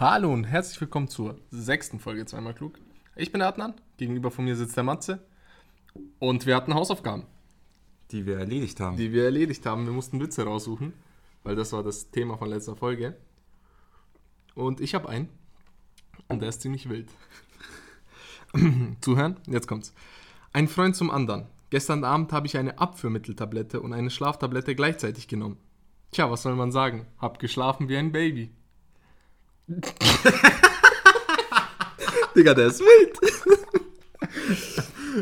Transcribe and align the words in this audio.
Hallo 0.00 0.32
und 0.32 0.44
herzlich 0.44 0.80
willkommen 0.80 1.08
zur 1.08 1.40
sechsten 1.50 1.98
Folge 1.98 2.24
Zweimal 2.24 2.54
Klug. 2.54 2.78
Ich 3.16 3.32
bin 3.32 3.42
Adnan, 3.42 3.74
gegenüber 3.96 4.30
von 4.30 4.44
mir 4.44 4.54
sitzt 4.54 4.76
der 4.76 4.84
Matze 4.84 5.26
und 6.20 6.46
wir 6.46 6.54
hatten 6.54 6.72
Hausaufgaben, 6.72 7.24
Die 8.12 8.24
wir 8.24 8.38
erledigt 8.38 8.78
haben. 8.78 8.96
die 8.96 9.12
wir 9.12 9.24
erledigt 9.24 9.66
haben. 9.66 9.86
Wir 9.86 9.92
mussten 9.92 10.20
Witze 10.20 10.44
raussuchen, 10.44 10.92
weil 11.42 11.56
das 11.56 11.72
war 11.72 11.82
das 11.82 12.12
Thema 12.12 12.38
von 12.38 12.48
letzter 12.48 12.76
Folge. 12.76 13.16
Und 14.54 14.80
ich 14.80 14.94
habe 14.94 15.08
einen 15.08 15.28
und 16.28 16.42
der 16.42 16.50
ist 16.50 16.62
ziemlich 16.62 16.88
wild. 16.88 17.08
Zuhören, 19.00 19.40
jetzt 19.48 19.66
kommt's. 19.66 19.94
Ein 20.52 20.68
Freund 20.68 20.94
zum 20.94 21.10
anderen. 21.10 21.46
Gestern 21.70 22.04
Abend 22.04 22.32
habe 22.32 22.46
ich 22.46 22.56
eine 22.56 22.78
Abführmitteltablette 22.78 23.80
und 23.80 23.92
eine 23.92 24.10
Schlaftablette 24.10 24.76
gleichzeitig 24.76 25.26
genommen. 25.26 25.58
Tja, 26.12 26.30
was 26.30 26.42
soll 26.42 26.54
man 26.54 26.70
sagen? 26.70 27.06
Hab 27.18 27.40
geschlafen 27.40 27.88
wie 27.88 27.96
ein 27.96 28.12
Baby. 28.12 28.52
Digga, 32.34 32.54
der 32.54 32.68
ist 32.68 32.80
wild. 32.80 33.18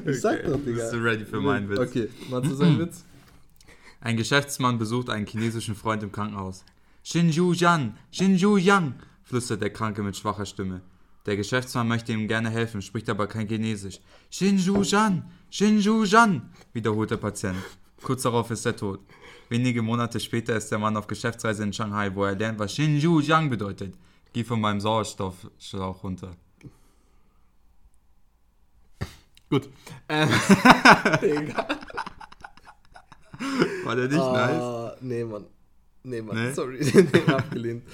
Ich 0.06 0.20
sag 0.20 0.44
doch, 0.44 0.56
Digga. 0.58 0.82
Bist 0.82 0.92
du 0.92 1.02
ready 1.02 1.24
für 1.24 1.40
meinen 1.40 1.68
Witz? 1.68 1.80
Okay, 1.80 2.08
machst 2.30 2.48
du 2.50 2.54
seinen 2.54 2.78
Witz? 2.86 3.04
Ein 4.00 4.16
Geschäftsmann 4.16 4.78
besucht 4.78 5.10
einen 5.10 5.26
chinesischen 5.26 5.74
Freund 5.74 6.04
im 6.04 6.12
Krankenhaus. 6.12 6.64
Shinju 7.02 7.54
Yan, 7.54 7.96
Shinju 8.12 8.56
Yang, 8.56 8.94
flüstert 9.24 9.62
der 9.62 9.70
Kranke 9.70 10.02
mit 10.02 10.16
schwacher 10.16 10.46
Stimme. 10.46 10.80
Der 11.24 11.36
Geschäftsmann 11.36 11.88
möchte 11.88 12.12
ihm 12.12 12.28
gerne 12.28 12.50
helfen, 12.50 12.82
spricht 12.82 13.10
aber 13.10 13.26
kein 13.26 13.48
Chinesisch. 13.48 13.98
Shinju 14.30 14.82
Yan, 14.82 15.24
Shinju 15.50 16.04
Yan, 16.04 16.50
wiederholt 16.72 17.10
der 17.10 17.16
Patient. 17.16 17.56
Kurz 18.02 18.22
darauf 18.22 18.50
ist 18.52 18.64
er 18.64 18.76
tot. 18.76 19.00
Wenige 19.48 19.82
Monate 19.82 20.20
später 20.20 20.54
ist 20.56 20.70
der 20.70 20.78
Mann 20.78 20.96
auf 20.96 21.08
Geschäftsreise 21.08 21.64
in 21.64 21.72
Shanghai, 21.72 22.14
wo 22.14 22.24
er 22.24 22.36
lernt, 22.36 22.60
was 22.60 22.74
Shinju 22.74 23.18
Yang 23.20 23.50
bedeutet. 23.50 23.94
Geh 24.36 24.44
von 24.44 24.60
meinem 24.60 24.82
Sauerstoffschlauch 24.82 26.04
runter. 26.04 26.36
Gut. 29.48 29.70
Ähm, 30.10 30.28
Digga. 31.22 31.66
War 33.84 33.96
der 33.96 34.08
nicht 34.08 34.18
nice? 34.18 34.60
Ah, 34.60 34.96
nee, 35.00 35.24
Mann. 35.24 35.46
Nee, 36.02 36.20
Mann, 36.20 36.36
Nee? 36.36 36.52
sorry. 36.52 36.80
nee, 37.14 37.32
abgelehnt. 37.32 37.84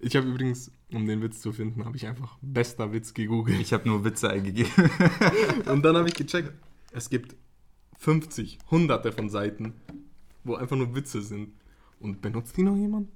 Ich 0.00 0.14
habe 0.16 0.28
übrigens, 0.28 0.70
um 0.92 1.06
den 1.06 1.22
Witz 1.22 1.40
zu 1.40 1.50
finden, 1.50 1.86
habe 1.86 1.96
ich 1.96 2.06
einfach 2.06 2.36
bester 2.42 2.92
Witz 2.92 3.14
gegoogelt. 3.14 3.58
Ich 3.58 3.72
habe 3.72 3.88
nur 3.88 4.04
Witze 4.04 4.28
eingegeben. 4.28 4.70
Und 5.64 5.82
dann 5.82 5.96
habe 5.96 6.08
ich 6.08 6.14
gecheckt, 6.14 6.52
es 6.92 7.08
gibt 7.08 7.36
50, 8.00 8.58
hunderte 8.70 9.12
von 9.12 9.30
Seiten, 9.30 9.72
wo 10.44 10.56
einfach 10.56 10.76
nur 10.76 10.94
Witze 10.94 11.22
sind. 11.22 11.54
Und 12.00 12.20
benutzt 12.20 12.54
die 12.58 12.64
noch 12.64 12.76
jemand? 12.76 13.08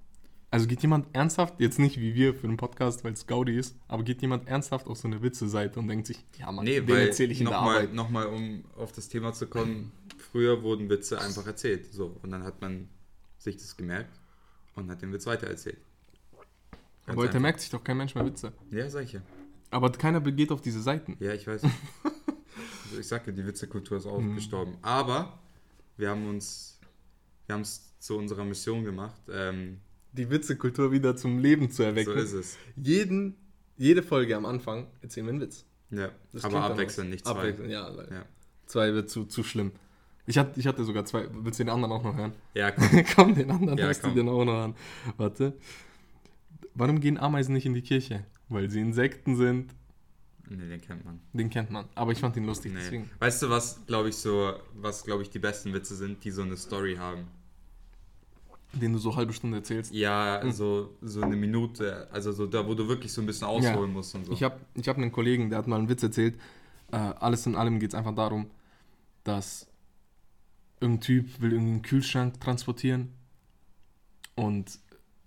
Also 0.51 0.67
geht 0.67 0.81
jemand 0.81 1.15
ernsthaft, 1.15 1.61
jetzt 1.61 1.79
nicht 1.79 2.01
wie 2.01 2.15
wir 2.15 2.35
für 2.35 2.47
den 2.47 2.57
Podcast, 2.57 3.05
weil 3.05 3.13
es 3.13 3.27
Gaudi 3.27 3.59
ist, 3.59 3.77
aber 3.87 4.03
geht 4.03 4.23
jemand 4.23 4.49
ernsthaft 4.49 4.87
auf 4.87 4.97
so 4.97 5.07
eine 5.07 5.21
Witze-Seite 5.23 5.79
und 5.79 5.89
denkt 5.89 6.07
sich, 6.07 6.25
ja 6.39 6.51
Mann, 6.51 6.65
Nee, 6.65 6.81
den 6.81 6.97
erzähle 6.97 7.33
ich 7.33 7.41
in 7.41 7.47
der 7.47 7.55
nochmal, 7.57 7.77
Arbeit. 7.77 7.93
nochmal, 7.93 8.27
um 8.29 8.65
auf 8.77 8.93
das 8.93 9.09
Thema 9.11 9.35
zu 9.35 9.47
kommen, 9.47 9.93
früher 10.33 10.63
wurden 10.63 10.89
Witze 10.89 11.21
einfach 11.21 11.47
erzählt. 11.47 11.93
So, 11.93 12.17
und 12.23 12.31
dann 12.31 12.45
hat 12.45 12.63
man 12.63 12.89
sich 13.37 13.57
das 13.59 13.77
gemerkt 13.77 14.19
und 14.75 14.91
hat 14.91 15.03
den 15.03 15.13
Witz 15.13 15.27
weitererzählt. 15.27 15.77
Ganz 17.05 17.17
Aber 17.19 17.23
heute 17.29 17.41
merkt 17.41 17.61
sich 17.61 17.69
doch 17.69 17.85
kein 17.85 17.99
Mensch 17.99 18.15
mehr 18.15 18.25
Witze. 18.25 18.53
Ja, 18.71 18.89
sag 18.89 19.05
ich 19.05 19.13
ja. 19.13 19.21
Aber 19.71 19.93
keiner 19.93 20.21
geht 20.23 20.51
auf 20.51 20.63
diese 20.63 20.81
Seiten. 20.81 21.17
Ja, 21.21 21.35
ich 21.35 21.47
weiß. 21.47 21.63
also 21.63 22.99
ich 23.01 23.07
sag 23.07 23.27
ja, 23.27 23.33
die 23.35 23.47
Witzekultur 23.47 23.99
ist 23.99 24.07
auch 24.07 24.19
Mhm. 24.19 24.35
gestorben. 24.35 24.79
Aber 24.81 25.39
wir 25.99 26.09
haben 26.09 26.27
uns, 26.27 26.79
wir 27.47 27.55
haben 27.55 27.61
es 27.63 27.99
zu 27.99 28.17
unserer 28.17 28.45
Mission 28.47 28.83
gemacht. 28.85 29.21
Ähm, 29.31 29.81
Die 30.19 30.29
Witzekultur 30.31 30.93
wieder 30.93 31.17
zum 31.17 31.39
Leben 31.39 31.71
zu 31.71 31.83
erwecken. 31.85 32.13
so 32.13 32.19
ist 32.19 32.33
es. 32.33 32.59
Jeden, 32.77 33.37
jede 33.77 34.03
Folge 34.03 34.37
am 34.37 34.45
Anfang 34.45 34.87
erzählen 35.01 35.27
wir 35.27 35.33
einen 35.33 35.41
Witz. 35.41 35.65
Ja, 35.91 36.11
Das 36.33 36.45
aber 36.45 36.63
abwechselnd, 36.63 37.09
nicht 37.11 37.25
zwei. 37.25 37.31
Abwechselnd, 37.33 37.71
ja, 37.71 37.89
Ja. 37.89 38.25
Zwei 38.67 38.93
wird 38.93 39.09
zu, 39.09 39.25
zu 39.25 39.43
schlimm. 39.43 39.73
Ich 40.27 40.37
hatte, 40.37 40.61
ich 40.61 40.67
hatte 40.67 40.85
sogar 40.85 41.07
zwei. 41.07 41.27
Willst 41.33 41.59
du 41.59 41.65
den 41.65 41.71
anderen 41.71 41.93
auch 41.93 42.03
noch 42.05 42.15
hören? 42.15 42.33
Ja, 42.53 42.71
komm. 42.73 43.05
komm, 43.15 43.35
den 43.35 43.51
anderen 43.51 43.79
Ja, 43.79 43.87
hörst 43.87 44.03
du 44.03 44.09
komm. 44.09 44.17
den 44.17 44.29
auch 44.29 44.45
noch 44.45 44.63
an. 44.65 44.75
Warte. 45.17 45.55
Warum 46.75 47.01
gehen 47.01 47.17
Ameisen 47.19 47.55
nicht 47.55 47.65
in 47.65 47.73
die 47.75 47.81
Kirche? 47.83 48.27
Weil 48.51 48.69
sie 48.71 48.81
Insekten 48.81 49.37
sind. 49.37 49.75
Nee, 50.51 50.69
den 50.69 50.81
kennt 50.81 51.05
man. 51.05 51.21
Den 51.33 51.49
kennt 51.51 51.71
man. 51.71 51.87
Aber 51.95 52.13
ich 52.13 52.21
fand 52.21 52.37
ihn 52.37 52.45
lustig, 52.45 52.73
Nee. 52.73 52.79
deswegen. 52.81 53.11
Weißt 53.21 53.43
du, 53.43 53.51
was 53.51 53.85
glaube 53.87 54.09
ich 54.11 54.17
so, 54.17 54.53
was 54.75 55.05
glaube 55.05 55.23
ich 55.23 55.31
die 55.31 55.39
besten 55.39 55.73
Witze 55.73 55.95
sind, 55.97 56.25
die 56.25 56.31
so 56.31 56.43
eine 56.43 56.57
Story 56.57 56.97
haben? 56.97 57.29
Den 58.73 58.93
du 58.93 58.99
so 58.99 59.17
halbe 59.17 59.33
Stunde 59.33 59.57
erzählst. 59.59 59.95
Ja, 59.95 60.43
Hm. 60.43 60.53
so, 60.53 60.95
so 61.01 61.23
eine 61.23 61.37
Minute, 61.37 62.07
also 62.13 62.33
so 62.33 62.47
da, 62.47 62.67
wo 62.67 62.75
du 62.75 62.87
wirklich 62.87 63.13
so 63.13 63.23
ein 63.23 63.27
bisschen 63.27 63.47
ausholen 63.47 63.93
musst 63.93 64.15
und 64.15 64.27
so. 64.27 64.33
Ich 64.33 64.43
habe 64.43 64.61
ich 64.75 64.87
hab 64.89 64.97
einen 64.99 65.11
Kollegen, 65.11 65.49
der 65.49 65.59
hat 65.59 65.67
mal 65.67 65.79
einen 65.79 65.89
Witz 65.89 66.03
erzählt. 66.03 66.39
Äh, 66.93 66.97
alles 66.97 67.47
in 67.47 67.55
allem 67.57 67.81
geht 67.81 67.91
es 67.91 67.95
einfach 67.95 68.15
darum, 68.15 68.51
dass 69.25 69.67
irgendein 70.81 71.01
Typ 71.01 71.41
will 71.41 71.53
irgendeinen 71.53 71.83
Kühlschrank 71.83 72.41
transportieren 72.41 73.13
und 74.35 74.79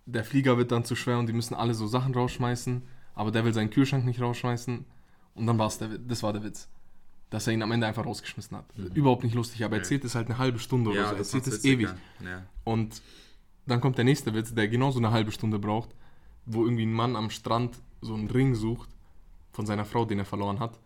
der 0.05 0.23
Flieger 0.23 0.57
wird 0.57 0.71
dann 0.71 0.85
zu 0.85 0.95
schwer 0.95 1.19
und 1.19 1.27
die 1.27 1.33
müssen 1.33 1.53
alle 1.53 1.73
so 1.73 1.87
Sachen 1.87 2.13
rausschmeißen, 2.13 2.81
aber 3.15 3.31
der 3.31 3.43
will 3.45 3.53
seinen 3.53 3.69
Kühlschrank 3.69 4.05
nicht 4.05 4.21
rausschmeißen 4.21 4.85
und 5.35 5.47
dann 5.47 5.57
war 5.57 5.67
es 5.67 5.77
der 5.77 5.91
Witz. 5.91 6.01
Das 6.07 6.23
war 6.23 6.33
der 6.33 6.43
Witz. 6.43 6.67
Dass 7.29 7.47
er 7.47 7.53
ihn 7.53 7.61
am 7.63 7.71
Ende 7.71 7.87
einfach 7.87 8.05
rausgeschmissen 8.05 8.57
hat. 8.57 8.65
Überhaupt 8.93 9.23
nicht 9.23 9.35
lustig, 9.35 9.63
aber 9.63 9.75
er 9.75 9.79
erzählt 9.79 10.03
es 10.03 10.15
halt 10.15 10.27
eine 10.27 10.37
halbe 10.37 10.59
Stunde 10.59 10.89
oder 10.89 10.99
ja, 10.99 11.07
so. 11.07 11.13
Er 11.15 11.19
erzählt 11.19 11.47
es 11.47 11.63
ewig. 11.63 11.87
Ja. 12.19 12.29
Ja. 12.29 12.45
Und 12.65 13.01
dann 13.65 13.81
kommt 13.81 13.97
der 13.97 14.05
nächste 14.05 14.33
Witz, 14.33 14.53
der 14.53 14.67
genauso 14.67 14.99
eine 14.99 15.11
halbe 15.11 15.31
Stunde 15.31 15.59
braucht, 15.59 15.89
wo 16.45 16.63
irgendwie 16.63 16.85
ein 16.85 16.93
Mann 16.93 17.15
am 17.15 17.29
Strand 17.29 17.79
so 18.01 18.13
einen 18.15 18.29
Ring 18.29 18.55
sucht 18.55 18.89
von 19.51 19.65
seiner 19.65 19.85
Frau, 19.85 20.05
den 20.05 20.19
er 20.19 20.25
verloren 20.25 20.59
hat. 20.59 20.79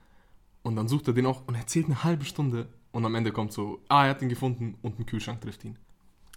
Und 0.63 0.75
dann 0.75 0.87
sucht 0.87 1.07
er 1.07 1.13
den 1.13 1.25
auch 1.25 1.47
und 1.47 1.55
erzählt 1.55 1.85
eine 1.85 2.03
halbe 2.03 2.25
Stunde. 2.25 2.67
Und 2.91 3.05
am 3.05 3.13
Ende 3.15 3.31
kommt 3.31 3.53
so, 3.53 3.81
ah, 3.89 4.05
er 4.05 4.11
hat 4.11 4.21
ihn 4.21 4.29
gefunden 4.29 4.77
und 4.81 4.99
ein 4.99 5.05
Kühlschrank 5.05 5.41
trifft 5.41 5.63
ihn. 5.65 5.77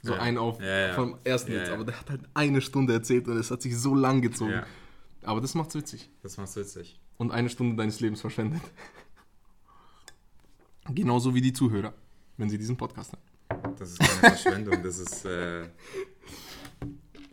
So 0.02 0.14
Ja. 0.14 0.20
ein 0.20 0.38
auf 0.38 0.60
Ja, 0.60 0.88
ja. 0.88 0.94
vom 0.94 1.16
ersten 1.24 1.52
Witz. 1.52 1.68
Aber 1.70 1.84
der 1.84 1.98
hat 1.98 2.10
halt 2.10 2.22
eine 2.34 2.60
Stunde 2.60 2.92
erzählt 2.92 3.26
und 3.28 3.36
es 3.36 3.50
hat 3.50 3.62
sich 3.62 3.76
so 3.76 3.94
lang 3.94 4.20
gezogen. 4.20 4.62
Aber 5.22 5.40
das 5.40 5.54
macht's 5.54 5.74
witzig. 5.74 6.10
das 6.22 6.36
macht's 6.36 6.56
witzig. 6.56 7.00
Und 7.16 7.32
eine 7.32 7.48
Stunde 7.48 7.76
deines 7.76 8.00
Lebens 8.00 8.20
verschwendet. 8.20 8.62
Genauso 10.94 11.34
wie 11.34 11.40
die 11.40 11.52
Zuhörer, 11.52 11.92
wenn 12.36 12.48
sie 12.48 12.58
diesen 12.58 12.76
Podcast 12.76 13.12
haben. 13.12 13.74
Das 13.78 13.90
ist 13.90 13.98
keine 13.98 14.12
Verschwendung, 14.36 14.82
das 14.82 14.98
ist 14.98 15.24
äh, 15.24 15.68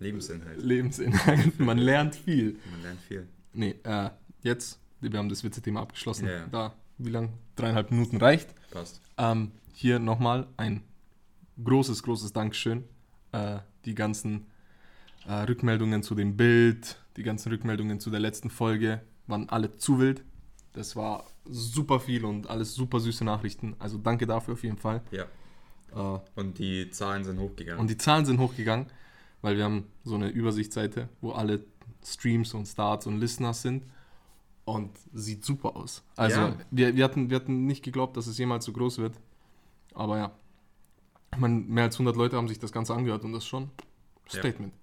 Lebensinhalt. 0.06 0.62
Lebensinhalt. 0.64 1.60
Man 1.60 1.78
lernt 1.78 2.16
viel. 2.16 2.58
Man 2.72 2.82
lernt 2.84 3.02
viel. 3.02 3.28
Nee, 3.54 3.76
äh, 3.84 4.10
jetzt, 4.42 4.80
wir 5.02 5.12
haben 5.18 5.30
das 5.30 5.44
Witze-Thema 5.44 5.82
abgeschlossen. 5.82 6.28
Ja. 6.28 6.48
Da, 6.48 6.74
wie 6.98 7.10
lang? 7.10 7.34
Dreieinhalb 7.56 7.92
Minuten 7.92 8.18
reicht. 8.18 8.50
Passt. 8.72 9.02
Ähm, 9.18 9.52
hier 9.74 10.00
nochmal 10.00 10.48
ein 10.58 10.82
großes, 11.64 12.04
großes 12.04 12.34
Dankeschön. 12.34 12.84
Äh, 13.32 13.60
die 13.86 13.96
ganzen 13.96 14.46
äh, 15.28 15.34
Rückmeldungen 15.34 16.04
zu 16.04 16.16
dem 16.16 16.36
Bild, 16.38 16.98
die 17.18 17.24
ganzen 17.24 17.52
Rückmeldungen 17.52 18.00
zu 18.00 18.10
der 18.12 18.20
letzten 18.20 18.50
Folge 18.50 19.02
waren 19.28 19.50
alle 19.50 19.76
zu 19.78 20.00
wild. 20.00 20.24
Das 20.74 20.96
war 20.96 21.26
super 21.46 22.00
viel 22.00 22.26
und 22.26 22.50
alles 22.50 22.74
super 22.76 23.00
süße 23.00 23.24
Nachrichten. 23.24 23.76
Also 23.80 23.98
danke 23.98 24.28
dafür 24.28 24.54
auf 24.56 24.64
jeden 24.64 24.78
Fall. 24.78 25.02
Ja. 25.12 25.26
Äh, 25.94 26.20
Und 26.36 26.60
die 26.60 26.90
Zahlen 26.92 27.24
sind 27.24 27.40
hochgegangen. 27.40 27.80
und 27.80 27.90
die 27.90 27.98
Zahlen 27.98 28.26
sind 28.26 28.40
hochgegangen, 28.40 28.88
weil 29.46 29.58
wir 29.58 29.64
haben 29.64 29.86
so 30.04 30.16
eine 30.16 30.30
Übersichtsseite, 30.30 31.08
wo 31.22 31.32
alle 31.32 31.64
Streams 32.04 32.54
und 32.56 32.66
Starts 32.66 33.06
und 33.08 33.20
Listeners 33.20 33.62
sind. 33.62 33.84
Und 34.66 34.90
sieht 35.14 35.46
super 35.46 35.76
aus. 35.76 36.04
Also 36.16 36.40
Ja. 36.40 36.56
wir, 36.72 36.96
wir, 36.96 37.04
hatten, 37.04 37.30
wir 37.30 37.36
hatten 37.36 37.68
nicht 37.68 37.84
geglaubt, 37.84 38.18
dass 38.18 38.26
es 38.26 38.40
jemals 38.40 38.66
so 38.66 38.74
groß 38.74 38.98
wird. 38.98 39.14
Aber 39.94 40.18
ja. 40.18 40.32
Ich 41.34 41.40
meine, 41.40 41.60
mehr 41.60 41.84
als 41.84 41.96
100 41.96 42.16
Leute 42.16 42.36
haben 42.38 42.48
sich 42.48 42.58
das 42.58 42.72
Ganze 42.72 42.96
angehört 42.96 43.24
und 43.24 43.32
das 43.34 43.44
ist 43.44 43.48
schon 43.50 43.70
Ja. 44.32 44.40
Statement. 44.40 44.74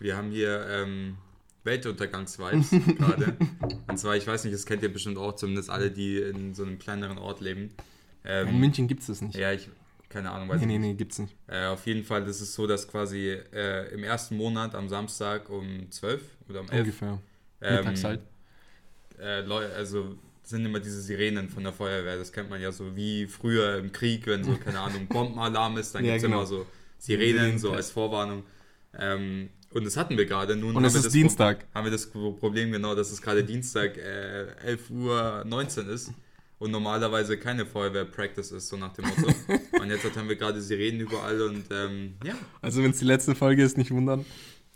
Wir 0.00 0.16
haben 0.16 0.30
hier 0.32 0.66
ähm, 0.68 1.16
Weltuntergangs-Vibes 1.62 2.70
gerade. 2.98 3.36
Und 3.86 3.98
zwar, 3.98 4.16
ich 4.16 4.26
weiß 4.26 4.42
nicht, 4.44 4.54
das 4.54 4.66
kennt 4.66 4.82
ihr 4.82 4.92
bestimmt 4.92 5.18
auch, 5.18 5.36
zumindest 5.36 5.70
alle, 5.70 5.92
die 5.92 6.18
in 6.18 6.54
so 6.54 6.64
einem 6.64 6.78
kleineren 6.80 7.18
Ort 7.18 7.40
leben. 7.40 7.70
Ähm, 8.24 8.48
In 8.48 8.58
München 8.58 8.88
gibt 8.88 9.02
es 9.02 9.06
das 9.06 9.22
nicht. 9.22 9.36
Ja, 9.36 9.52
ich, 9.52 9.68
keine 10.10 10.30
Ahnung, 10.32 10.48
weiß 10.50 10.60
nee, 10.60 10.66
ich 10.66 10.68
nee, 10.68 10.78
nicht. 10.78 10.80
nee, 10.80 10.94
gibt's 10.94 11.18
nicht. 11.18 11.36
Äh, 11.48 11.66
auf 11.66 11.86
jeden 11.86 12.04
Fall 12.04 12.26
ist 12.28 12.40
es 12.40 12.54
so, 12.54 12.66
dass 12.66 12.88
quasi 12.88 13.30
äh, 13.52 13.92
im 13.94 14.04
ersten 14.04 14.36
Monat 14.36 14.74
am 14.74 14.88
Samstag 14.88 15.48
um 15.50 15.90
12 15.90 16.22
oder 16.48 16.60
um 16.60 16.70
11 16.70 17.00
Ungefähr. 17.00 17.22
ähm, 17.62 17.74
Mittags 17.76 18.04
halt. 18.04 18.20
äh, 19.18 19.42
also 19.76 20.16
sind 20.42 20.64
immer 20.64 20.80
diese 20.80 21.00
Sirenen 21.00 21.48
von 21.48 21.62
der 21.64 21.72
Feuerwehr. 21.72 22.16
Das 22.16 22.32
kennt 22.32 22.50
man 22.50 22.60
ja 22.60 22.72
so 22.72 22.96
wie 22.96 23.26
früher 23.26 23.78
im 23.78 23.92
Krieg, 23.92 24.26
wenn 24.26 24.42
so, 24.44 24.56
keine 24.56 24.80
Ahnung, 24.80 25.08
Bombenalarm 25.12 25.76
ist, 25.78 25.94
dann 25.94 26.04
Ja, 26.04 26.14
gibt 26.14 26.18
es 26.18 26.22
genau. 26.22 26.38
immer 26.38 26.46
so 26.46 26.66
Sirenen, 26.98 27.58
so 27.58 27.72
als 27.72 27.90
Vorwarnung. 27.90 28.44
Ähm, 28.98 29.50
und 29.72 29.84
das 29.84 29.96
hatten 29.96 30.18
wir 30.18 30.26
gerade. 30.26 30.56
Nun 30.56 30.74
Und 30.74 30.84
es 30.84 30.96
ist 30.96 31.12
Dienstag. 31.14 31.66
haben 31.74 31.84
wir 31.84 31.92
das 31.92 32.10
Problem 32.10 32.72
genau, 32.72 32.94
dass 32.96 33.12
es 33.12 33.22
gerade 33.22 33.44
Dienstag 33.44 33.96
äh, 33.96 34.46
11 34.64 34.90
Uhr 34.90 35.44
19 35.46 35.88
ist 35.88 36.12
und 36.60 36.70
normalerweise 36.70 37.36
keine 37.38 37.66
Feuerwehr-Practice 37.66 38.52
ist, 38.52 38.68
so 38.68 38.76
nach 38.76 38.92
dem 38.92 39.06
Motto. 39.06 39.26
und 39.80 39.88
jetzt 39.90 40.16
haben 40.16 40.28
wir 40.28 40.36
gerade 40.36 40.60
Sirenen 40.60 41.00
überall 41.00 41.40
und 41.42 41.64
ähm, 41.72 42.14
ja, 42.22 42.34
Also 42.62 42.82
wenn 42.84 42.92
es 42.92 42.98
die 43.00 43.06
letzte 43.06 43.34
Folge 43.34 43.64
ist, 43.64 43.76
nicht 43.76 43.90
wundern. 43.90 44.24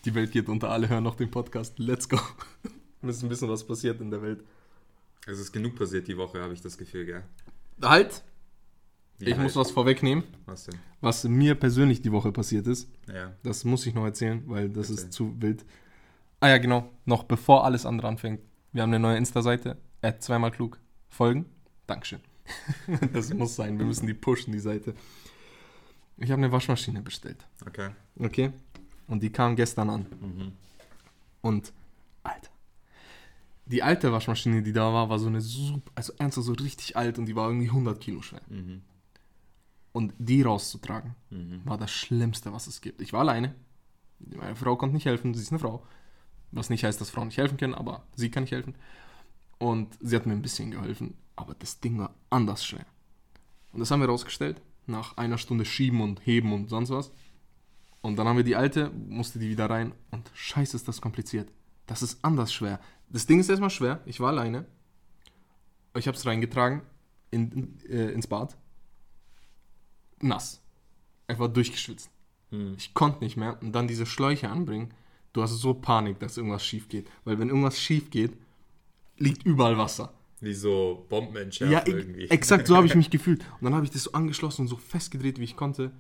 Die 0.05 0.15
Welt 0.15 0.33
geht 0.33 0.49
unter, 0.49 0.71
alle 0.71 0.89
hören 0.89 1.05
noch 1.05 1.15
den 1.15 1.31
Podcast. 1.31 1.79
Let's 1.79 2.09
go. 2.09 2.19
Ist 3.03 3.23
ein 3.23 3.29
bisschen 3.29 3.49
was 3.51 3.65
passiert 3.67 4.01
in 4.01 4.11
der 4.11 4.23
Welt. 4.23 4.43
Es 5.27 5.39
ist 5.39 5.53
genug 5.53 5.75
passiert 5.77 6.09
die 6.09 6.17
Woche, 6.17 6.41
habe 6.43 6.55
ich 6.55 6.63
das 6.63 6.77
Gefühl, 6.79 7.05
gell? 7.05 7.23
Halt! 7.83 8.23
Wie 9.19 9.27
ich 9.27 9.33
halt? 9.35 9.43
muss 9.43 9.57
was 9.57 9.71
vorwegnehmen, 9.71 10.25
Was 10.47 10.65
denn? 10.65 10.79
was 11.03 11.25
mir 11.25 11.55
persönlich 11.55 12.01
die 12.01 12.13
Woche 12.13 12.33
passiert 12.33 12.67
ist. 12.67 12.91
Ja. 13.13 13.35
Das 13.43 13.65
muss 13.65 13.87
ich 13.87 13.95
noch 13.95 14.05
erzählen, 14.05 14.43
weil 14.47 14.69
das 14.71 14.89
Erzähl. 14.91 15.05
ist 15.05 15.13
zu 15.13 15.35
wild. 15.41 15.65
Ah 16.41 16.49
ja, 16.49 16.59
genau. 16.59 16.91
Noch 17.05 17.25
bevor 17.25 17.65
alles 17.65 17.85
andere 17.87 18.09
anfängt. 18.09 18.41
Wir 18.73 18.83
haben 18.83 18.91
eine 18.91 19.01
neue 19.01 19.17
Insta-Seite. 19.19 19.77
Add 20.03 20.19
zweimal 20.21 20.51
klug. 20.51 20.79
Folgen. 21.09 21.47
Dankeschön. 21.87 22.21
das 23.13 23.33
muss 23.33 23.57
sein. 23.57 23.79
Wir 23.79 23.87
müssen 23.87 24.07
die 24.07 24.15
pushen, 24.15 24.53
die 24.53 24.59
Seite. 24.59 24.95
Ich 26.17 26.31
habe 26.31 26.43
eine 26.43 26.53
Waschmaschine 26.53 27.03
bestellt. 27.03 27.47
Okay. 27.67 27.91
Okay? 28.19 28.53
Und 29.07 29.23
die 29.23 29.31
kam 29.31 29.57
gestern 29.57 29.91
an. 29.91 30.07
Mhm. 30.21 30.53
Und, 31.41 31.73
Alter. 32.23 32.51
Die 33.67 33.83
alte 33.83 34.13
Waschmaschine, 34.13 34.63
die 34.63 34.73
da 34.73 34.93
war, 34.93 35.09
war 35.09 35.19
so 35.19 35.27
eine 35.27 35.41
super, 35.41 35.91
also 35.95 36.13
ernsthaft 36.19 36.47
so 36.47 36.53
richtig 36.53 36.97
alt 36.97 37.19
und 37.19 37.27
die 37.27 37.35
war 37.35 37.49
irgendwie 37.49 37.69
100 37.69 38.01
Kilo 38.01 38.23
schwer. 38.23 38.43
Mhm. 38.49 38.83
Und 39.93 40.13
die 40.19 40.43
rauszutragen, 40.43 41.15
Mhm. 41.31 41.63
war 41.65 41.79
das 41.79 41.91
Schlimmste, 41.91 42.53
was 42.53 42.67
es 42.67 42.81
gibt. 42.81 43.01
Ich 43.01 43.13
war 43.13 43.21
alleine. 43.21 43.55
Meine 44.19 44.57
Frau 44.57 44.77
konnte 44.77 44.95
nicht 44.95 45.07
helfen, 45.07 45.35
sie 45.35 45.43
ist 45.43 45.51
eine 45.53 45.59
Frau. 45.59 45.87
Was 46.51 46.71
nicht 46.71 46.85
heißt, 46.85 47.01
dass 47.01 47.11
Frauen 47.11 47.29
nicht 47.29 47.39
helfen 47.39 47.57
können, 47.57 47.75
aber 47.75 48.07
sie 48.15 48.31
kann 48.31 48.45
nicht 48.45 48.53
helfen. 48.53 48.75
Und 49.59 49.97
sie 50.01 50.15
hat 50.17 50.27
mir 50.27 50.33
ein 50.35 50.43
bisschen 50.43 50.71
geholfen, 50.71 51.15
aber 51.37 51.55
das 51.55 51.81
Ding 51.81 51.99
war 51.99 52.15
anders 52.31 52.65
schwer. 52.65 52.87
Und 53.73 53.81
das 53.81 53.91
haben 53.91 54.01
wir 54.01 54.09
rausgestellt, 54.09 54.63
nach 54.87 55.17
einer 55.17 55.39
Stunde 55.39 55.65
schieben 55.65 56.01
und 56.01 56.25
heben 56.27 56.53
und 56.53 56.69
sonst 56.69 56.91
was. 56.91 57.11
Und 58.01 58.17
dann 58.17 58.29
haben 58.29 58.37
wir 58.37 58.45
die 58.45 58.57
alte, 58.57 58.91
musste 58.91 59.39
die 59.39 59.49
wieder 59.49 59.69
rein 59.69 59.93
und 60.11 60.31
scheiße 60.35 60.77
ist 60.77 60.87
das 60.89 61.01
kompliziert. 61.01 61.51
Das 61.87 62.03
ist 62.03 62.25
anders 62.25 62.53
schwer. 62.53 62.81
Das 63.09 63.27
Ding 63.27 63.41
ist 63.41 63.49
erstmal 63.49 63.71
schwer, 63.71 64.01
ich 64.07 64.21
war 64.21 64.29
alleine. 64.29 64.67
Ich 65.97 66.07
habe 66.07 66.17
es 66.17 66.27
reingetragen 66.27 66.83
in, 67.31 67.79
äh, 67.89 68.11
ins 68.11 68.27
Bad. 68.27 68.57
Nass. 70.21 70.63
Einfach 71.27 71.49
durchgeschwitzt. 71.49 72.11
Mhm. 72.51 72.75
Ich 72.77 72.95
konnte 72.95 73.23
nicht 73.23 73.37
mehr 73.37 73.61
und 73.63 73.73
dann 73.73 73.89
diese 73.89 74.07
Schläuche 74.07 74.49
anbringen. 74.49 74.93
Du 75.33 75.43
hast 75.43 75.53
so 75.53 75.75
Panik, 75.75 76.21
dass 76.21 76.37
irgendwas 76.37 76.65
schief 76.65 76.89
geht. 76.89 77.09
Weil 77.25 77.39
wenn 77.39 77.49
irgendwas 77.49 77.81
schief 77.81 78.11
geht, 78.11 78.37
liegt 79.17 79.45
überall 79.45 79.79
Wasser. 79.79 80.14
Wie 80.41 80.55
so 80.55 81.07
Bombenentschärfer 81.09 81.73
Ja, 81.73 81.83
irgendwie. 81.87 82.29
exakt 82.29 82.67
so 82.67 82.77
habe 82.77 82.87
ich 82.87 82.95
mich 82.95 83.11
gefühlt. 83.11 83.41
Und 83.61 83.65
dann 83.65 83.75
habe 83.75 83.85
ich 83.85 83.91
das 83.91 84.05
so 84.05 84.13
angeschlossen 84.13 84.63
und 84.63 84.69
so 84.69 84.77
festgedreht, 84.77 85.39
wie 85.39 85.45
ich 85.45 85.57
konnte. 85.57 85.93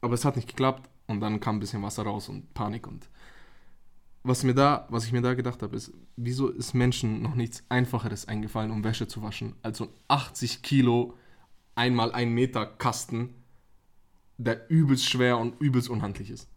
Aber 0.00 0.14
es 0.14 0.24
hat 0.24 0.36
nicht 0.36 0.48
geklappt. 0.48 0.88
Und 1.06 1.20
dann 1.20 1.40
kam 1.40 1.56
ein 1.56 1.60
bisschen 1.60 1.82
Wasser 1.82 2.02
raus 2.02 2.28
und 2.28 2.52
Panik. 2.52 2.86
Und 2.86 3.08
was, 4.22 4.42
mir 4.44 4.54
da, 4.54 4.86
was 4.90 5.06
ich 5.06 5.12
mir 5.12 5.22
da 5.22 5.32
gedacht 5.34 5.62
habe, 5.62 5.74
ist, 5.74 5.92
wieso 6.16 6.48
ist 6.48 6.74
Menschen 6.74 7.22
noch 7.22 7.34
nichts 7.34 7.64
Einfacheres 7.70 8.28
eingefallen, 8.28 8.70
um 8.70 8.84
Wäsche 8.84 9.08
zu 9.08 9.22
waschen, 9.22 9.54
als 9.62 9.78
so 9.78 9.84
ein 9.84 9.90
80 10.08 10.60
Kilo, 10.62 11.14
einmal 11.74 12.12
ein 12.12 12.30
Meter 12.34 12.66
Kasten, 12.66 13.34
der 14.36 14.68
übelst 14.70 15.08
schwer 15.08 15.38
und 15.38 15.58
übelst 15.60 15.88
unhandlich 15.88 16.30
ist. 16.30 16.48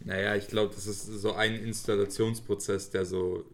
Naja, 0.00 0.34
ich 0.36 0.48
glaube, 0.48 0.74
das 0.74 0.86
ist 0.86 1.06
so 1.06 1.34
ein 1.34 1.54
Installationsprozess, 1.54 2.90
der 2.90 3.04
so 3.04 3.44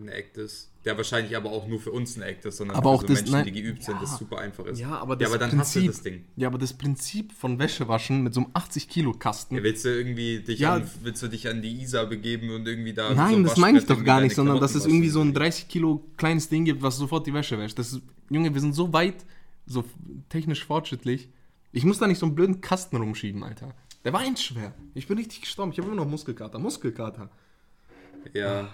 ein 0.00 0.08
Act 0.08 0.36
ist. 0.36 0.70
Der 0.84 0.96
wahrscheinlich 0.96 1.36
aber 1.36 1.50
auch 1.50 1.66
nur 1.66 1.80
für 1.80 1.90
uns 1.92 2.16
ein 2.16 2.22
Act 2.22 2.44
ist, 2.46 2.56
sondern 2.58 2.76
Aber 2.76 2.90
für 2.90 2.94
auch 2.96 3.00
so 3.02 3.08
das- 3.08 3.16
Menschen, 3.18 3.32
nein, 3.32 3.44
die 3.44 3.52
geübt 3.52 3.82
sind, 3.82 3.94
ja. 3.94 4.00
das 4.00 4.18
super 4.18 4.38
einfach 4.38 4.64
ist. 4.66 4.78
Ja, 4.80 4.98
aber 4.98 5.14
ja, 5.14 5.18
das 5.20 5.28
aber 5.28 5.38
dann 5.38 5.58
hast 5.58 5.74
du 5.74 5.80
Prinzip- 5.80 5.92
das 5.92 6.02
Ding. 6.02 6.24
Ja, 6.36 6.48
aber 6.48 6.58
das 6.58 6.72
Prinzip 6.72 7.32
von 7.32 7.58
Wäschewaschen 7.58 8.22
mit 8.22 8.32
so 8.34 8.40
einem 8.42 8.50
80 8.54 8.88
Kilo 8.88 9.12
Kasten. 9.12 9.56
Ja, 9.56 9.62
willst 9.62 9.84
du 9.84 9.88
irgendwie 9.88 10.40
dich 10.40 10.60
Ja. 10.60 10.74
an, 10.74 10.90
willst 11.02 11.22
du 11.22 11.28
dich 11.28 11.48
an 11.48 11.60
die 11.62 11.82
Isar 11.82 12.06
begeben 12.06 12.50
und 12.50 12.66
irgendwie 12.66 12.94
da 12.94 13.12
Nein, 13.14 13.36
so 13.36 13.42
das 13.44 13.56
meine 13.58 13.78
ich 13.78 13.86
doch 13.86 14.02
gar 14.04 14.20
nicht, 14.20 14.34
sondern 14.34 14.60
dass 14.60 14.74
es 14.74 14.86
irgendwie 14.86 15.08
so 15.10 15.20
ein 15.20 15.34
30 15.34 15.68
Kilo 15.68 16.04
kleines 16.16 16.48
Ding 16.48 16.64
gibt, 16.64 16.80
was 16.82 16.96
sofort 16.96 17.26
die 17.26 17.34
Wäsche 17.34 17.58
wäscht. 17.58 17.78
Das 17.78 17.92
ist, 17.92 18.02
Junge, 18.30 18.54
wir 18.54 18.60
sind 18.60 18.74
so 18.74 18.92
weit, 18.92 19.26
so 19.66 19.84
technisch 20.28 20.64
fortschrittlich. 20.64 21.28
Ich 21.72 21.84
muss 21.84 21.98
da 21.98 22.06
nicht 22.06 22.18
so 22.18 22.24
einen 22.26 22.34
blöden 22.34 22.60
Kasten 22.62 22.96
rumschieben, 22.96 23.42
Alter. 23.44 23.74
Der 24.04 24.12
war 24.14 24.24
endschwer. 24.24 24.72
Ich 24.94 25.06
bin 25.06 25.18
richtig 25.18 25.42
gestorben. 25.42 25.72
Ich 25.72 25.78
habe 25.78 25.88
immer 25.88 25.96
noch 25.96 26.08
Muskelkater. 26.08 26.58
Muskelkater. 26.58 27.28
Ja. 28.32 28.70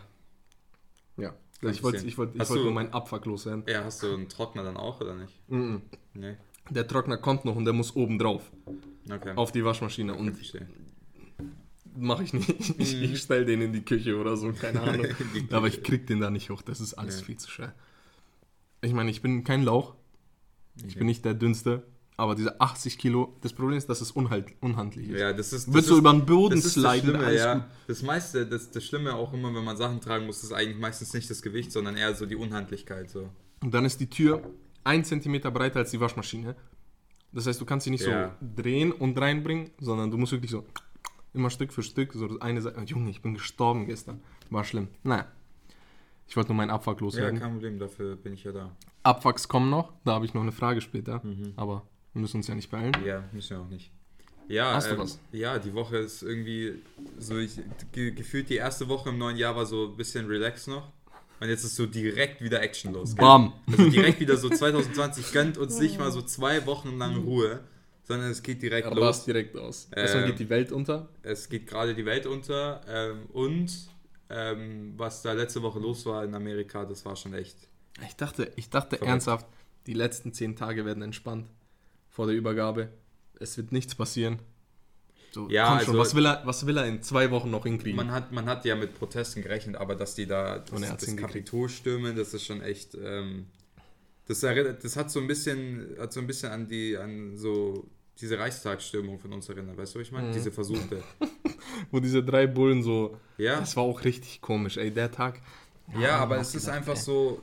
Ich 1.62 1.82
wollte 1.82 2.06
ich 2.06 2.18
wollt, 2.18 2.34
ich 2.34 2.48
wollt 2.50 2.62
nur 2.62 2.72
meinen 2.72 2.92
Abfuck 2.92 3.24
loswerden. 3.24 3.64
Ja, 3.66 3.84
hast 3.84 4.02
du 4.02 4.12
einen 4.12 4.28
Trockner 4.28 4.62
dann 4.64 4.76
auch 4.76 5.00
oder 5.00 5.14
nicht? 5.14 5.32
Mhm. 5.48 5.80
Nee. 6.12 6.36
Der 6.70 6.86
Trockner 6.86 7.16
kommt 7.16 7.44
noch 7.44 7.56
und 7.56 7.64
der 7.64 7.72
muss 7.74 7.94
oben 7.96 8.18
drauf. 8.18 8.50
Okay. 9.10 9.32
Auf 9.36 9.52
die 9.52 9.64
Waschmaschine. 9.64 10.14
Und 10.14 10.34
Verstehe. 10.34 10.66
mache 11.96 12.22
ich 12.24 12.32
nicht. 12.32 12.48
Ich, 12.78 12.94
ich 13.00 13.18
stelle 13.20 13.44
den 13.44 13.60
in 13.62 13.72
die 13.72 13.82
Küche 13.84 14.16
oder 14.18 14.36
so, 14.36 14.52
keine 14.52 14.80
Ahnung. 14.82 15.06
Aber 15.52 15.66
ich 15.68 15.82
krieg 15.82 16.06
den 16.06 16.20
da 16.20 16.30
nicht 16.30 16.50
hoch. 16.50 16.62
Das 16.62 16.80
ist 16.80 16.94
alles 16.94 17.18
Nee. 17.20 17.24
viel 17.24 17.36
zu 17.38 17.50
schwer. 17.50 17.74
Ich 18.82 18.92
meine, 18.92 19.10
ich 19.10 19.22
bin 19.22 19.44
kein 19.44 19.62
Lauch. 19.62 19.94
Ich 20.86 20.96
bin 20.96 21.06
nicht 21.06 21.24
der 21.24 21.34
dünnste. 21.34 21.84
Aber 22.16 22.36
diese 22.36 22.60
80 22.60 22.96
Kilo, 22.96 23.36
das 23.40 23.52
Problem 23.52 23.76
ist, 23.76 23.88
dass 23.88 24.00
es 24.00 24.12
unhalt, 24.12 24.46
unhandlich 24.60 25.08
ist. 25.08 25.18
Ja, 25.18 25.32
das 25.32 25.52
ist. 25.52 25.72
Wird 25.72 25.84
so 25.84 25.98
über 25.98 26.12
den 26.12 26.24
Boden 26.24 26.54
das 26.54 26.64
ist 26.64 26.76
das 26.76 26.82
sliden, 26.84 27.16
Schlimme, 27.16 27.34
ja. 27.34 27.68
Das 27.88 28.02
meiste, 28.02 28.46
das, 28.46 28.70
das 28.70 28.84
Schlimme 28.84 29.14
auch 29.14 29.32
immer, 29.32 29.52
wenn 29.52 29.64
man 29.64 29.76
Sachen 29.76 30.00
tragen 30.00 30.26
muss, 30.26 30.42
ist 30.44 30.52
eigentlich 30.52 30.78
meistens 30.78 31.12
nicht 31.12 31.28
das 31.28 31.42
Gewicht, 31.42 31.72
sondern 31.72 31.96
eher 31.96 32.14
so 32.14 32.24
die 32.26 32.36
Unhandlichkeit. 32.36 33.10
So. 33.10 33.30
Und 33.62 33.74
dann 33.74 33.84
ist 33.84 33.98
die 33.98 34.08
Tür 34.08 34.42
ein 34.84 35.04
Zentimeter 35.04 35.50
breiter 35.50 35.80
als 35.80 35.90
die 35.90 35.98
Waschmaschine. 36.00 36.54
Das 37.32 37.48
heißt, 37.48 37.60
du 37.60 37.64
kannst 37.64 37.82
sie 37.84 37.90
nicht 37.90 38.06
Ja. 38.06 38.36
so 38.40 38.46
drehen 38.62 38.92
und 38.92 39.18
reinbringen, 39.20 39.70
sondern 39.80 40.12
du 40.12 40.16
musst 40.16 40.30
wirklich 40.30 40.52
so 40.52 40.64
immer 41.32 41.50
Stück 41.50 41.72
für 41.72 41.82
Stück, 41.82 42.12
so 42.12 42.38
eine 42.38 42.62
Seite. 42.62 42.80
Junge, 42.84 43.10
ich 43.10 43.22
bin 43.22 43.34
gestorben 43.34 43.86
gestern. 43.86 44.20
War 44.50 44.62
schlimm. 44.62 44.86
Naja. 45.02 45.26
Ich 46.28 46.36
wollte 46.36 46.50
nur 46.50 46.56
meinen 46.58 46.70
Abfuck 46.70 47.00
Ja, 47.00 47.04
loswerden. 47.06 47.40
kein 47.40 47.52
Problem, 47.52 47.78
dafür 47.80 48.14
bin 48.14 48.34
ich 48.34 48.44
ja 48.44 48.52
da. 48.52 48.70
Abfucks 49.02 49.48
kommen 49.48 49.68
noch. 49.68 49.92
Da 50.04 50.12
habe 50.12 50.24
ich 50.26 50.32
noch 50.32 50.42
eine 50.42 50.52
Frage 50.52 50.80
später. 50.80 51.20
Mhm. 51.24 51.52
Aber 51.56 51.82
wir 52.14 52.20
müssen 52.22 52.38
uns 52.38 52.46
ja 52.48 52.54
nicht 52.54 52.70
beeilen. 52.70 52.94
Ja, 53.04 53.22
müssen 53.32 53.56
wir 53.56 53.62
auch 53.62 53.68
nicht. 53.68 53.90
Ja, 54.48 54.74
Hast 54.74 54.88
du 54.88 54.92
ähm, 54.94 54.98
was? 55.00 55.18
Ja, 55.32 55.58
die 55.58 55.72
Woche 55.74 55.96
ist 55.98 56.22
irgendwie 56.22 56.74
so, 57.18 57.38
ich, 57.38 57.58
ge 57.92 58.10
gefühlt 58.12 58.48
die 58.50 58.56
erste 58.56 58.88
Woche 58.88 59.08
im 59.10 59.18
neuen 59.18 59.36
Jahr 59.36 59.56
war 59.56 59.64
so 59.66 59.86
ein 59.88 59.96
bisschen 59.96 60.26
relaxed 60.26 60.68
noch. 60.68 60.92
Und 61.40 61.48
jetzt 61.48 61.64
ist 61.64 61.76
so 61.76 61.86
direkt 61.86 62.40
wieder 62.42 62.62
Action 62.62 62.92
los. 62.92 63.14
gell? 63.16 63.24
Bam. 63.24 63.52
Also 63.70 63.88
direkt 63.90 64.20
wieder 64.20 64.36
so 64.36 64.48
2020 64.48 65.32
gönnt 65.32 65.58
uns 65.58 65.78
nicht 65.78 65.98
mal 65.98 66.12
so 66.12 66.22
zwei 66.22 66.64
Wochen 66.66 66.96
lang 66.98 67.16
Ruhe, 67.16 67.60
sondern 68.04 68.30
es 68.30 68.42
geht 68.42 68.62
direkt 68.62 68.88
Ja, 68.88 68.94
los. 68.94 69.24
direkt 69.24 69.56
aus. 69.56 69.88
Erstmal 69.94 70.24
Ähm, 70.24 70.30
geht 70.30 70.38
die 70.38 70.48
Welt 70.50 70.72
unter. 70.72 71.08
Es 71.22 71.48
geht 71.48 71.66
gerade 71.66 71.94
die 71.94 72.04
Welt 72.04 72.26
unter 72.26 72.82
ähm, 72.86 73.26
und 73.32 73.72
ähm, 74.30 74.94
was 74.96 75.22
da 75.22 75.32
letzte 75.32 75.62
Woche 75.62 75.80
los 75.80 76.06
war 76.06 76.22
in 76.24 76.34
Amerika, 76.34 76.84
das 76.84 77.04
war 77.04 77.16
schon 77.16 77.34
echt. 77.34 77.56
Ich 78.06 78.16
dachte, 78.16 78.52
ich 78.56 78.70
dachte 78.70 78.96
Verrückt. 78.96 79.08
ernsthaft, 79.10 79.46
die 79.86 79.94
letzten 79.94 80.32
zehn 80.32 80.54
Tage 80.56 80.84
werden 80.84 81.02
entspannt 81.02 81.48
vor 82.14 82.26
der 82.26 82.36
Übergabe. 82.36 82.88
Es 83.40 83.56
wird 83.56 83.72
nichts 83.72 83.94
passieren. 83.96 84.38
So, 85.32 85.48
Ja, 85.50 85.66
komm 85.70 85.78
schon, 85.80 85.88
also- 85.88 85.98
was, 85.98 86.14
will 86.14 86.26
er, 86.26 86.42
was 86.46 86.64
will 86.64 86.76
er 86.78 86.86
in 86.86 87.02
zwei 87.02 87.28
Wochen 87.32 87.50
noch 87.50 87.64
hinkriegen? 87.64 87.96
Man 87.96 88.12
hat, 88.12 88.30
man 88.30 88.46
hat 88.46 88.64
ja 88.64 88.76
mit 88.76 88.94
Protesten 88.94 89.42
gerechnet, 89.42 89.74
aber 89.76 89.96
dass 89.96 90.14
die 90.14 90.26
da 90.26 90.60
das, 90.60 90.80
das. 90.80 91.16
Kapitol 91.16 91.68
stürmen, 91.68 92.14
das 92.16 92.32
ist 92.32 92.44
schon 92.46 92.62
echt. 92.62 92.94
Ähm, 92.94 93.46
das, 94.28 94.42
erinnert, 94.44 94.84
das 94.84 94.96
hat 94.96 95.10
so 95.10 95.18
ein 95.20 95.26
bisschen, 95.26 95.96
hat 95.98 96.12
so 96.12 96.20
ein 96.20 96.28
bisschen 96.28 96.52
an 96.52 96.68
die, 96.68 96.96
an 96.96 97.36
so 97.36 97.84
diese 98.20 98.38
Reichstagsstürmung 98.38 99.18
von 99.18 99.32
uns 99.32 99.48
erinnert, 99.48 99.76
weißt 99.76 99.96
du, 99.96 99.98
was 99.98 100.06
ich 100.06 100.12
meine? 100.12 100.28
Mhm. 100.28 100.32
Diese 100.34 100.52
versuchte. 100.52 101.02
Wo 101.90 101.98
diese 101.98 102.22
drei 102.22 102.46
Bullen 102.46 102.84
so. 102.84 103.18
Ja, 103.36 103.58
Das 103.58 103.74
war 103.76 103.82
auch 103.82 104.04
richtig 104.04 104.40
komisch, 104.40 104.76
ey. 104.76 104.92
Der 104.92 105.10
Tag. 105.10 105.40
ja, 105.98 106.16
aber 106.18 106.36
hab 106.36 106.42
es 106.42 106.54
ist 106.54 106.62
gedacht, 106.66 106.76
einfach 106.78 106.94
ey. 106.94 107.00
so. 107.02 107.42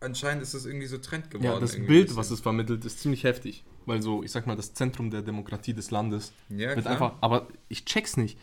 Anscheinend 0.00 0.42
ist 0.42 0.54
es 0.54 0.64
irgendwie 0.66 0.86
so 0.86 0.98
Trend 0.98 1.30
geworden. 1.30 1.44
Ja, 1.52 1.58
das 1.58 1.74
Bild, 1.76 2.14
was 2.16 2.30
es 2.30 2.40
vermittelt, 2.40 2.84
ist 2.84 3.00
ziemlich 3.00 3.24
heftig. 3.24 3.64
Weil 3.86 4.02
so, 4.02 4.22
ich 4.22 4.30
sag 4.30 4.46
mal, 4.46 4.54
das 4.56 4.74
Zentrum 4.74 5.10
der 5.10 5.22
Demokratie 5.22 5.74
des 5.74 5.90
Landes 5.90 6.32
ja, 6.50 6.68
wird 6.68 6.82
klar. 6.82 6.92
einfach. 6.92 7.12
Aber 7.20 7.48
ich 7.68 7.84
check's 7.84 8.16
nicht. 8.16 8.38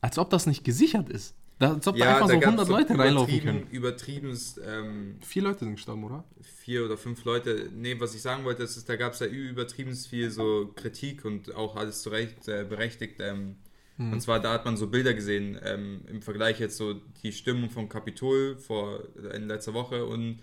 Als 0.00 0.16
ob 0.18 0.30
das 0.30 0.46
nicht 0.46 0.64
gesichert 0.64 1.08
ist. 1.10 1.34
Da- 1.58 1.74
Als 1.74 1.86
ob 1.86 1.96
da 1.96 2.04
ja, 2.06 2.14
einfach 2.14 2.28
da 2.28 2.32
so 2.34 2.40
gab's 2.40 2.46
100 2.58 2.68
Leute 2.68 2.98
reinlaufen 2.98 3.34
übertrieben- 3.34 3.60
können. 3.64 3.70
Übertriebenst 3.70 4.60
ähm, 4.66 5.16
Vier 5.20 5.42
Leute 5.42 5.58
sind 5.60 5.74
gestorben, 5.74 6.04
oder? 6.04 6.24
vier 6.40 6.84
oder 6.86 6.96
fünf 6.96 7.24
Leute. 7.24 7.68
Nee, 7.74 7.96
was 8.00 8.14
ich 8.14 8.22
sagen 8.22 8.44
wollte, 8.44 8.62
ist, 8.62 8.88
da 8.88 8.96
gab 8.96 9.12
es 9.12 9.18
ja 9.20 9.26
übertrieben 9.26 9.94
viel 9.94 10.30
so 10.30 10.72
Kritik 10.76 11.24
und 11.26 11.54
auch 11.54 11.76
alles 11.76 12.00
zu 12.02 12.08
Recht 12.10 12.48
äh, 12.48 12.64
berechtigt. 12.68 13.16
Ähm, 13.20 13.56
Mhm. 13.96 14.14
Und 14.14 14.20
zwar, 14.22 14.40
da 14.40 14.54
hat 14.54 14.64
man 14.64 14.78
so 14.78 14.86
Bilder 14.86 15.12
gesehen, 15.12 15.58
ähm, 15.62 16.00
im 16.06 16.22
Vergleich 16.22 16.58
jetzt 16.58 16.78
so 16.78 16.94
die 17.22 17.32
Stimmung 17.32 17.68
vom 17.68 17.90
Kapitol 17.90 18.56
vor 18.56 19.02
in 19.34 19.46
letzter 19.46 19.74
Woche 19.74 20.06
und 20.06 20.38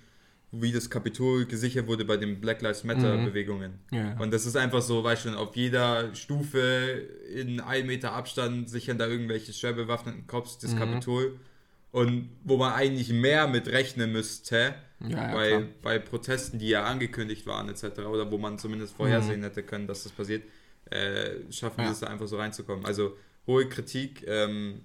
wie 0.52 0.72
das 0.72 0.90
Kapitol 0.90 1.46
gesichert 1.46 1.88
wurde 1.88 2.06
bei 2.06 2.16
den 2.18 2.40
Black 2.40 2.62
Lives 2.62 2.84
Matter 2.86 3.18
Mhm. 3.18 3.26
Bewegungen. 3.26 3.80
Ja, 3.92 3.98
ja. 3.98 4.18
Und 4.20 4.32
das 4.34 4.46
ist 4.46 4.56
einfach 4.56 4.82
so, 4.82 5.04
weißt 5.04 5.26
du, 5.26 5.30
auf 5.38 5.56
jeder 5.56 6.16
Stufe 6.16 6.60
in 7.34 7.60
einem 7.60 7.88
Meter 7.88 8.14
Abstand 8.14 8.70
sichern 8.70 8.98
da 8.98 9.08
irgendwelche 9.08 9.52
schwer 9.54 9.74
bewaffneten 9.74 10.26
Cops 10.28 10.58
das 10.60 10.74
Mhm. 10.74 10.80
Kapitol. 10.80 11.40
Und 11.92 12.30
wo 12.44 12.58
man 12.58 12.74
eigentlich 12.74 13.10
mehr 13.10 13.48
mit 13.48 13.68
rechnen 13.68 14.12
müsste, 14.12 14.76
Ja, 15.00 15.10
ja, 15.10 15.34
bei, 15.34 15.48
klar. 15.50 15.64
bei 15.82 16.00
Protesten, 16.00 16.60
die 16.60 16.70
ja 16.70 16.84
angekündigt 16.86 17.46
waren, 17.46 17.70
etc., 17.70 18.00
oder 18.00 18.30
wo 18.32 18.38
man 18.38 18.58
zumindest 18.58 18.96
vorhersehen 18.96 19.42
hätte 19.44 19.64
können, 19.64 19.88
dass 19.88 20.04
das 20.04 20.12
passiert, 20.12 20.44
äh, 20.90 21.52
schaffen 21.52 21.82
Mhm. 21.82 21.84
Ja. 21.84 21.88
die 21.88 21.94
es 21.94 22.00
da 22.00 22.08
einfach 22.08 22.28
so 22.28 22.38
reinzukommen. 22.38 22.86
Also 22.86 23.18
hohe 23.48 23.68
Kritik, 23.68 24.24
ähm, 24.28 24.82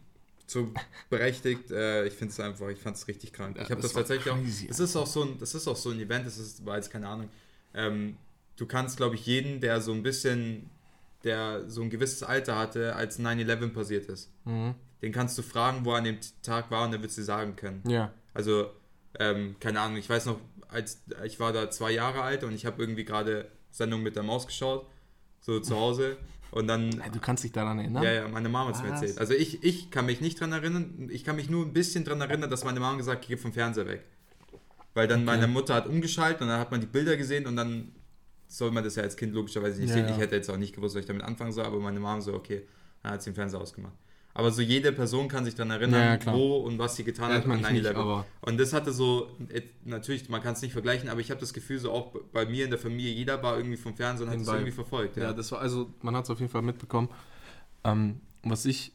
so 0.52 0.72
berechtigt. 1.10 1.70
Äh, 1.70 2.06
ich 2.06 2.14
finde 2.14 2.32
es 2.32 2.40
einfach, 2.40 2.68
ich 2.68 2.78
fand 2.78 2.96
es 2.96 3.08
richtig 3.08 3.32
krank. 3.32 3.56
Ja, 3.56 3.62
ich 3.64 3.70
habe 3.70 3.82
das 3.82 3.92
das, 3.92 4.06
tatsächlich 4.06 4.32
crazy, 4.34 4.64
auch. 4.64 4.68
Das 4.68 4.80
ist 4.80 4.96
auch 4.96 5.06
so 5.06 5.22
ein, 5.22 5.38
das 5.38 5.54
ist 5.54 5.66
auch 5.68 5.76
so 5.76 5.90
ein 5.90 5.98
Event. 6.00 6.26
Das 6.26 6.38
ist, 6.38 6.64
war 6.64 6.76
jetzt 6.76 6.90
keine 6.90 7.08
Ahnung. 7.08 7.28
Ähm, 7.74 8.16
du 8.56 8.66
kannst, 8.66 8.96
glaube 8.96 9.14
ich, 9.16 9.26
jeden, 9.26 9.60
der 9.60 9.80
so 9.80 9.92
ein 9.92 10.02
bisschen, 10.02 10.70
der 11.24 11.68
so 11.68 11.82
ein 11.82 11.90
gewisses 11.90 12.22
Alter 12.22 12.56
hatte, 12.58 12.94
als 12.94 13.18
9/11 13.18 13.70
passiert 13.72 14.06
ist, 14.06 14.30
Mhm. 14.44 14.74
den 15.02 15.12
kannst 15.12 15.36
du 15.38 15.42
fragen, 15.42 15.84
wo 15.84 15.92
er 15.92 15.98
an 15.98 16.04
dem 16.04 16.18
Tag 16.42 16.70
war 16.70 16.84
und 16.86 16.92
er 16.92 17.00
wird 17.02 17.16
dir 17.16 17.22
sagen 17.24 17.56
können. 17.56 17.82
Ja. 17.88 18.12
Also, 18.34 18.70
ähm, 19.18 19.56
keine 19.60 19.80
Ahnung, 19.80 19.96
ich 19.98 20.08
weiß 20.08 20.26
noch, 20.26 20.38
als 20.68 21.02
ich 21.24 21.38
war 21.38 21.52
da 21.52 21.70
zwei 21.70 21.90
Jahre 21.92 22.22
alt 22.22 22.44
und 22.44 22.54
ich 22.54 22.64
habe 22.66 22.82
irgendwie 22.82 23.04
gerade 23.04 23.46
Sendung 23.70 24.02
mit 24.02 24.16
der 24.16 24.22
Maus 24.22 24.46
geschaut, 24.46 24.86
so 25.40 25.60
zu 25.60 25.76
Hause. 25.76 26.16
Und 26.52 26.66
dann, 26.68 27.00
Hey, 27.00 27.10
Du 27.10 27.18
kannst 27.18 27.42
dich 27.44 27.50
daran 27.52 27.78
erinnern? 27.78 28.02
ja, 28.04 28.12
ja, 28.12 28.28
meine 28.28 28.48
Mama 28.48 28.68
hat 28.68 28.76
es 28.76 28.82
mir 28.82 28.90
erzählt. 28.90 29.18
Also 29.18 29.32
ich, 29.34 29.64
ich 29.64 29.90
kann 29.90 30.06
mich 30.06 30.20
nicht 30.20 30.38
dran 30.40 30.52
erinnern, 30.52 31.08
ich 31.10 31.24
kann 31.24 31.34
mich 31.36 31.48
nur 31.50 31.64
ein 31.66 31.72
bisschen 31.72 32.04
dran 32.04 32.20
erinnern, 32.20 32.50
dass 32.50 32.62
meine 32.64 32.78
Mama 32.78 32.96
gesagt 32.98 33.22
hat, 33.22 33.28
geh 33.28 33.36
vom 33.36 33.52
Fernseher 33.52 33.88
weg. 33.88 34.04
Weil 34.94 35.08
dann 35.08 35.24
meine 35.24 35.46
Mutter 35.48 35.74
hat 35.74 35.86
umgeschaltet 35.88 36.42
und 36.42 36.48
dann 36.48 36.60
hat 36.60 36.70
man 36.70 36.80
die 36.80 36.86
Bilder 36.86 37.16
gesehen 37.16 37.46
und 37.46 37.56
dann 37.56 37.92
soll 38.46 38.70
man 38.70 38.84
das 38.84 38.96
ja 38.96 39.02
als 39.02 39.16
Kind 39.16 39.32
logischerweise 39.32 39.80
nicht 39.80 39.88
Ja, 39.88 39.94
sehen. 39.96 40.04
ja. 40.08 40.12
Ich 40.14 40.18
hätte 40.20 40.36
jetzt 40.36 40.50
auch 40.50 40.58
nicht 40.58 40.74
gewusst, 40.74 40.94
was 40.94 41.00
ich 41.00 41.06
damit 41.06 41.22
anfangen 41.24 41.52
soll, 41.52 41.64
aber 41.64 41.80
meine 41.80 41.98
Mama 41.98 42.20
so, 42.20 42.34
okay, 42.34 42.66
dann 43.02 43.12
hat 43.12 43.22
sie 43.22 43.30
den 43.30 43.34
Fernseher 43.36 43.60
ausgemacht. 43.62 43.94
Aber 44.34 44.50
so 44.50 44.62
jede 44.62 44.92
Person 44.92 45.28
kann 45.28 45.44
sich 45.44 45.54
daran 45.54 45.72
erinnern, 45.72 46.00
Ja, 46.00 46.32
ja, 46.32 46.34
wo 46.34 46.56
und 46.58 46.78
was 46.78 46.96
sie 46.96 47.04
getan 47.04 47.30
Ja, 47.30 47.36
hat 47.36 47.44
an 47.44 47.60
ich 47.60 47.70
nicht, 47.70 47.84
9/11. 47.84 47.96
aber- 47.96 48.26
Und 48.40 48.58
das 48.58 48.72
hatte 48.72 48.90
so, 48.92 49.28
et- 49.50 49.86
natürlich, 49.86 50.28
man 50.30 50.42
kann 50.42 50.54
es 50.54 50.62
nicht 50.62 50.72
vergleichen, 50.72 51.10
aber 51.10 51.20
ich 51.20 51.30
habe 51.30 51.38
das 51.40 51.52
Gefühl, 51.52 51.78
so 51.78 51.92
auch 51.92 52.14
bei 52.32 52.46
mir 52.46 52.64
in 52.64 52.70
der 52.70 52.78
Familie, 52.78 53.12
jeder 53.12 53.42
war 53.42 53.58
irgendwie 53.58 53.76
vom 53.76 53.94
Fernsehen 53.94 54.28
und 54.28 54.34
hat 54.34 54.40
es 54.40 54.48
irgendwie 54.48 54.70
verfolgt. 54.72 55.16
Ja, 55.18 55.32
das 55.34 55.52
war 55.52 55.60
also, 55.60 55.92
man 56.00 56.16
hat 56.16 56.24
es 56.24 56.30
auf 56.30 56.40
jeden 56.40 56.50
Fall 56.50 56.62
mitbekommen. 56.62 57.10
Ähm, 57.84 58.20
was 58.42 58.64
ich 58.64 58.92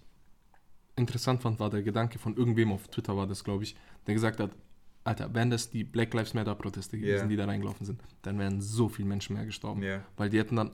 interessant 0.95 1.41
fand, 1.43 1.59
war 1.59 1.69
der 1.69 1.83
Gedanke 1.83 2.17
von 2.17 2.35
irgendwem 2.35 2.71
auf 2.71 2.87
Twitter, 2.87 3.15
war 3.15 3.27
das, 3.27 3.43
glaube 3.43 3.63
ich, 3.63 3.75
der 4.07 4.13
gesagt 4.15 4.39
hat, 4.39 4.51
Alter, 5.03 5.33
wären 5.33 5.49
das 5.51 5.69
die 5.69 5.83
Black 5.83 6.13
Lives 6.13 6.33
Matter 6.33 6.55
Proteste 6.55 6.97
gewesen, 6.97 7.21
Ja. 7.23 7.27
die 7.27 7.35
da 7.37 7.45
reingelaufen 7.45 7.85
sind, 7.85 8.01
dann 8.23 8.39
wären 8.39 8.59
so 8.59 8.89
viele 8.89 9.07
Menschen 9.07 9.35
mehr 9.35 9.45
gestorben. 9.45 9.83
Ja. 9.83 10.01
Weil 10.17 10.29
die 10.29 10.39
hätten 10.39 10.55
dann 10.57 10.71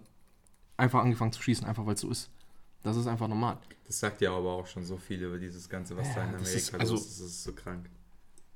einfach 0.77 1.01
angefangen 1.01 1.31
zu 1.33 1.41
schießen, 1.43 1.67
einfach 1.67 1.85
weil 1.85 1.93
es 1.95 2.01
so 2.01 2.09
ist. 2.09 2.31
Das 2.81 2.97
ist 2.97 3.05
einfach 3.07 3.27
normal. 3.27 3.57
Das 3.85 3.99
sagt 3.99 4.21
ja 4.21 4.31
aber 4.35 4.51
auch 4.53 4.67
schon 4.67 4.85
so 4.85 4.97
viel 4.97 5.21
über 5.23 5.37
dieses 5.37 5.67
Ganze, 5.69 5.95
was 5.97 6.07
Ja, 6.09 6.15
da 6.15 6.21
in 6.23 6.29
Amerika 6.35 6.49
ist- 6.57 6.73
also- 6.75 6.93
los 6.93 7.05
ist. 7.05 7.19
Das 7.19 7.27
ist 7.27 7.43
so 7.43 7.53
krank. 7.53 7.89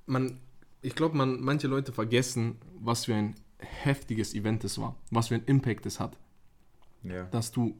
Man, 0.05 0.39
ich 0.81 0.95
glaube, 0.95 1.17
man, 1.17 1.41
manche 1.41 1.67
Leute 1.67 1.91
vergessen, 1.91 2.55
was 2.79 3.05
für 3.05 3.15
ein 3.15 3.35
heftiges 3.59 4.33
Event 4.33 4.63
es 4.63 4.77
war, 4.79 4.95
was 5.11 5.27
für 5.29 5.35
ein 5.35 5.43
Impact 5.45 5.85
es 5.85 5.99
hat. 5.99 6.17
Ja. 7.03 7.23
dass 7.25 7.51
du, 7.51 7.77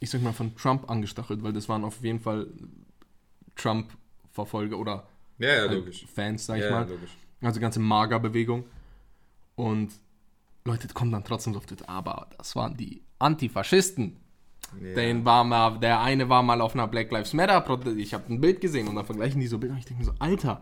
ich 0.00 0.10
sag 0.10 0.20
mal, 0.20 0.32
von 0.32 0.54
Trump 0.56 0.90
angestachelt, 0.90 1.42
weil 1.42 1.52
das 1.52 1.68
waren 1.68 1.84
auf 1.84 2.02
jeden 2.02 2.20
Fall 2.20 2.48
Trump-Verfolger 3.56 4.78
oder 4.78 5.08
Ja, 5.38 5.64
ja, 5.64 5.68
halt. 5.68 5.94
Fans, 6.14 6.46
sag 6.46 6.58
ich 6.58 6.64
ja, 6.64 6.70
mal. 6.70 6.88
logisch. 6.88 7.16
Also 7.40 7.60
ganze 7.60 7.80
Mager-Bewegung. 7.80 8.64
Und 9.54 9.92
Leute 10.64 10.88
kommen 10.88 11.12
dann 11.12 11.24
trotzdem 11.24 11.52
so 11.52 11.58
auf 11.60 11.66
Twitter, 11.66 11.88
aber 11.88 12.28
das 12.36 12.56
waren 12.56 12.76
die 12.76 13.02
Antifaschisten. 13.18 14.16
Ja. 14.80 14.94
Den 14.94 15.24
war 15.24 15.44
mal, 15.44 15.78
der 15.78 16.00
eine 16.00 16.28
war 16.28 16.42
mal 16.42 16.60
auf 16.60 16.74
einer 16.74 16.86
Black 16.88 17.10
Lives 17.10 17.32
Matter. 17.32 17.64
Ich 17.96 18.14
habe 18.14 18.32
ein 18.32 18.40
Bild 18.40 18.60
gesehen 18.60 18.88
und 18.88 18.94
dann 18.96 19.04
vergleichen 19.06 19.40
die 19.40 19.46
so 19.46 19.58
Bilder. 19.58 19.74
Und 19.74 19.78
ich 19.80 19.86
denke 19.86 20.00
mir 20.02 20.06
so, 20.06 20.14
Alter, 20.18 20.60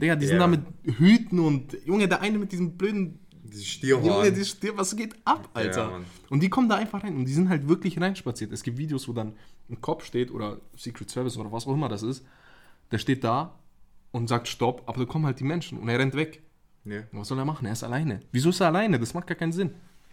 Digga, 0.00 0.16
die 0.16 0.26
sind 0.26 0.36
Ja. 0.36 0.42
da 0.42 0.46
mit 0.46 0.62
Hüten 0.84 1.38
und 1.40 1.76
Junge, 1.84 2.08
der 2.08 2.20
eine 2.20 2.38
mit 2.38 2.52
diesem 2.52 2.76
blöden 2.76 3.18
Dieses 3.44 3.80
Junge, 3.82 4.02
Stierhorn. 4.02 4.34
die 4.34 4.44
stirbt, 4.44 4.78
was 4.78 4.94
geht 4.96 5.14
ab, 5.24 5.48
Alter? 5.54 5.90
Ja, 5.90 6.00
und 6.30 6.42
die 6.42 6.48
kommen 6.50 6.68
da 6.68 6.76
einfach 6.76 7.02
rein 7.02 7.16
und 7.16 7.24
die 7.24 7.32
sind 7.32 7.48
halt 7.48 7.68
wirklich 7.68 8.00
reinspaziert. 8.00 8.52
Es 8.52 8.62
gibt 8.62 8.78
Videos, 8.78 9.08
wo 9.08 9.12
dann 9.12 9.32
ein 9.70 9.80
Kopf 9.80 10.04
steht 10.04 10.30
oder 10.30 10.58
Secret 10.76 11.10
Service 11.10 11.36
oder 11.36 11.50
was 11.52 11.66
auch 11.66 11.72
immer 11.74 11.88
das 11.88 12.02
ist. 12.02 12.24
Der 12.90 12.98
steht 12.98 13.24
da 13.24 13.54
und 14.12 14.28
sagt 14.28 14.48
Stopp, 14.48 14.82
aber 14.86 15.00
da 15.00 15.04
kommen 15.04 15.26
halt 15.26 15.40
die 15.40 15.44
Menschen 15.44 15.78
und 15.78 15.88
er 15.88 15.98
rennt 15.98 16.14
weg. 16.14 16.42
ja. 16.84 17.02
Was 17.12 17.28
soll 17.28 17.38
er 17.38 17.44
machen? 17.44 17.66
Er 17.66 17.72
ist 17.72 17.84
alleine. 17.84 18.20
Wieso 18.32 18.48
ist 18.50 18.60
er 18.60 18.68
alleine? 18.68 18.98
Das 18.98 19.12
macht 19.14 19.26
gar 19.26 19.36
keinen 19.36 19.52
Sinn. 19.52 19.70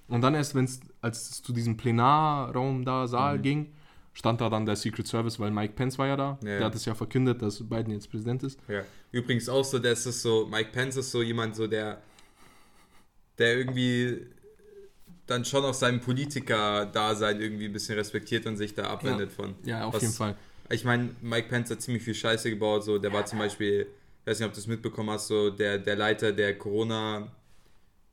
Und 0.07 0.21
dann 0.21 0.35
erst, 0.35 0.53
wenn 0.55 0.65
es, 0.65 0.79
als 1.01 1.29
es 1.31 1.41
zu 1.41 1.51
diesem 1.53 1.77
Plenarraum 1.77 2.85
da, 2.85 3.03
Mhm. 3.03 3.07
Saal 3.07 3.39
ging, 3.39 3.73
stand 4.13 4.39
da 4.39 4.49
dann 4.49 4.65
der 4.65 4.75
Secret 4.75 5.07
Service, 5.07 5.39
weil 5.39 5.51
Mike 5.51 5.73
Pence 5.73 5.97
war 5.97 6.07
ja 6.07 6.15
da. 6.15 6.37
Ja. 6.41 6.57
Der 6.57 6.65
hat 6.65 6.75
es 6.75 6.85
ja 6.85 6.93
verkündet, 6.95 7.41
dass 7.41 7.61
Biden 7.67 7.91
jetzt 7.91 8.09
Präsident 8.09 8.43
ist. 8.43 8.59
Ja. 8.67 8.83
Übrigens 9.11 9.49
auch 9.49 9.63
so, 9.65 9.79
das 9.79 10.05
ist 10.05 10.21
so, 10.21 10.45
Mike 10.45 10.69
Pence 10.71 10.97
ist 10.97 11.11
so 11.11 11.21
jemand, 11.21 11.55
so 11.55 11.67
der, 11.67 12.01
der 13.37 13.57
irgendwie 13.57 14.27
dann 15.27 15.43
schon 15.43 15.65
auch 15.65 15.73
seinem 15.73 15.99
Politiker-Dasein 16.01 17.41
irgendwie 17.41 17.65
ein 17.65 17.73
bisschen 17.73 17.95
respektiert 17.95 18.45
und 18.45 18.57
sich 18.57 18.73
da 18.75 18.83
abwendet 18.91 19.31
von. 19.31 19.55
Ja, 19.63 19.85
auf 19.85 19.95
Was- 19.95 20.01
jeden 20.03 20.13
Fall. 20.13 20.35
Ich 20.69 20.83
meine, 20.83 21.09
Mike 21.21 21.47
Pence 21.49 21.71
hat 21.71 21.81
ziemlich 21.81 22.03
viel 22.03 22.15
Scheiße 22.15 22.49
gebaut. 22.49 22.83
So, 22.83 22.97
der 22.97 23.11
war 23.13 23.25
zum 23.25 23.37
Beispiel, 23.39 23.87
ich 24.21 24.27
weiß 24.27 24.39
nicht, 24.39 24.47
ob 24.47 24.53
du 24.53 24.59
es 24.59 24.67
mitbekommen 24.67 25.09
hast, 25.11 25.27
so 25.27 25.49
der, 25.51 25.77
der 25.77 25.95
Leiter 25.95 26.31
der 26.31 26.57
Corona, 26.57 27.27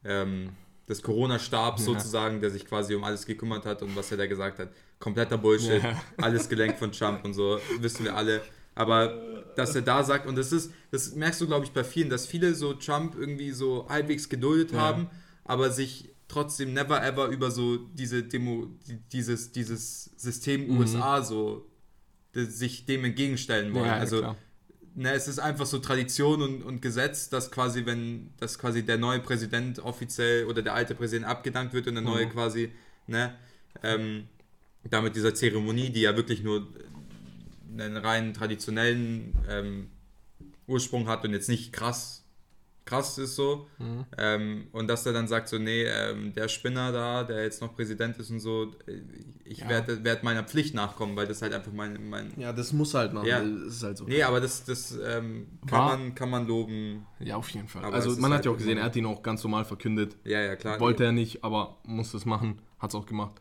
ähm, 0.05 0.51
des 0.89 1.03
Corona-Stabs 1.03 1.87
Ja. 1.87 1.93
sozusagen, 1.93 2.41
der 2.41 2.51
sich 2.51 2.65
quasi 2.67 2.95
um 2.95 3.05
alles 3.05 3.25
gekümmert 3.27 3.65
hat 3.67 3.83
und 3.83 3.95
was 3.97 4.11
er 4.11 4.17
da 4.19 4.27
gesagt 4.27 4.59
hat. 4.59 4.71
Kompletter 4.99 5.39
Bullshit, 5.39 5.83
Ja. 5.83 6.01
alles 6.19 6.49
gelenkt 6.49 6.79
von 6.79 6.93
Trump 6.93 7.25
und 7.25 7.35
so, 7.35 7.59
wissen 7.81 8.05
wir 8.05 8.17
alle. 8.17 8.43
Aber 8.75 9.45
dass 9.57 9.75
er 9.77 9.83
da 9.83 10.03
sagt, 10.03 10.27
und 10.27 10.37
das 10.37 10.51
ist, 10.51 10.73
das 10.91 11.15
merkst 11.15 11.41
du, 11.41 11.47
glaube 11.47 11.65
ich, 11.67 11.73
bei 11.73 11.85
vielen, 11.85 12.09
dass 12.09 12.27
viele 12.27 12.55
so 12.55 12.73
Trump 12.75 13.15
irgendwie 13.19 13.51
so 13.51 13.87
halbwegs 13.89 14.29
geduldet 14.29 14.73
Ja. 14.73 14.81
haben, 14.81 15.09
aber 15.45 15.71
sich 15.71 16.09
trotzdem 16.29 16.73
never 16.73 17.05
ever 17.05 17.29
über 17.29 17.51
so 17.51 17.77
diese 17.77 18.23
Demo, 18.23 18.67
die- 18.89 18.97
dieses, 19.12 19.53
dieses 19.53 20.05
System 20.17 20.69
Mhm. 20.69 20.79
USA 20.79 21.23
so 21.23 21.67
sich 22.35 22.87
dem 22.87 23.05
entgegenstellen 23.05 23.75
wollen. 23.75 23.85
Ja, 23.85 23.97
also 23.97 24.21
klar. 24.21 24.37
Ne, 24.95 25.13
es 25.13 25.29
ist 25.29 25.39
einfach 25.39 25.67
so 25.67 25.79
Tradition 25.79 26.43
und, 26.43 26.63
und 26.63 26.83
Gesetz, 26.83 27.29
dass 27.29 27.51
quasi, 27.51 27.87
wenn 27.87 28.31
dass 28.39 28.59
quasi 28.59 28.85
der 28.85 28.99
neue 28.99 29.21
Präsident 29.21 29.79
offiziell 29.79 30.47
oder 30.47 30.63
der 30.63 30.75
alte 30.75 30.95
Präsident 30.95 31.27
abgedankt 31.27 31.75
wird 31.75 31.87
und 31.89 31.95
der 31.95 32.03
neue 32.03 32.27
Mhm. 32.27 32.31
quasi, 32.31 32.73
ne, 33.07 33.37
ähm, 33.83 34.29
da 34.85 35.01
mit 35.01 35.17
dieser 35.17 35.35
Zeremonie, 35.35 35.91
die 35.91 36.03
ja 36.03 36.17
wirklich 36.17 36.43
nur 36.43 36.69
einen 37.79 37.97
rein 37.97 38.35
traditionellen 38.35 39.35
ähm, 39.49 39.91
Ursprung 40.67 41.09
hat 41.09 41.25
und 41.25 41.33
jetzt 41.33 41.49
nicht 41.49 41.73
krass 41.73 42.22
krass 42.85 43.17
ist 43.19 43.37
so. 43.37 43.69
Mhm. 43.79 44.05
Ähm, 44.19 44.67
und 44.73 44.89
dass 44.89 45.07
er 45.07 45.12
dann 45.12 45.29
sagt 45.29 45.49
so, 45.49 45.59
nee, 45.59 45.85
ähm, 45.85 46.33
der 46.33 46.49
Spinner 46.49 46.91
da, 46.93 47.23
der 47.25 47.45
jetzt 47.45 47.61
noch 47.61 47.75
Präsident 47.75 48.17
ist 48.19 48.31
und 48.31 48.41
so, 48.41 48.73
ich 49.45 49.59
Ja. 49.59 49.69
werde 49.69 50.03
werd 50.05 50.25
meiner 50.25 50.43
Pflicht 50.43 50.75
nachkommen, 50.75 51.15
weil 51.17 51.27
das 51.27 51.43
halt 51.43 51.53
einfach 51.55 51.73
mein, 51.73 52.09
mein 52.09 52.33
Ja, 52.37 52.53
das 52.53 52.73
muss 52.73 52.95
halt 52.95 53.12
machen. 53.12 53.27
Ja. 53.29 53.41
Das 53.41 53.75
ist 53.77 53.83
halt 53.83 53.97
so. 53.99 54.05
Nee, 54.05 54.23
aber 54.23 54.41
das, 54.41 54.65
das 54.65 54.93
ähm, 55.05 55.47
kann, 55.67 55.79
War- 55.79 55.99
man, 55.99 56.15
kann 56.15 56.31
man 56.31 56.47
loben. 56.47 57.07
Ja, 57.21 57.37
auf 57.37 57.49
jeden 57.51 57.69
Fall. 57.69 57.85
Aber 57.85 57.95
also 57.95 58.11
man 58.21 58.31
hat 58.33 58.39
halt 58.39 58.47
ja 58.47 58.51
auch 58.53 58.57
gesehen, 58.57 58.79
er 58.79 58.85
hat 58.85 58.97
ihn 58.97 59.07
auch 59.07 59.23
ganz 59.23 59.43
normal 59.45 59.65
verkündet. 59.65 60.17
Ja, 60.25 60.41
ja, 60.41 60.57
klar. 60.57 60.81
Wollte 60.81 61.05
er 61.05 61.12
nicht, 61.12 61.45
aber 61.45 61.79
musste 61.85 62.17
es 62.17 62.25
machen. 62.25 62.61
Hat 62.79 62.91
es 62.91 62.95
auch 62.97 63.07
gemacht. 63.07 63.41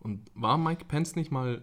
Und 0.00 0.30
war 0.34 0.58
Mike 0.58 0.86
Pence 0.86 1.14
nicht 1.14 1.30
mal 1.30 1.62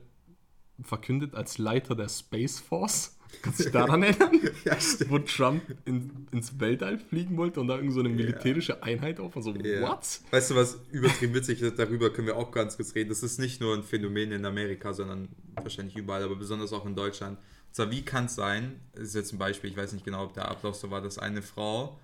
verkündet 0.81 1.33
als 1.35 1.57
Leiter 1.57 1.95
der 1.95 2.07
Space 2.07 2.59
Force? 2.59 3.16
Kannst 3.41 3.59
du 3.59 3.63
dich 3.63 3.71
daran 3.71 4.03
erinnern? 4.03 4.39
Ja, 4.65 4.79
stimmt. 4.79 5.11
Wo 5.11 5.19
Trump 5.19 5.63
in, 5.85 6.27
ins 6.31 6.59
Weltall 6.59 6.97
fliegen 6.99 7.37
wollte 7.37 7.59
und 7.61 7.67
da 7.67 7.75
irgend 7.75 7.93
so 7.93 7.99
eine 8.01 8.09
militärische 8.09 8.83
Einheit 8.83 9.19
auf. 9.19 9.35
Also, 9.35 9.53
Ja. 9.53 9.81
what? 9.81 10.19
Weißt 10.31 10.51
du, 10.51 10.55
was 10.55 10.79
übertrieben 10.91 11.33
witzig 11.33 11.61
ist? 11.61 11.79
Darüber 11.79 12.09
können 12.11 12.27
wir 12.27 12.35
auch 12.35 12.51
ganz 12.51 12.75
kurz 12.75 12.95
reden. 12.95 13.09
Das 13.09 13.23
ist 13.23 13.39
nicht 13.39 13.61
nur 13.61 13.75
ein 13.75 13.83
Phänomen 13.83 14.31
in 14.31 14.45
Amerika, 14.45 14.93
sondern 14.93 15.29
wahrscheinlich 15.55 15.95
überall, 15.95 16.23
aber 16.23 16.35
besonders 16.35 16.73
auch 16.73 16.85
in 16.85 16.95
Deutschland. 16.95 17.37
Und 17.37 17.75
zwar, 17.75 17.91
wie 17.91 18.03
kann 18.03 18.25
es 18.25 18.35
sein, 18.35 18.79
das 18.93 19.03
ist 19.09 19.15
jetzt 19.15 19.33
ein 19.33 19.37
Beispiel, 19.37 19.69
ich 19.69 19.77
weiß 19.77 19.93
nicht 19.93 20.05
genau, 20.05 20.23
ob 20.23 20.33
der 20.33 20.49
Ablauf 20.49 20.75
so 20.75 20.89
war, 20.91 21.01
dass 21.01 21.17
eine 21.19 21.41
Frau 21.41 21.99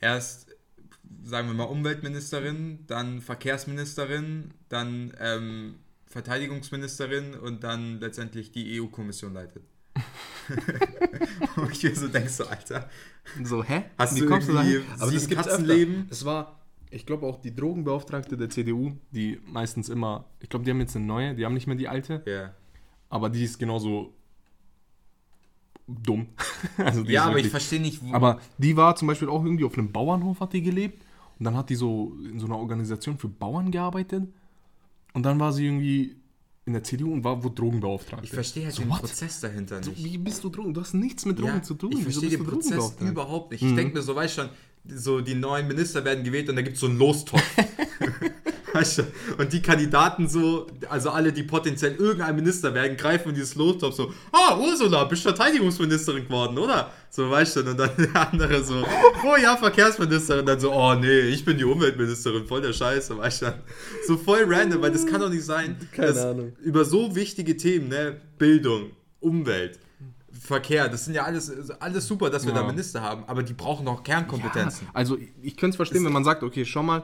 erst, 0.00 0.48
sagen 1.22 1.48
wir 1.48 1.54
mal, 1.54 1.64
Umweltministerin, 1.64 2.80
dann 2.86 3.20
Verkehrsministerin, 3.20 4.50
dann 4.68 5.14
ähm, 5.20 5.76
Verteidigungsministerin 6.06 7.34
und 7.34 7.64
dann 7.64 8.00
letztendlich 8.00 8.52
die 8.52 8.80
EU-Kommission 8.80 9.32
leitet. 9.32 9.62
Und 11.56 11.72
ich 11.72 11.82
mir 11.82 11.94
so 11.94 12.08
denkst 12.08 12.32
so, 12.32 12.46
Alter, 12.46 12.88
So, 13.42 13.62
hä? 13.62 13.84
Hast 13.98 14.16
Wie 14.16 14.20
du 14.20 14.26
kommst 14.26 14.48
irgendwie 14.48 14.74
dahin? 14.74 14.84
Aber 14.94 15.06
sieben 15.06 15.14
das 15.14 15.28
gibt's 15.28 15.46
Katzenleben? 15.46 16.06
Es 16.10 16.24
war, 16.24 16.60
ich 16.90 17.06
glaube 17.06 17.26
auch 17.26 17.40
die 17.40 17.54
Drogenbeauftragte 17.54 18.36
der 18.36 18.50
CDU, 18.50 18.92
die 19.10 19.40
meistens 19.46 19.88
immer, 19.88 20.26
ich 20.40 20.48
glaube, 20.48 20.64
die 20.64 20.70
haben 20.70 20.80
jetzt 20.80 20.96
eine 20.96 21.06
neue, 21.06 21.34
die 21.34 21.44
haben 21.44 21.54
nicht 21.54 21.66
mehr 21.66 21.76
die 21.76 21.88
alte, 21.88 22.22
ja. 22.26 22.54
aber 23.08 23.30
die 23.30 23.44
ist 23.44 23.58
genauso 23.58 24.14
dumm. 25.86 26.28
also 26.78 27.02
die 27.02 27.12
Ja, 27.12 27.24
aber 27.24 27.38
ich 27.38 27.48
verstehe 27.48 27.80
nicht, 27.80 28.02
wo. 28.02 28.14
Aber 28.14 28.40
die 28.58 28.76
war 28.76 28.96
zum 28.96 29.08
Beispiel 29.08 29.28
auch 29.28 29.44
irgendwie 29.44 29.64
auf 29.64 29.76
einem 29.76 29.92
Bauernhof 29.92 30.40
hat 30.40 30.52
die 30.52 30.62
gelebt 30.62 31.04
und 31.38 31.44
dann 31.44 31.56
hat 31.56 31.70
die 31.70 31.74
so 31.74 32.16
in 32.24 32.38
so 32.38 32.46
einer 32.46 32.56
Organisation 32.56 33.18
für 33.18 33.28
Bauern 33.28 33.70
gearbeitet 33.70 34.28
und 35.12 35.22
dann 35.24 35.38
war 35.40 35.52
sie 35.52 35.66
irgendwie 35.66 36.16
in 36.64 36.74
der 36.74 36.84
CDU 36.84 37.12
und 37.12 37.24
war 37.24 37.42
wo 37.42 37.48
Drogenbeauftragte. 37.48 38.24
ich 38.24 38.30
verstehe 38.32 38.64
halt 38.66 38.74
so, 38.74 38.82
den 38.82 38.90
what? 38.90 39.00
Prozess 39.00 39.40
dahinter 39.40 39.82
So, 39.82 39.90
nicht. 39.90 40.04
wie 40.04 40.18
bist 40.18 40.44
du 40.44 40.48
Drogen? 40.48 40.72
Du 40.74 40.80
hast 40.80 40.94
nichts 40.94 41.24
mit 41.26 41.38
Drogen 41.38 41.54
Ja, 41.54 41.62
zu 41.62 41.74
tun. 41.74 41.92
Ich 41.92 42.02
verstehe 42.02 42.28
bist 42.30 42.32
den 42.40 42.44
du 42.44 42.50
Prozess 42.50 42.68
Drogenbeauftragter? 42.70 43.10
überhaupt 43.12 43.50
nicht. 43.52 43.62
Mhm. 43.62 43.68
Ich 43.70 43.74
denke 43.76 43.94
mir 43.96 44.02
so, 44.02 44.14
weißt 44.14 44.34
schon, 44.36 44.48
so 44.86 45.20
die 45.20 45.34
neuen 45.34 45.66
Minister 45.68 46.04
werden 46.04 46.22
gewählt 46.24 46.48
und 46.48 46.56
da 46.56 46.62
gibt 46.62 46.74
es 46.74 46.80
so 46.80 46.86
einen 46.86 46.98
Lostopf. 46.98 47.42
Weißt 48.72 48.98
du? 48.98 49.02
Und 49.38 49.52
die 49.52 49.60
Kandidaten 49.60 50.28
so, 50.28 50.66
also 50.88 51.10
alle, 51.10 51.32
die 51.32 51.42
potenziell 51.42 51.94
irgendein 51.96 52.34
Minister 52.36 52.72
werden, 52.72 52.96
greifen 52.96 53.30
in 53.30 53.34
dieses 53.34 53.54
Lostopf 53.54 53.94
so, 53.94 54.12
ah, 54.32 54.56
Ursula, 54.58 55.04
bist 55.04 55.22
Verteidigungsministerin 55.22 56.24
geworden, 56.24 56.56
oder? 56.58 56.90
So, 57.10 57.30
weißt 57.30 57.56
du, 57.56 57.60
und 57.70 57.78
dann 57.78 57.90
der 57.98 58.32
andere 58.32 58.64
so, 58.64 58.82
oh 59.24 59.36
ja, 59.42 59.56
Verkehrsministerin, 59.56 60.46
dann 60.46 60.58
so, 60.58 60.72
oh 60.72 60.94
nee, 60.94 61.20
ich 61.20 61.44
bin 61.44 61.58
die 61.58 61.64
Umweltministerin, 61.64 62.46
voll 62.46 62.62
der 62.62 62.72
Scheiße, 62.72 63.16
weißt 63.18 63.42
du? 63.42 63.54
So 64.06 64.16
voll 64.16 64.44
random, 64.46 64.80
weil 64.80 64.92
das 64.92 65.04
kann 65.06 65.20
doch 65.20 65.28
nicht 65.28 65.44
sein, 65.44 65.76
Keine 65.94 66.08
dass 66.08 66.18
Ahnung. 66.24 66.52
über 66.62 66.84
so 66.86 67.14
wichtige 67.14 67.56
Themen, 67.56 67.88
ne, 67.88 68.20
Bildung, 68.38 68.90
Umwelt, 69.20 69.78
Verkehr, 70.32 70.88
das 70.88 71.04
sind 71.04 71.14
ja 71.14 71.24
alles, 71.24 71.52
alles 71.78 72.06
super, 72.06 72.30
dass 72.30 72.44
wir 72.46 72.54
Ja. 72.54 72.60
da 72.62 72.66
Minister 72.66 73.02
haben, 73.02 73.24
aber 73.26 73.42
die 73.42 73.52
brauchen 73.52 73.84
noch 73.84 74.02
Kernkompetenzen. 74.02 74.86
Ja, 74.86 74.90
also 74.94 75.18
ich, 75.18 75.28
ich 75.42 75.56
könnte 75.58 75.74
es 75.74 75.76
verstehen, 75.76 76.04
wenn 76.06 76.12
man 76.12 76.24
sagt, 76.24 76.42
okay, 76.42 76.64
schau 76.64 76.82
mal, 76.82 77.02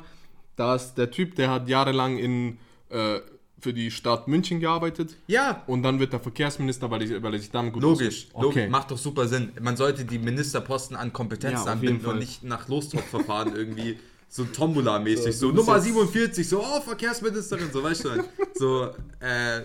da 0.59 0.75
ist 0.75 0.95
der 0.95 1.11
Typ, 1.11 1.35
der 1.37 1.51
hat 1.51 1.69
jahrelang 1.69 2.19
in, 2.19 2.59
äh, 2.91 3.21
für 3.61 3.73
die 3.73 3.91
Stadt 3.91 4.29
München 4.29 4.61
gearbeitet. 4.61 5.17
Ja, 5.27 5.63
und 5.67 5.83
dann 5.83 5.99
wird 5.99 6.13
er 6.13 6.21
Verkehrsminister, 6.21 6.91
weil, 6.91 7.03
ich, 7.03 7.23
weil 7.23 7.33
er 7.35 7.41
sich 7.41 7.51
damit 7.51 7.73
gut 7.73 7.83
Logisch, 7.83 8.27
auskennt. 8.33 8.43
logisch, 8.43 8.69
macht 8.71 8.91
doch 8.91 8.99
super 8.99 9.27
Sinn. 9.27 9.53
Man 9.61 9.77
sollte 9.77 10.05
die 10.05 10.19
Ministerposten 10.19 10.97
an 10.97 11.13
Kompetenz 11.13 11.65
Ja, 11.65 11.73
anbinden 11.73 12.07
und 12.07 12.19
nicht 12.19 12.45
nach 12.45 12.69
Lostopfverfahren 12.69 13.55
irgendwie 13.57 13.99
so 14.31 14.45
Tombola-mäßig, 14.45 15.33
So, 15.37 15.49
so, 15.49 15.55
Nummer 15.55 15.77
jetzt- 15.77 15.85
47, 15.87 16.47
so, 16.49 16.61
oh, 16.63 16.81
Verkehrsministerin, 16.83 17.71
so, 17.73 17.83
weißt 17.83 18.05
du, 18.05 18.09
so, 18.55 18.85
äh, 19.21 19.63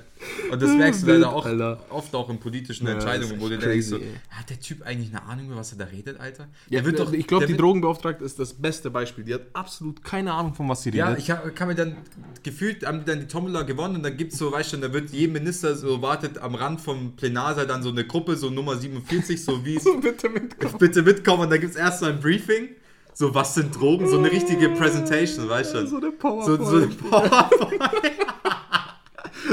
und 0.52 0.62
das 0.62 0.72
merkst 0.72 1.04
du 1.04 1.08
leider 1.08 1.34
auch 1.34 1.46
Alter. 1.46 1.80
oft 1.90 2.16
auch 2.16 2.30
in 2.30 2.40
politischen 2.40 2.88
Ja, 2.88 2.94
Entscheidungen, 2.94 3.42
wo 3.42 3.50
du 3.50 3.58
denkst, 3.58 3.88
so, 3.88 3.98
hat 4.30 4.50
der 4.50 4.60
Typ 4.62 4.82
eigentlich 4.86 5.10
eine 5.10 5.22
Ahnung, 5.24 5.48
über 5.48 5.58
was 5.58 5.74
er 5.74 5.80
da 5.80 5.86
redet, 5.86 6.18
Alter? 6.18 6.48
Ja, 6.70 6.80
der 6.80 6.86
wird 6.86 7.00
doch, 7.00 7.12
ich 7.12 7.28
glaube, 7.28 7.46
die 7.46 7.58
Drogenbeauftragte 7.58 8.24
ist 8.24 8.40
das 8.40 8.54
beste 8.54 8.90
Beispiel. 8.90 9.26
Die 9.26 9.34
hat 9.34 9.42
absolut 9.52 10.02
keine 10.02 10.32
Ahnung, 10.34 10.54
von 10.54 10.70
was 10.70 10.82
sie 10.84 10.92
Ja, 10.92 11.08
redet. 11.08 11.20
ich 11.24 11.30
hab, 11.32 11.54
kann 11.56 11.68
mir 11.68 11.76
dann 11.76 11.98
gefühlt, 12.42 12.86
haben 12.86 13.00
die 13.00 13.06
dann 13.06 13.20
die 13.20 13.28
Tombola 13.28 13.64
gewonnen 13.64 13.98
und 13.98 14.04
dann 14.04 14.16
gibt's 14.16 14.38
so, 14.38 14.50
weißt 14.52 14.74
du, 14.74 14.78
da 14.78 14.94
wird 14.94 15.10
jedem 15.10 15.34
Minister 15.34 15.76
so 15.76 16.02
wartet 16.02 16.38
am 16.38 16.56
Rand 16.56 16.80
vom 16.80 17.18
Plenarsaal 17.18 17.68
dann 17.68 17.84
so 17.84 17.90
eine 17.90 18.06
Gruppe, 18.08 18.38
so 18.38 18.50
Nummer 18.50 18.78
47, 18.78 19.44
so 19.44 19.66
wie 19.66 19.76
es 19.76 19.84
bitte 20.02 20.30
mitkommen. 20.30 20.78
bitte 20.80 21.02
mitkommen 21.02 21.44
und 21.44 21.50
da 21.50 21.58
gibt 21.58 21.72
es 21.74 21.78
erst 21.78 22.00
so 22.00 22.06
ein 22.06 22.22
Briefing. 22.22 22.70
So, 23.16 23.34
was 23.34 23.54
sind 23.54 23.76
Drogen? 23.80 24.08
So 24.08 24.18
eine 24.18 24.32
richtige 24.32 24.70
Presentation, 24.70 25.48
weißt 25.50 25.76
du? 25.76 25.88
So 25.88 25.98
eine 25.98 26.08
So, 26.08 26.18
PowerPoint. 26.18 26.66
so 26.66 26.76
eine 26.78 26.88
PowerPoint. 26.88 27.82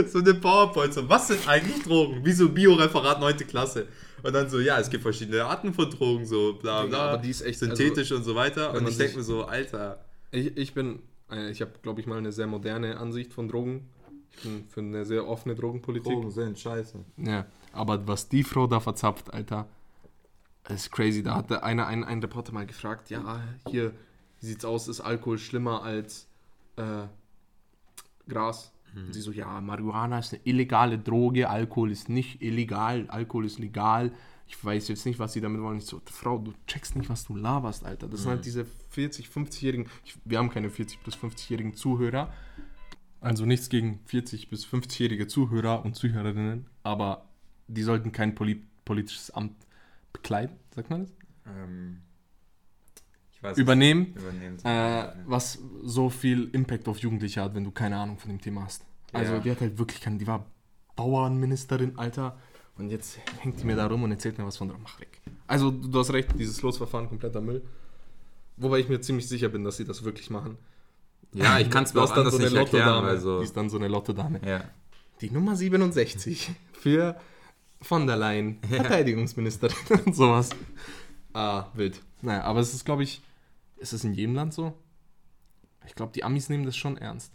so 0.10 0.18
eine 0.18 0.34
PowerPoint. 0.34 0.94
So, 0.94 1.08
was 1.08 1.28
sind 1.28 1.46
eigentlich 1.48 1.82
Drogen? 1.82 2.24
Wie 2.24 2.32
so 2.32 2.48
Bioreferat 2.48 3.20
9. 3.20 3.36
Klasse. 3.46 3.86
Und 4.22 4.32
dann 4.34 4.48
so, 4.48 4.60
ja, 4.60 4.78
es 4.78 4.88
gibt 4.90 5.02
verschiedene 5.02 5.44
Arten 5.44 5.72
von 5.74 5.90
Drogen, 5.90 6.24
so 6.26 6.54
bla 6.54 6.82
Ja, 6.82 6.86
bla. 6.86 6.98
aber 7.12 7.22
die 7.22 7.30
ist 7.30 7.42
echt- 7.42 7.58
synthetisch 7.58 8.12
und 8.12 8.22
so 8.22 8.34
weiter. 8.34 8.72
Und 8.74 8.88
ich 8.88 8.96
denke 8.96 9.18
mir 9.18 9.22
so, 9.22 9.44
Alter. 9.44 10.04
Ich, 10.30 10.56
ich 10.56 10.74
bin, 10.74 11.00
äh, 11.30 11.50
ich 11.50 11.60
habe, 11.60 11.72
glaube 11.82 12.00
ich, 12.00 12.06
mal 12.06 12.18
eine 12.18 12.32
sehr 12.32 12.46
moderne 12.46 12.98
Ansicht 12.98 13.32
von 13.32 13.48
Drogen. 13.48 13.88
Ich 14.36 14.42
bin 14.42 14.64
für 14.68 14.80
eine 14.80 15.04
sehr 15.04 15.26
offene 15.26 15.54
Drogenpolitik. 15.54 16.12
sind 16.28 16.58
scheiße. 16.58 16.98
Ja, 17.18 17.46
aber 17.72 18.06
was 18.06 18.28
die 18.28 18.44
Frau 18.44 18.66
da 18.66 18.78
verzapft, 18.80 19.32
Alter, 19.34 19.66
ist 20.68 20.90
crazy. 20.92 21.22
Da 21.22 21.34
hatte 21.36 21.62
einer, 21.62 21.86
ein, 21.86 22.04
ein 22.04 22.20
Reporter 22.20 22.52
mal 22.52 22.66
gefragt, 22.66 23.10
ja, 23.10 23.42
hier, 23.68 23.92
wie 24.40 24.46
sieht's 24.46 24.64
aus, 24.64 24.88
ist 24.88 25.00
Alkohol 25.00 25.38
schlimmer 25.38 25.82
als 25.82 26.28
äh, 26.76 27.06
Gras? 28.28 28.72
Und 29.06 29.12
sie 29.14 29.20
so, 29.20 29.30
ja, 29.30 29.60
Marihuana 29.60 30.18
ist 30.18 30.32
eine 30.34 30.42
illegale 30.44 30.98
Droge, 30.98 31.48
Alkohol 31.48 31.92
ist 31.92 32.08
nicht 32.08 32.42
illegal, 32.42 33.06
Alkohol 33.08 33.46
ist 33.46 33.58
legal. 33.60 34.12
Ich 34.48 34.64
weiß 34.64 34.88
jetzt 34.88 35.06
nicht, 35.06 35.20
was 35.20 35.32
sie 35.32 35.40
damit 35.40 35.60
wollen. 35.62 35.78
Ich 35.78 35.86
so, 35.86 36.02
Frau, 36.06 36.38
du 36.38 36.52
checkst 36.66 36.96
nicht, 36.96 37.08
was 37.08 37.24
du 37.24 37.36
laberst, 37.36 37.84
Alter. 37.84 38.08
Das 38.08 38.22
sind 38.22 38.30
halt 38.30 38.44
diese 38.44 38.64
40, 38.88 39.28
50-jährigen, 39.28 39.86
ich- 40.04 40.18
wir 40.24 40.38
haben 40.38 40.50
keine 40.50 40.70
40 40.70 40.98
bis 41.04 41.14
50-jährigen 41.14 41.74
Zuhörer. 41.74 42.32
Also 43.20 43.46
nichts 43.46 43.68
gegen 43.68 44.00
40 44.06 44.50
bis 44.50 44.66
50-jährige 44.66 45.28
Zuhörer 45.28 45.84
und 45.84 45.94
Zuhörerinnen, 45.94 46.66
aber 46.82 47.26
die 47.68 47.82
sollten 47.82 48.10
kein 48.10 48.34
poli 48.34 48.60
politisches 48.84 49.30
Amt 49.30 49.54
bekleiden, 50.12 50.56
sagt 50.74 50.90
man 50.90 51.02
das? 51.02 51.12
Ähm, 51.46 52.02
ich 53.32 53.42
weiß 53.42 53.56
Übernehmen, 53.58 54.14
Übernehmen. 54.14 54.58
äh, 54.64 55.12
was 55.26 55.58
so 55.82 56.10
viel 56.10 56.50
Impact 56.52 56.88
auf 56.88 56.98
Jugendliche 56.98 57.42
hat, 57.42 57.54
wenn 57.54 57.64
du 57.64 57.70
keine 57.70 57.96
Ahnung 57.98 58.18
von 58.18 58.28
dem 58.30 58.40
Thema 58.40 58.64
hast. 58.64 58.84
Also 59.12 59.34
Ja. 59.34 59.38
die 59.40 59.50
hat 59.50 59.60
halt 59.60 59.78
wirklich 59.78 60.00
keine, 60.00 60.18
die 60.18 60.26
war 60.26 60.46
Bauernministerin, 60.96 61.98
Alter, 61.98 62.38
und 62.76 62.90
jetzt 62.90 63.18
hängt 63.40 63.60
die 63.60 63.64
mir 63.64 63.76
da 63.76 63.86
rum 63.86 64.02
und 64.02 64.10
erzählt 64.10 64.38
mir 64.38 64.46
was 64.46 64.56
von 64.56 64.68
der 64.68 64.78
Mach 64.78 65.00
weg. 65.00 65.20
Also 65.46 65.70
du, 65.70 65.98
hast 65.98 66.12
recht, 66.12 66.28
dieses 66.38 66.60
Losverfahren 66.62 67.08
kompletter 67.08 67.40
Müll. 67.40 67.62
Wobei 68.56 68.78
ich 68.80 68.88
mir 68.88 69.00
ziemlich 69.00 69.26
sicher 69.28 69.48
bin, 69.48 69.64
dass 69.64 69.76
sie 69.78 69.84
das 69.84 70.04
wirklich 70.04 70.30
machen. 70.30 70.56
ja, 71.32 71.58
ich 71.58 71.70
kann 71.70 71.84
es 71.84 71.94
mir 71.94 72.02
auch 72.02 72.10
anders 72.14 72.32
so 72.34 72.38
eine 72.38 72.48
nicht 72.48 72.56
erklären, 72.56 72.86
Lottodame. 72.86 73.06
weil 73.08 73.18
so. 73.20 73.38
Die 73.38 73.44
ist 73.44 73.56
dann 73.56 73.70
so 73.70 73.76
eine 73.78 73.88
Lottodame. 73.88 74.40
Ja. 74.46 74.64
Die 75.22 75.30
Nummer 75.30 75.56
67 75.56 76.50
für 76.72 77.16
von 77.82 78.06
der 78.06 78.16
Leyen, 78.16 78.58
Verteidigungsministerin 78.68 80.00
und 80.06 80.14
sowas. 80.16 80.50
Ah, 81.32 81.66
wild. 81.74 82.00
Naja, 82.22 82.42
aber 82.42 82.60
es 82.60 82.74
ist, 82.74 82.84
glaube 82.84 83.02
ich, 83.02 83.22
ist 83.78 83.92
es 83.92 84.04
in 84.04 84.12
jedem 84.14 84.34
Land 84.34 84.52
so? 84.54 84.74
Ich 85.86 85.94
glaube, 85.94 86.12
die 86.12 86.24
Amis 86.24 86.48
nehmen 86.48 86.66
das 86.66 86.76
schon 86.76 86.96
ernst. 86.98 87.32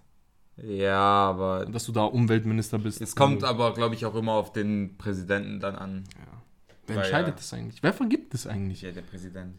ja, 0.58 0.96
aber 1.00 1.66
Dass 1.66 1.86
du 1.86 1.92
da 1.92 2.04
Umweltminister 2.04 2.78
bist. 2.78 3.02
es 3.02 3.16
kommt 3.16 3.40
Mhm. 3.42 3.46
aber, 3.48 3.74
glaube 3.74 3.96
ich, 3.96 4.06
auch 4.06 4.16
immer 4.16 4.34
auf 4.34 4.54
den 4.54 4.98
Präsidenten 4.98 5.60
dann 5.60 5.76
an. 5.76 6.04
Ja. 6.18 6.42
Wer 6.88 6.96
Weil 6.98 7.04
entscheidet 7.04 7.30
ja- 7.30 7.36
das 7.36 7.54
eigentlich? 7.54 7.82
Wer 7.82 7.94
vergibt 7.94 8.34
das 8.34 8.46
eigentlich? 8.48 8.82
Ja, 8.84 8.92
der 8.92 9.02
Präsident. 9.02 9.56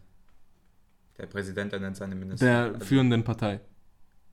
Der 1.19 1.27
Präsident 1.27 1.73
ernennt 1.73 1.97
seine 1.97 2.15
Minister. 2.15 2.47
Der 2.47 2.59
Also- 2.75 2.85
führenden 2.87 3.25
Partei. 3.25 3.61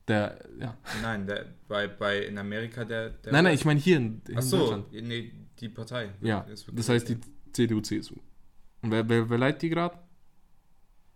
Der, 0.07 0.37
ja. 0.59 0.77
Nein, 1.01 1.25
der, 1.25 1.45
bei, 1.67 1.87
bei 1.87 2.19
in 2.25 2.37
Amerika 2.37 2.83
der. 2.85 3.09
der 3.11 3.31
Nein, 3.31 3.45
nein, 3.45 3.55
ich 3.55 3.63
meine 3.65 3.79
hier 3.79 3.97
in, 3.97 4.21
in 4.27 4.37
Ach 4.37 4.41
so, 4.41 4.57
Deutschland. 4.59 4.91
nee, 4.91 5.31
die 5.63 5.69
Partei. 5.69 6.09
Ja, 6.21 6.45
das 6.71 6.89
heißt 6.89 7.09
die 7.09 7.17
CDU, 7.51 7.81
CSU. 7.81 8.15
Und 8.81 8.91
wer, 8.91 9.07
wer, 9.07 9.29
wer 9.29 9.37
leitet 9.37 9.61
die 9.63 9.69
gerade? 9.69 9.97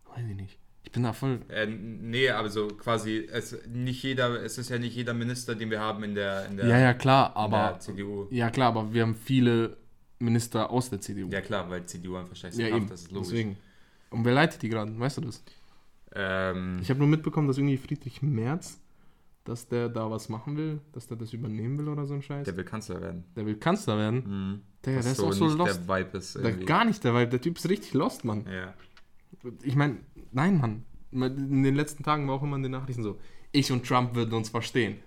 Weiß 0.05 0.25
ich 0.27 0.35
nicht. 0.35 0.57
Ich 0.83 0.91
bin 0.93 1.03
da 1.03 1.11
voll. 1.11 1.41
Äh, 1.49 1.65
nee, 1.67 2.29
also 2.29 2.69
quasi, 2.69 3.27
es, 3.29 3.57
nicht 3.67 4.01
jeder, 4.03 4.41
es 4.41 4.57
ist 4.57 4.69
ja 4.69 4.79
nicht 4.79 4.95
jeder 4.95 5.13
Minister, 5.13 5.53
den 5.53 5.69
wir 5.69 5.81
haben 5.81 6.01
in 6.03 6.15
der, 6.15 6.45
in 6.45 6.55
der, 6.57 6.65
Ja, 6.67 6.79
ja, 6.79 6.93
klar, 6.93 7.35
aber. 7.35 7.77
CDU. 7.79 8.27
Ja, 8.31 8.49
klar, 8.49 8.69
aber 8.69 8.93
wir 8.93 9.01
haben 9.01 9.15
viele 9.15 9.75
Minister 10.19 10.69
aus 10.69 10.89
der 10.89 11.01
CDU. 11.01 11.29
Ja 11.29 11.41
klar, 11.41 11.69
weil 11.69 11.85
CDU 11.85 12.15
einfach 12.15 12.35
scheiße 12.37 12.61
Ja, 12.61 12.69
Kraft, 12.69 12.81
eben. 12.81 12.89
das 12.89 13.01
ist 13.01 13.11
logisch. 13.11 13.29
Deswegen. 13.31 13.57
Und 14.11 14.23
wer 14.23 14.33
leitet 14.33 14.61
die 14.61 14.69
gerade? 14.69 14.97
Weißt 14.97 15.17
du 15.17 15.21
das? 15.21 15.43
Ähm, 16.15 16.79
Ich 16.81 16.89
habe 16.89 16.99
nur 16.99 17.09
mitbekommen, 17.09 17.49
dass 17.49 17.57
irgendwie 17.57 17.77
Friedrich 17.77 18.21
Merz, 18.21 18.79
dass 19.47 19.67
der 19.67 19.87
da 19.89 20.09
was 20.11 20.29
machen 20.29 20.57
will, 20.57 20.81
dass 20.91 21.07
der 21.07 21.17
das 21.17 21.31
übernehmen 21.33 21.77
will 21.77 21.87
oder 21.87 22.05
so 22.05 22.13
ein 22.13 22.21
Scheiß. 22.21 22.45
Der, 22.45 22.53
der 22.53 22.57
will 22.57 22.65
Kanzler 22.65 23.01
werden. 23.01 23.23
will 23.35 23.55
Kanzler 23.55 23.97
werden. 23.97 24.23
Mhm. 24.25 24.61
Der, 24.85 25.01
der 25.01 25.11
ist 25.11 25.19
auch 25.21 25.31
so 25.33 25.45
nicht 25.45 25.57
lost. 25.57 25.79
der 25.79 25.87
Vibe 25.87 26.17
ist 26.17 26.35
Der, 26.35 26.51
gar 26.53 26.85
nicht 26.85 27.03
der 27.03 27.13
Vibe. 27.13 27.29
Der 27.29 27.41
Typ 27.41 27.57
ist 27.57 27.69
richtig 27.69 27.93
lost, 27.93 28.25
Mann. 28.25 28.45
ja. 28.51 28.73
Ich 29.63 29.75
meine, 29.75 29.97
nein, 30.31 30.57
Mann. 30.57 30.83
In 31.11 31.63
den 31.63 31.75
letzten 31.75 32.03
Tagen 32.03 32.27
war 32.27 32.35
auch 32.35 32.43
immer 32.43 32.57
in 32.57 32.63
den 32.63 32.71
Nachrichten 32.73 33.03
so, 33.03 33.17
ich 33.51 33.71
und 33.71 33.85
Trump 33.87 34.13
würden 34.15 34.33
uns 34.33 34.49
verstehen. 34.49 34.97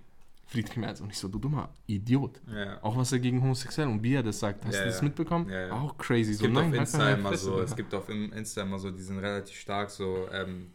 Friedrich 0.46 0.76
Merz. 0.78 1.00
Und 1.00 1.10
ich 1.10 1.18
so, 1.18 1.28
du 1.28 1.38
dummer 1.38 1.68
Idiot. 1.86 2.40
ja. 2.52 2.82
Auch 2.82 2.96
was 2.96 3.12
er 3.12 3.18
gegen 3.20 3.40
Homosexuelle 3.42 3.90
und 3.90 4.02
wie 4.02 4.14
er 4.14 4.22
das 4.22 4.40
sagt. 4.40 4.64
Hast 4.64 4.74
Ja, 4.74 4.80
du 4.80 4.86
das 4.88 5.02
mitbekommen? 5.02 5.48
Ja. 5.48 5.70
Auch 5.72 5.96
crazy. 5.96 6.32
Es 6.32 6.38
so, 6.38 6.44
gibt 6.46 6.56
auf 6.56 6.64
halt 6.64 6.74
Insta 6.74 7.10
immer 7.12 7.36
so, 7.36 7.60
es 7.60 7.76
gibt 7.76 7.94
auf 7.94 8.08
Insta 8.08 8.62
immer 8.62 8.78
so, 8.78 8.90
die 8.90 9.02
sind 9.02 9.18
relativ 9.18 9.56
stark 9.56 9.90
so, 9.90 10.26
ähm, 10.32 10.68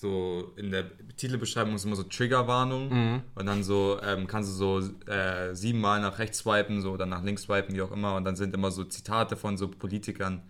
so 0.00 0.52
in 0.56 0.70
der 0.70 0.84
Titelbeschreibung 1.16 1.74
ist 1.74 1.84
immer 1.84 1.96
so 1.96 2.04
Triggerwarnung 2.04 2.88
Mhm. 2.88 3.22
und 3.34 3.46
dann 3.46 3.62
so 3.62 3.98
ähm, 4.02 4.26
kannst 4.26 4.50
du 4.50 4.54
so 4.54 4.78
äh, 5.10 5.54
siebenmal 5.54 6.00
nach 6.00 6.18
rechts 6.18 6.38
swipen, 6.38 6.80
so 6.80 6.92
oder 6.92 7.06
nach 7.06 7.22
links 7.22 7.42
swipen, 7.42 7.74
wie 7.74 7.82
auch 7.82 7.92
immer 7.92 8.14
und 8.16 8.24
dann 8.24 8.36
sind 8.36 8.54
immer 8.54 8.70
so 8.70 8.84
Zitate 8.84 9.36
von 9.36 9.56
so 9.58 9.68
Politikern 9.68 10.42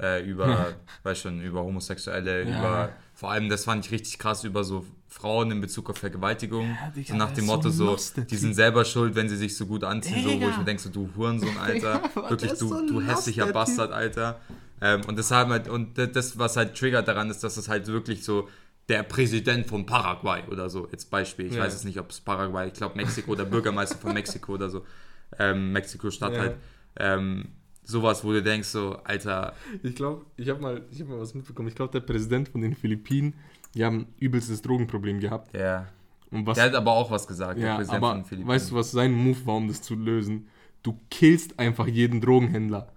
äh, 0.00 0.24
über, 0.28 0.68
weiß 1.02 1.18
schon, 1.20 1.40
über 1.42 1.62
Homosexuelle, 1.62 2.48
Ja. 2.48 2.58
über 2.58 2.88
vor 3.14 3.30
allem, 3.30 3.48
das 3.48 3.64
fand 3.64 3.84
ich 3.86 3.92
richtig 3.92 4.18
krass, 4.18 4.42
über 4.44 4.64
so 4.64 4.84
Frauen 5.08 5.50
in 5.52 5.60
Bezug 5.60 5.88
auf 5.90 5.98
Vergewaltigung. 5.98 6.68
Ja, 6.68 6.90
Digga, 6.90 7.12
so 7.12 7.16
nach 7.16 7.30
dem 7.30 7.46
so 7.46 7.52
Motto 7.52 7.70
so, 7.70 7.96
der 8.16 8.24
die 8.24 8.36
sind 8.36 8.54
selber 8.54 8.84
schuld, 8.84 9.14
wenn 9.14 9.28
sie 9.28 9.36
sich 9.36 9.56
so 9.56 9.66
gut 9.66 9.84
anziehen, 9.84 10.22
so, 10.24 10.28
wo 10.30 10.32
ich 10.34 10.40
Digga. 10.40 10.58
mir 10.58 10.64
denke, 10.64 10.82
so, 10.82 10.90
du 10.90 11.08
Hurensohn, 11.16 11.56
Alter. 11.62 11.94
Ja, 12.02 12.10
aber 12.16 12.30
Wirklich, 12.30 12.52
du, 12.54 12.68
so 12.68 12.86
du 12.86 13.00
hässlicher. 13.00 13.52
Bastard, 13.52 13.92
Alter. 13.92 14.40
Ähm, 14.80 15.02
und 15.06 15.16
das 15.16 15.30
halt, 15.30 15.68
und 15.68 15.96
das- 15.96 16.10
das, 16.10 16.38
was 16.38 16.56
halt 16.56 16.76
triggert 16.76 17.06
daran 17.06 17.30
ist, 17.30 17.44
dass 17.44 17.56
es 17.56 17.68
halt 17.68 17.86
wirklich 17.86 18.24
so 18.24 18.48
der 18.88 19.02
Präsident 19.02 19.66
von 19.66 19.86
Paraguay 19.86 20.42
oder 20.50 20.68
so, 20.68 20.86
jetzt 20.92 21.10
Beispiel, 21.10 21.46
ich 21.46 21.54
Ja. 21.54 21.62
weiß 21.64 21.74
es 21.74 21.84
nicht, 21.84 21.98
ob 21.98 22.10
es 22.10 22.20
Paraguay, 22.20 22.66
ich 22.68 22.74
glaube 22.74 22.96
Mexiko, 22.96 23.34
der 23.34 23.44
Bürgermeister 23.44 23.96
von 23.96 24.12
Mexiko 24.12 24.54
oder 24.54 24.68
so, 24.68 24.84
ähm, 25.38 25.72
Mexiko-Stadt 25.72 26.32
Ja. 26.34 26.38
halt, 26.40 26.56
ähm, 26.96 27.46
sowas, 27.82 28.22
wo 28.24 28.32
du 28.32 28.42
denkst 28.42 28.68
so, 28.68 28.96
Alter, 29.04 29.54
Ich 29.82 29.94
glaube, 29.94 30.24
ich 30.36 30.48
habe 30.48 30.60
mal, 30.60 30.82
ich 30.90 31.00
hab 31.00 31.08
mal 31.08 31.18
was 31.20 31.34
mitbekommen. 31.34 31.68
Ich 31.68 31.74
glaube, 31.74 31.92
der 31.92 32.00
Präsident 32.00 32.48
von 32.48 32.60
den 32.60 32.74
Philippinen, 32.74 33.34
die 33.74 33.84
haben 33.84 34.06
übelstes 34.20 34.60
Drogenproblem 34.62 35.18
gehabt. 35.20 35.54
der, 35.54 35.88
Und 36.30 36.46
was, 36.46 36.56
der 36.56 36.64
hat 36.66 36.74
aber 36.74 36.92
auch 36.92 37.10
was 37.10 37.26
gesagt, 37.26 37.58
der 37.58 37.66
ja, 37.68 37.76
Präsident 37.76 37.98
aber 37.98 38.10
von 38.10 38.18
den 38.20 38.24
Philippinen. 38.26 38.48
weißt 38.48 38.70
du, 38.70 38.74
was 38.74 38.90
sein 38.90 39.12
Move 39.12 39.46
war, 39.46 39.56
um 39.56 39.68
das 39.68 39.80
zu 39.82 39.94
lösen? 39.96 40.48
Du 40.82 40.98
killst 41.10 41.58
einfach 41.58 41.86
jeden 41.86 42.20
Drogenhändler. 42.20 42.88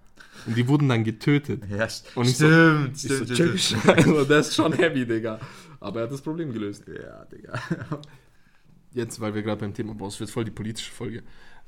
Und 0.46 0.56
die 0.56 0.68
wurden 0.68 0.88
dann 0.88 1.02
getötet. 1.02 1.62
ja, 1.68 1.88
Und 2.14 2.26
ich 2.28 2.36
so- 2.36 2.46
stimmt, 2.46 2.96
Ich 2.96 3.02
so, 3.02 3.24
stimmt, 3.34 3.60
stimmt, 3.60 3.84
das 4.30 4.48
ist 4.48 4.54
schon 4.54 4.72
heavy, 4.72 5.04
Digga. 5.06 5.40
Aber 5.80 6.00
er 6.00 6.04
hat 6.04 6.12
das 6.12 6.22
Problem 6.22 6.52
gelöst. 6.52 6.84
Ja, 6.88 7.24
Digga. 7.26 7.60
jetzt, 8.92 9.20
weil 9.20 9.34
wir 9.34 9.42
gerade 9.42 9.60
beim 9.60 9.74
Thema, 9.74 9.94
boah, 9.94 10.08
es 10.08 10.18
wird 10.20 10.30
voll 10.30 10.44
die 10.44 10.50
politische 10.50 10.92
Folge. 10.92 11.22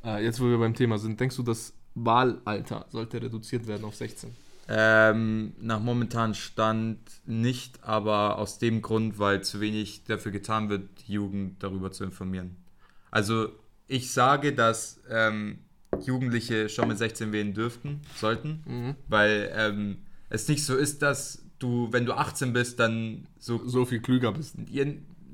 Äh, 0.04 0.24
jetzt, 0.24 0.40
wo 0.40 0.46
wir 0.46 0.58
beim 0.58 0.74
Thema 0.74 0.98
sind, 0.98 1.20
denkst 1.20 1.36
du, 1.36 1.42
das 1.42 1.74
Wahlalter 1.94 2.86
sollte 2.90 3.20
reduziert 3.22 3.66
werden 3.66 3.84
auf 3.84 3.94
16? 3.94 4.34
Ähm, 4.68 5.52
nach 5.60 5.80
momentanem 5.80 6.34
Stand 6.34 6.98
nicht, 7.26 7.82
aber 7.82 8.38
aus 8.38 8.58
dem 8.58 8.82
Grund, 8.82 9.18
weil 9.18 9.42
zu 9.42 9.60
wenig 9.60 10.04
dafür 10.04 10.30
getan 10.30 10.68
wird, 10.68 10.88
die 11.06 11.14
Jugend 11.14 11.62
darüber 11.62 11.90
zu 11.90 12.04
informieren. 12.04 12.56
Also 13.10 13.48
ich 13.88 14.12
sage, 14.12 14.52
dass 14.54 15.00
ähm, 15.10 15.58
Jugendliche 16.04 16.68
schon 16.68 16.86
mit 16.86 16.98
16 16.98 17.32
wählen 17.32 17.52
dürften, 17.52 18.00
sollten, 18.14 18.62
Mhm. 18.64 18.94
weil 19.08 19.50
ähm, 19.54 19.98
es 20.28 20.46
nicht 20.46 20.64
so 20.64 20.76
ist, 20.76 21.02
dass 21.02 21.44
du, 21.60 21.88
wenn 21.92 22.04
du 22.06 22.14
18 22.14 22.52
bist, 22.52 22.80
dann 22.80 23.26
so 23.38 23.60
So 23.68 23.84
viel 23.84 24.00
klüger 24.00 24.32
bist. 24.32 24.56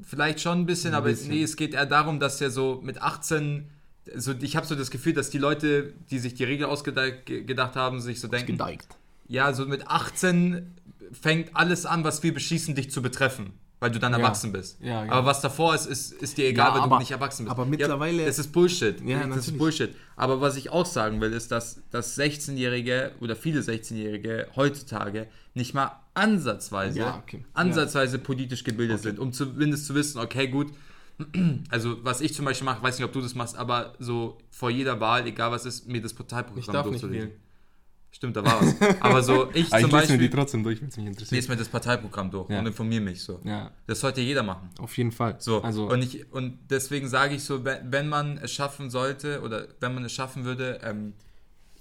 Vielleicht 0.02 0.40
schon 0.40 0.60
ein 0.60 0.66
bisschen, 0.66 0.90
Ein 0.92 0.98
aber 0.98 1.08
bisschen. 1.08 1.30
nee, 1.30 1.42
es 1.42 1.56
geht 1.56 1.72
eher 1.74 1.86
darum, 1.86 2.20
dass 2.20 2.38
ja 2.38 2.50
so 2.50 2.80
mit 2.84 3.00
18, 3.02 3.66
so, 4.14 4.32
ich 4.40 4.54
habe 4.54 4.66
so 4.66 4.74
das 4.76 4.90
Gefühl, 4.90 5.14
dass 5.14 5.30
die 5.30 5.38
Leute, 5.38 5.94
die 6.10 6.18
sich 6.20 6.34
die 6.34 6.44
Regel 6.44 6.66
ausgedacht 6.66 7.24
ge- 7.26 7.42
gedacht 7.42 7.74
haben, 7.74 8.00
sich 8.00 8.20
so 8.20 8.28
denken, 8.28 8.52
Gedeigt. 8.52 8.86
ja, 9.26 9.52
so 9.52 9.66
mit 9.66 9.88
18 9.88 10.74
fängt 11.12 11.56
alles 11.56 11.86
an, 11.86 12.04
was 12.04 12.22
wir 12.22 12.32
beschließen, 12.34 12.74
dich 12.76 12.90
zu 12.90 13.02
betreffen, 13.02 13.54
weil 13.86 13.92
du 13.92 14.00
dann 14.00 14.12
Ja. 14.12 14.18
erwachsen 14.18 14.50
bist. 14.52 14.78
Ja, 14.82 15.02
genau. 15.04 15.14
Aber 15.14 15.26
was 15.26 15.40
davor 15.40 15.72
ist, 15.76 15.86
ist, 15.86 16.12
ist 16.14 16.36
dir 16.36 16.48
egal, 16.48 16.74
Ja, 16.76 16.82
aber- 16.82 16.96
du 16.96 16.98
nicht 17.00 17.12
erwachsen 17.12 17.44
bist. 17.44 17.52
aber 17.52 17.64
mittlerweile- 17.64 18.24
das 18.26 18.40
ist 18.40 18.50
Bullshit. 18.52 19.00
Ja, 19.00 19.18
das 19.18 19.26
natürlich. 19.28 19.46
ist 19.48 19.58
Bullshit. 19.58 19.94
Aber 20.16 20.40
was 20.40 20.56
ich 20.56 20.70
auch 20.70 20.86
sagen 20.86 21.20
will, 21.20 21.32
ist, 21.32 21.52
dass, 21.52 21.80
dass 21.92 22.16
16-Jährige 22.18 23.12
oder 23.20 23.36
viele 23.36 23.60
16-Jährige 23.62 24.48
heutzutage 24.56 25.28
nicht 25.54 25.72
mal 25.72 25.92
ansatzweise, 26.14 27.06
okay. 27.22 27.44
ansatzweise 27.54 28.18
politisch 28.18 28.64
gebildet 28.64 29.02
sind, 29.02 29.18
um 29.20 29.32
zumindest 29.32 29.86
zu 29.86 29.94
wissen, 29.94 30.18
okay, 30.18 30.48
gut, 30.48 30.72
also 31.70 31.96
was 32.04 32.20
ich 32.20 32.34
zum 32.34 32.44
Beispiel 32.44 32.64
mache, 32.64 32.82
weiß 32.82 32.98
nicht, 32.98 33.06
ob 33.06 33.12
du 33.12 33.20
das 33.20 33.34
machst, 33.34 33.56
aber 33.56 33.94
so 33.98 34.38
vor 34.50 34.70
jeder 34.70 34.98
Wahl, 35.00 35.26
egal 35.26 35.50
was 35.52 35.64
ist, 35.64 35.86
mir 35.88 36.00
das 36.02 36.12
Parteiprogramm 36.12 36.58
Ich 36.58 36.66
darf 36.66 36.86
nicht 36.86 37.02
durchzulesen. 37.02 37.28
wählen. 37.30 37.40
Stimmt, 38.16 38.34
da 38.34 38.42
war 38.42 38.62
was. 38.62 38.74
Aber 39.00 39.22
so, 39.22 39.50
ich 39.54 39.70
Aber 39.70 39.82
zum 39.82 39.90
ich 39.90 39.94
lese 40.00 40.12
mir 40.12 40.18
die 40.18 40.24
Beispiel 40.24 40.30
trotzdem 40.30 40.62
durch, 40.64 40.80
wenn 40.80 40.88
es 40.88 40.96
mich 40.96 41.04
interessiert. 41.06 41.32
lese 41.32 41.50
mir 41.50 41.56
das 41.58 41.68
Parteiprogramm 41.68 42.30
durch 42.30 42.48
Ja. 42.48 42.60
und 42.60 42.66
informiere 42.66 43.02
mich 43.02 43.22
so. 43.22 43.40
Ja, 43.44 43.70
Das 43.86 44.00
sollte 44.00 44.22
jeder 44.22 44.42
machen. 44.42 44.70
auf 44.78 44.96
jeden 44.96 45.12
Fall. 45.12 45.36
So, 45.38 45.60
also, 45.62 45.90
und, 45.90 46.02
ich, 46.02 46.32
und 46.32 46.58
deswegen 46.70 47.08
sage 47.08 47.34
ich 47.34 47.44
so, 47.44 47.62
wenn, 47.62 48.08
man 48.08 48.38
es 48.38 48.52
schaffen 48.52 48.88
sollte 48.88 49.42
oder 49.42 49.66
wenn 49.80 49.94
man 49.94 50.02
es 50.06 50.12
schaffen 50.12 50.46
würde, 50.46 50.80
ähm, 50.82 51.12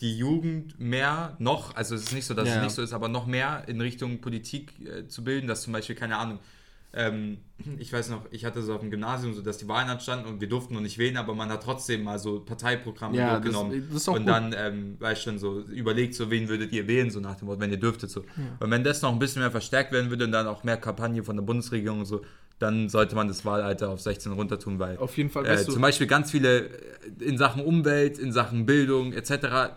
die 0.01 0.17
Jugend 0.17 0.77
mehr 0.77 1.37
noch, 1.39 1.73
also 1.73 1.95
es 1.95 2.03
ist 2.03 2.11
nicht 2.13 2.25
so, 2.25 2.33
dass 2.33 2.49
Ja, 2.49 2.57
es 2.57 2.63
nicht 2.63 2.75
so 2.75 2.81
ist, 2.81 2.91
aber 2.91 3.07
noch 3.07 3.27
mehr 3.27 3.63
in 3.67 3.79
Richtung 3.79 4.19
Politik 4.19 4.73
äh, 4.85 5.07
zu 5.07 5.23
bilden, 5.23 5.47
dass 5.47 5.61
zum 5.61 5.71
Beispiel, 5.71 5.95
keine 5.95 6.17
Ahnung, 6.17 6.39
ähm, 6.95 7.37
ich 7.79 7.91
weiß 7.91 8.09
noch, 8.09 8.25
ich 8.31 8.45
hatte 8.45 8.61
so 8.61 8.73
auf 8.73 8.81
dem 8.81 8.91
Gymnasium 8.91 9.33
so, 9.33 9.41
dass 9.41 9.57
die 9.57 9.67
Wahlen 9.67 9.89
anstanden 9.89 10.27
und 10.27 10.41
wir 10.41 10.47
durften 10.49 10.73
noch 10.73 10.81
nicht 10.81 10.97
wählen, 10.97 11.17
aber 11.17 11.35
man 11.35 11.49
hat 11.49 11.63
trotzdem 11.63 12.03
mal 12.03 12.19
so 12.19 12.39
Parteiprogramme 12.39 13.17
Ja, 13.17 13.37
auch 13.39 13.43
und 13.43 14.17
gut. 14.19 14.27
dann, 14.27 14.53
ähm, 14.57 14.95
weißt 14.99 15.23
schon, 15.23 15.37
so 15.39 15.61
überlegt, 15.61 16.15
so 16.15 16.29
wen 16.31 16.47
würdet 16.49 16.71
ihr 16.73 16.87
wählen, 16.87 17.09
so 17.09 17.19
nach 17.19 17.35
dem 17.35 17.47
Wort, 17.47 17.59
wenn 17.59 17.71
ihr 17.71 17.79
dürftet, 17.79 18.09
so. 18.09 18.23
Und 18.59 18.71
wenn 18.71 18.83
das 18.83 19.01
noch 19.01 19.11
ein 19.11 19.19
bisschen 19.19 19.41
mehr 19.41 19.51
verstärkt 19.51 19.91
werden 19.91 20.09
würde 20.09 20.25
und 20.25 20.31
dann 20.31 20.47
auch 20.47 20.63
mehr 20.63 20.77
Kampagne 20.77 21.23
von 21.23 21.35
der 21.35 21.43
Bundesregierung 21.43 21.99
und 21.99 22.05
so, 22.05 22.21
dann 22.59 22.87
sollte 22.87 23.15
man 23.15 23.27
das 23.27 23.43
Wahlalter 23.43 23.89
auf 23.89 23.99
16 23.99 24.31
runter 24.31 24.57
tun, 24.57 24.79
weil 24.79 24.97
auf 24.97 25.17
jeden 25.17 25.29
Fall, 25.29 25.45
äh, 25.45 25.57
zum 25.65 25.81
Beispiel 25.81 26.07
ganz 26.07 26.31
viele 26.31 26.67
äh, 26.67 26.69
in 27.19 27.37
Sachen 27.37 27.61
Umwelt, 27.61 28.17
in 28.17 28.31
Sachen 28.31 28.65
Bildung 28.65 29.11
etc., 29.11 29.29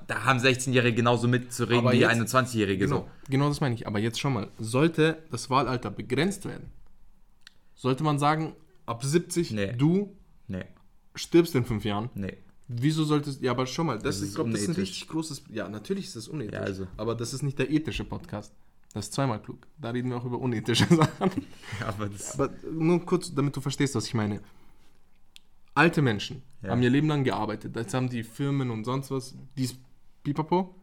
da 0.06 0.24
haben 0.24 0.38
16-Jährige 0.38 0.94
genauso 0.94 1.26
mitzureden 1.26 1.80
Aber 1.80 1.92
wie 1.92 1.98
jetzt- 2.00 2.34
21-Jährige. 2.34 2.84
genau, 2.86 2.96
So. 2.98 3.08
genau 3.30 3.48
das 3.48 3.60
meine 3.60 3.74
ich. 3.74 3.88
Aber 3.88 3.98
jetzt 3.98 4.20
schon 4.20 4.32
mal, 4.32 4.46
sollte 4.60 5.18
das 5.32 5.50
Wahlalter 5.50 5.90
begrenzt 5.90 6.44
werden, 6.44 6.70
sollte 7.78 8.04
man 8.04 8.18
sagen, 8.18 8.54
ab 8.84 9.02
70, 9.02 9.52
Nee. 9.52 9.72
du 9.72 10.14
Nee, 10.48 10.64
stirbst 11.14 11.54
in 11.54 11.64
fünf 11.64 11.84
Jahren. 11.86 12.10
nee. 12.14 12.36
Wieso 12.70 13.02
solltest 13.04 13.40
ja, 13.40 13.52
aber 13.52 13.66
schon 13.66 13.86
mal, 13.86 13.94
das, 13.94 14.02
Das 14.02 14.20
ist, 14.20 14.28
ich 14.28 14.34
glaube, 14.34 14.50
das 14.50 14.60
ist 14.60 14.68
ein 14.68 14.74
richtig 14.74 15.08
großes, 15.08 15.44
ja, 15.50 15.66
natürlich 15.70 16.04
ist 16.04 16.16
das 16.16 16.28
unethisch, 16.28 16.52
Ja, 16.52 16.60
also. 16.60 16.86
aber 16.98 17.14
das 17.14 17.32
ist 17.32 17.42
nicht 17.42 17.58
der 17.58 17.70
ethische 17.70 18.04
Podcast. 18.04 18.52
Das 18.92 19.06
ist 19.06 19.14
zweimal 19.14 19.40
klug. 19.40 19.66
Da 19.78 19.88
reden 19.90 20.10
wir 20.10 20.18
auch 20.18 20.24
über 20.26 20.38
unethische 20.38 20.84
Sachen. 20.94 21.30
Aber 21.86 22.08
das, 22.10 22.38
Aber 22.38 22.52
nur 22.70 23.00
kurz, 23.06 23.34
damit 23.34 23.56
du 23.56 23.62
verstehst, 23.62 23.94
was 23.94 24.06
ich 24.06 24.12
meine. 24.14 24.40
Alte 25.74 26.02
Menschen 26.02 26.42
Ja. 26.62 26.70
haben 26.70 26.82
ihr 26.82 26.90
Leben 26.90 27.08
lang 27.08 27.24
gearbeitet. 27.24 27.76
Jetzt 27.76 27.94
haben 27.94 28.08
die 28.10 28.22
Firmen 28.22 28.70
und 28.70 28.84
sonst 28.84 29.10
was, 29.10 29.34
dies 29.56 29.76
Pipapo. 30.24 30.74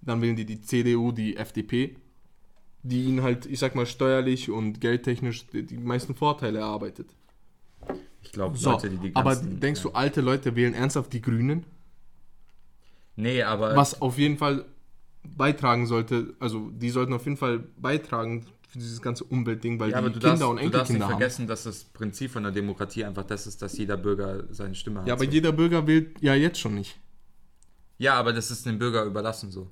Dann 0.00 0.20
wählen 0.20 0.34
die 0.36 0.44
die 0.44 0.60
CDU, 0.60 1.12
die 1.12 1.36
FDP, 1.36 1.96
die 2.82 3.04
ihnen 3.04 3.22
halt, 3.22 3.46
ich 3.46 3.58
sag 3.58 3.74
mal, 3.74 3.86
steuerlich 3.86 4.50
und 4.50 4.80
geldtechnisch 4.80 5.46
die, 5.48 5.76
meisten 5.78 6.14
Vorteile 6.14 6.60
erarbeitet. 6.60 7.08
ich 8.22 8.32
glaube, 8.32 8.56
So, 8.58 8.72
Leute, 8.72 8.90
die 8.90 8.98
die 8.98 9.16
aber 9.16 9.34
ganzen, 9.36 9.60
denkst 9.60 9.84
ja. 9.84 9.90
du, 9.90 9.96
alte 9.96 10.20
Leute 10.20 10.56
wählen 10.56 10.74
ernsthaft 10.74 11.12
die 11.12 11.22
Grünen? 11.22 11.64
Nee, 13.16 13.42
aber 13.42 13.76
Was 13.76 14.00
auf 14.00 14.18
jeden 14.18 14.38
Fall 14.38 14.64
beitragen 15.24 15.86
sollte, 15.86 16.34
also 16.40 16.70
die 16.70 16.90
sollten 16.90 17.12
auf 17.12 17.24
jeden 17.24 17.36
Fall 17.36 17.60
beitragen 17.76 18.46
für 18.68 18.78
dieses 18.78 19.02
ganze 19.02 19.24
Umweltding, 19.24 19.78
weil 19.78 19.90
ja, 19.90 19.98
aber 19.98 20.08
die 20.08 20.14
du 20.14 20.20
Kinder 20.20 20.46
darfst, 20.46 20.50
und 20.50 20.62
du 20.62 20.70
darfst 20.70 20.92
nicht 20.92 21.02
Enkelkinder 21.02 21.06
haben. 21.06 21.10
vergessen, 21.10 21.46
dass 21.46 21.64
das 21.64 21.84
Prinzip 21.84 22.30
von 22.32 22.42
der 22.42 22.52
Demokratie 22.52 23.04
einfach 23.04 23.24
das 23.24 23.46
ist, 23.46 23.62
dass 23.62 23.76
jeder 23.76 23.96
Bürger 23.98 24.44
seine 24.50 24.74
Stimme 24.74 25.00
hat. 25.00 25.06
Ja, 25.06 25.14
aber 25.14 25.26
so. 25.26 25.30
jeder 25.30 25.52
Bürger 25.52 25.86
wählt 25.86 26.20
ja 26.22 26.34
jetzt 26.34 26.58
schon 26.58 26.74
nicht. 26.74 26.98
ja, 27.98 28.14
aber 28.14 28.32
das 28.32 28.50
ist 28.50 28.66
dem 28.66 28.78
Bürger 28.78 29.04
überlassen 29.04 29.50
so. 29.50 29.70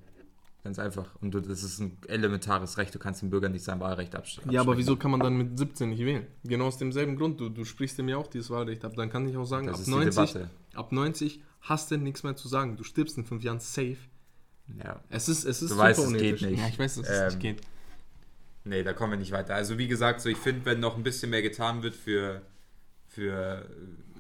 Ganz 0.63 0.79
einfach. 0.79 1.15
Und 1.23 1.35
das 1.35 1.63
ist 1.63 1.81
ein 1.81 1.97
elementares 2.07 2.77
Recht. 2.77 2.95
Du 2.95 2.99
kannst 2.99 3.23
dem 3.23 3.31
Bürger 3.31 3.49
nicht 3.49 3.65
sein 3.65 3.81
Wahlrecht 3.81 4.15
abstellen. 4.15 4.51
Ja, 4.51 4.61
aber 4.61 4.77
wieso 4.77 4.97
kann 4.97 5.11
man 5.11 5.21
dann 5.21 5.37
mit 5.37 5.59
17 5.59 5.89
nicht 5.89 6.01
wählen? 6.01 6.27
Genau 6.45 6.67
aus 6.67 6.77
demselben 6.77 7.17
Grund. 7.17 7.41
Du, 7.41 7.49
du 7.49 7.65
sprichst 7.65 7.97
dem 7.99 8.09
ja 8.09 8.19
auch 8.19 8.27
dieses 8.27 8.51
Wahlrecht 8.51 8.85
ab. 8.85 8.93
Dann 8.95 9.09
kann 9.09 9.27
ich 9.27 9.37
auch 9.39 9.47
sagen, 9.47 9.67
Das 9.67 9.77
ab 9.77 9.81
ist 9.81 9.87
die 9.87 9.91
90, 9.93 10.33
Debatte. 10.33 10.51
ab 10.75 10.93
90 10.93 11.41
hast 11.63 11.91
du 11.91 11.97
nichts 11.97 12.23
mehr 12.25 12.37
zu 12.37 12.47
sagen. 12.49 12.77
Du 12.77 12.85
stirbst 12.85 13.17
in 13.17 13.25
fünf 13.25 13.43
Jahren 13.43 13.61
safe. 13.61 13.97
Ja. 14.85 15.01
Es 15.09 15.29
ist, 15.31 15.45
es 15.45 15.63
ist 15.63 15.71
Du 15.73 15.79
weißt, 15.79 15.99
es 15.99 16.13
geht 16.13 16.43
nicht. 16.43 16.59
Ja, 16.59 16.69
ich 16.69 16.79
weiß, 16.79 16.97
dass 16.97 17.09
es 17.09 17.19
Ähm, 17.19 17.27
nicht 17.29 17.41
geht. 17.41 17.61
Nee, 18.65 18.83
da 18.83 18.93
kommen 18.93 19.13
wir 19.15 19.19
nicht 19.19 19.33
weiter. 19.33 19.55
Also 19.55 19.79
wie 19.79 19.89
gesagt, 19.89 20.21
so 20.21 20.29
ich 20.29 20.37
finde, 20.37 20.67
wenn 20.67 20.81
noch 20.81 20.97
ein 20.97 21.03
bisschen 21.03 21.31
mehr 21.31 21.41
getan 21.43 21.83
wird 21.83 21.97
für, 21.97 22.43
für 23.09 23.67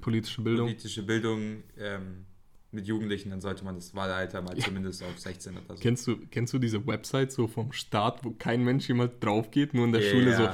Politische 0.00 0.40
Bildung. 0.40 0.66
politische 0.68 1.02
Bildung 1.02 1.62
ähm, 1.76 2.24
mit 2.72 2.86
Jugendlichen, 2.86 3.30
dann 3.30 3.40
sollte 3.40 3.64
man 3.64 3.74
das 3.76 3.94
Wahlalter 3.94 4.42
mal 4.42 4.56
zumindest 4.56 5.02
auf 5.02 5.18
16 5.18 5.54
oder 5.56 5.76
so. 5.76 5.82
Kennst 5.82 6.06
du, 6.06 6.16
kennst 6.30 6.52
du 6.52 6.58
diese 6.58 6.86
Website 6.86 7.32
so 7.32 7.46
vom 7.48 7.72
Staat, 7.72 8.24
wo 8.24 8.30
kein 8.30 8.62
Mensch 8.64 8.88
jemals 8.88 9.12
drauf 9.20 9.50
geht, 9.50 9.74
nur 9.74 9.86
in 9.86 9.92
der 9.92 10.02
Ja. 10.02 10.10
Schule 10.10 10.36
so 10.36 10.48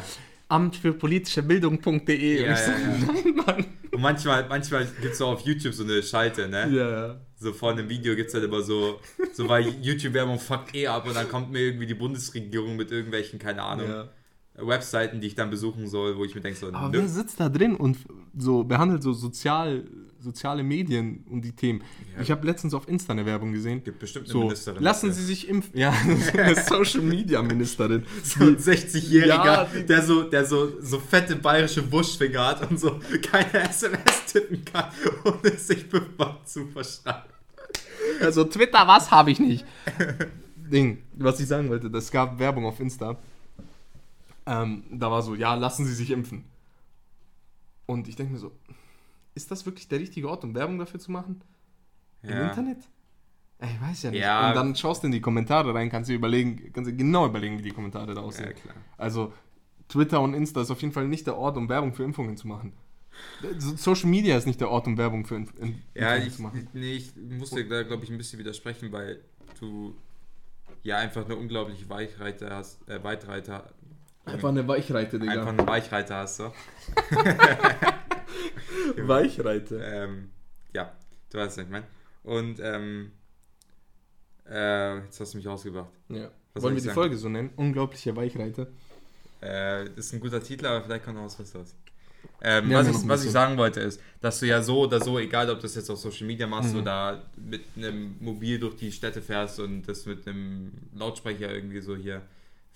Amt 0.48 0.76
für 0.76 0.92
politische 0.92 1.42
Bildung.de. 1.42 2.40
Ja, 2.42 2.46
Und 2.48 2.52
ich 2.55 2.59
so, 2.61 2.70
ja, 2.70 2.79
ja. 2.79 3.12
nein, 3.12 3.35
Mann. 3.44 3.64
Und 3.90 4.00
manchmal, 4.00 4.48
manchmal 4.48 4.87
gibt 5.00 5.12
es 5.12 5.18
so 5.18 5.26
auf 5.26 5.40
YouTube 5.40 5.74
so 5.74 5.83
eine 5.83 6.02
Schalte, 6.05 6.48
ne? 6.48 6.68
Ja, 6.70 6.90
ja. 7.09 7.20
So 7.35 7.52
vor 7.52 7.72
einem 7.72 7.88
Video 7.88 8.14
gibt 8.14 8.29
es 8.29 8.35
halt 8.35 8.44
immer 8.44 8.62
so, 8.62 9.00
so 9.33 9.48
weil 9.48 9.66
YouTube-Werbung 9.83 10.38
fuckt 10.38 10.74
eh 10.74 10.87
ab 10.87 11.07
und 11.07 11.14
dann 11.16 11.29
kommt 11.29 11.50
mir 11.50 11.61
irgendwie 11.62 11.87
die 11.87 11.94
Bundesregierung 11.94 12.76
mit 12.76 12.92
irgendwelchen, 12.92 13.38
keine 13.40 13.62
Ahnung, 13.62 13.88
ja. 13.88 14.09
Webseiten, 14.59 15.20
die 15.20 15.26
ich 15.26 15.35
dann 15.35 15.50
besuchen 15.50 15.87
soll, 15.88 16.16
wo 16.16 16.24
ich 16.24 16.35
mir 16.35 16.40
denke 16.40 16.59
so, 16.59 16.68
Aber 16.68 16.88
nö. 16.88 16.98
wer 16.98 17.09
sitzt 17.09 17.40
da 17.40 17.48
drin 17.48 17.74
und 17.76 17.98
so 18.38 18.64
behandelt 18.64 19.02
so 19.02 19.12
sozial, 19.12 19.85
soziale 20.27 20.62
Medien 20.62 21.25
und 21.31 21.41
die 21.43 21.53
Themen? 21.53 21.83
Ja. 22.15 22.23
Ich 22.23 22.31
habe 22.31 22.47
letztens 22.47 22.75
auf 22.75 22.87
Insta 22.89 23.12
eine 23.12 23.25
Werbung 23.25 23.53
gesehen. 23.53 23.83
gibt 23.83 23.99
bestimmt 24.01 24.27
eine 24.27 24.33
So, 24.33 24.41
Ministerin. 24.45 24.83
lassen. 24.83 25.12
Sie 25.12 25.25
sich 25.25 25.49
impfen. 25.49 25.79
Ja, 25.79 25.95
eine 26.37 26.55
Social 26.62 27.01
Media 27.01 27.41
Ministerin. 27.43 28.05
so 28.23 28.45
ein 28.45 28.57
60-Jähriger, 28.57 29.29
Ja, 29.29 29.65
der, 29.65 30.03
so, 30.03 30.25
der 30.25 30.45
so, 30.45 30.81
so 30.83 30.99
fette 30.99 31.37
bayerische 31.37 31.91
Wurstfinger 31.91 32.47
hat 32.47 32.71
und 32.71 32.79
so 32.79 33.01
keine 33.31 33.69
SMS 33.71 34.27
tippen 34.27 34.65
kann, 34.65 34.91
ohne 35.25 35.57
sich 35.57 35.85
fünfmal 35.85 36.37
zu 36.45 36.67
verschreiben. 36.67 37.31
Also 38.21 38.45
Twitter, 38.45 38.87
was 38.87 39.11
habe 39.11 39.31
ich 39.31 39.41
nicht? 39.41 39.65
Ding, 40.57 40.99
was 41.15 41.39
ich 41.41 41.47
sagen 41.47 41.69
wollte, 41.69 41.91
das 41.91 42.11
gab 42.11 42.39
Werbung 42.39 42.67
auf 42.67 42.81
Insta. 42.81 43.17
Ähm, 44.47 44.85
da 44.91 45.11
war 45.11 45.23
so, 45.23 45.35
ja, 45.35 45.55
lassen 45.55 45.87
Sie 45.87 45.95
sich 45.95 46.11
impfen. 46.11 46.45
Und 47.87 48.09
ich 48.09 48.17
denke 48.17 48.33
mir 48.33 48.39
so, 48.39 48.53
ist 49.37 49.51
das 49.51 49.64
wirklich 49.66 49.87
der 49.88 50.01
richtige 50.01 50.29
Ort, 50.29 50.42
um 50.44 50.55
Werbung 50.55 50.79
dafür 50.79 50.99
zu 50.99 51.12
machen? 51.12 51.40
Im 52.22 52.31
Internet? 52.42 52.79
Ich 53.62 53.81
weiß 53.81 54.03
ja 54.03 54.11
nicht. 54.11 54.20
Ja. 54.20 54.49
Und 54.49 54.57
dann 54.57 54.75
schaust 54.77 55.03
du 55.03 55.07
in 55.07 55.12
die 55.12 55.20
Kommentare 55.20 55.72
rein, 55.72 55.88
kannst 55.90 56.11
du 56.11 56.14
überlegen, 56.14 56.72
kannst 56.72 56.90
du 56.90 56.96
genau 56.96 57.27
überlegen, 57.27 57.59
wie 57.59 57.62
die 57.62 57.70
Kommentare 57.70 58.14
da 58.14 58.20
Ja, 58.20 58.27
aussehen. 58.27 58.55
klar. 58.55 58.75
Also 58.99 59.33
Twitter 59.88 60.20
und 60.20 60.35
Insta 60.35 60.61
ist 60.62 60.70
auf 60.70 60.81
jeden 60.83 60.92
Fall 60.92 61.07
nicht 61.09 61.27
der 61.27 61.37
Ort, 61.37 61.57
um 61.57 61.68
Werbung 61.68 61.94
für 61.94 62.03
Impfungen 62.03 62.37
zu 62.37 62.49
machen. 62.49 62.72
So- 63.59 63.77
Social 63.77 64.11
Media 64.11 64.37
ist 64.37 64.46
nicht 64.46 64.61
der 64.61 64.70
Ort, 64.70 64.87
um 64.87 64.99
Werbung 64.99 65.25
für 65.25 65.37
Impf 65.37 65.55
Impf 65.59 65.77
Ja, 65.94 66.16
Impfungen 66.16 66.27
ich, 66.29 66.35
zu 66.37 66.42
machen. 66.42 66.68
nee, 66.75 66.92
ich 66.96 67.12
muss 67.16 67.51
dir 67.51 67.66
da, 67.68 67.83
glaube 67.83 68.05
ich, 68.05 68.11
ein 68.11 68.18
bisschen 68.18 68.38
widersprechen, 68.38 68.92
weil 68.92 69.20
du 69.61 69.94
ja 70.83 70.99
einfach 70.99 71.25
eine 71.25 71.37
unglaubliche 71.37 71.88
Weichreiter 71.88 72.51
hast, 72.55 72.87
äh, 72.88 73.03
Weitreiter, 73.05 73.70
Einfach 74.27 74.49
eine 74.49 74.66
Weichreite, 74.66 75.20
Digga. 75.20 75.33
einfach 75.35 75.53
eine 75.53 75.66
Weichreiter 75.68 76.16
hast, 76.16 76.37
so. 76.38 76.53
Weichreite. 78.97 79.81
Ähm, 79.83 80.31
ja, 80.75 80.93
du 81.31 81.39
weißt, 81.39 81.57
was 81.59 81.65
ich 81.65 81.71
meine. 81.71 81.87
Und, 82.23 82.59
ähm, 82.61 83.12
äh, 84.49 84.99
jetzt 85.05 85.21
hast 85.21 85.35
du 85.35 85.39
mich 85.39 85.49
ausgebracht. 85.49 85.91
Ja. 86.09 86.31
Was 86.55 86.62
Wollen 86.62 86.75
wir 86.75 86.81
die 86.81 86.87
sagen? 86.87 86.95
Folge 86.95 87.17
so 87.17 87.29
nennen? 87.29 87.51
Unglaubliche 87.57 88.15
Weichreite. 88.17 88.69
Äh, 89.41 89.85
das 89.97 90.07
ist 90.07 90.12
ein 90.15 90.21
guter 90.21 90.43
Titel, 90.43 90.67
aber 90.67 90.83
vielleicht 90.85 91.05
kommt 91.05 91.17
noch 91.17 91.25
was 91.25 91.37
Besseres. 91.37 91.75
Ähm, 92.43 92.65
haben 92.65 92.73
was 92.75 92.87
ja 92.87 92.93
ich, 92.93 93.09
was 93.09 93.25
ich 93.25 93.31
sagen 93.31 93.57
wollte 93.57 93.81
ist, 93.81 94.01
dass 94.21 94.41
du 94.41 94.47
ja 94.47 94.62
so 94.62 94.81
oder 94.81 95.01
so, 95.03 95.19
egal 95.19 95.49
ob 95.51 95.57
du 95.59 95.62
das 95.62 95.75
jetzt 95.75 95.89
auf 95.91 95.99
Social 95.99 96.27
Media 96.27 96.47
machst 96.47 96.73
Mhm. 96.75 96.81
oder 96.81 97.23
mit 97.37 97.62
einem 97.77 98.17
Mobil 98.21 98.59
durch 98.59 98.77
die 98.77 98.91
Städte 98.91 99.23
fährst 99.23 99.61
und 99.61 99.83
das 99.83 100.07
mit 100.07 100.27
einem 100.27 100.73
Lautsprecher 100.95 101.53
irgendwie 101.53 101.81
so 101.81 101.95
hier 101.97 102.23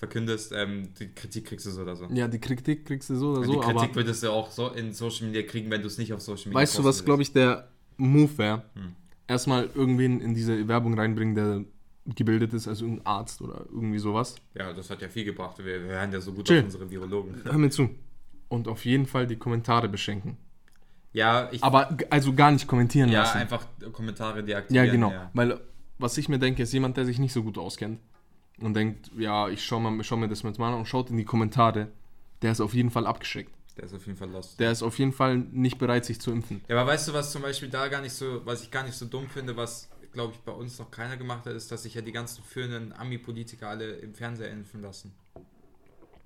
verkündest, 0.00 0.52
ähm, 0.56 0.94
die 0.98 1.08
Kritik 1.14 1.44
kriegst 1.44 1.66
du 1.66 1.70
so 1.70 1.82
oder 1.82 1.94
so. 1.94 2.06
Ja, 2.10 2.26
die 2.26 2.40
Kritik 2.40 2.86
kriegst 2.86 3.10
du 3.10 3.16
so 3.16 3.32
oder 3.32 3.42
die 3.42 3.52
so, 3.52 3.60
Kritik 3.60 3.82
aber 3.82 3.94
würdest 3.96 4.22
du 4.22 4.30
auch 4.30 4.50
so 4.50 4.70
in 4.70 4.94
Social 4.94 5.26
Media 5.26 5.42
kriegen, 5.42 5.70
wenn 5.70 5.82
du 5.82 5.88
es 5.88 5.98
nicht 5.98 6.12
auf 6.14 6.22
Social 6.22 6.48
Media 6.48 6.58
weißt 6.58 6.78
du, 6.78 6.84
was, 6.84 7.04
glaube 7.04 7.20
ich, 7.20 7.34
der 7.34 7.68
Move 7.98 8.38
wäre? 8.38 8.62
Hm. 8.74 8.96
Erstmal 9.28 9.68
irgendwen 9.74 10.22
in 10.22 10.32
diese 10.34 10.66
Werbung 10.66 10.98
reinbringen, 10.98 11.34
der 11.34 11.64
gebildet 12.16 12.54
ist, 12.54 12.66
also 12.66 12.86
irgendein 12.86 13.06
Arzt 13.06 13.42
oder 13.42 13.66
irgendwie 13.70 13.98
sowas. 13.98 14.36
Ja, 14.54 14.72
das 14.72 14.88
hat 14.88 15.02
ja 15.02 15.08
viel 15.10 15.24
gebracht. 15.24 15.58
Wir, 15.58 15.66
wir 15.66 15.92
hören 15.92 16.10
ja 16.12 16.20
so 16.20 16.32
gut 16.32 16.46
Chill. 16.46 16.60
auf 16.60 16.64
unsere 16.64 16.90
Virologen. 16.90 17.34
Hör 17.44 17.58
mir 17.58 17.68
zu. 17.68 17.90
Und 18.48 18.68
auf 18.68 18.86
jeden 18.86 19.04
Fall 19.04 19.26
die 19.26 19.36
Kommentare 19.36 19.88
beschenken. 19.88 20.38
Ja, 21.12 21.50
ich, 21.52 21.62
Aber 21.62 21.94
also 22.08 22.32
gar 22.32 22.50
nicht 22.52 22.66
kommentieren 22.66 23.10
ja 23.10 23.20
lassen. 23.20 23.36
einfach 23.36 23.66
Kommentare 23.92 24.42
deaktivieren. 24.42 24.86
Ja, 24.86 24.92
genau. 24.92 25.10
Ja. 25.10 25.30
Weil 25.34 25.60
was 25.98 26.16
ich 26.16 26.30
mir 26.30 26.38
denke, 26.38 26.62
ist 26.62 26.72
jemand, 26.72 26.96
der 26.96 27.04
sich 27.04 27.18
nicht 27.18 27.34
so 27.34 27.42
gut 27.42 27.58
auskennt 27.58 28.00
und 28.60 28.74
denkt, 28.74 29.10
ja, 29.16 29.48
ich 29.48 29.64
schau, 29.64 29.80
mal, 29.80 30.02
schau 30.04 30.16
mir 30.16 30.28
das 30.28 30.42
mal 30.42 30.68
an 30.72 30.74
und 30.74 30.86
schaut 30.86 31.10
in 31.10 31.16
die 31.16 31.24
Kommentare, 31.24 31.88
der 32.42 32.52
ist 32.52 32.60
auf 32.60 32.74
jeden 32.74 32.90
Fall 32.90 33.06
abgeschreckt. 33.06 33.52
Der 33.76 33.84
ist 33.84 33.94
auf 33.94 34.04
jeden 34.06 34.18
Fall 34.18 34.30
lost. 34.30 34.58
Der 34.60 34.72
ist 34.72 34.82
auf 34.82 34.98
jeden 34.98 35.12
Fall 35.12 35.38
nicht 35.38 35.78
bereit, 35.78 36.04
sich 36.04 36.20
zu 36.20 36.30
impfen. 36.32 36.60
Ja, 36.68 36.80
aber 36.80 36.90
weißt 36.90 37.08
du, 37.08 37.12
was 37.12 37.32
zum 37.32 37.42
Beispiel 37.42 37.68
da 37.68 37.88
gar 37.88 38.02
nicht 38.02 38.12
so, 38.12 38.42
was 38.44 38.62
ich 38.62 38.70
gar 38.70 38.82
nicht 38.84 38.94
so 38.96 39.06
dumm 39.06 39.28
finde, 39.28 39.56
was 39.56 39.88
glaube 40.12 40.32
ich 40.34 40.40
bei 40.40 40.52
uns 40.52 40.78
noch 40.78 40.90
keiner 40.90 41.16
gemacht 41.16 41.46
hat, 41.46 41.54
ist, 41.54 41.70
dass 41.70 41.84
sich 41.84 41.94
ja 41.94 42.00
die 42.02 42.10
ganzen 42.12 42.42
führenden 42.42 42.92
Ami-Politiker 42.92 43.68
alle 43.68 43.92
im 43.92 44.12
Fernseher 44.12 44.50
impfen 44.50 44.82
lassen. 44.82 45.12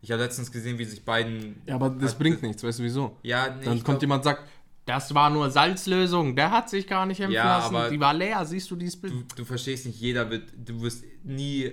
Ich 0.00 0.10
habe 0.10 0.22
letztens 0.22 0.50
gesehen, 0.52 0.78
wie 0.78 0.84
sich 0.84 1.04
beiden. 1.04 1.62
Ja, 1.66 1.76
aber 1.76 1.90
das 1.90 2.12
Hat- 2.12 2.18
bringt 2.18 2.42
nichts, 2.42 2.62
weißt 2.62 2.78
du 2.78 2.82
wieso? 2.82 3.16
Ja, 3.22 3.48
nee, 3.54 3.64
Dann 3.64 3.74
kommt 3.74 3.84
glaub- 3.84 4.00
jemand 4.02 4.20
und 4.20 4.24
sagt, 4.24 4.42
das 4.86 5.14
war 5.14 5.30
nur 5.30 5.50
Salzlösung, 5.50 6.36
der 6.36 6.50
hat 6.50 6.68
sich 6.68 6.86
gar 6.86 7.06
nicht 7.06 7.20
impfen 7.20 7.34
Ja, 7.34 7.58
lassen, 7.58 7.90
die 7.92 8.00
war 8.00 8.12
leer, 8.12 8.44
siehst 8.44 8.70
du 8.70 8.76
dieses 8.76 8.96
Bild? 9.00 9.14
du, 9.14 9.22
du 9.36 9.44
verstehst 9.44 9.86
nicht, 9.86 9.98
jeder 10.00 10.28
wird, 10.28 10.50
du 10.56 10.80
wirst 10.82 11.04
nie, 11.22 11.70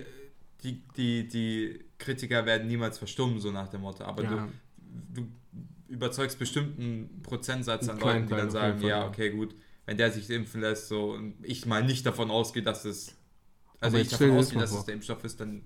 die, 0.63 0.84
die, 0.97 1.28
die 1.28 1.80
Kritiker 1.97 2.45
werden 2.45 2.67
niemals 2.67 2.97
verstummen, 2.97 3.39
so 3.39 3.52
nach 3.52 3.69
dem 3.69 3.82
Motto. 3.82 4.04
Aber 4.04 4.24
Ja. 4.24 4.47
du, 4.78 5.21
du 5.21 5.28
überzeugst 5.88 6.39
bestimmten 6.39 7.21
Prozentsatz 7.24 7.88
an 7.89 8.00
Leuten, 8.00 8.28
die 8.28 8.34
dann 8.34 8.50
sagen, 8.52 8.80
Fall, 8.80 8.89
ja, 8.89 9.08
okay, 9.08 9.30
gut, 9.32 9.56
wenn 9.86 9.97
der 9.97 10.12
sich 10.12 10.30
impfen 10.30 10.62
lässt, 10.62 10.88
so, 10.88 11.12
und 11.13 11.36
ich 11.43 11.65
mal 11.65 11.84
nicht 11.84 12.06
davon 12.06 12.32
ausgehe, 12.32 12.63
dass 12.63 12.86
es, 12.86 13.15
also 13.80 13.97
ich 13.97 14.10
davon 14.10 14.32
ausgehe, 14.32 14.60
dass 14.60 14.69
vor. 14.69 14.80
es 14.80 14.86
der 14.86 14.93
Impfstoff 14.95 15.24
ist, 15.24 15.39
dann 15.41 15.63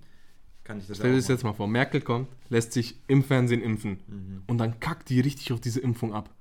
kann 0.64 0.78
ich 0.78 0.86
das 0.88 0.96
Stell 0.96 1.12
dir 1.12 1.18
das 1.18 1.28
jetzt 1.28 1.44
mal 1.44 1.52
vor, 1.52 1.68
Merkel 1.68 2.00
kommt, 2.00 2.28
lässt 2.48 2.72
sich 2.72 2.96
im 3.06 3.22
Fernsehen 3.22 3.62
impfen 3.62 4.00
Mhm. 4.08 4.42
und 4.48 4.58
dann 4.58 4.80
kackt 4.80 5.08
die 5.10 5.20
richtig 5.20 5.52
auf 5.52 5.60
diese 5.60 5.80
Impfung 5.80 6.12
ab. 6.12 6.34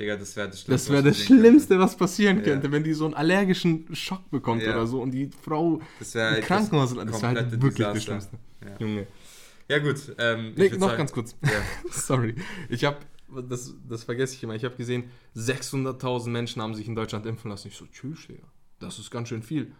Digga, 0.00 0.16
das 0.16 0.34
wäre 0.34 0.48
das 0.48 0.62
Schlimmste. 0.62 0.72
Das 0.72 0.88
wäre 0.90 1.04
was 1.04 1.10
das 1.10 1.18
passieren 1.20 1.40
Schlimmste, 1.40 1.78
was 1.78 1.96
passieren 1.96 2.36
Ja. 2.38 2.42
könnte, 2.44 2.72
wenn 2.72 2.82
die 2.84 2.94
so 2.94 3.04
einen 3.04 3.14
allergischen 3.14 3.94
Schock 3.94 4.30
bekommt 4.30 4.62
Ja. 4.62 4.70
oder 4.72 4.86
so 4.86 5.00
und 5.02 5.10
die 5.12 5.30
Frau. 5.42 5.80
Das 5.98 6.14
im 6.14 6.40
Krankenhaus 6.42 6.94
Das 6.94 7.22
wäre 7.22 7.34
halt 7.34 7.52
wirklich 7.62 7.74
das 7.86 7.92
Desaster. 7.92 8.00
Schlimmste. 8.00 8.38
Ja. 8.64 8.76
Junge. 8.78 9.06
Ja 9.68 9.78
gut, 9.78 9.96
ähm, 10.18 10.52
Nee, 10.56 10.68
noch 10.70 10.80
sagen- 10.80 10.96
ganz 10.98 11.12
kurz. 11.12 11.36
Sorry. 11.90 12.34
Ich 12.68 12.84
habe, 12.84 12.96
das, 13.48 13.74
das 13.88 14.02
vergesse 14.04 14.34
ich 14.34 14.42
immer, 14.42 14.54
ich 14.56 14.64
habe 14.64 14.74
gesehen, 14.74 15.04
600.000 15.36 16.30
Menschen 16.32 16.60
haben 16.62 16.74
sich 16.74 16.88
in 16.88 16.94
Deutschland 16.96 17.24
impfen 17.26 17.50
lassen. 17.50 17.68
Ich 17.68 17.76
so, 17.76 17.86
tschüss, 17.86 18.26
Digga. 18.26 18.42
Das 18.80 18.98
ist 18.98 19.10
ganz 19.10 19.28
schön 19.28 19.42
viel. 19.42 19.70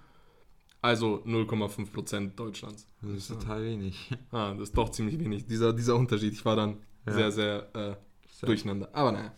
Also 0.82 1.22
0,5% 1.26 2.36
Deutschlands. 2.36 2.86
Das 3.02 3.10
ist 3.12 3.28
total 3.28 3.64
wenig. 3.64 4.10
Ah, 4.30 4.52
das 4.54 4.68
ist 4.68 4.76
doch 4.78 4.90
ziemlich 4.90 5.18
wenig. 5.18 5.46
Dieser, 5.46 5.72
dieser 5.72 5.96
Unterschied. 5.96 6.32
Ich 6.32 6.44
war 6.44 6.56
dann 6.56 6.76
sehr, 7.06 7.30
sehr 7.32 7.68
äh, 7.74 8.46
durcheinander. 8.46 8.88
Aber 8.92 9.12
naja. 9.12 9.32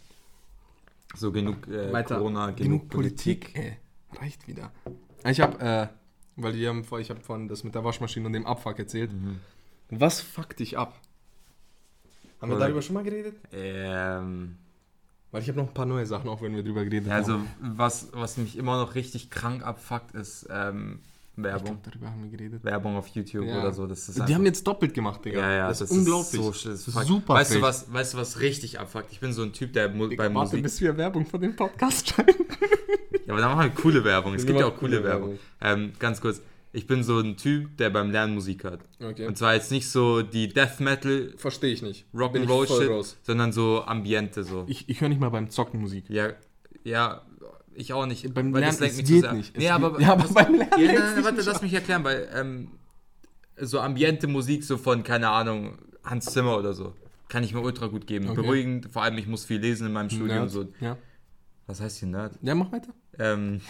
So 1.14 1.32
genug 1.32 1.68
äh, 1.68 1.92
Weiter. 1.92 2.16
Corona, 2.16 2.50
genug, 2.50 2.88
Politik. 2.88 3.54
Ey, 3.54 3.76
reicht 4.18 4.46
wieder. 4.48 4.70
Ich 5.24 5.40
habe, 5.40 5.60
äh, 5.60 5.88
weil 6.36 6.54
wir 6.54 6.68
haben 6.70 6.84
vor, 6.84 7.00
ich 7.00 7.10
habe 7.10 7.20
vorhin 7.20 7.48
das 7.48 7.64
mit 7.64 7.74
der 7.74 7.84
Waschmaschine 7.84 8.26
und 8.26 8.32
dem 8.32 8.46
Abfuck 8.46 8.78
erzählt. 8.78 9.12
Mhm. 9.12 9.40
Was 9.90 10.20
fuckt 10.20 10.60
dich 10.60 10.78
ab? 10.78 10.98
Haben 12.40 12.50
wir 12.50 12.56
Oder- 12.56 12.66
darüber 12.66 12.82
schon 12.82 12.94
mal 12.94 13.04
geredet? 13.04 13.36
Ähm, 13.52 14.56
Weil 15.30 15.42
ich 15.42 15.48
habe 15.48 15.58
noch 15.58 15.68
ein 15.68 15.74
paar 15.74 15.86
neue 15.86 16.06
Sachen, 16.06 16.28
auch 16.28 16.42
wenn 16.42 16.54
wir 16.56 16.62
drüber 16.62 16.84
geredet 16.84 17.08
ja, 17.08 17.14
haben. 17.14 17.24
also 17.24 17.40
was, 17.60 18.08
was 18.12 18.36
mich 18.38 18.56
immer 18.56 18.78
noch 18.80 18.94
richtig 18.94 19.30
krank 19.30 19.64
abfuckt, 19.64 20.12
ist 20.14 20.48
ähm, 20.50 21.00
Werbung. 21.36 21.64
glaube, 21.64 21.80
darüber 21.84 22.10
haben 22.10 22.22
wir 22.24 22.30
geredet. 22.36 22.62
Werbung 22.64 22.96
auf 22.96 23.06
YouTube 23.08 23.46
Ja. 23.46 23.60
oder 23.60 23.72
so. 23.72 23.86
Das 23.86 24.08
ist 24.08 24.28
Die 24.28 24.34
haben 24.34 24.44
jetzt 24.44 24.66
doppelt 24.66 24.92
gemacht, 24.92 25.24
Digga. 25.24 25.40
ja, 25.40 25.52
ja, 25.52 25.68
das, 25.68 25.80
ist 25.80 25.90
unglaublich. 25.90 26.40
so 26.40 26.52
schlimm. 26.52 26.72
Das 26.74 26.88
ist 26.88 27.06
super 27.06 27.34
weißt 27.34 27.54
du, 27.54 27.62
was, 27.62 27.92
weißt 27.92 28.14
du, 28.14 28.18
was 28.18 28.40
richtig 28.40 28.78
abfuckt? 28.78 29.06
Ich 29.12 29.20
bin 29.20 29.32
so 29.32 29.42
ein 29.42 29.52
Typ, 29.52 29.72
der 29.72 29.86
Ich 29.94 30.16
bei 30.16 30.24
warte, 30.24 30.30
Musik. 30.30 30.62
bis 30.62 30.80
wir 30.80 30.96
Werbung 30.96 31.24
von 31.26 31.40
dem 31.40 31.56
Podcast 31.56 32.08
schreiben. 32.08 32.34
Ja, 33.24 33.34
aber 33.34 33.40
da 33.40 33.54
machen 33.54 33.70
wir 33.72 33.80
coole 33.80 34.02
Werbung. 34.04 34.34
Es 34.34 34.44
gibt 34.44 34.58
ja 34.58 34.66
auch 34.66 34.76
coole 34.76 34.96
coole 34.96 35.04
Werbung. 35.04 35.38
Ähm, 35.60 35.92
ganz 36.00 36.20
kurz. 36.20 36.42
Ich 36.72 36.88
bin 36.88 37.04
so 37.04 37.20
ein 37.20 37.36
Typ, 37.36 37.76
der 37.76 37.90
beim 37.90 38.10
Lernen 38.10 38.34
Musik 38.34 38.64
hört. 38.64 38.80
Okay. 39.00 39.26
Und 39.26 39.38
zwar 39.38 39.54
jetzt 39.54 39.70
nicht 39.70 39.88
so 39.88 40.22
die 40.22 40.48
Death 40.48 40.80
Metal 40.80 41.32
Verstehe 41.36 41.72
ich 41.72 41.82
nicht. 41.82 42.04
Rock'n'Roll 42.12 42.66
Shit, 42.66 42.90
raus. 42.90 43.16
sondern 43.22 43.52
so 43.52 43.84
Ambiente 43.84 44.42
so. 44.42 44.64
Ich, 44.66 44.88
ich 44.88 45.00
höre 45.00 45.08
nicht 45.08 45.20
mal 45.20 45.28
beim 45.28 45.50
Zocken 45.50 45.80
Musik. 45.80 46.06
Ja, 46.08 46.30
ja, 46.82 47.22
ich 47.74 47.92
auch 47.92 48.06
nicht. 48.06 48.32
Beim 48.34 48.52
Lernen, 48.52 48.66
das 48.66 48.80
lenkt 48.80 48.96
mich 48.96 49.06
geht 49.06 49.16
zu 49.16 49.20
sehr. 49.22 49.32
nicht. 49.32 49.56
Nee, 49.56 49.68
aber, 49.68 50.00
ja, 50.00 50.12
aber 50.12 50.24
was- 50.24 50.34
beim 50.34 50.54
Lernen 50.54 50.70
Ja, 50.78 50.92
nein, 51.14 51.24
warte, 51.24 51.42
lass 51.42 51.62
mich 51.62 51.72
erklären, 51.72 52.04
weil 52.04 52.28
ähm, 52.34 52.72
so 53.60 53.80
Ambiente-Musik 53.80 54.64
so 54.64 54.76
von, 54.78 55.02
keine 55.02 55.28
Ahnung, 55.28 55.78
Hans 56.04 56.26
Zimmer 56.26 56.58
oder 56.58 56.74
so, 56.74 56.94
kann 57.28 57.44
ich 57.44 57.54
mir 57.54 57.60
ultra 57.60 57.86
gut 57.86 58.06
geben. 58.06 58.28
Okay. 58.28 58.42
Beruhigend, 58.42 58.88
vor 58.92 59.02
allem 59.02 59.18
ich 59.18 59.26
muss 59.26 59.44
viel 59.44 59.58
lesen 59.60 59.86
in 59.86 59.92
meinem 59.92 60.10
Studium. 60.10 60.48
So. 60.48 60.68
Ja. 60.80 60.96
Was 61.66 61.80
heißt 61.80 61.98
hier 61.98 62.08
Nerd? 62.08 62.38
ja, 62.42 62.54
mach 62.54 62.72
weiter. 62.72 62.92
Ähm, 63.18 63.60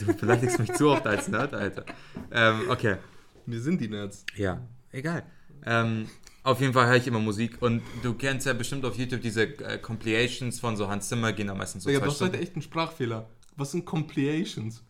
du 0.00 0.14
beleidigst 0.14 0.58
mich 0.58 0.72
zu 0.74 0.90
oft 0.90 1.06
als 1.06 1.28
Nerd, 1.28 1.54
Alter. 1.54 1.84
Ähm, 2.30 2.62
okay. 2.68 2.96
Wir 3.46 3.60
sind 3.60 3.80
die 3.80 3.88
Nerds. 3.88 4.24
Ja, 4.36 4.60
egal. 4.92 5.22
Ähm, 5.64 6.08
auf 6.42 6.60
jeden 6.60 6.72
Fall 6.72 6.86
höre 6.86 6.96
ich 6.96 7.06
immer 7.06 7.18
Musik 7.18 7.60
und 7.60 7.82
du 8.02 8.14
kennst 8.14 8.46
ja 8.46 8.52
bestimmt 8.52 8.84
auf 8.84 8.96
YouTube 8.96 9.20
diese 9.20 9.42
äh, 9.42 9.78
Compilations 9.78 10.58
von 10.60 10.76
so 10.76 10.88
Hans 10.88 11.08
Zimmer, 11.08 11.32
gehen 11.32 11.48
da 11.48 11.54
meistens 11.54 11.84
so 11.84 11.90
zwei 11.90 11.98
du 11.98 12.06
hast 12.06 12.20
heute 12.20 12.38
echt 12.38 12.54
einen 12.54 12.62
Sprachfehler. 12.62 13.28
Was 13.60 13.72
sind 13.72 13.84
Compilations? 13.84 14.82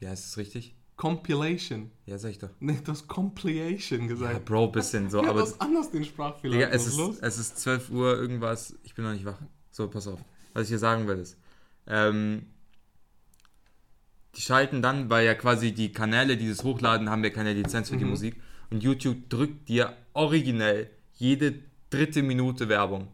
Ja, 0.00 0.12
ist 0.12 0.26
das 0.26 0.36
richtig? 0.36 0.74
Compilation. 0.96 1.90
Ja, 2.04 2.18
sag 2.18 2.30
ich 2.32 2.38
doch. 2.38 2.50
Nee, 2.60 2.78
du 2.84 2.92
hast 2.92 3.08
Compilation 3.08 4.02
Ja, 4.02 4.06
gesagt. 4.06 4.44
Bro, 4.44 4.68
bisschen 4.68 5.08
so, 5.08 5.22
Ja, 5.22 5.30
aber 5.30 5.40
du 5.40 5.46
hast 5.46 5.60
anders 5.60 5.90
den 5.90 6.04
Sprachfehler. 6.04 6.52
Digga, 6.54 6.68
es 6.68 6.86
ist, 6.86 6.98
los? 6.98 7.18
es 7.20 7.38
ist 7.38 7.58
12 7.58 7.90
Uhr 7.90 8.14
irgendwas, 8.18 8.76
ich 8.82 8.94
bin 8.94 9.04
noch 9.06 9.12
nicht 9.12 9.24
wach. 9.24 9.40
So, 9.70 9.88
pass 9.88 10.06
auf. 10.06 10.20
Was 10.52 10.64
ich 10.64 10.68
hier 10.68 10.78
sagen 10.78 11.08
will 11.08 11.16
ist, 11.18 11.38
ähm, 11.86 12.46
die 14.36 14.42
schalten 14.42 14.82
dann, 14.82 15.08
weil 15.10 15.24
ja 15.24 15.34
quasi 15.34 15.72
die 15.72 15.90
Kanäle, 15.92 16.36
die 16.36 16.48
das 16.48 16.62
hochladen, 16.64 17.08
haben 17.08 17.24
ja 17.24 17.30
keine 17.30 17.54
Lizenz 17.54 17.88
für 17.88 17.96
die 17.96 18.04
Mhm. 18.04 18.10
Musik. 18.10 18.36
Und 18.70 18.82
YouTube 18.82 19.28
drückt 19.30 19.68
dir 19.70 19.96
originell 20.12 20.90
jede 21.14 21.54
dritte 21.90 22.22
Minute 22.22 22.68
Werbung. 22.68 23.08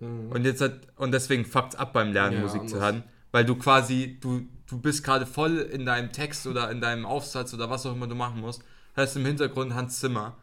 Mhm. 0.00 0.32
Und 0.32 0.44
jetzt 0.44 0.60
hat, 0.60 0.80
und 0.96 1.12
deswegen 1.12 1.44
fuckt's 1.44 1.76
ab 1.76 1.92
beim 1.92 2.12
Lernen, 2.12 2.36
Ja, 2.38 2.42
Musik 2.42 2.68
zu 2.68 2.76
anders. 2.76 2.82
hören. 2.94 3.04
Weil 3.36 3.44
du 3.44 3.54
quasi, 3.56 4.16
du, 4.18 4.46
du 4.66 4.78
bist 4.78 5.04
gerade 5.04 5.26
voll 5.26 5.58
in 5.58 5.84
deinem 5.84 6.10
Text 6.10 6.46
oder 6.46 6.70
in 6.70 6.80
deinem 6.80 7.04
Aufsatz 7.04 7.52
oder 7.52 7.68
was 7.68 7.84
auch 7.84 7.92
immer 7.92 8.06
du 8.06 8.14
machen 8.14 8.40
musst, 8.40 8.62
hörst 8.94 9.14
im 9.16 9.26
Hintergrund 9.26 9.74
Hans 9.74 10.00
Zimmer. 10.00 10.36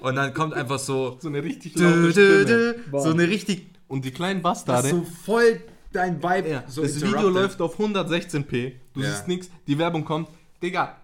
Und 0.00 0.16
dann 0.16 0.34
kommt 0.34 0.52
einfach 0.52 0.80
so, 0.80 1.18
So 1.22 1.28
eine 1.28 1.44
richtig 1.44 1.74
dü, 1.74 2.12
dü, 2.12 2.44
dü, 2.44 2.74
so 2.98 3.10
eine 3.10 3.28
richtig, 3.28 3.68
Und 3.86 4.04
die 4.04 4.10
kleinen 4.10 4.42
Bastarde. 4.42 4.88
so 4.90 5.04
voll 5.04 5.60
dein 5.92 6.20
Vibe 6.20 6.48
Ja, 6.48 6.64
so 6.66 6.82
das 6.82 7.00
Video 7.00 7.28
läuft 7.28 7.60
auf 7.60 7.78
116p. 7.78 8.72
Du 8.92 9.02
Ja. 9.02 9.10
siehst 9.12 9.28
nichts. 9.28 9.48
Die 9.68 9.78
Werbung 9.78 10.04
kommt. 10.04 10.28
Digga, 10.60 10.96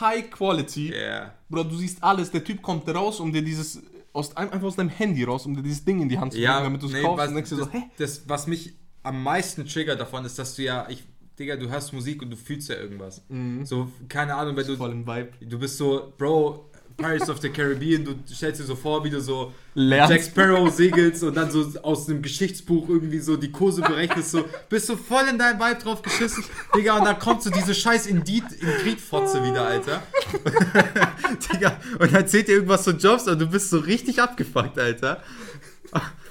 High 0.00 0.30
Quality. 0.30 0.88
Yeah. 0.90 1.34
Bro, 1.50 1.64
du 1.64 1.76
siehst 1.76 2.02
alles. 2.02 2.30
Der 2.30 2.42
Typ 2.42 2.62
kommt 2.62 2.88
raus, 2.88 3.20
um 3.20 3.30
dir 3.30 3.42
dieses. 3.42 3.82
Aus, 4.14 4.34
einfach 4.34 4.62
aus 4.62 4.76
deinem 4.76 4.88
Handy 4.88 5.22
raus, 5.24 5.44
um 5.44 5.54
dir 5.54 5.62
dieses 5.62 5.84
Ding 5.84 6.00
in 6.00 6.08
die 6.08 6.18
Hand 6.18 6.32
zu 6.32 6.38
Ja, 6.38 6.52
drücken, 6.54 6.64
damit 6.64 6.82
du 6.82 6.86
es 6.86 6.92
nee, 6.94 7.02
kaufst. 7.02 7.18
was, 7.18 7.28
und 7.28 7.34
denkst 7.34 7.50
dir 7.50 7.56
das, 7.58 7.66
so, 7.66 7.72
hä? 7.72 7.82
das, 7.98 8.22
was 8.26 8.46
mich 8.46 8.72
am 9.08 9.22
meisten 9.22 9.66
triggert 9.66 9.98
davon 9.98 10.24
ist, 10.24 10.38
dass 10.38 10.54
du 10.54 10.62
ja, 10.62 10.86
ich, 10.88 11.02
Digga, 11.38 11.56
du 11.56 11.68
hörst 11.70 11.92
Musik 11.92 12.20
und 12.22 12.30
du 12.30 12.36
fühlst 12.36 12.68
ja 12.68 12.76
irgendwas. 12.76 13.22
So, 13.64 13.90
keine 14.08 14.34
Ahnung, 14.34 14.56
wenn 14.56 14.66
du, 14.66 14.76
Voll 14.76 14.92
im 14.92 15.06
Vibe. 15.06 15.30
du 15.40 15.58
bist 15.58 15.78
so, 15.78 16.12
Bro, 16.18 16.70
Pirates 16.98 17.30
of 17.30 17.40
the 17.40 17.48
Caribbean, 17.48 18.04
du 18.04 18.16
stellst 18.34 18.60
dir 18.60 18.64
so 18.64 18.74
vor, 18.74 19.04
wie 19.04 19.10
du 19.10 19.20
so 19.20 19.52
Lernst. 19.74 20.10
Jack 20.12 20.22
Sparrow 20.24 20.68
segelst 20.68 21.22
und 21.22 21.36
dann 21.36 21.48
so 21.50 21.64
aus 21.82 22.08
einem 22.08 22.20
Geschichtsbuch 22.22 22.88
irgendwie 22.88 23.20
so 23.20 23.36
die 23.36 23.52
Kurse 23.52 23.82
berechnest, 23.82 24.32
so, 24.32 24.44
bist 24.68 24.88
so 24.88 24.96
voll 24.96 25.26
in 25.30 25.38
deinem 25.38 25.60
Vibe 25.60 25.80
drauf 25.80 26.02
geschissen, 26.02 26.44
Digga, 26.74 26.98
und 26.98 27.04
dann 27.04 27.18
kommt 27.20 27.42
so 27.44 27.50
diese 27.50 27.72
scheiß 27.72 28.06
Indeed 28.08 28.42
Indeed-Fotze 28.60 29.44
wieder, 29.44 29.62
Alter. 29.62 30.02
Digga, 31.52 31.80
und 31.92 32.12
dann 32.12 32.14
erzählt 32.22 32.48
dir 32.48 32.54
irgendwas 32.56 32.82
von 32.82 32.98
Jobs 32.98 33.28
und 33.28 33.38
du 33.38 33.46
bist 33.46 33.70
so 33.70 33.78
richtig 33.78 34.20
abgefuckt, 34.20 34.76
Alter. 34.76 35.22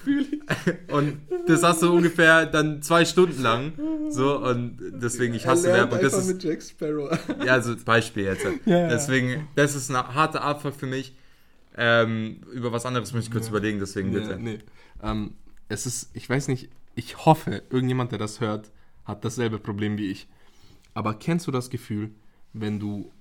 Und 0.91 1.19
das 1.47 1.63
hast 1.63 1.81
du 1.81 1.93
ungefähr 1.93 2.45
dann 2.45 2.81
zwei 2.81 3.05
Stunden 3.05 3.41
lang. 3.41 3.73
So, 4.09 4.37
und 4.39 4.77
deswegen, 4.93 5.33
ich 5.33 5.45
hasse 5.45 5.67
Werbung. 5.67 5.99
Das 6.01 6.13
ist, 6.13 6.41
Jack 6.43 6.61
Sparrow. 6.63 7.09
ja, 7.45 7.53
also 7.53 7.75
Beispiel 7.83 8.23
jetzt. 8.25 8.45
ja. 8.65 8.87
Deswegen, 8.87 9.47
das 9.55 9.75
ist 9.75 9.89
eine 9.89 10.13
harte 10.13 10.41
Abfuck 10.41 10.75
für 10.75 10.85
mich. 10.87 11.15
Ähm, 11.75 12.41
über 12.53 12.71
was 12.71 12.85
anderes 12.85 13.13
muss 13.13 13.25
ich 13.25 13.31
kurz 13.31 13.49
überlegen, 13.49 13.79
desegen 13.79 14.11
bitte. 14.11 14.31
Ja, 14.31 14.37
nee. 14.37 14.59
ähm, 15.03 15.33
es 15.69 15.85
ist, 15.85 16.09
ich 16.13 16.27
weiß 16.29 16.47
nicht, 16.47 16.69
ich 16.95 17.25
hoffe, 17.25 17.61
irgendjemand, 17.69 18.11
der 18.11 18.19
das 18.19 18.39
hört, 18.41 18.71
hat 19.05 19.23
dasselbe 19.23 19.59
Problem 19.59 19.97
wie 19.97 20.09
ich. 20.09 20.27
Aber 20.93 21.13
kennst 21.13 21.45
du 21.47 21.51
das 21.51 21.69
Gefühl, 21.69 22.09
wenn 22.53 22.79
du 22.79 23.11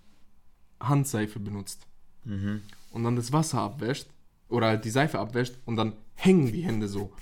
Handseife 0.81 1.39
benutzt 1.41 1.87
Mhm. 2.25 2.63
und 2.91 3.05
dann 3.05 3.15
das 3.15 3.33
Wasser 3.33 3.61
abwäscht 3.61 4.09
oder 4.49 4.69
halt 4.69 4.85
die 4.85 4.91
Seife 4.91 5.19
abwäscht 5.19 5.57
und 5.65 5.77
dann 5.77 5.95
hängen 6.15 6.53
die 6.53 6.63
Hände 6.63 6.89
so? 6.89 7.13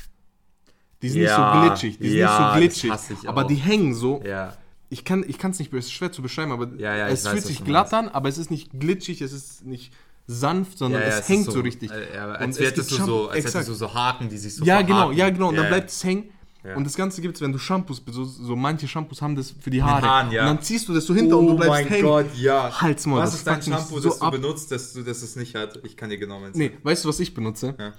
Die 1.02 1.08
sind 1.10 1.22
Ja, 1.22 1.28
nicht 1.28 1.36
so 1.36 1.68
glitschig, 1.68 1.98
die 1.98 2.08
sind 2.10 2.18
ja, 2.18 2.56
nicht 2.58 2.74
so 2.76 2.88
glitschig, 2.88 3.28
aber 3.28 3.44
auch. 3.44 3.46
die 3.46 3.56
hängen 3.56 3.94
so. 3.94 4.22
Ja. 4.24 4.56
Ich 4.90 5.04
kann 5.04 5.24
ich 5.26 5.42
es 5.42 5.58
nicht, 5.58 5.72
es 5.72 5.86
ist 5.86 5.92
schwer 5.92 6.12
zu 6.12 6.22
beschreiben, 6.22 6.52
aber 6.52 6.64
es 6.66 7.24
weiß, 7.24 7.28
fühlt 7.28 7.36
was 7.42 7.46
sich 7.48 7.64
glatt 7.64 7.92
an, 7.92 8.08
aber 8.08 8.28
es 8.28 8.38
ist 8.38 8.50
nicht 8.50 8.78
glitschig, 8.78 9.20
es 9.20 9.32
ist 9.32 9.64
nicht 9.66 9.92
sanft, 10.26 10.78
sondern 10.78 11.02
es, 11.02 11.20
ist 11.20 11.28
hängt 11.28 11.44
so, 11.46 11.60
richtig. 11.60 11.90
äh, 11.90 12.16
als 12.16 12.58
es 12.58 12.66
hättest 12.66 12.90
du 12.92 12.96
so, 12.96 13.28
als 13.28 13.38
hättest 13.38 13.54
exakt. 13.56 13.68
du 13.68 13.74
so 13.74 13.92
Haken, 13.92 14.28
die 14.28 14.38
sich 14.38 14.54
so 14.54 14.64
Ja, 14.64 14.80
genau, 14.82 14.94
verhaken. 14.96 15.18
ja, 15.18 15.30
genau. 15.30 15.48
Und 15.48 15.56
dann 15.56 15.68
bleibt 15.68 15.90
es 15.90 16.02
hängen. 16.04 16.30
Ja. 16.64 16.76
Und 16.76 16.84
das 16.84 16.96
Ganze 16.96 17.20
gibt 17.20 17.34
es, 17.36 17.42
wenn 17.42 17.52
du 17.52 17.58
Shampoos, 17.58 18.02
so, 18.06 18.24
so 18.24 18.56
manche 18.56 18.88
Shampoos 18.88 19.20
haben 19.20 19.36
das 19.36 19.50
für 19.50 19.68
die 19.68 19.82
Haare. 19.82 20.06
Haaren, 20.06 20.30
ja. 20.32 20.42
Und 20.42 20.56
dann 20.56 20.62
ziehst 20.62 20.88
du 20.88 20.94
das 20.94 21.04
so 21.04 21.14
hinter 21.14 21.36
und 21.38 21.46
du 21.48 21.56
bleibst 21.56 21.90
hängen. 21.90 22.06
Oh 22.06 22.24
ja. 22.36 22.80
Halt's 22.80 23.04
Maul, 23.04 23.18
Was 23.18 23.30
das 23.32 23.40
ist 23.40 23.46
dein 23.46 23.62
Shampoo, 23.62 24.00
so 24.00 24.08
das 24.08 24.18
du 24.18 24.24
ab. 24.24 24.32
benutzt, 24.32 24.70
dass 24.72 24.94
du 24.94 25.02
das 25.02 25.20
es 25.22 25.36
nicht 25.36 25.54
hat? 25.54 25.78
Ich 25.84 25.96
kann 25.96 26.08
dir 26.08 26.16
genau 26.16 26.40
meins 26.40 26.56
Nee, 26.56 26.72
weißt 26.82 27.04
du, 27.04 27.08
was 27.10 27.20
ich 27.20 27.34
benutze? 27.34 27.74
Ja. 27.78 27.92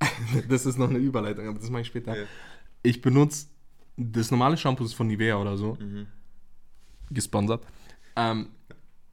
Das 0.48 0.66
ist 0.66 0.78
noch 0.78 0.90
eine 0.90 0.98
Überleitung, 0.98 1.46
aber 1.46 1.60
das 1.60 1.70
mache 1.70 1.82
ich 1.82 1.86
später. 1.86 2.16
Ja. 2.16 2.24
Ich 2.82 3.00
benutze 3.00 3.46
das 3.96 4.30
normale 4.32 4.56
Shampoo 4.56 4.84
ist 4.84 4.94
von 4.94 5.06
Nivea 5.06 5.36
oder 5.36 5.56
so. 5.56 5.76
Mhm. 5.78 6.06
Gesponsert. 7.10 7.64
Ähm, 8.16 8.48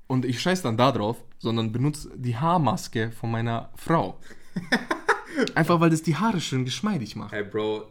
und 0.08 0.25
ich 0.25 0.41
scheiß 0.41 0.63
dann 0.63 0.78
da 0.78 0.91
drauf, 0.91 1.17
sondern 1.38 1.71
benutze 1.71 2.10
die 2.15 2.36
Haarmaske 2.36 3.12
von 3.12 3.30
meiner 3.30 3.69
Frau. 3.75 4.19
Einfach 5.56 5.80
weil 5.80 5.91
das 5.91 6.02
die 6.02 6.15
Haare 6.15 6.41
schön 6.41 6.65
geschmeidig 6.65 7.15
macht. 7.15 7.32
Hey 7.32 7.43
Bro, 7.43 7.86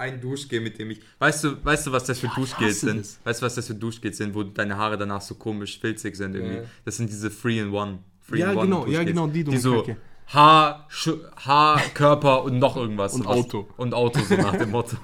ein 0.00 0.20
Duschgel, 0.20 0.60
mit 0.60 0.78
dem 0.78 0.90
ich. 0.90 1.00
Weißt 1.18 1.44
du, 1.44 1.64
weißt 1.64 1.86
du, 1.86 1.92
was 1.92 2.04
das 2.04 2.18
für 2.18 2.26
Ja, 2.26 2.32
Duschgels 2.34 2.80
sind? 2.80 3.00
das. 3.00 3.18
Weißt 3.22 3.40
du, 3.42 3.46
was 3.46 3.54
das 3.54 3.66
für 3.66 3.74
Duschgels 3.74 4.16
sind, 4.16 4.34
wo 4.34 4.42
deine 4.42 4.76
Haare 4.76 4.98
danach 4.98 5.20
so 5.20 5.34
komisch 5.36 5.78
filzig 5.78 6.16
sind 6.16 6.34
irgendwie? 6.34 6.56
Ja. 6.56 6.62
Das 6.84 6.96
sind 6.96 7.08
diese 7.10 7.30
Free 7.30 7.60
in 7.60 7.70
One. 7.72 7.98
Free 8.20 8.40
Ja, 8.40 8.50
in 8.52 8.56
One 8.58 8.66
genau, 8.66 8.78
ja, 8.80 8.84
Duschgels. 8.86 9.06
genau, 9.06 9.26
die 9.28 9.44
Die 9.44 9.56
so. 9.58 9.86
Haar, 10.32 10.86
Sch- 10.92 11.18
Haar, 11.44 11.80
Körper 11.92 12.44
und 12.44 12.60
noch 12.60 12.76
irgendwas. 12.76 13.14
Und 13.14 13.26
Auto. 13.26 13.66
Und 13.76 13.94
Auto, 13.94 14.20
so 14.20 14.36
nach 14.36 14.54
dem 14.56 14.70
Motto. 14.70 14.96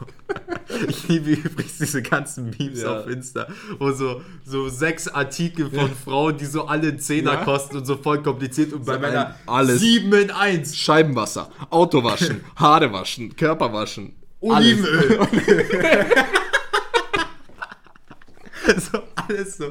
Ich 0.89 1.09
liebe 1.09 1.31
übrigens 1.33 1.79
diese 1.79 2.01
ganzen 2.01 2.51
Memes 2.57 2.83
Ja. 2.83 3.01
auf 3.01 3.09
Insta, 3.09 3.49
wo 3.81 3.91
so, 3.91 4.21
so 4.45 4.69
sechs 4.69 5.09
Artikel 5.09 5.69
von 5.71 5.91
Frauen, 5.91 6.37
die 6.39 6.45
so 6.45 6.67
alle 6.67 6.97
Zehner 6.99 7.33
Ja. 7.35 7.45
kosten 7.45 7.79
und 7.79 7.87
so 7.87 7.97
voll 7.97 8.23
kompliziert 8.23 8.73
und 8.73 8.85
bei 8.87 8.95
So 8.95 9.01
Männern 9.01 9.27
ein- 9.27 9.35
alles. 9.47 9.81
sieben 9.81 10.13
in 10.13 10.31
eins. 10.31 10.77
Scheibenwasser, 10.77 11.51
Auto 11.71 12.05
waschen, 12.05 12.45
Haare 12.57 12.93
waschen, 12.93 13.35
Körper 13.35 13.73
waschen. 13.73 14.15
Olivenöl. 14.47 15.19
so 18.81 18.99
alles 19.15 19.57
so, 19.57 19.71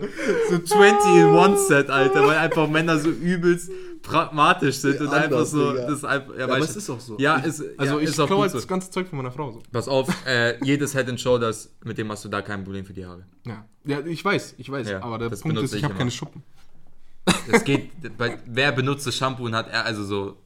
so 0.50 0.60
20 0.60 1.16
in 1.16 1.26
one 1.28 1.58
Set, 1.58 1.90
Alter, 1.90 2.26
weil 2.28 2.38
einfach 2.38 2.68
Männer 2.68 2.98
so 3.00 3.10
übelst 3.10 3.72
pragmatisch 4.02 4.76
sind 4.78 5.00
und 5.02 5.08
Anders, 5.08 5.24
einfach 5.24 5.46
so, 5.46 5.72
Digga. 5.72 5.88
das 5.88 5.98
ist 5.98 6.06
einfach, 6.06 6.38
ja, 6.38 6.44
aber 6.44 6.60
weißt 6.60 6.70
es 6.70 6.76
ist 6.78 6.90
auch 6.90 7.00
so. 7.00 7.18
Ja, 7.18 7.40
ich, 7.40 7.46
ist, 7.46 7.64
also 7.78 8.00
ja, 8.00 8.10
ich 8.10 8.16
gut 8.16 8.30
halt 8.30 8.52
so. 8.52 8.58
das 8.58 8.68
ganze 8.68 8.92
Zeug 8.92 9.08
von 9.08 9.18
meiner 9.18 9.32
Frau 9.32 9.52
so. 9.52 9.64
Pass 9.72 9.88
auf, 9.88 10.08
äh, 10.28 10.64
jedes 10.64 10.94
Head 10.94 11.10
and 11.10 11.20
Shoulders, 11.20 11.72
mit 11.84 11.98
dem 11.98 12.12
hast 12.12 12.24
du 12.24 12.30
da 12.30 12.42
kein 12.42 12.64
Problem 12.64 12.86
für 12.86 12.94
die 12.94 13.06
Haare. 13.06 13.26
Ja. 13.46 13.66
ja, 13.86 14.00
ich 14.06 14.24
weiß, 14.24 14.56
ich 14.58 14.70
weiß, 14.70 14.90
Ja, 14.90 15.02
aber 15.02 15.18
der 15.18 15.30
das 15.30 15.42
Punkt 15.42 15.56
benutze 15.56 15.76
ist, 15.76 15.80
ich 15.80 15.80
ich 15.80 15.84
habe 15.86 15.96
keine 15.96 16.12
Schuppen. 16.12 16.44
Es 17.52 17.64
geht, 17.64 17.90
bei, 18.18 18.38
wer 18.46 18.72
benutzt 18.72 19.08
das 19.08 19.16
Shampoo 19.16 19.46
und 19.46 19.56
hat 19.56 19.70
er 19.70 19.86
also 19.86 20.04
so, 20.04 20.38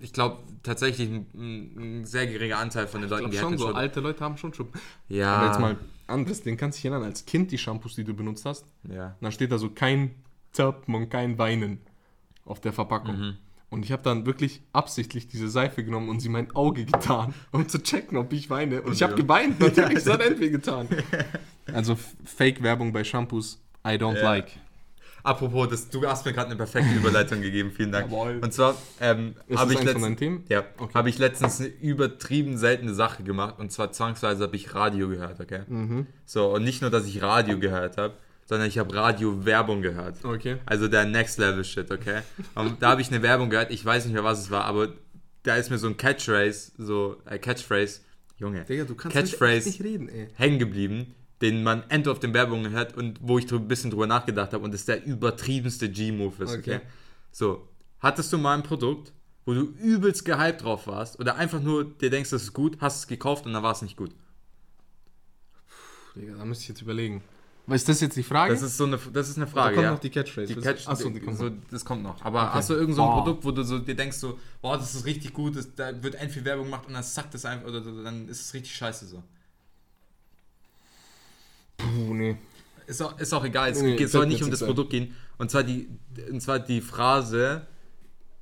ich 0.00 0.12
glaube 0.12 0.38
tatsächlich 0.62 1.08
ein, 1.10 1.26
ein 1.34 2.04
sehr 2.04 2.26
geringer 2.26 2.58
Anteil 2.58 2.86
von 2.86 3.00
den 3.00 3.06
Ich 3.06 3.18
Leuten, 3.18 3.30
die 3.30 3.36
schon, 3.38 3.56
so 3.58 3.64
Shoulders. 3.64 3.80
alte 3.80 4.00
Leute 4.00 4.24
haben 4.24 4.36
schon 4.36 4.52
Schuppen. 4.54 4.80
Ja, 5.08 5.36
Aber 5.36 5.46
jetzt 5.46 5.60
mal 5.60 5.76
anderes 6.06 6.42
Ding, 6.42 6.56
kannst 6.56 6.78
du 6.78 6.82
dich 6.82 6.90
erinnern, 6.90 7.08
als 7.08 7.24
Kind 7.26 7.50
die 7.50 7.58
Shampoos, 7.58 7.94
die 7.96 8.04
du 8.04 8.14
benutzt 8.14 8.44
hast, 8.44 8.66
ja. 8.88 9.06
und 9.08 9.16
dann 9.22 9.32
steht 9.32 9.50
da 9.52 9.58
so 9.58 9.70
kein 9.70 10.14
Zerpen 10.52 10.94
und 10.94 11.08
kein 11.10 11.38
Weinen 11.38 11.80
auf 12.44 12.60
der 12.60 12.72
Verpackung. 12.72 13.18
Mhm. 13.18 13.36
Und 13.68 13.84
ich 13.84 13.90
habe 13.90 14.02
dann 14.04 14.26
wirklich 14.26 14.62
absichtlich 14.72 15.26
diese 15.26 15.48
Seife 15.48 15.82
genommen 15.82 16.08
und 16.08 16.20
sie 16.20 16.26
in 16.26 16.32
mein 16.32 16.54
Auge 16.54 16.84
getan, 16.84 17.34
um 17.50 17.68
zu 17.68 17.82
checken, 17.82 18.16
ob 18.16 18.32
ich 18.32 18.48
weine. 18.48 18.80
Und 18.82 18.92
ich 18.92 19.02
habe 19.02 19.14
ja. 19.14 19.18
geweint, 19.18 19.58
natürlich, 19.60 19.98
es 19.98 20.08
hat 20.08 20.20
entweder 20.20 20.50
getan. 20.50 20.88
Also 21.72 21.98
Fake-Werbung 22.24 22.92
bei 22.92 23.02
Shampoos, 23.02 23.60
I 23.84 23.94
don't 23.98 24.14
Ja. 24.16 24.22
like. 24.22 24.52
Apropos, 25.26 25.68
das, 25.68 25.88
du 25.90 26.06
hast 26.06 26.24
mir 26.24 26.32
gerade 26.32 26.46
eine 26.46 26.56
perfekte 26.56 26.94
Überleitung 26.96 27.42
gegeben, 27.42 27.72
vielen 27.72 27.90
Dank. 27.90 28.10
Jawohl. 28.10 28.38
Und 28.40 28.52
zwar 28.52 28.76
ähm, 29.00 29.34
habe 29.54 29.74
ich, 29.74 29.80
Themen? 30.16 30.44
ja, 30.48 30.64
Okay. 30.78 30.94
habe 30.94 31.08
ich 31.08 31.18
letztens 31.18 31.60
eine 31.60 31.68
übertrieben 31.68 32.56
seltene 32.58 32.94
Sache 32.94 33.22
gemacht 33.24 33.58
und 33.58 33.72
zwar 33.72 33.90
zwangsweise 33.92 34.44
habe 34.44 34.54
ich 34.56 34.74
Radio 34.74 35.08
gehört, 35.08 35.40
okay? 35.40 35.62
Mhm. 35.66 36.06
So, 36.24 36.54
und 36.54 36.62
nicht 36.62 36.80
nur, 36.80 36.90
dass 36.90 37.06
ich 37.06 37.22
Radio 37.22 37.58
gehört 37.58 37.96
habe, 37.96 38.14
sondern 38.44 38.68
ich 38.68 38.78
habe 38.78 38.94
Radio-Werbung 38.94 39.82
gehört. 39.82 40.24
Okay. 40.24 40.58
Also 40.66 40.86
der 40.86 41.04
Next 41.04 41.38
Level 41.38 41.64
Shit, 41.64 41.90
okay? 41.90 42.20
Und 42.54 42.80
da 42.80 42.90
habe 42.90 43.00
ich 43.00 43.08
eine 43.10 43.20
Werbung 43.22 43.50
gehört, 43.50 43.72
ich 43.72 43.84
weiß 43.84 44.04
nicht 44.04 44.14
mehr, 44.14 44.22
was 44.24 44.38
es 44.38 44.50
war, 44.52 44.64
aber 44.66 44.90
da 45.42 45.56
ist 45.56 45.70
mir 45.70 45.78
so 45.78 45.88
ein 45.88 45.96
Catchphrase, 45.96 46.72
so 46.78 47.16
äh, 47.28 47.38
Catchphrase, 47.38 48.00
Junge, 48.38 48.64
Digga, 48.64 48.84
du 48.84 48.94
kannst 48.94 49.16
Catchphrase 49.16 49.68
nicht 49.68 49.82
reden, 49.82 50.08
ey. 50.08 50.28
hängen 50.34 50.58
geblieben, 50.60 51.14
den 51.42 51.62
man 51.62 51.82
end 51.90 52.08
auf 52.08 52.18
den 52.18 52.32
Werbungen 52.34 52.72
hört 52.72 52.96
und 52.96 53.18
wo 53.20 53.38
ich 53.38 53.50
ein 53.52 53.68
bisschen 53.68 53.90
drüber 53.90 54.06
nachgedacht 54.06 54.52
habe 54.52 54.64
und 54.64 54.72
das 54.72 54.84
der 54.86 55.04
übertriebenste 55.04 55.88
G-Move 55.90 56.44
ist, 56.44 56.50
okay. 56.56 56.76
Okay. 56.76 56.80
So, 57.30 57.68
hattest 58.00 58.32
du 58.32 58.38
mal 58.38 58.54
ein 58.54 58.62
Produkt, 58.62 59.12
wo 59.44 59.52
du 59.54 59.60
übelst 59.60 60.24
gehypt 60.24 60.62
drauf 60.62 60.86
warst 60.86 61.20
oder 61.20 61.36
einfach 61.36 61.60
nur 61.60 61.84
dir 61.84 62.10
denkst, 62.10 62.30
das 62.30 62.44
ist 62.44 62.52
gut, 62.52 62.78
hast 62.80 63.00
es 63.00 63.06
gekauft 63.06 63.46
und 63.46 63.52
dann 63.52 63.62
war 63.62 63.72
es 63.72 63.82
nicht 63.82 63.96
gut? 63.96 64.12
Digga, 66.14 66.34
da 66.36 66.44
müsste 66.44 66.62
ich 66.62 66.68
jetzt 66.68 66.82
überlegen. 66.82 67.22
Was 67.66 67.80
ist 67.82 67.88
das 67.88 68.00
jetzt 68.00 68.16
die 68.16 68.22
Frage? 68.22 68.52
Das 68.54 68.62
ist 68.62 68.76
so 68.76 68.84
eine, 68.84 68.96
das 69.12 69.28
ist 69.28 69.36
eine 69.36 69.46
da 69.46 69.50
Frage, 69.52 69.74
kommt 69.74 69.84
ja. 69.84 69.90
noch 69.90 69.98
die 69.98 70.10
Catchphrase. 70.10 70.54
Die 70.54 70.60
Catch, 70.60 70.86
Achso, 70.86 71.10
die 71.10 71.18
kommt 71.20 71.36
so, 71.36 71.50
das 71.70 71.84
kommt 71.84 72.02
noch. 72.02 72.24
Aber 72.24 72.44
Okay. 72.44 72.50
hast 72.54 72.70
du 72.70 72.74
irgend 72.74 72.94
so 72.94 73.02
ein 73.02 73.08
Boah. 73.08 73.24
Produkt, 73.24 73.44
wo 73.44 73.50
du 73.50 73.64
so 73.64 73.80
dir 73.80 73.96
denkst 73.96 74.16
so, 74.18 74.38
boah, 74.62 74.78
das 74.78 74.94
ist 74.94 75.04
richtig 75.04 75.32
gut, 75.32 75.56
das, 75.56 75.74
da 75.74 76.00
wird 76.02 76.14
end 76.14 76.30
viel 76.30 76.44
Werbung 76.44 76.66
gemacht 76.66 76.86
und 76.86 76.94
dann 76.94 77.02
zackt 77.02 77.34
es 77.34 77.44
einfach 77.44 77.66
oder 77.68 77.80
dann 77.80 78.28
ist 78.28 78.40
es 78.40 78.54
richtig 78.54 78.74
scheiße 78.74 79.06
so. 79.06 79.22
Nee. 81.96 82.36
Ist 82.86 83.02
auch, 83.02 83.18
ist 83.18 83.32
auch 83.32 83.44
egal, 83.44 83.70
es 83.72 83.80
Nee, 83.82 83.96
geht- 83.96 84.10
soll 84.10 84.26
nicht 84.26 84.42
um 84.44 84.50
das 84.50 84.60
nicht 84.60 84.68
ein. 84.68 84.74
Produkt 84.74 84.90
gehen. 84.90 85.14
Und 85.38 85.50
zwar 85.50 85.62
die, 85.64 85.88
und 86.30 86.40
zwar 86.40 86.58
die 86.60 86.80
Phrase, 86.80 87.66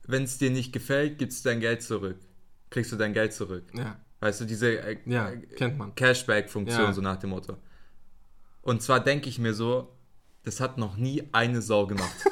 wenn 0.06 0.24
es 0.24 0.36
dir 0.38 0.50
nicht 0.50 0.72
gefällt, 0.72 1.18
gibst 1.18 1.44
du 1.44 1.48
dein 1.48 1.60
Geld 1.60 1.82
zurück. 1.82 2.16
Kriegst 2.70 2.92
du 2.92 2.96
dein 2.96 3.12
Geld 3.14 3.32
zurück. 3.32 3.64
Ja, 3.74 3.96
Weißt 4.20 4.40
du, 4.40 4.44
diese 4.44 4.78
äh, 4.80 4.96
ja, 5.06 5.30
äh, 5.30 5.38
kennt 5.56 5.78
man. 5.78 5.94
Cashback-Funktion, 5.94 6.80
Ja. 6.82 6.92
so 6.92 7.00
nach 7.00 7.16
dem 7.18 7.30
Motto. 7.30 7.56
Und 8.62 8.82
zwar 8.82 9.00
denke 9.00 9.28
ich 9.28 9.38
mir 9.38 9.54
so, 9.54 9.90
das 10.44 10.60
hat 10.60 10.76
noch 10.78 10.96
nie 10.96 11.22
eine 11.32 11.62
Sau 11.62 11.86
gemacht. 11.86 12.14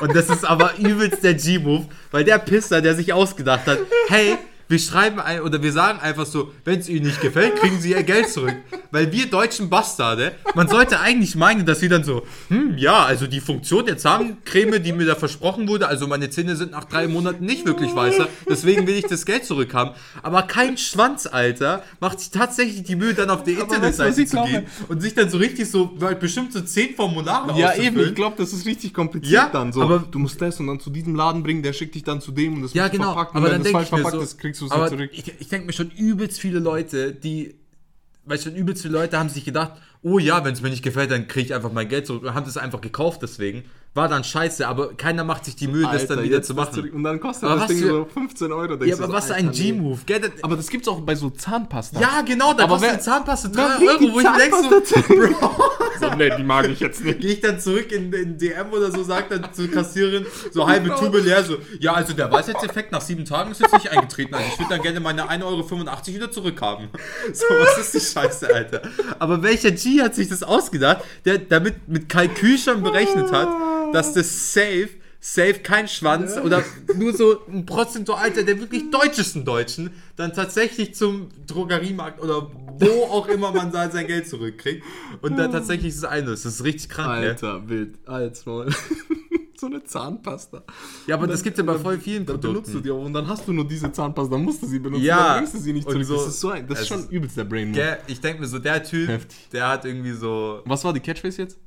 Und 0.00 0.14
das 0.14 0.28
ist 0.30 0.44
aber 0.44 0.76
übelst 0.78 1.24
der 1.24 1.34
G-Move, 1.34 1.88
weil 2.10 2.24
der 2.24 2.38
Pisser, 2.38 2.80
der 2.80 2.94
sich 2.94 3.12
ausgedacht 3.12 3.66
hat, 3.66 3.78
hey, 4.08 4.36
wir 4.68 4.78
schreiben 4.78 5.18
ein, 5.20 5.40
oder 5.40 5.62
wir 5.62 5.72
sagen 5.72 5.98
einfach 6.00 6.26
so, 6.26 6.52
wenn 6.64 6.78
es 6.78 6.88
ihnen 6.88 7.06
nicht 7.06 7.20
gefällt, 7.20 7.56
kriegen 7.56 7.80
sie 7.80 7.90
ihr 7.92 8.02
Geld 8.02 8.28
zurück. 8.28 8.54
Weil 8.90 9.10
wir 9.12 9.26
deutschen 9.26 9.68
Bastarde, 9.70 10.32
man 10.54 10.68
sollte 10.68 11.00
eigentlich 11.00 11.34
meinen, 11.36 11.64
dass 11.66 11.80
sie 11.80 11.88
dann 11.88 12.04
so, 12.04 12.22
hm, 12.48 12.76
ja, 12.78 13.04
also 13.04 13.26
die 13.26 13.40
Funktion 13.40 13.86
der 13.86 13.96
Zahncreme, 13.98 14.82
die 14.82 14.92
mir 14.92 15.06
da 15.06 15.14
versprochen 15.14 15.68
wurde, 15.68 15.88
also 15.88 16.06
meine 16.06 16.30
Zähne 16.30 16.56
sind 16.56 16.72
nach 16.72 16.84
drei 16.84 17.08
Monaten 17.08 17.44
nicht 17.44 17.66
wirklich 17.66 17.94
weißer, 17.94 18.28
deswegen 18.48 18.86
will 18.86 18.96
ich 18.96 19.06
das 19.06 19.24
Geld 19.26 19.44
zurückhaben. 19.44 19.94
Aber 20.22 20.42
kein 20.42 20.76
Schwanz, 20.76 21.26
Alter, 21.26 21.82
macht 22.00 22.20
sich 22.20 22.30
tatsächlich 22.30 22.82
die 22.84 22.96
Mühe, 22.96 23.14
dann 23.14 23.30
auf 23.30 23.42
die 23.44 23.54
Aber 23.54 23.62
Internetseite 23.64 24.24
zu 24.26 24.42
gehen 24.44 24.66
und 24.88 25.00
sich 25.00 25.14
dann 25.14 25.30
so 25.30 25.38
richtig 25.38 25.70
so, 25.70 25.92
weil 25.96 26.14
bestimmt 26.16 26.52
so 26.52 26.60
zehn 26.60 26.94
Formulare 26.94 27.58
Ja, 27.58 27.74
eben, 27.74 28.00
ich 28.00 28.14
glaube, 28.14 28.36
das 28.38 28.52
ist 28.52 28.66
richtig 28.66 28.92
kompliziert 28.94 29.32
Ja, 29.32 29.48
dann. 29.50 29.72
So, 29.72 29.82
aber- 29.82 30.04
du 30.10 30.18
musst 30.18 30.40
das 30.40 30.60
und 30.60 30.66
dann 30.66 30.80
zu 30.80 30.90
diesem 30.90 31.14
Laden 31.14 31.42
bringen, 31.42 31.62
der 31.62 31.72
schickt 31.72 31.94
dich 31.94 32.04
dann 32.04 32.20
zu 32.20 32.32
dem 32.32 32.54
und 32.54 32.62
das 32.62 32.74
Ja, 32.74 32.88
genau. 32.88 33.12
verpacken. 33.14 33.36
Aber 33.38 33.46
und 33.46 33.52
dann 33.52 33.58
wenn 33.60 33.64
denke 33.64 33.78
das 33.78 33.84
ich 33.84 33.90
falsch 33.90 34.02
mir 34.04 34.10
verpackt 34.10 34.22
so, 34.22 34.32
ist, 34.34 34.38
kriegst 34.38 34.57
du 34.60 34.66
es 34.66 34.70
aber 34.72 34.88
zurück. 34.88 35.10
ich, 35.12 35.32
ich 35.40 35.48
denke 35.48 35.66
mir 35.66 35.72
schon 35.72 35.90
übelst 35.90 36.38
viele 36.40 36.58
Leute, 36.58 37.12
die, 37.12 37.54
weil 38.24 38.38
schon 38.40 38.54
übelst 38.54 38.82
viele 38.82 38.94
Leute 38.94 39.18
haben 39.18 39.28
sich 39.28 39.44
gedacht, 39.44 39.72
oh 40.02 40.18
ja, 40.18 40.44
wenn 40.44 40.52
es 40.54 40.60
mir 40.62 40.70
nicht 40.70 40.82
gefällt, 40.84 41.10
dann 41.10 41.26
kriege 41.28 41.46
ich 41.46 41.54
einfach 41.54 41.72
mein 41.72 41.88
Geld 41.88 42.06
zurück 42.06 42.22
und 42.24 42.34
haben 42.34 42.44
das 42.46 42.56
einfach 42.56 42.80
gekauft 42.80 43.20
deswegen. 43.22 43.64
War 43.94 44.06
dann 44.08 44.22
scheiße, 44.22 44.68
aber 44.68 44.94
keiner 44.94 45.24
macht 45.24 45.46
sich 45.46 45.56
die 45.56 45.66
Mühe, 45.66 45.82
das 45.82 46.06
dann 46.06 46.18
Alter, 46.18 46.22
wieder 46.30 46.42
zu 46.42 46.54
machen. 46.54 46.90
Und 46.90 47.02
dann 47.02 47.18
kostet 47.18 47.48
Aber 47.48 47.60
das 47.60 47.68
Ding 47.68 47.78
für- 47.78 47.88
so 47.88 48.04
15 48.04 48.52
Euro. 48.52 48.74
Ja, 48.74 48.76
du 48.76 49.02
aber 49.02 49.06
so, 49.06 49.12
was 49.12 49.30
Alter, 49.30 49.48
ein. 49.48 49.50
G-Move, 49.52 50.00
Aber 50.42 50.56
das 50.56 50.68
gibt's 50.68 50.86
auch 50.86 51.00
bei 51.00 51.14
so 51.16 51.30
Zahnpasta. 51.30 51.98
Ja, 52.00 52.20
genau, 52.20 52.52
da 52.52 52.64
Aber 52.64 52.74
kostet 52.74 52.82
wer- 52.82 52.92
eine 52.94 53.02
Zahnpasta 53.02 53.48
Wer 53.52 53.66
3 53.68 53.76
bringt 53.78 54.02
Euro, 54.02 54.12
wo 54.14 54.20
ich 54.20 54.26
denke 54.26 54.56
so, 54.62 55.00
so, 56.00 56.14
nee, 56.14 56.30
die 56.36 56.42
mag 56.42 56.68
ich 56.68 56.80
jetzt 56.80 57.04
nicht. 57.04 57.20
Gehe 57.20 57.32
ich 57.32 57.40
dann 57.40 57.60
zurück 57.60 57.90
in, 57.92 58.12
in 58.12 58.38
DM 58.38 58.72
oder 58.72 58.90
so, 58.90 59.02
sagt 59.02 59.30
dann 59.30 59.52
zur 59.52 59.70
Kassiererin, 59.70 60.26
so 60.52 60.66
halbe 60.66 60.94
Tube 60.94 61.22
leer, 61.24 61.42
so, 61.44 61.58
ja, 61.80 61.94
also 61.94 62.12
der 62.12 62.30
Weisheitseffekt 62.30 62.92
nach 62.92 63.00
sieben 63.00 63.24
Tagen 63.24 63.50
ist 63.50 63.60
jetzt 63.60 63.72
nicht 63.72 63.90
eingetreten, 63.90 64.34
also 64.34 64.46
ich 64.52 64.58
würde 64.58 64.74
dann 64.74 64.82
gerne 64.82 65.00
meine 65.00 65.24
1,85 65.24 65.44
Euro 65.44 66.06
wieder 66.06 66.30
zurückhaben. 66.30 66.88
So, 67.32 67.44
was 67.60 67.78
ist 67.78 67.94
die 67.94 68.00
Scheiße, 68.00 68.52
Alter? 68.52 68.82
Aber 69.18 69.42
welcher 69.42 69.70
G 69.70 70.00
hat 70.00 70.14
sich 70.14 70.28
das 70.28 70.42
ausgedacht, 70.42 71.04
der 71.24 71.38
damit 71.38 71.88
mit 71.88 72.08
Kalkül 72.08 72.58
schon 72.58 72.82
berechnet 72.82 73.30
hat, 73.32 73.48
dass 73.92 74.14
das 74.14 74.52
safe 74.52 74.88
safe 75.20 75.60
kein 75.62 75.88
Schwanz 75.88 76.36
oder 76.36 76.62
nur 76.96 77.12
so 77.12 77.40
ein 77.48 77.66
prozentualer 77.66 78.30
der 78.44 78.60
wirklich 78.60 78.90
deutschesten 78.90 79.44
Deutschen 79.44 79.90
dann 80.16 80.32
tatsächlich 80.32 80.94
zum 80.94 81.28
Drogeriemarkt 81.46 82.20
oder 82.22 82.50
wo 82.78 83.04
auch 83.10 83.26
immer 83.28 83.50
man 83.52 83.72
sein 83.72 84.06
Geld 84.06 84.28
zurückkriegt 84.28 84.84
und 85.20 85.36
dann 85.36 85.50
tatsächlich 85.50 85.94
das 85.94 86.04
einlöst. 86.04 86.44
Das 86.44 86.54
ist 86.54 86.64
richtig 86.64 86.88
krank, 86.90 87.20
ne? 87.22 87.28
Alter, 87.30 87.68
wild. 87.68 87.98
Als 88.06 88.46
Maul. 88.46 88.68
so 89.58 89.66
eine 89.66 89.82
Zahnpasta. 89.82 90.62
Ja, 91.08 91.16
aber 91.16 91.24
Und 91.24 91.30
das 91.30 91.40
dann- 91.40 91.44
gibt 91.46 91.58
ja 91.58 91.64
bei 91.64 91.72
dann- 91.72 91.82
voll 91.82 91.98
vielen 91.98 92.24
Dann 92.24 92.38
benutzt 92.40 92.68
du 92.68 92.72
Produkten. 92.74 92.82
die 92.84 92.90
auch 92.92 93.04
und 93.04 93.12
dann 93.12 93.26
hast 93.26 93.48
du 93.48 93.52
nur 93.52 93.66
diese 93.66 93.90
Zahnpasta, 93.90 94.30
dann 94.36 94.44
musst 94.44 94.62
du 94.62 94.66
sie 94.68 94.78
benutzen, 94.78 95.04
Ja, 95.04 95.16
dann 95.16 95.36
bringst 95.38 95.54
du 95.54 95.58
sie 95.58 95.72
nicht 95.72 95.90
zurück. 95.90 96.04
so- 96.04 96.14
das 96.14 96.28
ist 96.28 96.40
so 96.40 96.50
ein, 96.50 96.68
das 96.68 96.76
ist 96.78 96.82
es 96.82 96.88
schon 96.88 97.00
ist- 97.00 97.10
übelst 97.10 97.36
der 97.36 97.42
Brain 97.44 97.72
Move. 97.72 97.98
Ich 98.06 98.20
denke 98.20 98.40
mir 98.42 98.46
so, 98.46 98.60
der 98.60 98.84
Typ, 98.84 99.08
Heftig. 99.08 99.48
der 99.52 99.66
hat 99.68 99.84
irgendwie 99.84 100.12
so. 100.12 100.62
Was 100.64 100.84
war 100.84 100.92
die 100.92 101.00
Catchphrase 101.00 101.42
jetzt? 101.42 101.58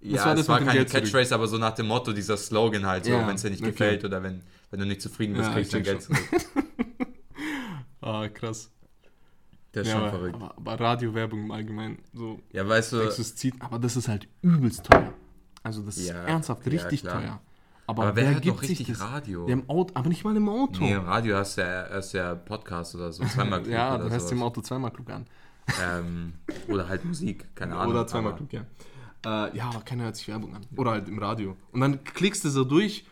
Ja, 0.00 0.24
war 0.24 0.32
es 0.34 0.40
das 0.40 0.48
war 0.48 0.60
keine? 0.60 0.84
Catchphrase, 0.84 1.34
aber 1.34 1.46
so 1.48 1.58
nach 1.58 1.72
dem 1.74 1.86
Motto, 1.86 2.12
dieser 2.12 2.36
Slogan 2.36 2.86
halt, 2.86 3.04
so, 3.06 3.10
Ja, 3.12 3.26
wenn 3.26 3.34
es 3.36 3.42
dir 3.42 3.50
nicht 3.50 3.62
okay. 3.62 3.70
gefällt 3.72 4.04
oder 4.04 4.22
wenn, 4.22 4.42
wenn 4.70 4.80
du 4.80 4.86
nicht 4.86 5.00
zufrieden 5.02 5.34
bist, 5.34 5.46
Ja, 5.48 5.54
kriegst 5.54 5.72
du 5.72 5.76
dein 5.78 5.84
Geld 5.84 6.02
zurück. 6.02 6.18
Ah, 8.00 8.28
krass. 8.28 8.70
Der 9.74 9.82
ist 9.82 9.88
Ja, 9.88 9.94
schon 9.94 10.02
aber, 10.02 10.10
verrückt. 10.10 10.34
aber, 10.36 10.54
aber 10.56 10.80
Radiowerbung 10.80 11.44
im 11.44 11.50
Allgemeinen, 11.50 11.98
so, 12.12 12.40
Ja, 12.52 12.66
weißt 12.68 12.92
du, 12.92 12.98
denkst 12.98 13.34
zieht, 13.34 13.54
aber 13.60 13.78
das 13.78 13.96
ist 13.96 14.06
halt 14.08 14.28
übelst 14.42 14.84
teuer. 14.84 15.12
Also 15.62 15.82
das 15.82 15.96
ist 15.96 16.10
ernsthaft 16.10 16.64
richtig 16.66 17.02
teuer. 17.02 17.40
Aber, 17.88 18.02
aber 18.04 18.16
wer 18.16 18.30
wer 18.34 18.40
gibt 18.40 18.60
sich 18.60 18.70
richtig 18.70 18.88
das? 18.88 19.00
Radio? 19.00 19.46
Im 19.46 19.68
Auto, 19.68 19.92
aber 19.94 20.08
nicht 20.08 20.24
mal 20.24 20.36
im 20.36 20.48
Auto. 20.48 20.80
Nee, 20.82 20.92
im 20.94 21.04
Radio 21.04 21.36
hast 21.36 21.56
du 21.58 21.62
ja, 21.62 21.86
hast 21.90 22.12
ja 22.12 22.34
Podcast 22.34 22.94
oder 22.94 23.12
so, 23.12 23.24
zweimal 23.34 23.62
klug 23.62 23.72
ja, 23.72 23.94
oder 23.96 24.04
du 24.04 24.10
hörst 24.10 24.30
im 24.32 24.42
Auto 24.42 24.60
zweimal 24.60 24.90
klug 24.92 25.10
an. 25.10 25.26
ähm, 25.82 26.34
Oder 26.68 26.88
halt 26.88 27.04
Musik, 27.04 27.54
keine 27.56 27.74
Ahnung. 27.76 27.94
Oder 27.94 28.06
zweimal 28.06 28.34
klug, 28.36 28.52
ja. 28.52 28.62
Äh, 29.26 29.56
ja, 29.56 29.68
aber 29.70 29.80
keiner 29.80 30.04
hört 30.04 30.16
sich 30.16 30.28
Werbung 30.28 30.54
an. 30.54 30.64
Oder 30.76 30.92
halt 30.92 31.08
im 31.08 31.18
Radio. 31.18 31.56
Und 31.72 31.80
dann 31.80 32.04
klickst 32.04 32.44
du 32.44 32.48
so 32.50 32.62
durch 32.64 33.04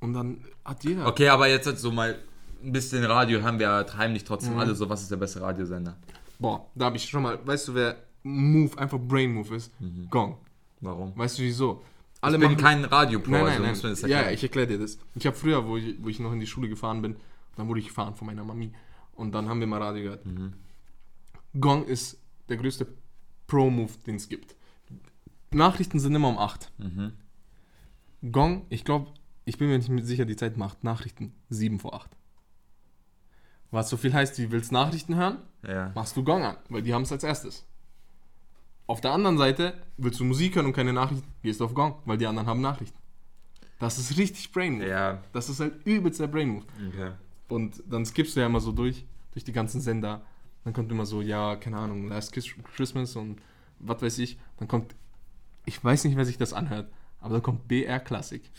und 0.00 0.12
dann 0.12 0.44
hat 0.64 0.82
jeder. 0.84 1.06
Okay, 1.06 1.28
aber 1.28 1.46
jetzt 1.48 1.66
halt 1.66 1.78
so 1.78 1.92
mal 1.92 2.18
ein 2.64 2.72
bisschen 2.72 3.04
Radio 3.04 3.42
haben 3.42 3.58
wir 3.60 3.66
ja 3.68 3.86
heimlich 3.96 4.24
trotzdem 4.24 4.54
Mhm. 4.54 4.58
alle 4.60 4.74
so, 4.74 4.88
was 4.88 5.02
ist 5.02 5.10
der 5.10 5.16
beste 5.18 5.40
Radiosender? 5.40 5.96
Boah, 6.38 6.66
da 6.74 6.86
habe 6.86 6.96
ich 6.96 7.04
schon 7.08 7.22
mal, 7.22 7.38
weißt 7.46 7.68
du, 7.68 7.74
wer 7.74 7.96
Move, 8.24 8.76
einfach 8.76 8.98
Brain 8.98 9.32
Move 9.32 9.54
ist? 9.54 9.70
Gong. 10.10 10.36
Warum? 10.80 11.16
Weißt 11.16 11.38
du 11.38 11.42
wieso? 11.42 11.82
Alle 12.20 12.38
Mhm. 12.38 12.42
ich 12.42 12.48
bin 12.48 12.56
machen- 12.56 12.64
kein 12.82 12.84
Radio-Pro, 12.86 13.30
Nein, 13.30 13.40
also 13.42 13.52
nein, 13.62 13.72
nein. 13.72 13.80
man 13.82 13.90
das 13.92 14.00
ja, 14.02 14.08
ja, 14.22 14.30
ich 14.30 14.42
erkläre 14.42 14.66
dir 14.66 14.78
das. 14.78 14.98
Ich 15.14 15.26
habe 15.26 15.36
früher, 15.36 15.66
wo 15.66 15.76
ich, 15.76 15.96
wo 16.02 16.08
ich 16.08 16.18
noch 16.18 16.32
in 16.32 16.40
die 16.40 16.46
Schule 16.46 16.68
gefahren 16.68 17.02
bin, 17.02 17.16
dann 17.56 17.68
wurde 17.68 17.80
ich 17.80 17.86
gefahren 17.88 18.14
von 18.16 18.26
meiner 18.26 18.42
Mami. 18.42 18.72
Und 19.14 19.32
dann 19.32 19.48
haben 19.48 19.60
wir 19.60 19.66
mal 19.66 19.80
Radio 19.80 20.02
gehört. 20.02 20.26
Mhm. 20.26 20.54
Gong 21.60 21.84
ist 21.86 22.18
der 22.48 22.56
größte 22.56 22.86
Pro-Move, 23.46 23.92
den 24.06 24.16
es 24.16 24.28
gibt. 24.28 24.54
Nachrichten 25.56 25.98
sind 25.98 26.14
immer 26.14 26.28
um 26.28 26.38
8. 26.38 26.70
Mhm. 26.78 27.12
Gong, 28.30 28.66
ich 28.68 28.84
glaube, 28.84 29.10
ich 29.44 29.58
bin 29.58 29.68
mir 29.68 29.78
nicht 29.78 30.06
sicher, 30.06 30.24
die 30.24 30.36
Zeit 30.36 30.56
macht 30.56 30.84
Nachrichten 30.84 31.32
7 31.50 31.78
vor 31.78 31.94
8. 31.94 32.10
Was 33.70 33.88
so 33.90 33.96
viel 33.96 34.12
heißt, 34.14 34.38
wie 34.38 34.50
willst 34.50 34.72
Nachrichten 34.72 35.16
hören? 35.16 35.38
ja. 35.66 35.90
machst 35.94 36.16
du 36.16 36.22
Gong 36.24 36.42
an, 36.44 36.56
weil 36.68 36.82
die 36.82 36.94
haben 36.94 37.02
es 37.02 37.12
als 37.12 37.24
erstes. 37.24 37.66
Auf 38.86 39.00
der 39.00 39.10
anderen 39.12 39.36
Seite, 39.36 39.74
willst 39.96 40.20
du 40.20 40.24
Musik 40.24 40.54
hören 40.54 40.66
und 40.66 40.72
keine 40.72 40.92
Nachrichten, 40.92 41.26
gehst 41.42 41.60
du 41.60 41.64
auf 41.64 41.74
Gong, 41.74 41.96
weil 42.04 42.18
die 42.18 42.26
anderen 42.26 42.46
haben 42.48 42.60
Nachrichten. 42.60 42.96
Das 43.78 43.98
ist 43.98 44.16
richtig 44.16 44.52
Brain 44.52 44.74
Move. 44.78 44.88
ja, 44.88 45.22
Das 45.32 45.48
ist 45.48 45.60
halt 45.60 45.84
übelst 45.84 46.20
der 46.20 46.28
Brain 46.28 46.48
Move. 46.48 46.64
okay. 46.88 47.12
Und 47.48 47.82
dann 47.88 48.04
skippst 48.06 48.34
du 48.36 48.40
ja 48.40 48.46
immer 48.46 48.60
so 48.60 48.72
durch, 48.72 49.04
durch 49.32 49.44
die 49.44 49.52
ganzen 49.52 49.80
Sender. 49.80 50.22
Dann 50.64 50.72
kommt 50.72 50.90
immer 50.90 51.06
so, 51.06 51.20
ja, 51.20 51.56
keine 51.56 51.76
Ahnung, 51.78 52.08
Last 52.08 52.32
Christmas 52.32 53.14
und 53.16 53.40
was 53.78 54.00
weiß 54.02 54.18
ich. 54.18 54.38
Dann 54.58 54.66
kommt, 54.68 54.94
ich 55.66 55.82
weiß 55.82 56.04
nicht, 56.04 56.16
wer 56.16 56.24
sich 56.24 56.38
das 56.38 56.52
anhört, 56.52 56.90
aber 57.20 57.34
dann 57.34 57.42
kommt 57.42 57.68
BR 57.68 58.00
Klassik. 58.00 58.50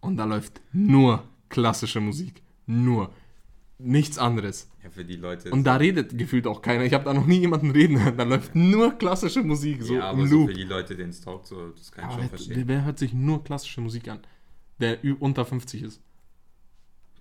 Und 0.00 0.16
da 0.18 0.24
läuft 0.24 0.60
nur 0.72 1.24
klassische 1.48 2.00
Musik. 2.00 2.42
Nur. 2.66 3.10
Nichts 3.78 4.18
anderes. 4.18 4.70
Ja, 4.84 4.90
für 4.90 5.04
die 5.04 5.16
Leute. 5.16 5.50
Und 5.50 5.64
da 5.64 5.76
redet 5.76 6.16
gefühlt 6.16 6.46
auch 6.46 6.62
keiner. 6.62 6.84
Ich 6.84 6.92
habe 6.94 7.04
da 7.04 7.12
noch 7.12 7.26
nie 7.26 7.40
jemanden 7.40 7.70
reden 7.70 8.02
hören. 8.02 8.16
Da 8.16 8.22
läuft 8.24 8.54
nur 8.54 8.92
klassische 8.92 9.42
Musik, 9.42 9.82
so 9.82 9.94
ja, 9.94 10.10
aber 10.10 10.22
im 10.22 10.28
so 10.28 10.36
Loop. 10.36 10.48
für 10.50 10.54
die 10.54 10.62
Leute, 10.64 10.94
denen 10.94 11.10
es 11.10 11.20
taugt, 11.20 11.46
so, 11.46 11.70
das 11.70 11.90
kann 11.90 12.04
ich 12.04 12.10
aber 12.10 12.12
schon 12.14 12.22
wer, 12.22 12.28
verstehen. 12.28 12.68
wer 12.68 12.84
hört 12.84 12.98
sich 12.98 13.12
nur 13.12 13.42
klassische 13.42 13.80
Musik 13.80 14.08
an? 14.08 14.20
Der 14.78 14.98
unter 15.20 15.44
50 15.44 15.82
ist. 15.82 16.00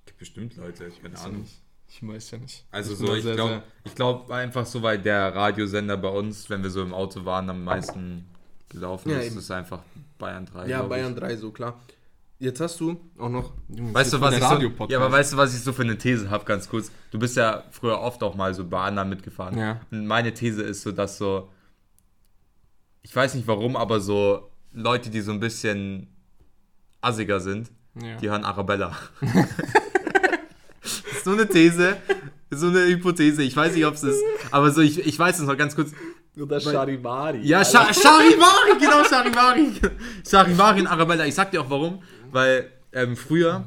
Gibt 0.06 0.20
bestimmt 0.20 0.56
Leute, 0.58 0.88
ich 0.88 1.02
keine 1.02 1.18
Ahnung. 1.20 1.42
nicht. 1.42 1.62
Ich 1.88 2.08
weiß 2.08 2.32
ja 2.32 2.38
nicht. 2.40 2.66
Also 2.72 2.94
Ich 2.94 3.00
so, 3.00 3.08
da 3.08 3.16
ich 3.16 3.24
glaube 3.24 3.64
ich 3.84 3.96
glaub 3.96 4.30
einfach 4.32 4.66
so, 4.66 4.82
weil 4.82 5.00
der 5.00 5.34
Radiosender 5.36 5.96
bei 5.98 6.10
uns, 6.10 6.50
wenn 6.50 6.64
wir 6.64 6.70
so 6.70 6.82
im 6.82 6.94
Auto 6.94 7.24
waren, 7.26 7.50
am 7.50 7.64
meisten 7.64 8.26
gelaufen 8.74 9.10
Ja, 9.10 9.20
ist, 9.20 9.28
eben. 9.28 9.38
ist 9.40 9.50
einfach 9.52 9.80
Bayern 10.20 10.46
3. 10.46 10.68
Ja, 10.68 10.82
Bayern 10.84 11.16
3, 11.16 11.38
so 11.38 11.52
klar. 11.52 11.80
Jetzt 12.40 12.60
hast 12.60 12.80
du 12.82 13.00
auch 13.18 13.30
noch. 13.30 13.54
Ich. 13.74 13.94
Weißt 13.94 14.12
du, 14.12 14.20
was 14.20 14.36
ich 14.36 14.44
so, 14.44 14.86
ja, 14.90 14.98
aber 15.00 15.12
weißt 15.12 15.32
du, 15.34 15.38
was 15.38 15.56
ich 15.56 15.62
so 15.62 15.72
für 15.72 15.84
eine 15.84 15.98
These 15.98 16.30
habe, 16.30 16.44
ganz 16.44 16.68
kurz? 16.68 16.92
Du 17.12 17.18
bist 17.20 17.38
ja 17.38 17.64
früher 17.72 18.00
oft 18.02 18.22
auch 18.22 18.36
mal 18.36 18.54
so 18.54 18.66
bei 18.66 18.82
anderen 18.82 19.08
mitgefahren. 19.10 19.58
Ja. 19.58 19.80
Und 19.92 20.06
meine 20.08 20.34
These 20.34 20.62
ist 20.64 20.82
so, 20.82 20.92
dass 20.92 21.18
so, 21.18 21.50
ich 23.02 23.16
weiß 23.16 23.36
nicht 23.36 23.48
warum, 23.48 23.76
aber 23.78 24.02
so 24.02 24.50
Leute, 24.74 25.10
die 25.10 25.22
so 25.22 25.32
ein 25.32 25.40
bisschen 25.40 26.08
assiger 27.00 27.40
sind, 27.40 27.72
Ja. 28.02 28.18
die 28.18 28.30
hören 28.30 28.44
Arabella. 28.44 28.98
das 29.22 30.92
ist 31.14 31.24
so 31.24 31.32
eine 31.32 31.48
These, 31.48 31.96
so 32.52 32.68
eine 32.68 32.86
Hypothese. 32.88 33.44
Ich 33.44 33.56
weiß 33.56 33.74
nicht, 33.76 33.86
ob 33.86 33.94
es 33.94 34.04
ist, 34.04 34.22
aber 34.52 34.72
so, 34.72 34.82
ich, 34.82 35.06
ich 35.06 35.18
weiß 35.18 35.40
es 35.40 35.46
noch 35.46 35.58
ganz 35.58 35.76
kurz. 35.76 35.92
Oder 36.38 36.60
Charivari. 36.60 37.40
Ja, 37.46 37.64
Scha 37.64 37.94
Charivari, 37.94 38.80
genau, 38.80 39.04
Charivari. 39.04 39.74
Charivari 40.28 40.80
in 40.80 40.88
Arabella. 40.88 41.26
Ich 41.26 41.36
sag 41.36 41.52
dir 41.52 41.62
auch 41.62 41.70
warum, 41.70 42.02
weil 42.32 42.72
ähm, 42.92 43.16
früher, 43.16 43.64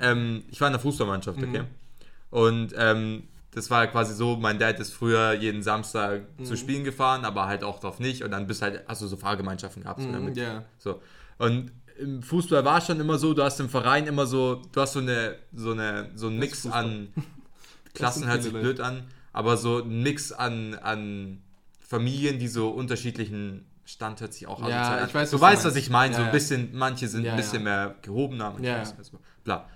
ähm, 0.00 0.44
ich 0.50 0.60
war 0.60 0.68
in 0.68 0.72
der 0.72 0.80
Fußballmannschaft, 0.80 1.38
okay? 1.38 1.64
Und 2.30 2.74
ähm, 2.76 3.24
das 3.52 3.70
war 3.70 3.86
quasi 3.86 4.14
so, 4.14 4.36
mein 4.36 4.58
Dad 4.58 4.78
ist 4.80 4.92
früher 4.92 5.32
jeden 5.34 5.62
Samstag 5.62 6.22
zu 6.42 6.56
Spielen 6.56 6.84
gefahren, 6.84 7.24
aber 7.24 7.46
halt 7.46 7.64
auch 7.64 7.80
drauf 7.80 8.00
nicht. 8.00 8.22
Und 8.22 8.30
dann 8.30 8.46
bist 8.46 8.60
halt, 8.62 8.82
hast 8.86 9.00
du 9.02 9.06
so 9.06 9.16
Fahrgemeinschaften 9.16 9.82
gehabt. 9.82 10.00
mit- 10.00 10.36
Ja. 10.36 10.64
so. 10.78 11.00
Und 11.38 11.70
im 11.98 12.22
Fußball 12.22 12.64
war 12.66 12.80
schon 12.82 13.00
immer 13.00 13.16
so, 13.18 13.32
du 13.32 13.42
hast 13.42 13.58
im 13.60 13.70
Verein 13.70 14.06
immer 14.06 14.26
so, 14.26 14.60
du 14.72 14.80
hast 14.80 14.92
so 14.94 14.98
eine, 15.00 15.36
so 15.54 15.70
eine, 15.72 16.10
so 16.14 16.26
einen 16.26 16.38
Das 16.40 16.48
Mix 16.50 16.66
an 16.66 17.08
Klassen 17.94 18.26
hört 18.26 18.42
sich 18.42 18.52
blöd 18.52 18.80
an, 18.80 19.04
aber 19.32 19.56
so 19.56 19.78
ein 19.78 20.02
Mix 20.02 20.32
an, 20.32 20.74
an 20.74 21.42
Familien, 21.88 22.38
die 22.38 22.48
so 22.48 22.70
unterschiedlichen 22.70 23.66
Stand 23.84 24.20
hört 24.20 24.32
sich 24.34 24.46
auch 24.48 24.66
Ja, 24.68 24.96
an. 24.98 25.08
ich 25.08 25.14
weiß, 25.14 25.30
Du 25.30 25.40
weißt, 25.40 25.64
was 25.64 25.76
ich 25.76 25.90
meine. 25.90 26.12
Ja, 26.14 26.20
so 26.20 26.26
ein 26.26 26.32
bisschen, 26.32 26.70
manche 26.74 27.06
sind 27.06 27.24
Ja, 27.24 27.32
ein 27.32 27.36
bisschen 27.36 27.62
mehr 27.62 27.94
gehobener, 28.02 28.50
manche 28.52 28.66
Ja, 28.66 28.78
bisschen- 28.80 29.18
bla. 29.44 29.68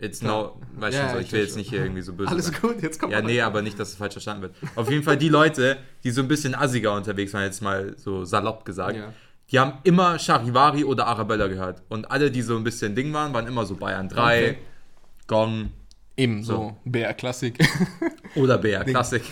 It's 0.00 0.20
Klar. 0.20 0.54
weißt 0.76 0.96
Ja, 0.96 1.12
so, 1.12 1.18
ich 1.18 1.32
will 1.32 1.40
jetzt 1.40 1.56
nicht 1.56 1.70
hier 1.70 1.82
irgendwie 1.82 2.02
so 2.02 2.12
böse 2.12 2.30
Alles 2.30 2.46
sein. 2.46 2.56
gut, 2.60 2.82
jetzt 2.82 3.00
kommt 3.00 3.12
Ja, 3.12 3.20
nee, 3.20 3.40
aber 3.40 3.62
nicht, 3.62 3.78
dass 3.80 3.88
es 3.90 3.94
falsch 3.96 4.12
verstanden 4.14 4.42
wird. 4.42 4.54
Auf 4.76 4.88
jeden 4.90 5.02
Fall 5.02 5.16
die 5.16 5.28
Leute, 5.28 5.76
die 6.04 6.10
so 6.12 6.20
ein 6.22 6.28
bisschen 6.28 6.54
assiger 6.54 6.94
unterwegs 6.94 7.32
waren, 7.34 7.42
jetzt 7.44 7.62
mal 7.62 7.96
so 7.98 8.24
salopp 8.24 8.64
gesagt, 8.64 8.96
Ja. 8.96 9.12
die 9.50 9.58
haben 9.58 9.78
immer 9.82 10.16
Charivari 10.18 10.84
oder 10.84 11.08
Arabella 11.08 11.48
gehört. 11.48 11.82
Und 11.88 12.10
alle, 12.12 12.30
die 12.30 12.42
so 12.42 12.56
ein 12.56 12.62
bisschen 12.62 12.94
Ding 12.94 13.12
waren, 13.12 13.34
waren 13.34 13.48
immer 13.48 13.66
so 13.66 13.74
Bayern 13.74 14.08
3, 14.08 14.38
Okay. 14.50 14.58
Gong 15.26 15.72
Eben, 16.16 16.42
So. 16.42 16.52
so. 16.52 16.76
BR 16.84 17.14
Klassik. 17.14 17.58
oder 18.36 18.58
BR. 18.58 18.84
Klassik. 18.84 19.22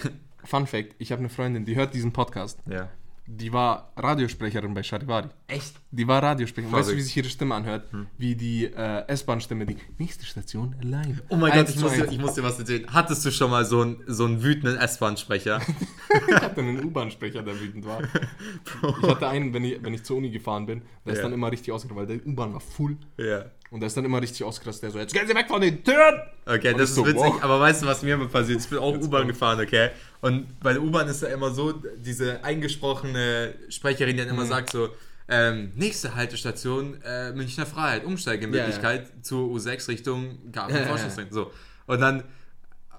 Fun 0.46 0.66
Fact: 0.66 0.94
Ich 0.98 1.12
habe 1.12 1.20
eine 1.20 1.28
Freundin, 1.28 1.64
die 1.64 1.76
hört 1.76 1.94
diesen 1.94 2.12
Podcast. 2.12 2.58
ja. 2.70 2.88
Die 3.28 3.52
war 3.52 3.90
Radiosprecherin 3.96 4.72
bei 4.72 4.84
Charivari. 4.84 5.26
Echt? 5.48 5.74
Die 5.90 6.06
war 6.06 6.22
Radiosprecherin. 6.22 6.72
Weißt 6.72 6.92
du, 6.92 6.96
wie 6.96 7.00
sich 7.00 7.16
ihre 7.16 7.28
Stimme 7.28 7.56
anhört? 7.56 7.88
Wie 8.16 8.36
die 8.36 8.66
äh, 8.66 9.04
S-Bahn-Stimme, 9.08 9.66
die 9.66 9.78
nächste 9.98 10.24
Station 10.24 10.76
allein. 10.80 11.20
Oh 11.28 11.34
mein 11.34 11.50
Gott, 11.52 11.68
ich 11.68 11.74
muss, 11.80 11.92
dir, 11.94 12.04
ich 12.08 12.20
muss 12.20 12.34
dir 12.34 12.44
was 12.44 12.56
erzählen. 12.60 12.86
Hattest 12.92 13.24
du 13.26 13.32
schon 13.32 13.50
mal 13.50 13.64
so 13.64 13.80
einen, 13.80 13.96
so 14.06 14.26
einen 14.26 14.44
wütenden 14.44 14.76
S-Bahn-Sprecher? 14.78 15.60
Ich 16.28 16.34
hatte 16.36 16.60
einen 16.60 16.84
U-Bahn-Sprecher, 16.84 17.42
der 17.42 17.58
wütend 17.60 17.84
war. 17.84 18.00
Ich 19.02 19.08
hatte 19.08 19.26
einen, 19.26 19.52
wenn 19.52 19.64
ich, 19.64 19.82
wenn 19.82 19.92
ich 19.92 20.04
zur 20.04 20.18
Uni 20.18 20.30
gefahren 20.30 20.66
bin, 20.66 20.82
der 21.04 21.14
ist 21.14 21.18
Ja. 21.18 21.24
dann 21.24 21.32
immer 21.32 21.50
richtig 21.50 21.72
ausgerastet, 21.72 21.96
weil 21.96 22.06
der 22.18 22.24
U-Bahn 22.24 22.52
war 22.52 22.60
full. 22.60 22.96
ja. 23.18 23.46
Und 23.76 23.80
der 23.80 23.88
ist 23.88 23.96
dann 23.98 24.06
immer 24.06 24.22
richtig 24.22 24.42
ausgerastet, 24.42 24.84
der 24.84 24.90
so, 24.90 24.98
jetzt 24.98 25.12
gehen 25.12 25.28
Sie 25.28 25.34
weg 25.34 25.48
von 25.48 25.60
den 25.60 25.84
Türen! 25.84 26.22
Okay, 26.46 26.72
Und 26.72 26.80
das 26.80 26.88
ist 26.88 26.94
so, 26.94 27.04
witzig, 27.04 27.20
wow. 27.20 27.42
aber 27.42 27.60
weißt 27.60 27.82
du, 27.82 27.86
was 27.86 28.02
mir 28.02 28.14
immer 28.14 28.26
passiert? 28.26 28.58
Ich 28.62 28.68
bin 28.70 28.78
auch 28.78 28.94
U-Bahn 28.96 29.28
gefahren, 29.28 29.60
okay? 29.60 29.90
Und 30.22 30.58
bei 30.60 30.72
der 30.72 30.80
U-Bahn 30.80 31.06
ist 31.08 31.22
da 31.22 31.26
immer 31.26 31.50
so, 31.50 31.74
diese 31.98 32.42
eingesprochene 32.42 33.54
Sprecherin, 33.68 34.16
die 34.16 34.22
dann 34.22 34.30
immer 34.32 34.44
Mhm. 34.44 34.48
sagt 34.48 34.70
so, 34.70 34.88
ähm, 35.28 35.72
nächste 35.74 36.14
Haltestation, 36.14 37.02
äh, 37.02 37.32
Münchner 37.32 37.66
Freiheit, 37.66 38.06
Umsteigemöglichkeit 38.06 39.08
zur 39.20 39.46
U6 39.50 39.88
Richtung 39.88 40.38
Garten 40.52 40.74
ja, 40.74 40.86
Forschungsring. 40.86 41.26
So. 41.30 41.50
Und 41.86 42.00
dann 42.00 42.22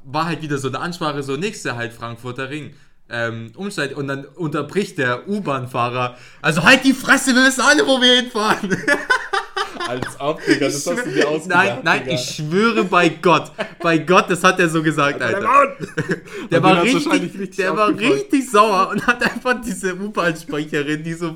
war 0.03 0.25
halt 0.27 0.43
wieder 0.43 0.59
so 0.59 0.67
eine 0.67 0.79
Ansprache, 0.79 1.23
so 1.23 1.37
nächste 1.37 1.75
halt 1.75 1.91
Frankfurter 1.91 2.51
Ring. 2.51 2.75
Ähm, 3.09 3.53
Umsteig 3.55 3.95
und 3.95 4.09
dann 4.09 4.25
unterbricht 4.25 4.97
der 4.97 5.29
U-Bahn-Fahrer. 5.29 6.17
Also 6.41 6.63
halt 6.63 6.83
die 6.83 6.93
Fresse, 6.93 7.33
wir 7.33 7.45
wissen 7.45 7.61
alle, 7.61 7.87
wo 7.87 7.99
wir 8.01 8.21
hinfahren. 8.21 8.69
Als 9.87 10.19
ob, 10.19 10.43
Digga, 10.45 10.65
das 10.65 10.85
hast 10.85 11.05
du 11.05 11.11
dir 11.11 11.27
ausgedacht. 11.27 11.65
Nein, 11.65 11.79
nein, 11.83 12.03
Digga. 12.03 12.15
ich 12.15 12.35
schwöre 12.35 12.83
bei 12.83 13.09
Gott. 13.09 13.51
Bei 13.79 13.97
Gott, 13.97 14.29
das 14.29 14.43
hat 14.43 14.59
er 14.59 14.69
so 14.69 14.81
gesagt, 14.83 15.21
Alter. 15.21 15.41
Der 16.51 16.63
war 16.63 16.81
richtig, 16.81 17.11
richtig 17.11 17.55
der 17.57 17.75
war 17.75 17.89
richtig 17.89 18.49
sauer 18.49 18.89
und 18.91 19.05
hat 19.05 19.21
einfach 19.23 19.61
diese 19.61 19.95
U-Bahn-Sprecherin, 19.95 21.03
die 21.03 21.13
so 21.13 21.35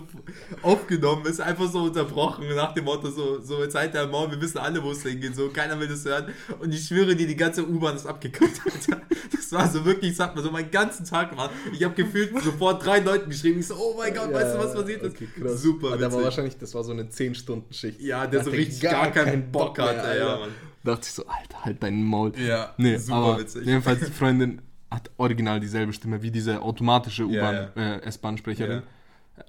aufgenommen 0.61 1.25
ist, 1.25 1.41
einfach 1.41 1.69
so 1.69 1.83
unterbrochen 1.83 2.45
nach 2.55 2.73
dem 2.73 2.85
Motto 2.85 3.09
so, 3.09 3.41
so 3.41 3.61
jetzt 3.61 3.75
halt 3.75 3.93
der 3.93 4.07
Maul, 4.07 4.31
wir 4.31 4.39
wissen 4.41 4.57
alle, 4.59 4.81
wo 4.83 4.91
es 4.91 5.03
hingeht, 5.03 5.35
so 5.35 5.49
keiner 5.49 5.79
will 5.79 5.87
das 5.87 6.05
hören 6.05 6.25
und 6.59 6.73
ich 6.73 6.85
schwöre 6.87 7.15
dir, 7.15 7.27
die 7.27 7.35
ganze 7.35 7.67
U-Bahn 7.67 7.95
ist 7.95 8.05
abgekackt, 8.05 8.61
Alter. 8.65 9.01
Das 9.31 9.51
war 9.51 9.69
so 9.69 9.83
wirklich, 9.83 10.17
hat 10.19 10.35
mir 10.35 10.41
so 10.41 10.51
meinen 10.51 10.71
ganzen 10.71 11.05
Tag 11.05 11.31
gemacht. 11.31 11.51
Ich 11.73 11.83
habe 11.83 11.93
gefühlt 11.93 12.31
sofort 12.41 12.85
drei 12.85 12.99
Leuten 12.99 13.29
geschrieben, 13.29 13.59
ich 13.59 13.67
so, 13.67 13.75
oh 13.75 13.95
mein 13.97 14.13
Gott, 14.13 14.31
weißt 14.31 14.55
du, 14.55 14.59
was 14.59 14.73
passiert 14.73 15.01
ist? 15.03 15.15
Okay, 15.15 15.27
krass. 15.37 15.61
Super 15.61 15.87
Aber 15.87 15.97
der 15.97 16.07
war 16.07 16.11
witzig. 16.13 16.25
wahrscheinlich, 16.25 16.57
das 16.57 16.73
war 16.73 16.83
so 16.83 16.91
eine 16.91 17.03
10-Stunden-Schicht. 17.03 17.99
Ja, 18.01 18.20
der 18.27 18.43
so 18.43 18.51
richtig 18.51 18.81
gar, 18.81 19.11
keinen 19.11 19.51
Bock 19.51 19.77
mehr, 19.77 19.87
hatte, 19.87 20.17
ja. 20.17 20.37
Mann. 20.37 20.49
dachte 20.83 21.01
ich 21.03 21.11
so, 21.13 21.25
Alter, 21.27 21.65
halt 21.65 21.81
deinen 21.83 22.03
Maul. 22.03 22.33
Ja, 22.37 22.73
Nee, 22.77 22.97
super 22.97 23.17
aber 23.17 23.39
witzig. 23.39 23.65
jedenfalls 23.65 23.99
die 23.99 24.11
Freundin 24.11 24.61
hat 24.89 25.09
original 25.17 25.59
dieselbe 25.59 25.93
Stimme 25.93 26.21
wie 26.21 26.31
diese 26.31 26.61
automatische 26.61 27.23
Ja, 27.23 27.49
U-Bahn, 27.49 27.77
Äh, 27.77 28.01
S-Bahn-Sprecherin. 28.01 28.83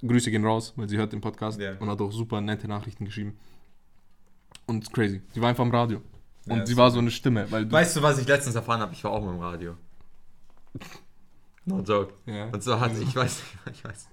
Grüße 0.05 0.31
gehen 0.31 0.45
raus, 0.45 0.73
weil 0.75 0.87
sie 0.89 0.97
hört 0.97 1.11
den 1.13 1.21
Podcast 1.21 1.59
Ja. 1.59 1.73
und 1.79 1.89
hat 1.89 1.99
auch 2.01 2.11
super 2.11 2.39
nette 2.41 2.67
Nachrichten 2.67 3.05
geschrieben. 3.05 3.37
Und 4.65 4.91
crazy. 4.93 5.21
Sie 5.33 5.41
war 5.41 5.49
einfach 5.49 5.65
im 5.65 5.71
Radio. 5.71 6.01
Und 6.47 6.57
Ja, 6.59 6.65
sie 6.65 6.77
war 6.77 6.89
so 6.91 6.99
eine 6.99 7.11
Stimme, 7.11 7.45
weil 7.51 7.65
du, 7.65 7.71
Weißt 7.71 7.95
du, 7.97 8.01
was 8.01 8.17
ich 8.17 8.27
letztens 8.27 8.55
erfahren 8.55 8.79
habe? 8.79 8.93
Ich 8.93 9.03
war 9.03 9.11
auch 9.11 9.21
mal 9.23 9.33
im 9.33 9.39
Radio. 9.41 9.75
No 11.65 11.79
joke. 11.81 12.13
Ja. 12.25 12.45
Und 12.47 12.61
so 12.63 12.79
hat, 12.79 12.91
ich 12.99 13.15
weiß, 13.15 13.41
ich 13.71 13.83
weiß, 13.83 14.07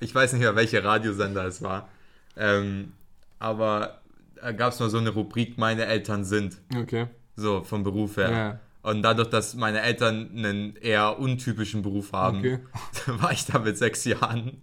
ich 0.00 0.14
weiß 0.14 0.32
nicht 0.32 0.42
mehr, 0.42 0.54
welcher 0.56 0.82
Radiosender 0.84 1.44
es 1.44 1.60
war. 1.62 1.88
Ähm, 2.36 2.92
aber 3.38 4.00
da 4.40 4.52
gab 4.52 4.72
es 4.72 4.80
mal 4.80 4.90
so 4.90 4.98
eine 4.98 5.10
Rubrik, 5.10 5.58
meine 5.58 5.86
Eltern 5.86 6.24
sind. 6.24 6.58
Okay. 6.74 7.06
So, 7.36 7.62
vom 7.62 7.82
Beruf 7.82 8.16
her. 8.16 8.30
Ja. 8.30 8.60
Und 8.82 9.02
dadurch, 9.02 9.28
dass 9.28 9.54
meine 9.54 9.80
Eltern 9.80 10.30
einen 10.36 10.76
eher 10.76 11.18
untypischen 11.18 11.82
Beruf 11.82 12.12
haben, 12.12 12.38
Okay. 12.38 12.58
war 13.06 13.32
ich 13.32 13.44
da 13.44 13.58
mit 13.58 13.76
sechs 13.76 14.04
Jahren. 14.04 14.62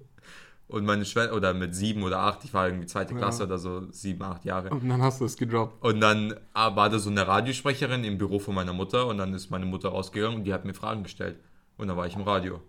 Und 0.68 0.86
meine 0.86 1.06
Schwester, 1.06 1.36
oder 1.36 1.54
mit 1.54 1.76
sieben 1.76 2.02
oder 2.04 2.20
acht, 2.20 2.44
ich 2.46 2.54
war 2.54 2.68
irgendwie 2.68 2.88
zweite 2.88 3.14
Ja. 3.14 3.20
Klasse 3.20 3.44
oder 3.44 3.58
so, 3.60 3.92
sieben, 3.92 4.24
acht 4.24 4.46
Jahre. 4.46 4.70
Und 4.70 4.88
dann 4.90 5.02
hast 5.02 5.20
du 5.22 5.26
es 5.26 5.36
gedroppt. 5.38 5.84
Und 5.84 6.00
dann 6.00 6.34
ah, 6.54 6.76
war 6.76 6.90
da 6.90 6.98
so 7.00 7.10
eine 7.10 7.28
Radiosprecherin 7.28 8.04
im 8.06 8.18
Büro 8.18 8.40
von 8.40 8.56
meiner 8.56 8.74
Mutter 8.74 9.06
und 9.08 9.18
dann 9.18 9.34
ist 9.34 9.52
meine 9.52 9.66
Mutter 9.66 9.90
rausgegangen 9.90 10.38
und 10.38 10.44
die 10.46 10.54
hat 10.54 10.66
mir 10.66 10.74
Fragen 10.74 11.04
gestellt. 11.04 11.38
Und 11.78 11.90
dann 11.90 11.98
war 11.98 12.08
ich 12.08 12.16
im 12.16 12.22
Radio. 12.22 12.62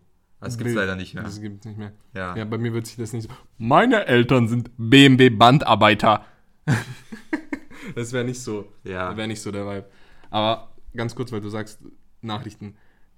Das 0.44 0.58
gibt's 0.58 0.74
Wild. 0.74 0.76
leider 0.76 0.96
nicht 0.96 1.14
mehr. 1.14 1.24
Das 1.24 1.40
gibt's 1.40 1.66
nicht 1.66 1.78
mehr. 1.78 1.92
Ja. 2.14 2.36
Ja, 2.36 2.44
bei 2.44 2.58
mir 2.58 2.72
wird 2.72 2.86
sich 2.86 2.96
das 2.96 3.12
nicht 3.12 3.28
so. 3.28 3.34
Meine 3.58 4.06
Eltern 4.06 4.48
sind 4.48 4.70
BMW-Bandarbeiter. 4.76 6.24
das 7.94 8.12
wäre 8.12 8.24
nicht 8.24 8.40
so. 8.40 8.72
Ja. 8.84 9.16
Wäre 9.16 9.28
nicht 9.28 9.40
so 9.40 9.50
der 9.50 9.66
Vibe. 9.66 9.86
Aber 10.30 10.72
ganz 10.94 11.14
kurz, 11.14 11.32
weil 11.32 11.40
du 11.40 11.48
sagst, 11.48 11.80
Nachrichten. 12.20 12.76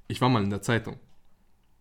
Ich 0.08 0.20
war 0.20 0.28
mal 0.28 0.42
in 0.42 0.50
der 0.50 0.62
Zeitung. 0.62 0.96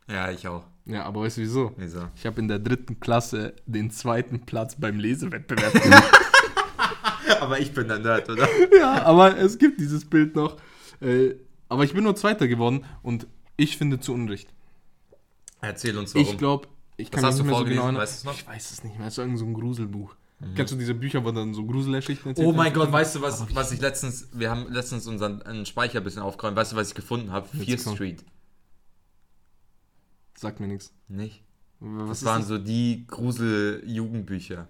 Ja, 0.09 0.31
ich 0.31 0.47
auch. 0.47 0.65
Ja, 0.85 1.03
aber 1.03 1.21
weißt 1.21 1.37
du 1.37 1.41
wieso? 1.41 1.73
Wieso? 1.77 2.09
Ich 2.15 2.25
habe 2.25 2.39
in 2.39 2.47
der 2.47 2.59
dritten 2.59 2.99
Klasse 2.99 3.55
den 3.65 3.89
zweiten 3.89 4.45
Platz 4.45 4.75
beim 4.75 4.99
Lesewettbewerb 4.99 5.73
gemacht. 5.83 6.11
Aber 7.41 7.59
ich 7.59 7.73
bin 7.73 7.87
der 7.87 7.99
Nerd, 7.99 8.29
oder? 8.29 8.47
ja, 8.79 9.03
aber 9.03 9.37
es 9.37 9.57
gibt 9.57 9.79
dieses 9.79 10.05
Bild 10.05 10.35
noch. 10.35 10.57
Äh, 11.01 11.35
aber 11.69 11.83
ich 11.83 11.93
bin 11.93 12.03
nur 12.03 12.15
Zweiter 12.15 12.47
geworden 12.47 12.85
und 13.01 13.27
ich 13.57 13.77
finde 13.77 13.99
zu 13.99 14.13
Unrecht. 14.13 14.53
Erzähl 15.61 15.97
uns 15.97 16.13
warum. 16.13 16.27
Ich 16.27 16.37
glaube, 16.37 16.67
ich 16.97 17.11
kann 17.11 17.23
hast 17.25 17.37
mich 17.37 17.47
du 17.47 17.51
nicht 17.51 17.69
mehr 17.69 17.81
so 17.81 17.89
genau. 17.89 17.99
Weißt? 17.99 18.25
Mhm. 18.25 18.31
Ich 18.31 18.47
weiß 18.47 18.71
es 18.71 18.83
nicht 18.83 18.97
mehr. 18.97 19.07
Es 19.07 19.13
ist 19.13 19.17
irgend 19.19 19.39
so 19.39 19.45
ein 19.45 19.53
Gruselbuch. 19.53 20.15
Kennst 20.55 20.73
du 20.73 20.77
diese 20.77 20.93
Bücher, 20.93 21.23
wo 21.23 21.31
dann 21.31 21.53
so 21.53 21.65
Gruselgeschichten 21.65 22.31
erzählt 22.31 22.47
Oh 22.47 22.51
mein? 22.51 22.73
Gott, 22.73 22.91
weißt 22.91 23.15
du, 23.15 23.21
was, 23.21 23.55
was 23.55 23.71
ich 23.71 23.79
letztens, 23.79 24.27
wir 24.33 24.49
haben 24.49 24.71
letztens 24.71 25.07
unseren 25.07 25.41
einen 25.41 25.65
Speicher 25.65 25.99
ein 25.99 26.03
bisschen 26.03 26.21
aufgeräumt. 26.21 26.57
Weißt 26.57 26.73
du, 26.73 26.75
was 26.75 26.89
ich 26.89 26.95
gefunden 26.95 27.31
habe? 27.31 27.47
Fear. 27.47 27.77
Street. 27.77 28.23
Sagt 30.37 30.59
mir 30.59 30.67
nichts. 30.67 30.93
Nicht? 31.07 31.41
Was 31.79 32.19
Das 32.19 32.25
waren 32.25 32.43
so 32.43 32.57
die 32.57 33.05
Grusel-Jugendbücher. 33.07 34.67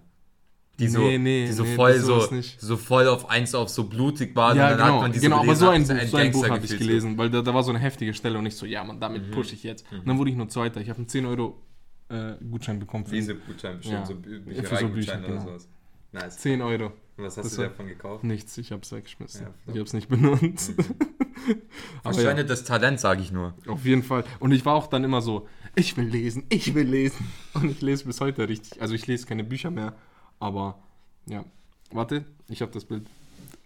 Die 0.78 0.88
so, 0.88 1.00
Nee, 1.00 1.16
nee, 1.18 1.46
die 1.46 1.52
so 1.52 1.62
nee, 1.62 1.74
voll 1.74 1.94
das 1.94 2.04
so, 2.04 2.28
so 2.58 2.76
voll 2.76 3.08
auf 3.08 3.30
eins 3.30 3.54
auf 3.54 3.70
so 3.70 3.84
blutig 3.84 4.36
waren 4.36 4.56
Ja, 4.58 4.72
und 4.72 4.78
dann 4.78 4.78
genau, 4.78 4.94
hat 4.96 5.02
man 5.02 5.12
die 5.12 5.20
genau 5.20 5.36
so 5.36 5.42
aber 5.42 5.56
so 5.56 5.68
ein, 5.70 5.82
Buch, 5.86 6.06
so 6.08 6.16
ein 6.18 6.32
Buch 6.32 6.48
habe 6.50 6.64
ich 6.64 6.70
so. 6.70 6.76
gelesen, 6.76 7.16
weil 7.16 7.30
da, 7.30 7.40
da 7.40 7.54
war 7.54 7.62
so 7.62 7.70
eine 7.70 7.78
heftige 7.78 8.12
Stelle 8.12 8.38
und 8.38 8.44
ich 8.46 8.56
so, 8.56 8.66
ja, 8.66 8.84
man, 8.84 9.00
damit 9.00 9.26
Mhm. 9.28 9.30
push 9.30 9.52
ich 9.54 9.62
jetzt. 9.62 9.84
Und 9.90 10.06
dann 10.06 10.18
wurde 10.18 10.30
ich 10.30 10.36
nur 10.36 10.48
Zweiter. 10.50 10.80
Ich 10.82 10.90
habe 10.90 10.98
einen 10.98 11.08
10 11.08 11.24
Euro 11.24 11.62
äh, 12.10 12.34
Gutschein 12.50 12.78
bekommen. 12.78 13.06
Für 13.06 13.16
Gutschein, 13.34 13.78
bestimmt, 13.78 13.98
Ja. 14.00 14.06
so 14.06 14.12
so 14.14 14.18
Bü- 14.20 14.44
Für 14.64 14.76
so 14.76 14.86
oder 14.86 15.16
genau. 15.28 15.40
sowas. 15.40 15.68
Nice. 16.12 16.36
10 16.38 16.60
Euro. 16.62 16.92
Und 17.16 17.24
was 17.24 17.36
hast 17.38 17.46
Das 17.46 17.52
du 17.56 17.62
war- 17.62 17.68
davon 17.68 17.86
gekauft? 17.88 18.22
Nichts, 18.24 18.56
ich 18.58 18.70
habe 18.70 18.82
es 18.82 18.92
weggeschmissen. 18.92 19.42
Ja, 19.46 19.54
ich 19.66 19.70
habe 19.70 19.82
es 19.82 19.92
nicht 19.94 20.08
benutzt. 20.08 20.74
Aber 22.02 22.14
ja, 22.14 22.20
Verschwendetes 22.22 22.64
Talent, 22.64 23.00
sage 23.00 23.22
ich 23.22 23.32
nur. 23.32 23.54
auf 23.66 23.84
jeden 23.84 24.02
Fall. 24.02 24.24
Und 24.40 24.52
ich 24.52 24.64
war 24.66 24.74
auch 24.74 24.86
dann 24.88 25.04
immer 25.04 25.20
so, 25.22 25.48
ich 25.74 25.96
will 25.96 26.04
lesen, 26.06 26.44
ich 26.48 26.74
will 26.74 26.86
lesen. 26.86 27.26
Und 27.54 27.70
ich 27.70 27.80
lese 27.80 28.04
bis 28.04 28.20
heute 28.20 28.48
richtig. 28.48 28.80
Also 28.80 28.94
ich 28.94 29.06
lese 29.06 29.26
keine 29.26 29.44
Bücher 29.44 29.70
mehr, 29.70 29.94
aber 30.38 30.78
ja. 31.26 31.44
Warte, 31.92 32.24
ich 32.48 32.62
habe 32.62 32.72
das 32.72 32.84
Bild. 32.84 33.06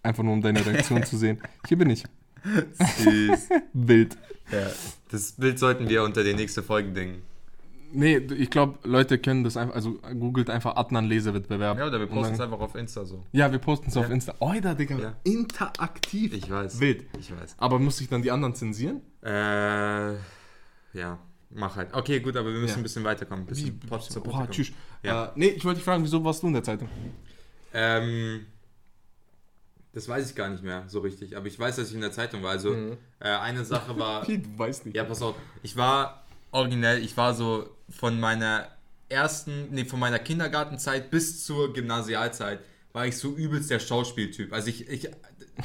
Einfach 0.03 0.23
nur 0.23 0.33
um 0.33 0.43
deine 0.43 0.64
Reaktion 0.64 1.05
zu 1.05 1.16
sehen. 1.18 1.41
Hier 1.68 1.77
bin 1.79 1.91
ich. 1.91 2.05
Süß. 2.45 3.49
Wild. 3.73 4.16
ja. 4.51 4.66
Das 5.11 5.33
Bild 5.33 5.59
sollten 5.59 5.89
wir 5.89 6.03
unter 6.05 6.23
die 6.25 6.35
nächste 6.35 6.62
Folge 6.62 6.93
dingen. 6.93 7.23
Nee, 7.93 8.18
ich 8.18 8.51
glaube, 8.51 8.79
Leute 8.89 9.18
können 9.18 9.43
das 9.43 9.57
einfach, 9.57 9.75
also 9.75 9.95
googelt 10.18 10.49
einfach 10.49 10.77
Adnan 10.77 11.07
Lesewettbewerb. 11.07 11.77
Ja, 11.79 11.87
oder 11.89 11.99
wir 11.99 12.07
posten 12.07 12.35
es 12.35 12.41
einfach 12.41 12.61
auf 12.61 12.77
Insta 12.77 13.05
so. 13.05 13.25
Ja, 13.33 13.51
wir 13.51 13.59
posten 13.59 13.89
es 13.89 13.97
auf 13.97 14.07
Ja. 14.07 14.14
Insta. 14.14 14.35
Oida, 14.39 14.75
Digga. 14.75 14.97
Ja. 14.99 15.16
Interaktiv. 15.25 16.33
Ich 16.33 16.49
weiß. 16.49 16.79
Wild. 16.79 17.05
Ich 17.18 17.33
weiß. 17.37 17.57
Aber 17.59 17.81
muss 17.81 18.01
ich 18.01 18.09
dann 18.09 18.23
die 18.23 18.31
anderen 18.31 18.55
zensieren? 18.55 19.01
Äh, 19.25 20.12
ja, 20.93 21.18
mach 21.51 21.76
halt. 21.76 21.92
Okay, 21.94 22.20
gut, 22.20 22.36
aber 22.36 22.53
wir 22.53 22.59
müssen 22.61 22.70
Ja. 22.72 22.76
ein 22.78 22.82
bisschen 22.82 23.05
weiterkommen. 23.05 23.44
Ein 23.44 23.48
bisschen 23.48 23.78
Pot 23.80 24.03
zur 24.05 24.22
Potte 24.22 24.36
Oha, 24.36 24.46
tschüss. 24.48 24.72
Ja. 25.03 25.26
Äh, 25.26 25.30
nee, 25.36 25.48
ich 25.48 25.64
wollte 25.64 25.76
dich 25.78 25.84
fragen, 25.84 26.03
wieso 26.05 26.22
warst 26.24 26.42
du 26.42 26.46
in 26.48 26.53
der 26.55 26.62
Zeitung? 26.62 26.88
Ähm, 27.72 28.46
das 29.92 30.09
weiß 30.09 30.28
ich 30.30 30.36
gar 30.36 30.48
nicht 30.48 30.62
mehr 30.62 30.84
so 30.88 31.01
richtig, 31.01 31.36
aber 31.36 31.46
ich 31.46 31.59
weiß, 31.59 31.76
dass 31.76 31.88
ich 31.88 31.94
in 31.94 32.01
der 32.01 32.12
Zeitung 32.12 32.42
war. 32.42 32.51
Also, 32.53 32.70
Mhm. 32.72 32.96
äh, 33.18 33.28
eine 33.28 33.64
Sache 33.64 33.98
war. 33.98 34.26
Wie, 34.28 34.38
du 34.38 34.59
weißt 34.59 34.86
nicht. 34.86 34.96
Ja, 34.96 35.05
pass 35.05 35.20
auf. 35.22 35.34
Ich 35.62 35.76
war 35.76 36.24
originell, 36.53 37.03
ich 37.03 37.16
war 37.16 37.34
so 37.34 37.68
von 37.88 38.20
meiner 38.20 38.68
ersten, 39.09 39.68
nee, 39.72 39.84
von 39.84 39.98
meiner 39.98 40.20
Kindergartenzeit 40.20 41.11
bis 41.11 41.44
zur 41.44 41.72
Gymnasialzeit 41.72 42.61
war 42.92 43.07
ich 43.07 43.16
so 43.16 43.34
übelst 43.34 43.70
der 43.70 43.78
Schauspieltyp. 43.80 44.53
Also 44.53 44.68
ich, 44.68 44.88
ich 44.88 45.09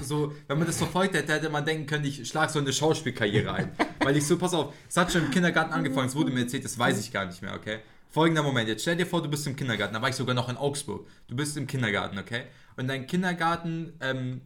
so, 0.01 0.33
wenn 0.47 0.57
man 0.57 0.67
das 0.67 0.77
verfolgt 0.77 1.15
hätte, 1.15 1.33
hätte 1.33 1.49
man 1.49 1.65
denken 1.65 1.85
können, 1.85 2.05
ich 2.05 2.27
schlage 2.27 2.51
so 2.51 2.59
eine 2.59 2.73
Schauspielkarriere 2.73 3.51
ein. 3.51 3.71
Weil 3.99 4.17
ich 4.17 4.25
so, 4.25 4.37
pass 4.37 4.53
auf, 4.53 4.73
es 4.87 4.97
hat 4.97 5.11
schon 5.11 5.25
im 5.25 5.31
Kindergarten 5.31 5.73
angefangen, 5.73 6.07
es 6.07 6.15
wurde 6.15 6.31
mir 6.31 6.41
erzählt, 6.41 6.65
das 6.65 6.77
weiß 6.77 6.99
ich 6.99 7.11
gar 7.11 7.25
nicht 7.25 7.41
mehr, 7.41 7.53
okay? 7.53 7.79
Folgender 8.09 8.43
Moment, 8.43 8.69
jetzt 8.69 8.81
stell 8.81 8.95
dir 8.95 9.05
vor, 9.05 9.21
du 9.21 9.29
bist 9.29 9.45
im 9.47 9.55
Kindergarten, 9.55 9.93
da 9.93 10.01
war 10.01 10.09
ich 10.09 10.15
sogar 10.15 10.35
noch 10.35 10.49
in 10.49 10.57
Augsburg. 10.57 11.07
Du 11.27 11.35
bist 11.35 11.57
im 11.57 11.67
Kindergarten, 11.67 12.17
okay? 12.17 12.43
Und 12.77 12.87
dein 12.87 13.07
Kindergarten 13.07 13.93
ähm, 14.01 14.41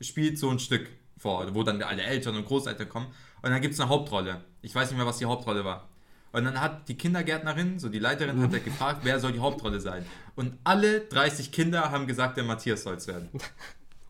spielt 0.00 0.38
so 0.38 0.50
ein 0.50 0.58
Stück 0.58 0.88
vor, 1.16 1.54
wo 1.54 1.62
dann 1.62 1.82
alle 1.82 2.02
Eltern 2.02 2.36
und 2.36 2.44
Großeltern 2.44 2.88
kommen. 2.88 3.06
Und 3.42 3.50
dann 3.50 3.60
gibt 3.60 3.74
es 3.74 3.80
eine 3.80 3.88
Hauptrolle. 3.88 4.42
Ich 4.62 4.74
weiß 4.74 4.90
nicht 4.90 4.96
mehr, 4.96 5.06
was 5.06 5.18
die 5.18 5.26
Hauptrolle 5.26 5.64
war. 5.64 5.88
Und 6.32 6.44
dann 6.44 6.60
hat 6.60 6.88
die 6.88 6.96
Kindergärtnerin, 6.96 7.78
so 7.78 7.88
die 7.88 8.00
Leiterin, 8.00 8.42
hat 8.42 8.64
gefragt, 8.64 9.00
wer 9.04 9.20
soll 9.20 9.30
die 9.30 9.38
Hauptrolle 9.38 9.78
sein. 9.80 10.04
Und 10.34 10.58
alle 10.64 11.02
30 11.02 11.52
Kinder 11.52 11.92
haben 11.92 12.08
gesagt, 12.08 12.36
der 12.36 12.42
Matthias 12.42 12.82
soll 12.82 12.96
es 12.96 13.06
werden. 13.06 13.28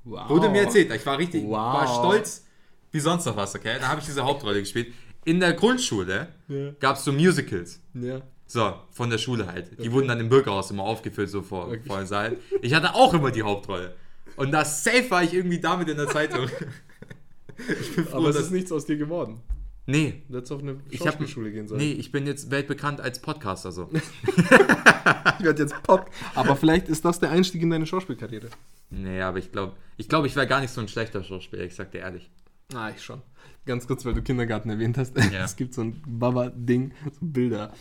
Wow. 0.05 0.29
Wurde 0.29 0.49
mir 0.51 0.63
erzählt. 0.63 0.93
Ich 0.93 1.05
war 1.07 1.19
richtig, 1.19 1.45
Wow. 1.45 1.51
war 1.53 1.87
stolz 1.87 2.45
wie 2.93 3.01
sonst 3.01 3.25
noch 3.27 3.37
was, 3.37 3.55
okay? 3.57 3.75
Dann 3.81 3.89
habe 3.89 4.01
ich 4.01 4.07
diese 4.07 4.25
Hauptrolle 4.25 4.61
gespielt. 4.61 4.93
In 5.25 5.41
der 5.41 5.53
Grundschule 5.55 6.29
Ja. 6.47 6.71
gab 6.79 6.97
es 6.97 7.05
so 7.05 7.13
Musicals. 7.13 7.81
Ja. 7.95 8.21
So, 8.47 8.75
von 8.93 9.11
der 9.11 9.19
Schule 9.19 9.47
halt. 9.47 9.83
Die 9.83 9.91
wurden 9.91 10.07
dann 10.07 10.21
im 10.21 10.29
Bürgerhaus 10.29 10.71
immer 10.71 10.85
aufgeführt, 10.85 11.29
so 11.31 11.43
vor, 11.43 11.67
Okay. 11.69 11.81
vor 11.87 11.97
dem 11.99 12.07
Saal. 12.07 12.37
Ich 12.63 12.73
hatte 12.75 12.95
auch 12.95 13.13
immer 13.15 13.31
die 13.33 13.43
Hauptrolle. 13.43 13.97
Und 14.37 14.53
das 14.53 14.85
safe 14.85 15.11
war 15.11 15.23
ich 15.25 15.33
irgendwie 15.35 15.59
damit 15.61 15.89
in 15.89 15.97
der 15.97 16.09
Zeitung. 16.09 16.49
ich 17.81 17.97
bin 17.97 18.05
froh, 18.05 18.19
Aber 18.19 18.29
es 18.29 18.37
ist 18.37 18.51
nichts 18.53 18.71
aus 18.71 18.85
dir 18.87 18.97
geworden. 18.97 19.41
Nee, 19.87 20.23
Du 20.29 20.37
hättest 20.37 20.53
auf 20.53 20.63
eine 20.63 20.79
Schauspielschule 20.93 21.53
gehen 21.53 21.69
sollen. 21.69 21.81
Nee, 21.81 21.93
ich 21.93 22.11
bin 22.11 22.27
jetzt 22.27 22.51
weltbekannt 22.51 23.01
als 23.03 23.21
Podcaster 23.21 23.71
so. 23.71 23.91
ich 24.27 25.45
werde 25.45 25.63
jetzt 25.63 25.83
Pop. 25.83 26.11
Aber 26.35 26.57
vielleicht 26.57 26.89
ist 26.89 27.05
das 27.05 27.21
der 27.21 27.31
Einstieg 27.31 27.61
in 27.63 27.69
deine 27.71 27.85
Schauspielkarriere. 27.87 28.49
nee, 28.91 29.21
aber 29.21 29.39
ich 29.39 29.53
glaube, 29.53 29.75
ich, 29.99 30.09
glaub, 30.09 30.25
ich 30.25 30.37
wäre 30.37 30.47
gar 30.47 30.61
nicht 30.61 30.71
so 30.71 30.81
ein 30.81 30.89
schlechter 30.89 31.23
Schauspieler, 31.23 31.65
ich 31.65 31.75
sag 31.75 31.93
dir 31.93 31.99
ehrlich. 31.99 32.31
Ah, 32.75 32.89
ich 32.89 33.03
schon. 33.03 33.21
Ganz 33.67 33.87
kurz, 33.87 34.05
weil 34.07 34.15
du 34.15 34.23
Kindergarten 34.23 34.71
erwähnt 34.71 34.97
hast. 34.97 35.17
Ja. 35.17 35.25
Es 35.45 35.57
gibt 35.57 35.75
so 35.75 35.83
ein 35.83 36.03
Baba-Ding, 36.07 36.93
so 37.05 37.11
Bilder. 37.21 37.73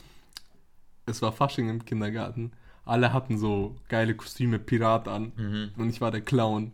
Es 1.05 1.21
war 1.21 1.31
Fasching 1.31 1.69
im 1.69 1.85
Kindergarten. 1.85 2.51
Alle 2.86 3.13
hatten 3.13 3.38
so 3.38 3.75
geile 3.88 4.13
Kostüme, 4.13 4.59
Pirat 4.59 5.07
an. 5.07 5.31
Und 5.77 5.89
ich 5.89 6.01
war 6.01 6.11
der 6.11 6.21
Clown. 6.21 6.71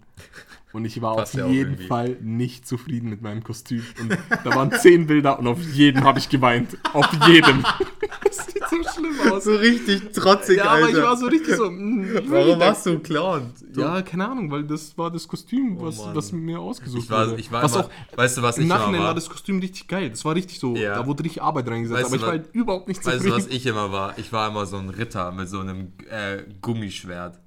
Und 0.74 0.86
ich 0.86 1.02
war 1.02 1.14
Mhm. 1.14 1.18
Passt 1.20 1.34
auf 1.36 1.40
ja 1.42 1.48
jeden. 1.48 1.78
Fall 1.88 2.18
nicht 2.22 2.68
zufrieden 2.68 3.10
mit 3.10 3.22
meinem 3.22 3.44
Kostüm. 3.44 3.84
Und 4.02 4.18
da 4.44 4.56
waren 4.56 4.72
zehn 4.72 5.08
Bilder 5.08 5.40
und 5.40 5.48
auf 5.48 5.62
jedem 5.62 6.04
habe 6.04 6.20
ich 6.20 6.30
geweint. 6.30 6.78
Auf 6.94 7.08
jedem. 7.28 7.64
So 8.70 8.76
schlimm 8.94 9.32
aus. 9.32 9.44
So 9.46 9.56
richtig 9.56 10.12
trotzig, 10.14 10.58
Ja, 10.58 10.66
aber 10.72 10.90
ich 10.90 10.96
war 10.98 11.18
so 11.18 11.26
richtig 11.28 11.56
so. 11.56 11.70
mm, 11.70 12.08
Warum 12.28 12.48
nicht 12.48 12.60
warst 12.60 12.86
du 12.86 12.92
ein 12.92 13.04
Clown? 13.04 13.54
Ja, 13.76 14.02
keine 14.02 14.28
Ahnung, 14.30 14.52
weil 14.52 14.64
das 14.64 14.98
war 14.98 15.10
das 15.12 15.28
Kostüm, 15.28 15.80
was, 15.82 16.00
Oh 16.00 16.10
was 16.14 16.32
mir 16.32 16.60
ausgesucht 16.60 17.04
Ich 17.04 17.10
war, 17.10 17.28
wurde. 17.30 17.40
ich 17.40 17.52
war 17.52 17.64
was 17.64 17.74
immer, 17.76 17.86
auch 17.86 17.90
weißt 18.18 18.38
du, 18.38 18.42
was 18.42 18.58
im 18.58 18.64
ich 18.64 18.70
immer 18.70 18.78
Nachhinein 18.80 19.00
war 19.02 19.08
war? 19.10 19.16
das 19.16 19.30
Kostüm 19.30 19.60
richtig 19.60 19.88
geil. 19.88 20.10
Das 20.10 20.24
war 20.26 20.36
richtig 20.36 20.60
so, 20.60 20.76
Ja. 20.76 20.96
da 20.96 21.06
wurde 21.06 21.24
richtig 21.24 21.42
Arbeit 21.42 21.68
reingesetzt. 21.68 22.00
Weißt 22.00 22.08
aber 22.08 22.16
ich 22.16 22.22
war 22.22 22.30
halt 22.30 22.50
überhaupt 22.54 22.88
nicht 22.88 23.00
Weißt 23.06 23.08
du, 23.08 23.12
zufrieden. 23.30 23.38
was 23.38 23.48
ich 23.48 23.66
immer 23.66 23.92
war? 23.92 24.18
Ich 24.18 24.32
war 24.34 24.50
immer 24.50 24.66
so 24.66 24.78
ein 24.78 24.90
Ritter 24.90 25.32
mit 25.32 25.50
so 25.50 25.60
einem 25.60 25.94
äh, 26.10 26.44
Gummischwert. 26.62 27.40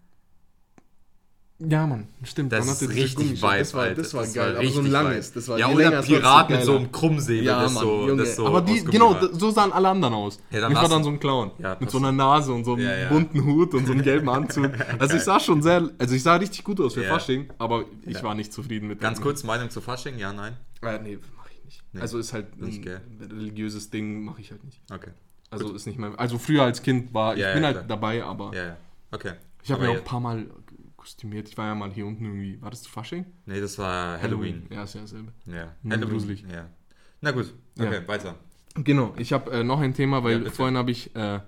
Ja, 1.69 1.87
Mann, 1.87 2.09
stimmt. 2.25 2.53
Das 2.53 2.67
ist 2.83 2.89
richtig 2.91 3.41
vibe, 3.43 3.59
Das 3.59 3.75
war, 3.75 3.91
das 3.91 4.15
war 4.15 4.23
Das 4.23 4.33
geil, 4.35 4.55
war 4.55 4.61
aber 4.61 4.69
so 4.71 4.81
ein 4.81 4.87
langes. 4.87 5.33
Das 5.33 5.49
war 5.49 5.59
ja, 5.59 5.69
oder 5.69 5.77
länger, 5.91 6.03
Pirat 6.03 6.51
mit 6.51 6.63
so 6.65 6.77
einem 6.77 6.91
Krummsäbel, 6.93 7.45
Ja, 7.45 7.63
das, 7.63 7.73
Mann, 7.75 7.85
so, 7.85 8.09
Junge. 8.09 8.23
das 8.23 8.37
so 8.37 8.47
aber 8.47 8.61
die, 8.63 8.85
genau, 8.85 9.17
so 9.33 9.51
sahen 9.51 9.73
alle 9.73 9.89
anderen 9.89 10.15
aus. 10.15 10.39
Ja, 10.51 10.69
ich 10.69 10.75
war 10.75 10.89
dann 10.89 11.05
so 11.05 11.11
ein 11.11 11.21
Clown. 11.21 11.51
Ja, 11.59 11.77
mit 11.79 11.91
so 11.91 11.99
einer 11.99 12.13
Nase 12.13 12.53
und 12.53 12.65
so 12.65 12.75
einem 12.75 12.83
Ja, 12.85 12.97
ja. 12.97 13.09
bunten 13.09 13.45
Hut 13.45 13.75
und 13.75 13.87
so 13.87 13.93
einem 13.93 14.03
gelben 14.03 14.29
Anzug. 14.29 14.71
Also 14.99 15.17
ich 15.17 15.23
sah 15.23 15.39
schon 15.41 15.63
sehr, 15.63 15.89
also 15.99 16.15
ich 16.15 16.23
sah 16.23 16.37
richtig 16.37 16.65
gut 16.65 16.81
aus 16.81 16.95
für 16.95 17.03
Ja. 17.05 17.09
Fasching, 17.13 17.49
aber 17.59 17.85
ich 18.07 18.17
Ja. 18.17 18.23
war 18.23 18.35
nicht 18.35 18.53
zufrieden 18.53 18.89
mit 18.89 19.01
Ganz 19.01 19.19
dem. 19.19 19.23
kurz, 19.25 19.43
Meinung 19.45 19.71
zu 19.71 19.81
Fasching? 19.81 20.19
Ja, 20.19 20.33
nein? 20.33 20.57
Äh, 20.83 20.99
nee, 21.03 21.19
mach 21.37 21.47
ich 21.51 21.65
nicht. 21.65 21.83
Nee, 21.93 22.01
also 22.01 22.19
ist 22.19 22.33
halt 22.33 22.47
ein 22.61 22.83
geil. 22.83 23.01
religiöses 23.31 23.91
Ding, 23.91 24.25
mache 24.25 24.41
ich 24.41 24.51
halt 24.51 24.65
nicht. 24.65 24.81
Okay. 24.93 25.11
Also 25.51 25.73
ist 25.75 25.87
nicht 25.87 25.99
mein. 25.99 26.15
Also 26.17 26.39
früher 26.39 26.63
als 26.63 26.83
Kind 26.83 27.13
war, 27.13 27.35
ich 27.35 27.41
Ja, 27.41 27.49
ja, 27.49 27.55
bin 27.55 27.65
halt 27.65 27.85
dabei, 27.89 28.25
aber 28.25 28.53
Ja, 28.55 28.65
ja. 28.69 28.77
Okay. 29.11 29.33
ich 29.63 29.71
habe 29.71 29.83
mir 29.83 29.91
auch 29.91 29.97
ein 29.97 30.05
paar 30.05 30.21
Mal 30.21 30.47
kostümiert. 31.03 31.49
Ich 31.49 31.59
war 31.59 31.67
ja 31.67 31.75
mal 31.75 31.91
hier 31.93 32.07
unten 32.07 32.25
irgendwie. 32.25 32.61
War 32.63 32.71
das 32.71 32.83
zu 32.83 32.91
Fasching? 32.91 33.27
Nee, 33.47 33.61
das 33.61 33.77
war 33.79 34.21
Halloween. 34.23 34.67
Ja, 34.71 34.85
ist 34.85 34.95
ja 34.95 35.01
dasselbe. 35.03 35.33
Ja, 35.47 35.75
Nur 35.83 35.93
Halloween. 35.97 36.11
gruselig. 36.13 36.45
Ja. 36.51 36.69
Na 37.21 37.31
gut, 37.33 37.53
okay, 37.79 37.95
Ja. 38.03 38.09
weiter. 38.09 38.35
Genau, 38.77 39.13
ich 39.19 39.33
habe 39.33 39.51
äh, 39.51 39.63
noch 39.65 39.81
ein 39.81 39.93
Thema, 39.95 40.25
weil 40.25 40.45
Ja, 40.45 40.51
vorhin 40.51 40.77
habe 40.79 40.91
ich 40.93 41.15
äh, 41.15 41.41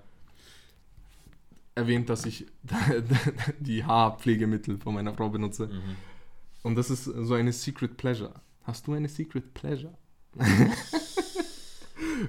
erwähnt, 1.73 2.09
dass 2.09 2.25
ich 2.25 2.45
die 3.59 3.83
Haarpflegemittel 3.83 4.77
von 4.77 4.93
meiner 4.93 5.13
Frau 5.13 5.29
benutze. 5.29 5.67
Mhm. 5.67 5.95
Und 6.63 6.75
das 6.75 6.89
ist 6.89 7.05
so 7.05 7.33
eine 7.33 7.51
Secret 7.53 7.97
Pleasure. 7.97 8.33
Hast 8.63 8.87
du 8.87 8.93
eine 8.93 9.07
Secret 9.09 9.53
Pleasure? 9.53 9.93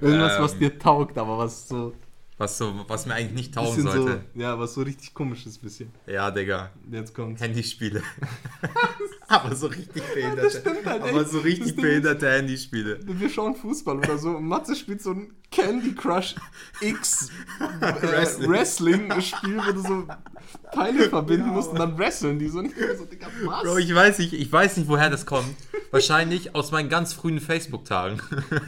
Irgendwas, 0.01 0.39
was 0.39 0.53
Ähm. 0.53 0.59
dir 0.59 0.79
taugt, 0.79 1.17
aber 1.17 1.37
was 1.37 1.67
so 1.67 1.93
Was, 2.37 2.57
so, 2.57 2.85
was 2.87 3.07
mir 3.07 3.15
eigentlich 3.15 3.33
nicht 3.33 3.53
taugen 3.55 3.81
sollte. 3.81 4.23
so, 4.33 4.39
ja, 4.39 4.59
was 4.59 4.75
so 4.75 4.83
richtig 4.83 5.13
komisch 5.13 5.45
ist 5.47 5.59
bisschen. 5.59 5.91
Ja, 6.05 6.29
Digga. 6.29 6.69
Jetzt 6.91 7.15
kommt's. 7.15 7.41
Handyspiele. 7.41 8.03
aber 9.27 9.55
so 9.55 9.67
richtig 9.67 10.03
behinderte. 10.13 10.49
stimmt 10.49 10.85
halt 10.85 11.01
aber 11.01 11.21
echt. 11.21 11.29
so 11.29 11.37
Das 11.37 11.45
richtig 11.45 11.75
behinderte 11.75 12.29
Handyspiele. 12.29 12.99
Wir 13.03 13.29
schauen 13.29 13.55
Fußball 13.55 13.97
oder 13.97 14.17
so 14.17 14.29
und 14.29 14.45
Matze 14.47 14.75
spielt 14.75 15.01
so 15.01 15.11
ein 15.11 15.33
Candy 15.51 15.93
Crush 15.95 16.35
X 16.81 17.29
äh, 17.81 17.93
Wrestling. 18.01 18.49
Wrestling-Spiel, 18.49 19.57
wo 19.57 19.71
du 19.71 19.81
so 19.81 20.07
Teile 20.73 21.09
verbinden 21.09 21.49
musst 21.49 21.69
und 21.71 21.79
dann 21.79 21.97
wresteln 21.97 22.39
die 22.39 22.47
so. 22.47 22.59
Und 22.59 22.73
so, 22.97 23.05
Digga, 23.05 23.27
was? 23.45 23.63
Bro, 23.63 23.77
ich 23.77 23.93
weiß 23.93 24.19
nicht, 24.19 24.33
ich 24.33 24.51
weiß 24.51 24.77
nicht, 24.77 24.87
woher 24.87 25.09
das 25.09 25.25
kommt. 25.25 25.55
Wahrscheinlich 25.91 26.53
aus 26.53 26.71
meinen 26.71 26.89
ganz 26.89 27.13
frühen 27.13 27.39
Facebook-Tagen. 27.39 28.21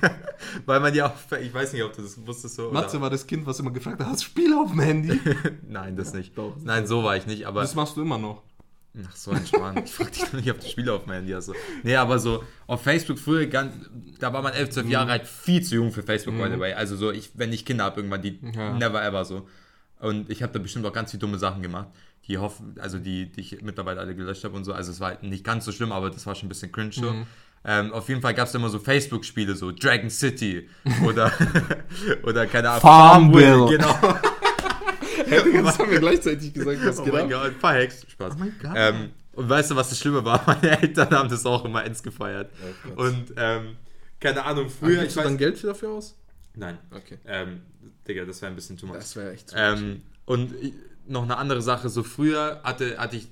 Weil 0.66 0.80
man 0.80 0.94
ja 0.96 1.08
auch, 1.08 1.38
ich 1.38 1.54
weiß 1.54 1.74
nicht, 1.74 1.84
ob 1.84 1.94
du 1.94 2.02
das 2.02 2.26
wusstest 2.26 2.56
so. 2.56 2.72
Matze 2.72 2.96
Oder? 2.96 3.04
war 3.04 3.10
das 3.10 3.28
Kind, 3.28 3.46
was 3.46 3.60
immer 3.60 3.72
gefragt 3.72 4.00
hat, 4.00 4.08
hast 4.08 4.22
du 4.22 4.26
Spiel 4.26 4.54
auf 4.54 4.72
dem 4.72 4.80
Handy? 4.80 5.20
Nein, 5.68 5.98
das 5.98 6.14
nicht. 6.14 6.38
Doch. 6.38 6.56
Nein, 6.64 6.88
so 6.88 7.04
war 7.04 7.18
ich 7.18 7.28
nicht, 7.28 7.46
aber. 7.46 7.62
Das 7.62 7.76
machst 7.76 7.98
du 7.98 8.02
immer 8.02 8.18
noch. 8.18 8.42
Ach, 9.08 9.16
so 9.16 9.36
Schwan. 9.36 9.84
Ich 9.84 9.92
frag 9.92 10.12
dich 10.12 10.24
doch 10.24 10.34
nicht, 10.34 10.50
ob 10.50 10.60
du 10.60 10.68
Spiele 10.68 10.94
auf 10.94 11.04
dem 11.04 11.14
Handy 11.14 11.32
hast. 11.32 11.46
So. 11.46 11.54
Nee, 11.84 11.96
aber 11.96 12.20
so 12.20 12.44
auf 12.68 12.82
Facebook 12.84 13.20
früher, 13.20 13.46
ganz, 13.46 13.74
da 14.20 14.34
war 14.34 14.42
man 14.42 14.54
11, 14.54 14.70
12 14.72 14.88
Jahre 14.90 15.12
alt, 15.12 15.28
viel 15.28 15.62
zu 15.64 15.76
jung 15.76 15.92
für 15.92 16.04
Facebook, 16.04 16.38
by 16.38 16.50
the 16.52 16.60
way. 16.60 16.74
Also 16.74 16.96
so, 16.96 17.12
ich, 17.12 17.32
wenn 17.36 17.52
ich 17.54 17.66
Kinder 17.66 17.84
habe, 17.86 17.98
irgendwann, 17.98 18.22
die 18.22 18.40
Ja. 18.56 18.74
never 18.74 19.04
ever 19.04 19.24
so. 19.26 19.48
Und 20.00 20.30
ich 20.30 20.42
habe 20.44 20.54
da 20.54 20.60
bestimmt 20.60 20.86
auch 20.86 20.94
ganz 20.94 21.12
viele 21.12 21.20
dumme 21.22 21.38
Sachen 21.38 21.62
gemacht, 21.62 21.90
die 22.28 22.38
hoffen, 22.38 22.76
also 22.80 23.00
die, 23.00 23.32
die 23.32 23.42
ich 23.42 23.62
mittlerweile 23.62 24.00
alle 24.00 24.16
gelöscht 24.16 24.44
habe 24.44 24.56
und 24.56 24.64
so. 24.64 24.74
Also 24.74 24.92
es 24.92 25.00
war 25.00 25.18
nicht 25.22 25.44
ganz 25.44 25.66
so 25.66 25.72
schlimm, 25.72 25.92
aber 25.92 26.10
das 26.10 26.26
war 26.26 26.36
schon 26.36 26.46
ein 26.46 26.50
bisschen 26.50 26.72
cringe 26.72 26.92
so. 26.94 27.14
Ähm, 27.66 27.92
auf 27.92 28.08
jeden 28.08 28.22
Fall 28.22 28.34
gab 28.34 28.48
es 28.48 28.56
immer 28.56 28.70
so 28.70 28.80
Facebook-Spiele, 28.80 29.54
so 29.56 29.74
Dragon 29.74 30.10
City 30.10 30.70
oder, 31.06 31.30
oder 32.24 32.48
keine 32.48 32.70
Ahnung, 32.70 32.82
Farmville. 32.82 33.66
genau. 33.68 33.94
Das 35.64 35.80
haben 35.80 35.92
wir 35.92 36.00
gleichzeitig 36.00 36.54
gesagt, 36.54 36.80
was 36.84 37.00
Oh 37.00 37.04
genau. 37.04 37.18
mein 37.18 37.30
Gott, 37.30 37.46
ein 37.46 37.60
paar 37.60 37.74
Hacks. 37.76 38.06
Spaß. 38.10 38.34
Oh 38.36 38.40
mein 38.40 38.54
Gott. 38.62 38.72
Ähm, 38.76 39.10
und 39.34 39.50
weißt 39.50 39.72
du, 39.72 39.76
was 39.76 39.90
das 39.90 40.00
Schlimme 40.00 40.24
war? 40.26 40.44
Meine 40.48 40.82
Eltern 40.82 41.10
haben 41.12 41.30
das 41.30 41.46
auch 41.46 41.64
immer 41.66 41.84
ins 41.86 42.04
gefeiert. 42.04 42.52
Oh 42.98 43.04
und 43.04 43.34
ähm, 43.38 43.78
keine 44.20 44.44
Ahnung, 44.44 44.70
Früher, 44.70 44.90
früher. 44.90 45.02
Gibst 45.04 45.16
du 45.18 45.22
dann 45.22 45.38
Geld 45.38 45.64
dafür 45.64 45.90
aus? 45.92 46.16
Nein. 46.56 46.78
Okay. 46.92 47.18
Ähm, 47.26 47.62
Digga, 48.08 48.26
das 48.26 48.42
wäre 48.42 48.52
ein 48.52 48.56
bisschen 48.56 48.78
too 48.78 48.88
much. 48.88 48.98
Das 48.98 49.16
wäre 49.16 49.32
echt 49.34 49.50
so. 49.50 49.56
Ähm, 49.56 50.02
und 50.26 50.54
noch 51.08 51.24
eine 51.24 51.38
andere 51.38 51.62
Sache, 51.62 51.90
so 51.90 52.04
früher 52.04 52.60
hatte, 52.64 52.98
hatte 52.98 53.16
ich 53.16 53.28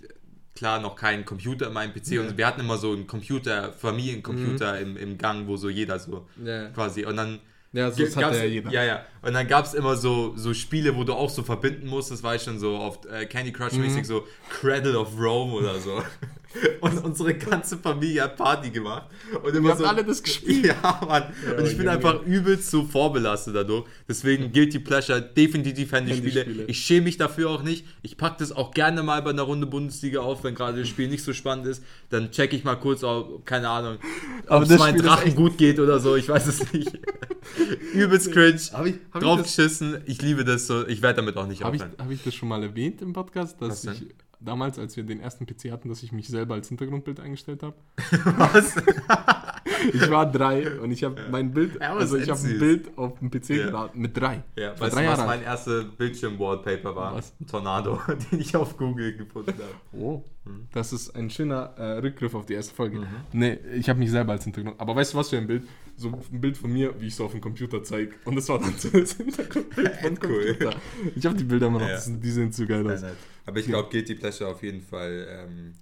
klar 0.55 0.79
noch 0.79 0.95
keinen 0.95 1.25
Computer 1.25 1.67
in 1.67 1.73
meinem 1.73 1.93
PC 1.93 2.07
Ja. 2.13 2.21
und 2.21 2.38
wir 2.38 2.47
hatten 2.47 2.61
immer 2.61 2.77
so 2.77 2.91
einen 2.93 3.05
Computer, 3.05 3.71
Familiencomputer 3.73 4.79
im, 4.79 4.97
im 4.97 5.17
Gang, 5.17 5.47
wo 5.47 5.57
so 5.57 5.69
jeder 5.69 5.99
so 5.99 6.27
ja, 6.43 6.69
quasi 6.69 7.05
und 7.05 7.17
dann 7.17 7.39
ja 7.74 7.91
so 7.91 8.03
das 8.03 8.15
hat 8.15 8.34
ja 8.36 8.43
jeder. 8.43 8.72
Ja, 8.72 8.84
ja. 8.84 9.05
Und 9.22 9.34
dann 9.34 9.47
gab 9.47 9.65
es 9.65 9.74
immer 9.74 9.97
so, 9.97 10.34
so 10.38 10.53
Spiele, 10.53 10.95
wo 10.95 11.03
du 11.03 11.13
auch 11.13 11.30
so 11.30 11.43
verbinden 11.43 11.88
musst. 11.88 12.11
Das 12.11 12.24
war 12.24 12.36
ich 12.36 12.41
schon 12.43 12.59
so 12.59 12.78
auf 12.78 12.99
äh, 13.11 13.26
Candy 13.26 13.51
Crush 13.51 13.74
mäßig, 13.74 14.03
Mhm. 14.03 14.05
so 14.05 14.24
Cradle 14.61 14.97
of 14.97 15.09
Rome 15.20 15.53
oder 15.53 15.78
so. 15.80 16.01
Und 16.82 17.03
unsere 17.03 17.34
ganze 17.36 17.78
Familie 17.78 18.24
hat 18.24 18.38
Party 18.38 18.70
gemacht. 18.70 19.07
Und 19.43 19.53
immer 19.53 19.63
Wir 19.68 19.72
haben 19.72 19.80
so, 19.80 19.86
alle 19.86 20.03
das 20.05 20.24
gespielt. 20.24 20.65
Ja, 20.82 21.01
Mann. 21.07 21.24
und 21.57 21.68
ich 21.68 21.78
bin 21.78 21.88
einfach 21.89 22.24
übelst 22.24 22.72
so 22.72 22.84
vorbelastet 22.86 23.53
dadurch. 23.55 23.84
Deswegen 24.07 24.51
Guilty 24.53 24.80
Pleasure, 24.80 25.22
definitiv 25.22 25.91
Handyspiele. 25.91 26.39
Handyspiele. 26.41 26.65
Ich 26.70 26.80
schäme 26.80 27.01
mich 27.03 27.18
dafür 27.18 27.49
auch 27.51 27.63
nicht. 27.63 27.86
Ich 28.01 28.18
packe 28.18 28.38
das 28.39 28.53
auch 28.53 28.72
gerne 28.72 29.03
mal 29.03 29.22
bei 29.22 29.32
einer 29.32 29.43
Runde 29.43 29.68
Bundesliga 29.68 30.22
auf, 30.22 30.43
wenn 30.45 30.55
gerade 30.55 30.80
das 30.80 30.88
Spiel 30.88 31.09
nicht 31.09 31.24
so 31.24 31.34
spannend 31.34 31.68
ist. 31.68 31.84
Dann 32.09 32.32
check 32.32 32.53
ich 32.53 32.63
mal 32.63 32.76
kurz, 32.76 33.03
ob, 33.03 33.45
keine 33.45 33.68
Ahnung, 33.70 33.97
ob 34.47 34.63
es 34.63 34.80
meinen 34.80 34.97
Drachen 34.99 35.28
echt- 35.28 35.36
gut 35.36 35.57
geht 35.57 35.80
oder 35.80 35.99
so. 35.99 36.15
Ich 36.15 36.30
weiß 36.30 36.47
es 36.47 36.72
nicht. 36.74 36.91
Übelst 37.93 38.31
cringe. 38.31 38.59
Hab 38.73 38.85
ich, 38.85 38.95
hab 39.11 39.15
ich 39.15 39.21
Draufgeschissen. 39.21 40.01
Ich 40.05 40.21
liebe 40.21 40.43
das 40.45 40.67
so. 40.67 40.87
Ich 40.87 41.01
werde 41.01 41.17
damit 41.17 41.37
auch 41.37 41.47
nicht 41.47 41.63
hab 41.63 41.73
ich, 41.73 41.81
aufhören. 41.81 41.97
hab 41.99 42.11
ich 42.11 42.23
das 42.23 42.35
schon 42.35 42.49
mal 42.49 42.63
erwähnt 42.63 43.01
im 43.01 43.13
Podcast, 43.13 43.61
dass 43.61 43.85
Was 43.85 44.01
ich 44.01 44.07
damals, 44.39 44.77
als 44.79 44.97
wir 44.97 45.03
den 45.03 45.19
ersten 45.19 45.45
PC 45.45 45.71
hatten, 45.71 45.89
dass 45.89 46.03
ich 46.03 46.11
mich 46.11 46.27
selber 46.27 46.55
als 46.55 46.67
Hintergrundbild 46.67 47.19
eingestellt 47.19 47.63
habe? 47.63 47.75
Was? 48.37 48.75
Ich 49.93 50.09
war 50.09 50.31
drei 50.31 50.79
und 50.79 50.91
ich 50.91 51.03
habe 51.03 51.15
mein 51.31 51.51
Bild, 51.53 51.75
Ja, 51.81 51.95
also 51.95 52.17
ich 52.17 52.29
habe 52.29 52.39
ein. 52.39 52.59
Bild 52.59 52.97
auf 52.97 53.19
dem 53.19 53.29
PC 53.31 53.49
Ja. 53.49 53.65
geladen, 53.67 54.01
mit 54.01 54.15
drei. 54.17 54.43
Ja, 54.55 54.71
weißt 54.79 54.95
drei 54.95 55.03
du, 55.05 55.09
was 55.11 55.17
Jahre 55.17 55.27
mein 55.27 55.39
alt. 55.39 55.45
erster 55.47 55.83
Bildschirm-Wallpaper 55.83 56.95
war? 56.95 57.15
Was? 57.15 57.33
Ein 57.39 57.47
Tornado, 57.47 57.99
den 58.31 58.39
ich 58.39 58.55
auf 58.55 58.77
Google 58.77 59.15
gefunden 59.17 59.53
habe. 59.53 59.99
Oh, 60.03 60.23
Mhm. 60.45 60.67
das 60.71 60.93
ist 60.93 61.13
ein 61.13 61.29
schöner 61.29 61.73
äh, 61.77 61.97
Rückgriff 61.99 62.33
auf 62.33 62.45
die 62.45 62.53
erste 62.53 62.73
Folge. 62.73 63.05
Nee, 63.33 63.57
ich 63.75 63.89
habe 63.89 63.99
mich 63.99 64.09
selber 64.11 64.31
als 64.31 64.45
Hintergrund. 64.45 64.79
Aber 64.79 64.95
weißt 64.95 65.13
du, 65.13 65.17
was 65.17 65.29
für 65.29 65.38
ein 65.38 65.45
Bild? 65.45 65.63
So 65.97 66.07
ein 66.31 66.39
Bild 66.39 66.55
von 66.57 66.71
mir, 66.71 66.93
wie 67.01 67.07
ich 67.07 67.15
so 67.15 67.25
auf 67.25 67.31
dem 67.33 67.41
Computer 67.41 67.83
zeige. 67.83 68.13
Und 68.23 68.35
das 68.35 68.47
war 68.47 68.57
dann 68.59 68.73
so 68.77 68.88
das 68.89 69.13
Hintergrundbild 69.13 69.91
Cool. 70.23 70.53
Computer. 70.55 70.75
Ich 71.15 71.25
habe 71.25 71.35
die 71.35 71.43
Bilder 71.43 71.67
immer 71.67 71.79
noch, 71.79 71.89
Ja. 71.89 71.99
die 72.07 72.31
sehen 72.31 72.51
zu 72.53 72.65
geil 72.65 72.89
aus. 72.89 73.03
Aber 73.45 73.59
ich 73.59 73.65
glaube, 73.65 73.89
Guilty 73.89 74.15
Pleasure 74.15 74.49
auf 74.49 74.63
jeden 74.63 74.81
Fall. 74.81 75.27
Ähm, 75.29 75.73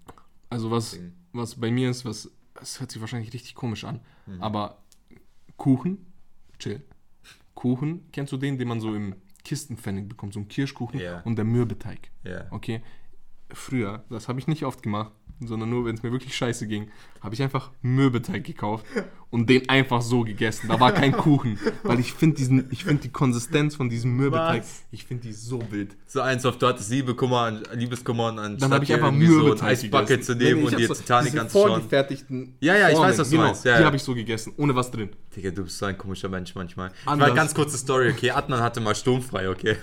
Also 0.49 0.71
was, 0.71 0.97
was 1.33 1.53
bei 1.55 1.69
mir 1.69 1.91
ist, 1.91 2.03
was, 2.05 2.31
das 2.55 2.79
hört 2.79 2.91
sich 2.91 2.99
wahrscheinlich 3.01 3.33
richtig 3.33 3.53
komisch 3.55 3.83
an, 3.83 4.01
Mhm. 4.25 4.41
aber 4.41 4.81
Kuchen, 5.57 6.05
chill. 6.59 6.81
Kuchen, 7.53 8.09
kennst 8.11 8.33
du 8.33 8.37
den, 8.37 8.57
den 8.57 8.67
man 8.67 8.81
so 8.81 8.93
im 8.95 9.15
Kistenpfennig 9.43 10.09
bekommt, 10.09 10.33
so 10.33 10.39
ein 10.39 10.47
Kirschkuchen 10.47 10.99
Ja. 10.99 11.21
und 11.21 11.35
der 11.37 11.45
Mürbeteig. 11.45 12.09
ja. 12.23 12.45
Okay, 12.51 12.81
früher, 13.51 14.03
das 14.09 14.27
habe 14.27 14.39
ich 14.39 14.47
nicht 14.47 14.65
oft 14.65 14.81
gemacht, 14.83 15.11
sondern 15.39 15.69
nur, 15.69 15.85
wenn 15.85 15.95
es 15.95 16.03
mir 16.03 16.11
wirklich 16.11 16.35
scheiße 16.35 16.67
ging, 16.67 16.89
habe 17.21 17.33
ich 17.35 17.41
einfach 17.41 17.71
Mürbeteig 17.81 18.43
gekauft 18.43 18.85
und 19.29 19.49
den 19.49 19.67
einfach 19.69 20.01
so 20.01 20.21
gegessen. 20.21 20.67
Da 20.69 20.79
war 20.79 20.91
kein 20.93 21.11
Kuchen, 21.17 21.59
weil 21.83 21.99
ich 21.99 22.13
finde 22.13 22.37
diesen, 22.37 22.67
ich 22.71 22.85
finde 22.85 23.03
die 23.03 23.09
Konsistenz 23.09 23.75
von 23.75 23.89
diesem 23.89 24.15
Mürbeteig, 24.15 24.61
Was? 24.61 24.83
ich 24.91 25.05
finde 25.05 25.23
die 25.27 25.33
so 25.33 25.61
wild. 25.71 25.95
So 26.07 26.21
eins 26.21 26.45
auf, 26.45 26.57
du 26.57 26.67
hattest 26.67 26.89
Liebeskummer, 26.89 27.39
an, 27.41 27.63
Liebeskummer 27.73 28.27
und 28.29 28.39
anstatt 28.39 28.61
Dann 28.61 28.73
habe 28.75 28.83
ich 28.85 28.93
einfach 28.93 29.07
so 29.07 29.13
Mürbeteig 29.13 29.69
Eisbucket 29.69 30.07
gegessen. 30.07 30.23
zu 30.23 30.35
nehmen 30.35 30.45
Nee, 30.45 30.53
nee, 30.61 30.65
und 30.67 30.71
ich 30.73 30.77
dir 30.77 30.87
so- 30.87 30.93
Titanic 30.93 31.37
anzuschauen. 31.37 31.69
vorgefertigten 31.71 32.55
Ja, 32.61 32.75
ja, 32.77 32.87
ich 32.89 32.93
Formen, 32.95 33.09
weiß, 33.11 33.17
was 33.19 33.29
du 33.29 33.35
genau, 33.35 33.47
meinst. 33.47 33.65
Ja, 33.65 33.73
die 33.75 33.79
ja. 33.81 33.85
habe 33.87 33.95
ich 33.97 34.03
so 34.03 34.13
gegessen, 34.15 34.53
ohne 34.57 34.75
was 34.75 34.91
drin. 34.91 35.09
Digga, 35.35 35.51
du 35.51 35.63
bist 35.63 35.77
so 35.77 35.85
ein 35.85 35.97
komischer 35.97 36.29
Mensch 36.29 36.55
manchmal. 36.55 36.91
Anders. 37.05 37.29
Mal 37.29 37.35
ganz 37.35 37.53
kurze 37.53 37.77
Story, 37.77 38.09
okay? 38.11 38.31
Adnan 38.31 38.61
hatte 38.61 38.79
mal 38.79 38.95
sturmfrei, 38.95 39.49
okay? 39.49 39.75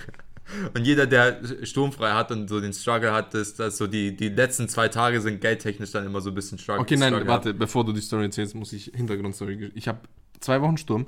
Und 0.73 0.85
jeder, 0.85 1.05
der 1.05 1.39
sturmfrei 1.63 2.11
hat 2.11 2.31
und 2.31 2.49
so 2.49 2.59
den 2.59 2.73
Struggle 2.73 3.13
hat, 3.13 3.33
ist, 3.33 3.59
dass 3.59 3.77
so 3.77 3.87
die, 3.87 4.15
die 4.15 4.29
letzten 4.29 4.67
zwei 4.67 4.89
Tage 4.89 5.21
sind 5.21 5.39
geldtechnisch 5.41 5.91
dann 5.91 6.05
immer 6.05 6.21
so 6.21 6.31
ein 6.31 6.35
bisschen 6.35 6.57
struggle. 6.57 6.81
Okay, 6.81 6.97
nein, 6.97 7.13
struggle 7.13 7.27
warte, 7.27 7.53
bevor 7.53 7.85
du 7.85 7.93
die 7.93 8.01
Story 8.01 8.25
erzählst, 8.25 8.53
muss 8.53 8.73
ich 8.73 8.91
Hintergrundstory. 8.93 9.71
Ich 9.73 9.87
habe 9.87 9.99
zwei 10.41 10.61
Wochen 10.61 10.77
Sturm, 10.77 11.05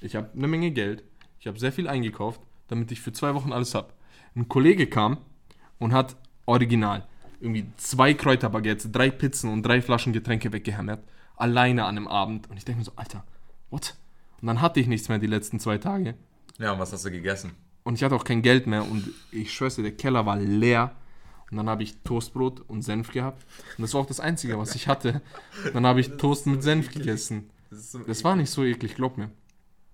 ich 0.00 0.14
habe 0.14 0.30
eine 0.36 0.46
Menge 0.46 0.70
Geld, 0.70 1.02
ich 1.40 1.46
habe 1.46 1.58
sehr 1.58 1.72
viel 1.72 1.88
eingekauft, 1.88 2.40
damit 2.68 2.92
ich 2.92 3.00
für 3.00 3.12
zwei 3.12 3.34
Wochen 3.34 3.52
alles 3.52 3.74
habe. 3.74 3.92
Ein 4.36 4.48
Kollege 4.48 4.86
kam 4.86 5.18
und 5.78 5.92
hat 5.92 6.16
original 6.46 7.06
irgendwie 7.40 7.66
zwei 7.76 8.14
Kräuterbaguettes, 8.14 8.92
drei 8.92 9.10
Pizzen 9.10 9.50
und 9.50 9.62
drei 9.64 9.80
Flaschen 9.80 10.12
Getränke 10.12 10.52
weggehämmert, 10.52 11.02
alleine 11.36 11.84
an 11.84 11.96
einem 11.96 12.06
Abend. 12.06 12.48
Und 12.50 12.56
ich 12.56 12.64
denke 12.64 12.80
mir 12.80 12.84
so, 12.84 12.92
Alter, 12.96 13.24
what? 13.70 13.96
Und 14.40 14.46
dann 14.46 14.60
hatte 14.60 14.78
ich 14.78 14.86
nichts 14.86 15.08
mehr 15.08 15.18
die 15.18 15.26
letzten 15.26 15.58
zwei 15.58 15.78
Tage. 15.78 16.14
Ja, 16.58 16.72
und 16.72 16.78
was 16.78 16.92
hast 16.92 17.04
du 17.04 17.10
gegessen? 17.10 17.52
Und 17.90 17.96
ich 17.96 18.04
hatte 18.04 18.14
auch 18.14 18.22
kein 18.22 18.40
Geld 18.40 18.68
mehr 18.68 18.88
und 18.88 19.10
ich 19.32 19.52
schwör's 19.52 19.74
dir, 19.74 19.82
der 19.82 19.96
Keller 19.96 20.24
war 20.24 20.36
leer. 20.36 20.94
Und 21.50 21.56
dann 21.56 21.68
habe 21.68 21.82
ich 21.82 21.96
Toastbrot 22.04 22.60
und 22.68 22.82
Senf 22.82 23.10
gehabt. 23.10 23.44
Und 23.76 23.82
das 23.82 23.94
war 23.94 24.02
auch 24.02 24.06
das 24.06 24.20
Einzige, 24.20 24.56
was 24.56 24.76
ich 24.76 24.86
hatte. 24.86 25.20
Dann 25.72 25.84
habe 25.84 25.98
ich 25.98 26.10
Toast 26.10 26.46
mit 26.46 26.62
Senf 26.62 26.92
gegessen. 26.92 27.50
Das 28.06 28.22
war 28.22 28.36
nicht 28.36 28.48
so 28.48 28.62
eklig, 28.62 28.94
glaub 28.94 29.18
mir. 29.18 29.28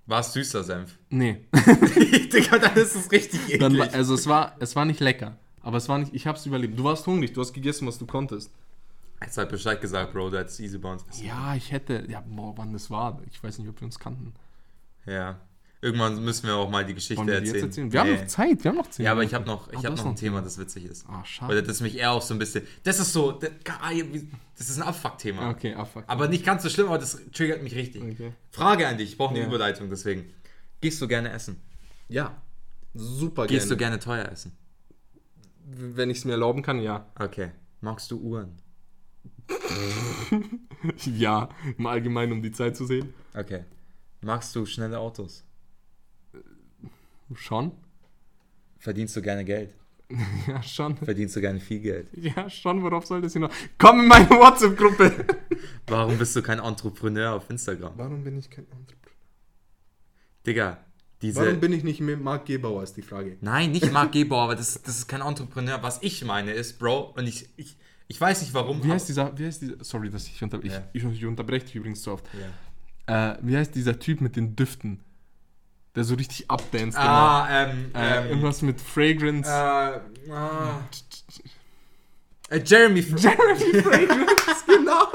War 0.05 0.21
es 0.21 0.35
süßer 0.35 0.63
Senf? 0.63 0.99
Nee. 1.09 1.47
Digga, 1.55 2.59
dann 2.59 2.77
ist 2.77 2.97
es 2.97 3.11
richtig 3.11 3.41
eklig. 3.49 3.61
Dann, 3.61 3.81
also 3.81 4.13
es 4.13 4.27
war, 4.27 4.57
es 4.59 4.77
war 4.77 4.85
nicht 4.85 5.01
lecker. 5.01 5.39
Aber 5.63 5.79
es 5.79 5.89
war 5.89 5.97
nicht, 5.97 6.13
ich 6.13 6.27
hab's 6.27 6.45
überlebt. 6.45 6.79
Du 6.79 6.85
warst 6.85 7.07
hungrig, 7.07 7.33
du 7.33 7.41
hast 7.41 7.55
gegessen, 7.55 7.89
was 7.89 7.97
du 7.97 8.05
konntest. 8.05 8.51
Jetzt 9.23 9.39
hat 9.39 9.49
Bescheid 9.49 9.81
gesagt, 9.81 10.13
Bro, 10.13 10.33
hättest 10.33 10.61
easy 10.61 10.77
bei 10.77 10.93
uns. 10.93 11.03
Ja, 11.23 11.55
ich 11.55 11.73
hätte, 11.73 12.05
ja, 12.11 12.23
boah, 12.29 12.53
wann 12.59 12.75
das 12.75 12.91
war. 12.91 13.23
Ich 13.31 13.43
weiß 13.43 13.59
nicht, 13.59 13.71
ob 13.71 13.81
wir 13.81 13.87
uns 13.87 13.99
kannten. 13.99 14.35
Ja. 15.07 15.41
Irgendwann 15.87 16.25
müssen 16.25 16.49
wir 16.49 16.57
auch 16.57 16.69
mal 16.69 16.85
die 16.85 16.95
Geschichte 16.95 17.17
Wollen 17.19 17.29
wir 17.29 17.41
die 17.41 17.47
erzählen. 17.47 17.65
jetzt 17.67 17.79
erzählen? 17.79 17.93
Wir 17.93 18.01
haben 18.01 18.11
Nee. 18.11 18.17
noch 18.17 18.27
Zeit, 18.27 18.65
wir 18.65 18.69
haben 18.71 18.77
noch 18.77 18.91
zehn 18.91 19.05
Ja, 19.05 19.13
aber 19.13 19.23
ich 19.23 19.33
habe 19.35 19.47
noch, 19.47 19.71
ich 19.71 19.79
Ah, 19.79 19.85
hab 19.85 19.97
noch 19.97 20.07
ein 20.07 20.17
Thema, 20.17 20.43
das 20.43 20.59
witzig 20.59 20.85
ist. 20.85 21.07
Ah, 21.09 21.25
schade. 21.25 21.53
Oder 21.53 21.63
das 21.63 21.81
mich 21.81 21.97
eher 21.97 22.11
auch 22.11 22.23
so 22.23 22.35
ein 22.35 22.41
bisschen. 22.41 22.67
Das 22.83 22.99
ist 22.99 23.13
so. 23.13 23.31
Das, 23.31 23.51
das 24.59 24.69
ist 24.69 24.79
ein 24.79 24.83
Abfuck-Thema. 24.83 25.49
Okay, 25.51 25.75
ah, 25.75 25.85
fuck. 25.85 26.03
Aber 26.09 26.27
nicht 26.27 26.45
ganz 26.45 26.65
so 26.65 26.69
schlimm, 26.71 26.89
aber 26.89 26.99
das 26.99 27.21
triggert 27.33 27.63
mich 27.63 27.77
richtig. 27.77 28.03
Okay. 28.03 28.33
Frage 28.51 28.89
an 28.89 28.99
dich, 28.99 29.11
ich 29.11 29.17
brauche 29.17 29.31
eine 29.31 29.41
Ja. 29.43 29.47
Überleitung, 29.47 29.89
deswegen. 29.89 30.25
Gehst 30.81 31.01
du 31.01 31.07
gerne 31.07 31.31
essen? 31.31 31.61
Ja, 32.09 32.37
super 32.95 33.47
Gehst 33.47 33.71
du 33.71 33.77
gerne. 33.77 33.99
gerne 33.99 34.23
teuer 34.25 34.33
essen? 34.33 34.53
Wenn 35.65 36.11
ich 36.11 36.19
es 36.19 36.25
mir 36.25 36.33
erlauben 36.33 36.63
kann, 36.63 36.81
ja. 36.81 37.07
Okay. 37.17 37.53
Magst 37.81 38.11
du 38.11 38.19
Uhren? 38.21 38.57
Ja, 41.07 41.49
im 41.79 41.87
Allgemeinen, 41.87 42.33
um 42.33 42.43
die 42.43 42.53
Zeit 42.53 42.77
zu 42.77 42.85
sehen. 42.87 43.15
Okay. 43.35 43.65
Magst 44.21 44.55
du 44.55 44.67
schnelle 44.67 44.99
Autos? 44.99 45.45
Schon? 47.35 47.73
Verdienst 48.79 49.17
du 49.17 49.23
gerne 49.23 49.45
Geld? 49.45 49.75
Ja, 50.47 50.63
schon. 50.63 50.97
Verdienst 50.97 51.35
du 51.35 51.41
gerne 51.41 51.59
viel 51.59 51.81
Geld? 51.81 52.09
Ja, 52.13 52.49
schon, 52.49 52.81
worauf 52.83 53.07
soll 53.07 53.21
das 53.23 53.33
hier 53.33 53.41
noch? 53.41 53.51
Komm 53.77 54.01
in 54.01 54.07
meine 54.09 54.31
WhatsApp-Gruppe! 54.31 55.25
Warum 55.89 56.17
bist 56.17 56.37
du 56.37 56.43
kein 56.43 56.61
Entrepreneur 56.61 57.33
auf 57.35 57.51
Instagram? 57.51 57.93
Warum 57.97 58.23
bin 58.23 58.39
ich 58.39 58.49
kein 58.49 58.65
Entrepreneur? 58.67 59.17
Digga, 60.47 60.79
diese. 61.23 61.41
Warum 61.41 61.59
bin 61.59 61.73
ich 61.73 61.83
nicht 61.83 62.01
mit 62.01 62.21
Marc 62.23 62.47
Gebauer, 62.47 62.83
ist 62.85 62.97
die 62.97 63.03
Frage. 63.03 63.37
Nein, 63.41 63.73
nicht 63.73 63.91
Marc 63.93 64.13
Gebauer, 64.13 64.43
aber 64.45 64.55
das, 64.55 64.81
das 64.83 64.99
ist 64.99 65.09
kein 65.09 65.23
Entrepreneur. 65.23 65.83
Was 65.83 66.01
ich 66.03 66.25
meine 66.25 66.53
ist, 66.53 66.79
Bro, 66.79 67.15
und 67.17 67.27
ich, 67.27 67.49
ich, 67.57 67.77
ich 68.07 68.21
weiß 68.21 68.43
nicht 68.43 68.55
warum. 68.55 68.79
Wie 68.83 68.85
aber- 68.85 68.95
heißt 68.95 69.09
dieser, 69.09 69.37
wie 69.37 69.47
heißt 69.47 69.63
dieser, 69.63 69.83
sorry, 69.83 70.09
dass 70.11 70.27
ich, 70.29 70.41
unter, 70.43 70.65
Ja. 70.65 70.85
ich, 70.93 71.03
ich, 71.05 71.13
ich 71.13 71.27
unterbreche 71.27 71.67
dich 71.67 71.75
übrigens 71.75 72.03
so 72.03 72.13
oft. 72.13 72.27
Ja. 73.09 73.33
Äh, 73.33 73.39
wie 73.43 73.57
heißt 73.57 73.75
dieser 73.75 73.99
Typ 73.99 74.21
mit 74.21 74.37
den 74.37 74.55
Düften? 74.55 75.01
Der 75.97 76.05
so 76.05 76.15
richtig 76.15 76.51
abdanced 76.51 76.99
Ah, 76.99 77.49
ähm. 77.51 77.91
Äh, 77.95 78.19
ähm, 78.19 78.27
irgendwas 78.29 78.63
mit 78.63 78.81
Fragrance. 78.81 79.49
äh, 79.51 80.31
ah. 80.31 80.81
Äh, 82.49 82.61
Jeremy 82.65 83.03
Fr 83.03 83.17
Jeremy 83.19 83.83
Fragrance, 83.83 84.65
genau. 84.67 85.09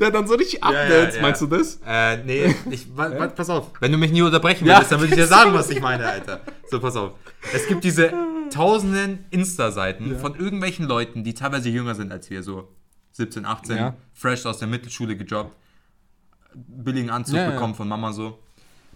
Der 0.00 0.10
dann 0.10 0.26
so 0.26 0.34
richtig 0.34 0.60
ja, 0.60 0.66
abdanced, 0.68 1.16
ja. 1.16 1.22
meinst 1.22 1.40
du 1.40 1.46
das? 1.46 1.80
Äh, 1.86 2.16
nee, 2.24 2.54
ich, 2.70 2.94
wa, 2.94 3.10
wa, 3.18 3.26
pass 3.28 3.48
auf. 3.48 3.70
Wenn 3.80 3.92
du 3.92 3.96
mich 3.98 4.12
nie 4.12 4.20
unterbrechen 4.22 4.66
Ja. 4.66 4.74
würdest, 4.76 4.92
dann 4.92 5.00
würde 5.00 5.14
ich 5.14 5.20
dir 5.20 5.26
sagen, 5.26 5.54
was 5.54 5.70
ich 5.70 5.80
meine, 5.80 6.06
Alter. 6.06 6.40
So, 6.70 6.78
pass 6.80 6.96
auf. 6.96 7.12
Es 7.54 7.66
gibt 7.68 7.84
diese 7.84 8.12
tausenden 8.50 9.24
Insta-Seiten 9.30 10.12
Ja. 10.12 10.18
von 10.18 10.34
irgendwelchen 10.34 10.86
Leuten, 10.86 11.24
die 11.24 11.32
teilweise 11.32 11.70
jünger 11.70 11.94
sind 11.94 12.12
als 12.12 12.28
wir, 12.28 12.42
so 12.42 12.68
17, 13.12 13.46
18, 13.46 13.76
Ja. 13.76 13.94
fresh 14.12 14.44
aus 14.44 14.58
der 14.58 14.68
Mittelschule 14.68 15.16
gejobbt, 15.16 15.56
billigen 16.54 17.08
Anzug 17.08 17.36
Ja, 17.36 17.44
ja. 17.44 17.50
bekommen 17.52 17.74
von 17.74 17.88
Mama 17.88 18.12
so. 18.12 18.38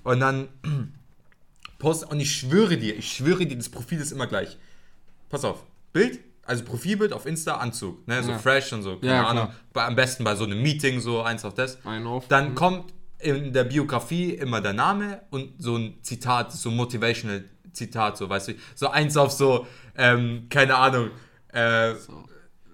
Und 0.03 0.21
dann 0.21 0.49
post 1.79 2.05
und 2.11 2.21
ich 2.21 2.33
schwöre 2.33 2.77
dir, 2.77 2.97
ich 2.97 3.13
schwöre 3.13 3.47
dir, 3.47 3.57
das 3.57 3.69
Profil 3.69 4.01
ist 4.01 4.13
immer 4.13 4.27
gleich. 4.27 4.57
Pass 5.29 5.45
auf, 5.45 5.65
Bild, 5.93 6.21
also 6.45 6.65
Profilbild 6.65 7.13
auf 7.13 7.27
Insta, 7.27 7.57
Anzug, 7.57 8.07
ne, 8.07 8.23
so 8.23 8.33
Ja. 8.33 8.39
fresh 8.39 8.73
und 8.73 8.83
so, 8.83 8.97
keine 8.99 9.13
Ja, 9.13 9.27
Ahnung. 9.27 9.49
Bei, 9.73 9.85
am 9.85 9.97
besten 9.97 10.25
bei 10.25 10.35
so 10.37 10.45
einem 10.45 10.63
Meeting, 10.63 11.01
so 11.01 11.23
eins 11.23 11.45
auf 11.45 11.55
das. 11.55 11.79
Ein 11.85 12.07
auf. 12.07 12.29
Dann 12.29 12.55
kommt 12.55 12.93
in 13.19 13.53
der 13.53 13.65
Biografie 13.65 14.33
immer 14.35 14.61
der 14.61 14.73
Name 14.75 15.23
und 15.31 15.55
so 15.59 15.77
ein 15.77 15.99
Zitat, 16.03 16.53
so 16.53 16.69
ein 16.71 16.77
motivational 16.77 17.45
Zitat, 17.73 18.17
so, 18.17 18.29
weißt 18.29 18.49
du, 18.49 18.55
so 18.75 18.89
eins 18.89 19.17
auf 19.17 19.33
so, 19.33 19.67
ähm, 19.97 20.47
keine 20.51 20.77
Ahnung, 20.77 21.11
äh, 21.53 21.95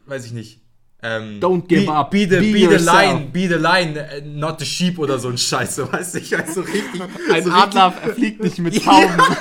weiß 0.06 0.26
ich 0.26 0.32
nicht. 0.32 0.60
Ähm, 1.04 1.40
Don't 1.40 1.66
give 1.66 1.84
be, 1.86 1.92
up. 1.92 2.10
Be 2.12 2.20
the, 2.28 2.36
Be 2.38 2.52
be 2.52 2.78
the 2.78 2.84
line, 2.84 3.30
be 3.32 3.48
the 3.48 3.54
line, 3.56 3.96
äh, 3.96 4.20
not 4.24 4.60
the 4.60 4.64
sheep 4.64 4.98
oder 5.00 5.18
so 5.18 5.28
ein 5.28 5.36
Scheiß, 5.38 5.74
so, 5.76 5.92
weißt 5.92 6.14
du, 6.14 6.18
ich 6.20 6.30
weiß 6.30 6.54
so 6.54 6.60
richtig. 6.60 7.02
Ein 7.32 7.42
so 7.42 7.50
Adler 7.50 7.90
fliegt 8.14 8.40
nicht 8.42 8.58
mit 8.60 8.80
Tauben. 8.84 9.20
Richtig, 9.20 9.38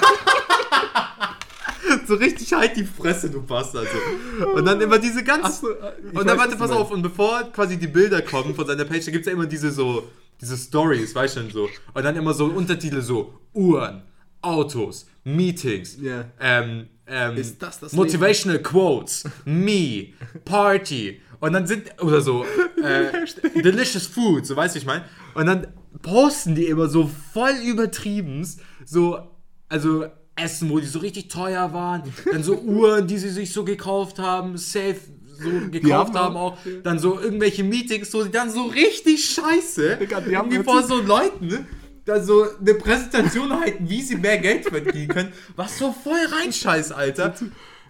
so 2.08 2.16
richtig 2.16 2.54
halt 2.54 2.76
die 2.78 2.84
Fresse, 2.84 3.30
du 3.30 3.42
Bastard. 3.44 3.88
So. 4.40 4.48
Und 4.54 4.66
dann 4.66 4.82
immer 4.82 4.98
diese 4.98 5.24
ganz. 5.24 5.62
äh, 5.64 6.18
Und 6.18 6.28
dann 6.28 6.38
warte, 6.38 6.56
pass 6.56 6.72
auf, 6.72 6.92
und 6.92 7.02
bevor 7.02 7.44
quasi 7.54 7.78
die 7.78 7.88
Bilder 7.88 8.22
kommen 8.22 8.56
von 8.56 8.66
seiner 8.66 8.86
Page, 8.86 9.06
da 9.06 9.12
gibt 9.12 9.26
es 9.26 9.28
ja 9.28 9.34
immer 9.34 9.46
diese 9.46 9.72
so, 9.72 10.08
diese 10.40 10.58
Stories, 10.58 11.14
weißt 11.14 11.36
du 11.36 11.42
schon 11.42 11.52
so. 11.52 11.70
Und 11.94 12.04
dann 12.04 12.16
immer 12.16 12.34
so 12.34 12.46
Untertitel 12.46 13.02
so, 13.02 13.34
Uhren, 13.54 14.02
Autos, 14.42 15.06
Meetings, 15.24 15.98
Ja. 16.02 16.26
ähm, 16.40 16.88
ähm, 17.06 17.36
Ist 17.36 17.62
das 17.62 17.80
das 17.80 17.94
Motivational 17.94 18.60
Quotes, 18.60 19.26
Me, 19.46 20.14
Party. 20.46 21.22
Und 21.42 21.52
dann 21.54 21.68
sind, 21.68 22.02
oder 22.02 22.22
so, 22.22 22.46
äh, 22.84 23.62
Delicious 23.62 24.08
Food, 24.08 24.46
so 24.46 24.56
weißt 24.56 24.76
du, 24.76 24.80
ich 24.80 24.86
meine. 24.86 25.04
Und 25.34 25.48
dann 25.48 25.68
posten 26.02 26.56
die 26.56 26.66
immer 26.68 26.88
so 26.88 27.10
voll 27.34 27.54
übertrieben, 27.66 28.48
so, 28.86 29.20
also 29.68 30.06
Essen, 30.36 30.70
wo 30.70 30.80
die 30.80 30.86
so 30.88 31.00
richtig 31.00 31.28
teuer 31.28 31.74
waren, 31.74 32.04
dann 32.32 32.44
so 32.44 32.58
Uhren, 32.60 33.06
die 33.08 33.18
sie 33.18 33.30
sich 33.30 33.52
so 33.52 33.66
gekauft 33.66 34.18
haben, 34.20 34.58
safe 34.58 34.96
so 35.26 35.50
gekauft 35.72 36.14
haben 36.14 36.36
haben 36.36 36.38
auch- 36.38 36.58
dann 36.84 37.00
so 37.00 37.20
irgendwelche 37.20 37.64
Meetings, 37.64 38.12
so 38.12 38.24
die 38.24 38.32
dann 38.32 38.50
so 38.52 38.64
richtig 38.68 39.26
scheiße, 39.26 39.98
Digga, 39.98 40.22
die 40.22 40.38
haben 40.38 40.52
vor 40.64 40.84
so 40.84 41.02
Leuten, 41.02 41.48
ne? 41.48 41.66
da 42.06 42.22
so 42.24 42.46
eine 42.60 42.74
Präsentation 42.76 43.60
halten, 43.60 43.90
wie 43.90 44.02
sie 44.02 44.16
mehr 44.16 44.38
Geld 44.38 44.66
verdienen 44.66 45.08
können, 45.08 45.34
was 45.56 45.78
so 45.78 45.92
voll 45.92 46.20
reinscheiß, 46.40 46.92
Alter. 46.92 47.34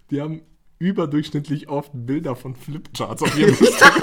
Die 0.10 0.22
haben 0.22 0.41
überdurchschnittlich 0.82 1.69
oft 1.69 1.91
Bilder 1.93 2.36
von 2.36 2.55
Flipcharts 2.55 3.21
auf 3.21 3.38
ihrem 3.39 3.55
Instagram. 3.55 4.01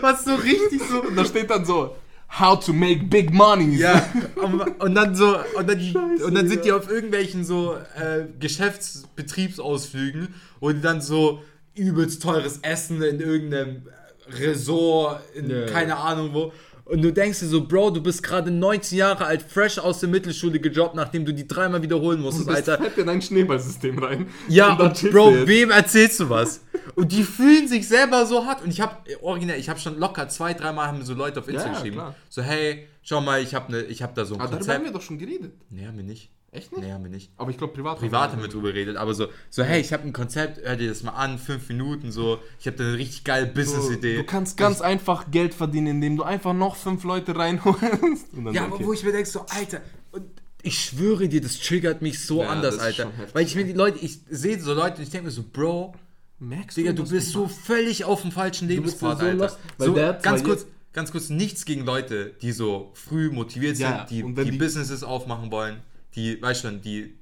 Was 0.00 0.24
so 0.24 0.34
richtig 0.34 0.82
so. 0.88 1.02
Und 1.02 1.16
da 1.16 1.24
steht 1.24 1.50
dann 1.50 1.64
so, 1.64 1.96
how 2.38 2.58
to 2.62 2.72
make 2.72 3.04
big 3.04 3.32
money. 3.32 3.76
Ja, 3.76 4.06
und, 4.36 4.60
und 4.80 4.94
dann 4.94 5.14
so, 5.14 5.36
und 5.56 5.68
dann, 5.68 5.80
Scheiße, 5.80 6.26
und 6.26 6.34
dann 6.34 6.48
sind 6.48 6.64
die 6.64 6.72
auf 6.72 6.90
irgendwelchen 6.90 7.44
so 7.44 7.74
äh, 7.74 8.26
Geschäftsbetriebsausflügen 8.38 10.34
und 10.60 10.84
dann 10.84 11.00
so 11.00 11.42
übelst 11.74 12.22
teures 12.22 12.58
Essen 12.58 13.02
in 13.02 13.20
irgendeinem 13.20 13.88
Resort, 14.28 15.22
in 15.34 15.50
Ja. 15.50 15.66
keine 15.66 15.96
Ahnung 15.96 16.30
wo. 16.34 16.52
Und 16.86 17.00
du 17.00 17.10
denkst 17.12 17.40
dir 17.40 17.46
so, 17.46 17.64
Bro, 17.66 17.90
du 17.92 18.02
bist 18.02 18.22
gerade 18.22 18.50
19 18.50 18.98
Jahre 18.98 19.24
alt, 19.24 19.40
fresh 19.42 19.78
aus 19.78 20.00
der 20.00 20.08
Mittelschule 20.10 20.60
gejobbt, 20.60 20.94
nachdem 20.94 21.24
du 21.24 21.32
die 21.32 21.48
dreimal 21.48 21.80
wiederholen 21.82 22.20
musstest, 22.20 22.46
Das 22.48 22.56
Alter. 22.68 22.76
fällt 22.82 22.98
in 22.98 23.08
ein 23.08 23.22
Schneeballsystem 23.22 23.98
rein. 23.98 24.26
Ja, 24.48 24.74
und 24.74 24.94
chillst 24.94 25.14
Bro, 25.14 25.46
wem 25.46 25.70
erzählst 25.70 26.20
du 26.20 26.28
was? 26.28 26.60
Und 26.94 27.10
die 27.12 27.22
fühlen 27.24 27.66
sich 27.66 27.88
selber 27.88 28.26
so 28.26 28.44
hart. 28.46 28.62
Und 28.62 28.70
ich 28.70 28.80
habe 28.82 28.96
originell, 29.22 29.58
ich 29.58 29.68
habe 29.70 29.80
schon 29.80 29.98
locker 29.98 30.28
zwei, 30.28 30.52
dreimal 30.54 30.86
haben 30.86 30.98
mir 30.98 31.04
so 31.04 31.14
Leute 31.14 31.40
auf 31.40 31.48
Insta 31.48 31.66
Ja, 31.68 31.72
geschrieben. 31.72 31.96
klar. 31.96 32.14
So, 32.28 32.42
hey, 32.42 32.86
schau 33.02 33.20
mal, 33.22 33.42
ich 33.42 33.54
habe 33.54 33.72
ne, 33.72 33.82
ich 33.84 34.02
habe 34.02 34.12
da 34.14 34.24
so 34.26 34.34
ein 34.34 34.40
Aber 34.40 34.50
darüber 34.50 34.58
Konzept. 34.58 34.78
haben 34.78 34.84
wir 34.84 34.92
doch 34.92 35.00
schon 35.02 35.18
geredet. 35.18 35.54
Nee, 35.70 35.86
haben 35.86 35.96
wir 35.96 36.04
nicht. 36.04 36.30
Echt 36.54 36.72
nicht? 36.72 36.82
Nee, 36.84 36.92
haben 36.92 37.02
wir 37.04 37.10
nicht. 37.10 37.30
Aber 37.36 37.50
ich 37.50 37.58
glaube, 37.58 37.72
privat. 37.72 37.98
Privat 37.98 38.30
haben 38.32 38.40
wir 38.40 38.48
drüber 38.48 38.68
geredet, 38.72 38.96
aber 38.96 39.12
so, 39.12 39.26
so 39.50 39.62
hey, 39.64 39.80
ich 39.80 39.92
habe 39.92 40.04
ein 40.04 40.12
Konzept, 40.12 40.64
hör 40.64 40.76
dir 40.76 40.88
das 40.88 41.02
mal 41.02 41.12
an, 41.12 41.38
fünf 41.38 41.68
Minuten, 41.68 42.12
so, 42.12 42.38
ich 42.60 42.66
habe 42.66 42.76
da 42.76 42.84
eine 42.84 42.96
richtig 42.96 43.24
geile 43.24 43.46
Business-Idee. 43.46 44.18
Du 44.18 44.24
kannst 44.24 44.56
ganz 44.56 44.80
einfach 44.80 45.30
Geld 45.30 45.52
verdienen, 45.52 45.88
indem 45.88 46.16
du 46.16 46.22
einfach 46.22 46.54
noch 46.54 46.76
fünf 46.76 47.02
Leute 47.04 47.36
reinholst. 47.36 48.32
Und 48.34 48.44
dann 48.44 48.54
Ja, 48.54 48.64
aber 48.66 48.76
okay. 48.76 48.86
wo 48.86 48.92
ich 48.92 49.02
mir 49.04 49.12
denke, 49.12 49.28
so, 49.28 49.40
Alter, 49.48 49.80
und 50.12 50.24
ich 50.62 50.78
schwöre 50.80 51.28
dir, 51.28 51.40
das 51.40 51.58
triggert 51.58 52.00
mich 52.02 52.24
so 52.24 52.40
Ja, 52.42 52.48
anders, 52.50 52.78
Alter. 52.78 53.10
Weil 53.32 53.44
ich 53.44 53.54
mir 53.56 53.64
die 53.64 53.72
Leute, 53.72 53.98
ich 53.98 54.20
sehe 54.30 54.58
so 54.60 54.72
Leute 54.74 54.98
und 54.98 55.02
ich 55.02 55.10
denke 55.10 55.26
mir 55.26 55.32
so, 55.32 55.42
Bro, 55.52 55.94
Merkst 56.38 56.76
Digga, 56.76 56.92
du 56.92 57.02
was 57.02 57.10
bist 57.10 57.30
so 57.30 57.48
völlig 57.48 58.04
auf 58.04 58.22
dem 58.22 58.32
falschen 58.32 58.68
Lebenspfad, 58.68 59.18
so 59.20 59.24
Alter. 59.26 59.56
weil 59.78 59.86
So, 59.86 59.94
ganz 60.22 60.42
kurz, 60.44 60.66
ganz 60.92 61.10
kurz, 61.12 61.30
nichts 61.30 61.64
gegen 61.64 61.84
Leute, 61.84 62.34
die 62.42 62.52
so 62.52 62.90
früh 62.94 63.30
motiviert 63.30 63.76
sind, 63.76 63.86
Ja, 63.86 64.04
die, 64.04 64.22
die- 64.22 64.52
Businesses 64.58 65.02
aufmachen 65.04 65.50
wollen, 65.50 65.76
die, 66.16 66.40
weißt 66.40 66.62
schon, 66.62 66.80
die, 66.80 67.14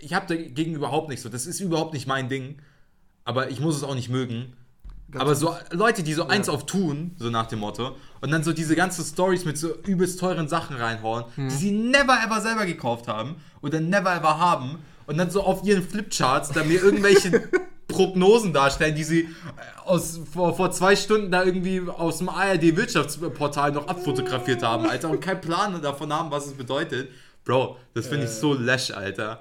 ich 0.00 0.14
habe 0.14 0.26
dagegen 0.26 0.74
überhaupt 0.74 1.08
nicht 1.08 1.20
so, 1.22 1.28
das 1.28 1.46
ist 1.46 1.60
überhaupt 1.60 1.92
nicht 1.94 2.06
mein 2.06 2.28
Ding, 2.28 2.56
aber 3.24 3.50
ich 3.50 3.60
muss 3.60 3.76
es 3.76 3.82
auch 3.84 3.94
nicht 3.94 4.08
mögen. 4.08 4.54
aber 5.14 5.34
so 5.34 5.54
Leute, 5.70 6.02
die 6.02 6.12
so 6.14 6.26
eins 6.26 6.48
auf 6.48 6.66
tun, 6.66 7.12
so 7.18 7.30
nach 7.30 7.46
dem 7.46 7.60
Motto, 7.60 7.96
und 8.20 8.30
dann 8.30 8.42
so 8.44 8.52
diese 8.52 8.76
ganzen 8.76 9.04
Stories 9.04 9.44
mit 9.44 9.56
so 9.58 9.74
übelst 9.86 10.20
teuren 10.20 10.48
Sachen 10.48 10.76
reinhauen, 10.76 11.24
Hm. 11.36 11.48
die 11.48 11.54
sie 11.54 11.70
never 11.70 12.18
ever 12.24 12.40
selber 12.40 12.66
gekauft 12.66 13.08
haben 13.08 13.36
oder 13.62 13.80
never 13.80 14.14
ever 14.14 14.38
haben, 14.38 14.78
und 15.06 15.16
dann 15.16 15.30
so 15.30 15.42
auf 15.42 15.64
ihren 15.64 15.82
Flipcharts 15.82 16.50
da 16.50 16.62
mir 16.64 16.82
irgendwelche 16.82 17.48
Prognosen 17.88 18.52
darstellen, 18.52 18.94
die 18.94 19.04
sie 19.04 19.20
äh, 19.22 19.26
aus, 19.86 20.20
vor, 20.30 20.54
vor 20.54 20.70
zwei 20.70 20.94
Stunden 20.94 21.30
da 21.30 21.42
irgendwie 21.42 21.80
aus 21.88 22.18
dem 22.18 22.28
ARD-Wirtschaftsportal 22.28 23.72
noch 23.72 23.88
abfotografiert 23.88 24.62
haben, 24.62 24.86
Alter, 24.86 25.08
und 25.10 25.20
keinen 25.20 25.40
Plan 25.40 25.80
davon 25.80 26.12
haben, 26.12 26.30
was 26.30 26.46
es 26.46 26.52
bedeutet. 26.52 27.08
Bro, 27.48 27.78
das 27.94 28.06
finde 28.08 28.24
ich 28.26 28.30
so 28.30 28.52
läsch, 28.52 28.90
Alter. 28.90 29.40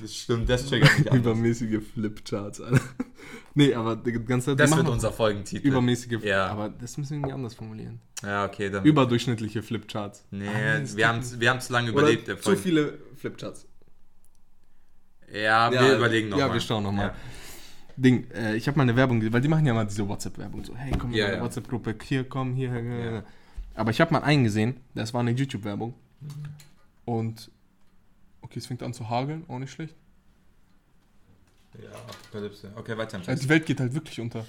Das 0.00 0.14
stimmt, 0.14 0.48
das 0.48 0.64
triggert 0.66 0.96
mich. 0.96 1.12
Übermäßige 1.12 1.82
Flipcharts, 1.92 2.60
Alter. 2.60 2.80
nee, 3.54 3.74
aber 3.74 3.96
die 3.96 4.12
ganze 4.12 4.50
Zeit. 4.52 4.60
Das 4.60 4.76
wird 4.76 4.88
unser 4.88 5.10
Folgentitel. 5.10 5.66
Übermäßige. 5.66 6.22
Ja. 6.22 6.46
Aber 6.46 6.68
das 6.68 6.96
müssen 6.98 7.14
wir 7.14 7.16
irgendwie 7.16 7.32
anders 7.32 7.54
formulieren. 7.56 7.98
Ja, 8.22 8.44
okay, 8.44 8.70
dann. 8.70 8.84
Überdurchschnittliche 8.84 9.64
Flipcharts. 9.64 10.24
nee, 10.30 10.46
Ah, 10.46 10.80
wir 10.94 11.08
haben 11.08 11.40
wir 11.40 11.50
haben 11.50 11.60
zu 11.60 11.72
lange 11.72 11.90
Oder 11.90 12.02
überlebt. 12.02 12.28
der 12.28 12.40
zu 12.40 12.54
viele 12.54 12.96
Flipcharts. 13.16 13.66
Ja, 15.32 15.70
wir 15.72 15.80
Ja, 15.82 15.96
überlegen 15.96 16.28
noch 16.28 16.38
ja, 16.38 16.46
mal. 16.46 16.54
wir 16.54 16.60
schauen 16.60 16.84
noch 16.84 16.92
mal. 16.92 17.12
Ding, 17.96 18.30
äh, 18.30 18.54
ich 18.54 18.68
habe 18.68 18.76
mal 18.78 18.84
eine 18.84 18.94
Werbung 18.94 19.18
gesehen, 19.18 19.32
weil 19.32 19.40
die 19.40 19.48
machen 19.48 19.66
ja 19.66 19.74
mal 19.74 19.84
diese 19.84 20.08
WhatsApp-Werbung. 20.08 20.64
So, 20.64 20.76
hey, 20.76 20.92
komm 20.96 21.10
in 21.10 21.16
Ja, 21.16 21.24
meine 21.26 21.36
ja. 21.38 21.42
WhatsApp-Gruppe, 21.42 21.96
hier, 22.04 22.22
komm, 22.22 22.54
hier. 22.54 22.70
hier. 22.72 23.12
Ja. 23.12 23.22
Aber 23.74 23.90
ich 23.90 24.00
habe 24.00 24.12
mal 24.12 24.20
einen 24.22 24.44
gesehen, 24.44 24.76
das 24.94 25.12
war 25.12 25.20
eine 25.22 25.32
YouTube-Werbung. 25.32 25.94
Und, 27.08 27.50
okay, 28.42 28.58
es 28.58 28.66
fängt 28.66 28.82
an 28.82 28.92
zu 28.92 29.08
hageln, 29.08 29.42
auch 29.48 29.58
nicht 29.58 29.70
schlecht. 29.70 29.96
Ja, 31.82 31.88
Apokalypse. 31.90 32.70
Okay, 32.76 32.98
weiter. 32.98 33.18
Also 33.26 33.42
die 33.42 33.48
Welt 33.48 33.64
geht 33.64 33.80
halt 33.80 33.94
wirklich 33.94 34.20
unter. 34.20 34.44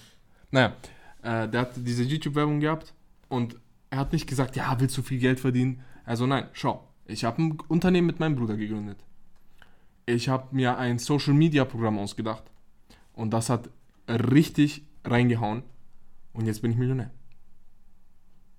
Naja, 0.52 0.76
äh, 1.22 1.48
der 1.48 1.62
hat 1.62 1.72
diese 1.78 2.04
YouTube-Werbung 2.04 2.60
gehabt 2.60 2.94
und 3.30 3.56
er 3.92 4.00
hat 4.00 4.12
nicht 4.12 4.28
gesagt, 4.28 4.58
ja, 4.58 4.78
willst 4.78 4.98
du 4.98 5.02
viel 5.04 5.20
Geld 5.20 5.40
verdienen? 5.40 5.82
Also 6.04 6.26
nein, 6.28 6.50
schau, 6.52 6.86
ich 7.06 7.24
habe 7.24 7.42
ein 7.42 7.58
Unternehmen 7.70 8.08
mit 8.08 8.20
meinem 8.20 8.36
Bruder 8.36 8.58
gegründet. 8.58 8.98
Ich 10.06 10.28
habe 10.28 10.54
mir 10.54 10.78
ein 10.78 11.00
Social-Media-Programm 11.00 11.98
ausgedacht 11.98 12.44
und 13.14 13.32
das 13.32 13.50
hat 13.50 13.70
richtig 14.10 14.84
reingehauen 15.06 15.64
und 16.34 16.46
jetzt 16.46 16.62
bin 16.62 16.72
ich 16.72 16.78
Millionär. 16.78 17.12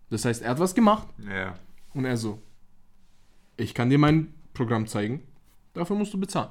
Das 0.08 0.24
heißt, 0.24 0.40
er 0.40 0.52
hat 0.52 0.58
was 0.58 0.74
gemacht 0.74 1.08
Ja. 1.18 1.54
und 1.92 2.06
er 2.06 2.16
so, 2.16 2.40
ich 3.60 3.74
kann 3.74 3.90
dir 3.90 3.98
mein 3.98 4.32
Programm 4.54 4.86
zeigen, 4.86 5.22
dafür 5.74 5.96
musst 5.96 6.12
du 6.14 6.18
bezahlen. 6.20 6.50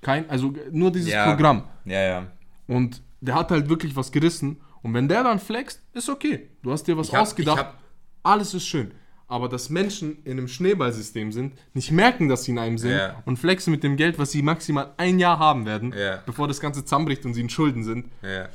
Kein, 0.00 0.28
also 0.30 0.54
nur 0.72 0.90
dieses 0.90 1.10
Ja. 1.12 1.26
Programm. 1.26 1.64
Ja, 1.84 2.00
ja. 2.00 2.26
Und 2.66 3.02
der 3.20 3.34
hat 3.34 3.50
halt 3.50 3.68
wirklich 3.68 3.94
was 3.96 4.10
gerissen. 4.12 4.60
Und 4.82 4.94
wenn 4.94 5.08
der 5.08 5.22
dann 5.24 5.38
flext, 5.38 5.82
ist 5.92 6.08
okay. 6.08 6.48
Du 6.62 6.72
hast 6.72 6.84
dir 6.84 6.96
was 6.96 7.08
Ich 7.08 7.14
hab- 7.14 7.22
ausgedacht. 7.22 7.58
ich 7.58 7.64
hab- 7.64 7.78
alles 8.22 8.54
ist 8.54 8.66
schön. 8.66 8.92
Aber 9.28 9.48
dass 9.48 9.68
Menschen 9.70 10.22
in 10.24 10.32
einem 10.38 10.48
Schneeballsystem 10.48 11.30
sind, 11.30 11.52
nicht 11.74 11.90
merken, 11.92 12.28
dass 12.28 12.44
sie 12.44 12.52
in 12.52 12.58
einem 12.58 12.78
sind 12.78 12.92
Ja. 12.92 13.22
und 13.26 13.36
flexen 13.36 13.70
mit 13.72 13.84
dem 13.84 13.96
Geld, 13.96 14.18
was 14.18 14.32
sie 14.32 14.42
maximal 14.42 14.92
ein 14.96 15.18
Jahr 15.20 15.38
haben 15.38 15.66
werden, 15.66 15.92
Ja. 15.96 16.22
bevor 16.26 16.48
das 16.48 16.58
Ganze 16.60 16.82
zusammenbricht 16.84 17.24
und 17.26 17.34
sie 17.34 17.42
in 17.42 17.50
Schulden 17.50 17.84
sind. 17.84 18.06
ja. 18.22 18.48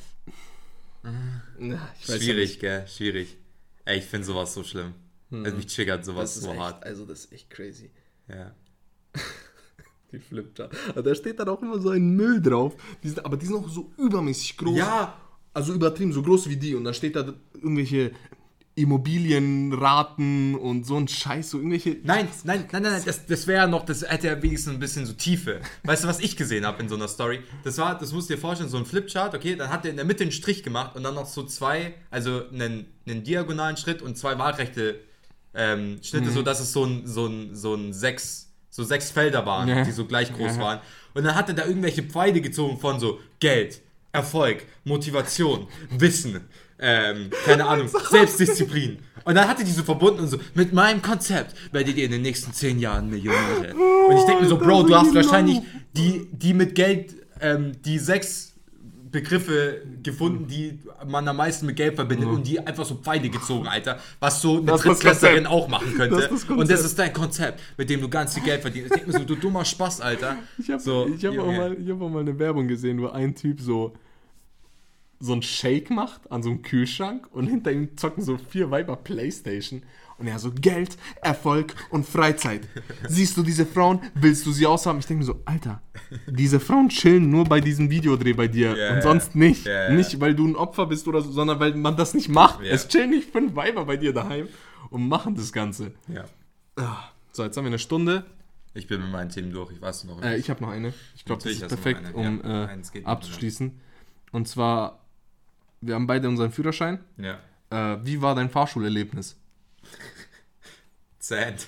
Ich 2.00 2.10
weiß 2.10 2.18
Schwierig, 2.24 2.60
gell? 2.60 2.88
Schwierig. 2.88 3.38
Ey, 3.86 4.00
ich 4.00 4.06
finde 4.06 4.26
sowas 4.26 4.54
so 4.54 4.64
schlimm. 4.64 4.94
Also 5.44 5.58
mich 5.58 5.68
triggert 5.68 6.06
sowas 6.06 6.36
so 6.36 6.56
hart. 6.56 6.84
also 6.84 7.06
das 7.06 7.26
ist 7.26 7.34
echt 7.34 7.50
crazy. 7.50 7.92
Ja. 8.30 8.54
Die 10.12 10.20
Flipchart. 10.20 10.74
Aber 10.90 11.04
da 11.04 11.16
steht 11.16 11.40
dann 11.40 11.50
auch 11.50 11.62
immer 11.62 11.80
so 11.80 11.90
ein 11.90 12.16
Müll 12.16 12.42
drauf. 12.42 12.76
Die 13.04 13.10
sind, 13.10 13.26
aber 13.26 13.38
die 13.38 13.48
sind 13.48 13.56
auch 13.56 13.68
so 13.68 13.92
übermäßig 13.98 14.56
groß. 14.58 14.78
Ja. 14.78 15.20
Also 15.54 15.74
übertrieben, 15.74 16.14
so 16.14 16.22
groß 16.22 16.50
wie 16.50 16.58
die. 16.58 16.76
Und 16.76 16.84
dann 16.84 16.94
steht 16.94 17.16
da 17.16 17.34
irgendwelche 17.54 18.12
Immobilienraten 18.76 20.56
und 20.56 20.86
so 20.86 20.98
ein 20.98 21.08
Scheiß, 21.08 21.52
so 21.52 21.58
irgendwelche. 21.58 21.98
Nein, 22.04 22.28
nein, 22.44 22.66
nein, 22.72 22.84
nein, 22.84 23.02
das, 23.06 23.26
das 23.26 23.48
wäre 23.48 23.70
noch, 23.70 23.86
das 23.86 24.04
hätte 24.04 24.28
ja 24.28 24.42
wenigstens 24.42 24.74
ein 24.74 24.80
bisschen 24.80 25.06
so 25.06 25.14
Tiefe. 25.14 25.62
Weißt 25.84 26.04
du, 26.04 26.10
was 26.10 26.20
ich 26.20 26.36
gesehen 26.36 26.66
habe 26.66 26.84
in 26.84 26.90
so 26.90 26.96
einer 26.96 27.08
Story? 27.08 27.40
Das 27.64 27.78
war, 27.78 27.98
das 27.98 28.12
musst 28.12 28.30
du 28.30 28.36
dir 28.36 28.40
vorstellen, 28.40 28.70
so 28.70 28.78
ein 28.78 28.86
Flipchart, 28.86 29.34
okay, 29.34 29.56
dann 29.56 29.70
hat 29.70 29.86
er 29.86 29.92
in 29.92 29.96
der 29.96 30.06
Mitte 30.06 30.24
einen 30.24 30.34
Strich 30.34 30.62
gemacht 30.62 30.98
und 30.98 31.04
dann 31.04 31.16
noch 31.16 31.26
so 31.26 31.44
zwei, 31.44 31.94
also 32.12 32.50
einen, 32.50 32.88
einen 33.08 33.24
diagonalen 33.24 33.78
Schritt 33.78 34.02
und 34.02 34.18
zwei 34.18 34.38
waagrechte 34.38 35.00
ähm, 35.56 36.00
Schnitte, 36.02 36.32
so 36.32 36.42
dass 36.42 36.60
es 36.60 36.72
so 36.74 36.84
ein, 36.86 37.06
so 37.06 37.28
ein, 37.28 37.56
so 37.56 37.74
ein 37.76 37.94
sechs, 37.94 38.50
so 38.70 38.84
sechs 38.84 39.12
Felder 39.12 39.46
waren, 39.46 39.68
Ja. 39.68 39.84
die 39.84 39.92
so 39.92 40.06
gleich 40.06 40.34
groß 40.34 40.58
Ja. 40.58 40.62
waren. 40.62 40.80
Und 41.14 41.24
dann 41.24 41.36
hat 41.36 41.48
er 41.50 41.56
da 41.56 41.66
irgendwelche 41.66 42.04
Pfeile 42.04 42.42
gezogen 42.42 42.78
von 42.78 43.00
so 43.00 43.20
Geld, 43.40 43.82
Erfolg, 44.12 44.64
Motivation, 44.84 45.68
Wissen, 45.92 46.42
ähm, 46.80 47.30
keine 47.46 47.66
Ahnung, 47.68 47.88
Selbstdisziplin. 47.88 49.00
Und 49.24 49.36
dann 49.36 49.48
hat 49.48 49.60
er 49.60 49.66
die 49.66 49.72
so 49.72 49.84
verbunden 49.84 50.20
und 50.22 50.28
so, 50.28 50.38
mit 50.54 50.74
meinem 50.74 51.02
Konzept 51.02 51.56
werdet 51.74 51.96
ihr 51.98 52.06
in 52.06 52.12
den 52.12 52.22
nächsten 52.22 52.54
zehn 52.54 52.80
Jahren 52.80 53.10
Millionäre. 53.10 53.74
Und 53.76 54.18
ich 54.18 54.24
denke 54.26 54.44
mir 54.44 54.50
so, 54.50 54.58
Bro, 54.58 54.84
du 54.84 54.96
hast 54.96 55.14
wahrscheinlich 55.16 55.62
die, 55.96 56.28
die 56.32 56.54
mit 56.54 56.76
Geld, 56.76 57.16
ähm, 57.42 57.72
die 57.84 57.98
sechs 58.00 58.54
Begriffe 59.16 59.82
gefunden, 60.04 60.48
die 60.48 60.78
man 61.08 61.26
am 61.28 61.38
meisten 61.38 61.66
mit 61.66 61.78
Geld 61.78 61.96
verbindet 61.96 62.28
und 62.28 62.46
die 62.46 62.60
einfach 62.60 62.84
so 62.86 62.96
Pfeile 62.96 63.30
gezogen, 63.30 63.66
Alter. 63.68 63.98
Was 64.20 64.42
so 64.42 64.58
eine 64.58 64.66
Das 64.66 64.82
Drittklässlerin 64.82 65.46
auch 65.46 65.68
machen 65.70 65.94
könnte. 65.96 66.18
Das 66.18 66.30
das 66.30 66.44
und 66.44 66.70
das 66.70 66.84
ist 66.84 67.00
dein 67.00 67.14
Konzept, 67.14 67.62
mit 67.78 67.90
dem 67.90 68.02
du 68.02 68.10
ganz 68.10 68.34
viel 68.34 68.44
Geld 68.44 68.62
verdienst. 68.62 68.88
Ich 68.92 68.96
denke 69.02 69.12
mir 69.14 69.18
so, 69.20 69.24
du 69.26 69.36
dummer 69.36 69.64
Spaß, 69.64 70.02
Alter. 70.02 70.36
Ich 70.58 70.70
habe 70.70 70.82
so, 70.82 71.08
ich 71.08 71.24
hab 71.26 71.38
auch, 71.38 71.46
mal- 71.48 71.78
ich 71.80 71.90
hab 71.90 72.02
auch 72.02 72.10
mal 72.10 72.20
eine 72.20 72.38
Werbung 72.38 72.68
gesehen, 72.68 73.02
wo 73.02 73.08
ein 73.08 73.34
Typ 73.36 73.62
so 73.62 73.94
so 75.22 75.32
einen 75.32 75.42
Shake 75.44 75.90
macht 75.92 76.30
an 76.30 76.44
so 76.44 76.50
einem 76.50 76.62
Kühlschrank 76.62 77.28
und 77.32 77.48
hinter 77.48 77.72
ihm 77.72 77.96
zocken 77.98 78.22
so 78.22 78.38
vier 78.38 78.70
Weiber 78.70 78.98
Playstation 78.98 79.82
und 80.18 80.28
er 80.28 80.40
so 80.40 80.52
Geld, 80.52 80.98
Erfolg 81.22 81.74
und 81.90 82.06
Freizeit. 82.06 82.68
Siehst 83.08 83.36
du 83.38 83.44
diese 83.44 83.66
Frauen, 83.66 84.00
willst 84.14 84.46
du 84.46 84.52
sie 84.52 84.66
aushaben? 84.66 85.00
Ich 85.00 85.06
denke 85.06 85.20
mir 85.20 85.26
so, 85.26 85.42
Alter, 85.46 85.82
diese 86.28 86.60
Frauen 86.60 86.90
chillen 86.90 87.30
nur 87.30 87.46
bei 87.46 87.60
diesem 87.62 87.90
Videodreh 87.90 88.34
bei 88.34 88.48
dir 88.48 88.76
Ja, 88.78 88.94
und 88.96 89.02
sonst 89.02 89.36
nicht. 89.36 89.66
Ja, 89.66 89.86
ja. 89.86 89.90
Nicht, 89.92 90.20
weil 90.20 90.34
du 90.36 90.48
ein 90.48 90.56
Opfer 90.56 90.86
bist 90.86 91.08
oder 91.08 91.22
so, 91.22 91.32
sondern 91.32 91.60
weil 91.60 91.76
man 91.76 91.98
das 91.98 92.14
nicht 92.14 92.30
macht. 92.30 92.62
Es 92.62 92.88
chillen 92.88 93.10
nicht 93.10 93.32
fünf 93.32 93.56
Weiber 93.56 93.86
bei 93.86 93.98
dir 93.98 94.14
daheim 94.14 94.48
und 94.90 95.08
machen 95.08 95.36
das 95.36 95.52
Ganze. 95.52 95.92
Ja. 96.08 96.26
Ah, 96.78 97.10
So, 97.32 97.44
jetzt 97.44 97.58
haben 97.58 97.66
wir 97.66 97.70
eine 97.70 97.80
Stunde. 97.80 98.26
Ich 98.74 98.88
bin 98.88 99.02
mit 99.02 99.12
meinen 99.12 99.30
Themen 99.30 99.52
durch, 99.52 99.72
ich 99.72 99.82
weiß 99.82 100.04
noch. 100.06 100.22
Äh, 100.22 100.38
ich 100.38 100.50
habe 100.50 100.62
noch 100.62 100.70
eine. 100.70 100.94
Ich 101.16 101.24
glaube, 101.24 101.42
das 101.44 101.52
ist 101.54 101.68
perfekt, 101.68 102.14
um 102.14 102.42
Ja, 102.44 102.66
äh, 102.66 103.04
abzuschließen. 103.06 103.80
Und 104.34 104.48
zwar, 104.50 105.00
wir 105.82 105.96
haben 105.96 106.08
beide 106.08 106.28
unseren 106.28 106.52
Führerschein. 106.52 107.00
ja. 107.18 107.38
Äh, 107.72 107.98
wie 108.06 108.22
war 108.22 108.36
dein 108.36 108.50
Fahrschulerlebnis? 108.50 109.38
Zähnt. 111.20 111.68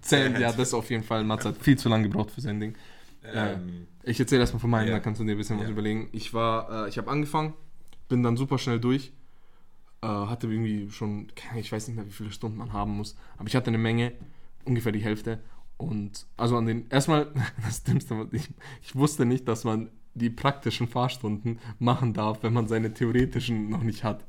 Zehn, 0.00 0.32
Ja. 0.34 0.38
ja, 0.38 0.52
das 0.52 0.74
auf 0.74 0.90
jeden 0.90 1.02
Fall. 1.04 1.24
Mats 1.24 1.44
hat 1.44 1.56
viel 1.58 1.76
zu 1.78 1.88
lange 1.88 2.04
gebraucht 2.08 2.30
für 2.30 2.40
sein 2.40 2.60
Ding. 2.60 2.74
Ähm, 3.24 3.86
Ich 4.02 4.18
erzähle 4.18 4.40
erstmal 4.40 4.60
von 4.60 4.70
meinem, 4.70 4.88
Ja. 4.88 4.94
da 4.94 5.00
kannst 5.00 5.20
du 5.20 5.24
dir 5.24 5.32
ein 5.32 5.36
bisschen 5.38 5.58
was 5.58 5.66
Ja. 5.66 5.70
überlegen. 5.72 6.08
Ich 6.12 6.32
war, 6.32 6.86
äh, 6.86 6.88
ich 6.88 6.96
habe 6.98 7.10
angefangen, 7.10 7.52
bin 8.08 8.22
dann 8.22 8.36
super 8.36 8.58
schnell 8.58 8.80
durch. 8.80 9.12
Äh, 10.02 10.06
hatte 10.06 10.46
irgendwie 10.46 10.90
schon, 10.90 11.30
ich 11.56 11.70
weiß 11.70 11.88
nicht 11.88 11.96
mehr, 11.96 12.06
wie 12.06 12.10
viele 12.10 12.30
Stunden 12.30 12.56
man 12.56 12.72
haben 12.72 12.92
muss, 12.96 13.14
aber 13.36 13.46
ich 13.48 13.54
hatte 13.56 13.68
eine 13.68 13.76
Menge, 13.78 14.12
ungefähr 14.64 14.92
die 14.92 15.00
Hälfte. 15.02 15.40
Und 15.76 16.26
also 16.38 16.56
an 16.56 16.64
den, 16.66 16.86
erstmal, 16.88 17.28
das 17.64 17.82
Dümmste, 17.82 18.26
ich, 18.32 18.48
ich 18.82 18.96
wusste 18.96 19.26
nicht, 19.26 19.46
dass 19.48 19.64
man 19.64 19.90
die 20.14 20.30
praktischen 20.30 20.88
Fahrstunden 20.88 21.58
machen 21.78 22.14
darf, 22.14 22.42
wenn 22.42 22.54
man 22.54 22.66
seine 22.68 22.94
theoretischen 22.94 23.68
noch 23.68 23.82
nicht 23.82 24.02
hat. 24.04 24.24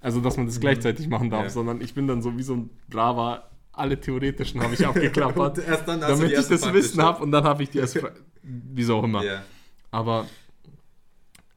Also, 0.00 0.20
dass 0.20 0.36
man 0.36 0.46
das 0.46 0.60
gleichzeitig 0.60 1.08
machen 1.08 1.30
darf, 1.30 1.44
Ja. 1.44 1.50
sondern 1.50 1.80
ich 1.80 1.94
bin 1.94 2.06
dann 2.06 2.22
so 2.22 2.36
wie 2.36 2.42
so 2.42 2.54
ein 2.54 2.70
braver, 2.88 3.50
alle 3.72 4.00
theoretischen 4.00 4.62
habe 4.62 4.74
ich 4.74 4.86
abgeklappert, 4.86 5.58
erst 5.58 5.88
dann 5.88 6.00
damit 6.00 6.30
ich 6.32 6.46
das. 6.46 6.72
Wissen 6.72 7.02
habe 7.02 7.22
und 7.22 7.30
dann 7.32 7.44
habe 7.44 7.62
ich 7.62 7.70
die 7.70 7.78
erst, 7.80 7.98
wieso 8.42 8.96
auch 8.98 9.04
immer. 9.04 9.22
Ja. 9.24 9.42
Aber 9.90 10.26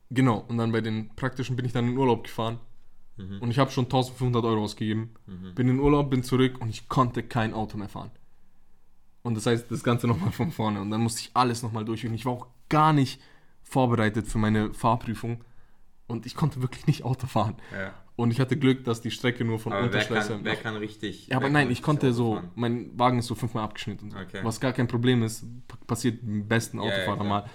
genau, 0.10 0.44
und 0.48 0.58
dann 0.58 0.72
bei 0.72 0.82
den 0.82 1.10
praktischen 1.16 1.56
bin 1.56 1.66
ich 1.66 1.74
dann 1.74 1.88
in 1.88 1.98
Urlaub 1.98 2.24
gefahren. 2.24 2.60
Mhm. 3.18 3.40
Und 3.42 3.52
ich 3.52 3.60
habe 3.60 3.72
schon 3.72 3.86
1500 3.86 4.44
Euro 4.46 4.64
ausgegeben. 4.64 5.12
Bin 5.56 5.68
in 5.68 5.80
Urlaub, 5.80 6.10
bin 6.10 6.24
zurück 6.24 6.60
und 6.62 6.70
ich 6.70 6.88
konnte 6.88 7.22
kein 7.24 7.54
Auto 7.54 7.78
mehr 7.78 7.90
fahren. 7.90 8.12
Und 9.22 9.36
das 9.36 9.46
heißt, 9.46 9.70
das 9.70 9.84
Ganze 9.84 10.08
nochmal 10.08 10.32
von 10.32 10.52
vorne. 10.52 10.82
Und 10.82 10.90
dann 10.92 11.02
musste 11.02 11.22
ich 11.22 11.32
alles 11.34 11.62
nochmal 11.62 11.84
durchführen. 11.84 12.14
Ich 12.16 12.26
war 12.26 12.34
auch 12.34 12.48
gar 12.70 12.94
nicht 12.94 13.22
vorbereitet 13.64 14.28
für 14.28 14.38
meine 14.38 14.74
Fahrprüfung. 14.74 15.44
Und 16.08 16.26
ich 16.26 16.36
konnte 16.36 16.62
wirklich 16.62 16.88
nicht 16.88 17.04
Auto 17.04 17.28
fahren. 17.28 17.56
ja. 17.74 17.94
Und 18.20 18.32
ich 18.32 18.40
hatte 18.42 18.58
Glück, 18.58 18.84
dass 18.84 19.00
die 19.02 19.12
Strecke 19.12 19.46
nur 19.46 19.60
von 19.60 19.72
Aber 19.72 19.82
wer 19.82 19.86
Unterschleißheim 19.88 20.38
kann, 20.38 20.46
wer 20.46 20.56
kann 20.58 20.76
richtig. 20.76 21.28
ja, 21.28 21.38
aber 21.38 21.46
wer 21.46 21.52
nein, 21.52 21.72
ich 21.72 21.82
konnte 21.82 22.12
so, 22.14 22.36
fahren? 22.36 22.52
mein 22.56 23.00
Wagen 23.00 23.20
ist 23.20 23.28
so 23.28 23.36
fünfmal 23.36 23.64
abgeschnitten. 23.64 24.14
Okay. 24.14 24.40
Was 24.44 24.60
gar 24.60 24.74
kein 24.74 24.88
Problem 24.88 25.24
ist, 25.24 25.46
passiert 25.88 26.22
dem 26.22 26.48
besten 26.48 26.78
Ja, 26.80 26.84
ja, 26.86 26.90
Autofahrer 26.92 27.16
klar. 27.18 27.28
mal. 27.30 27.50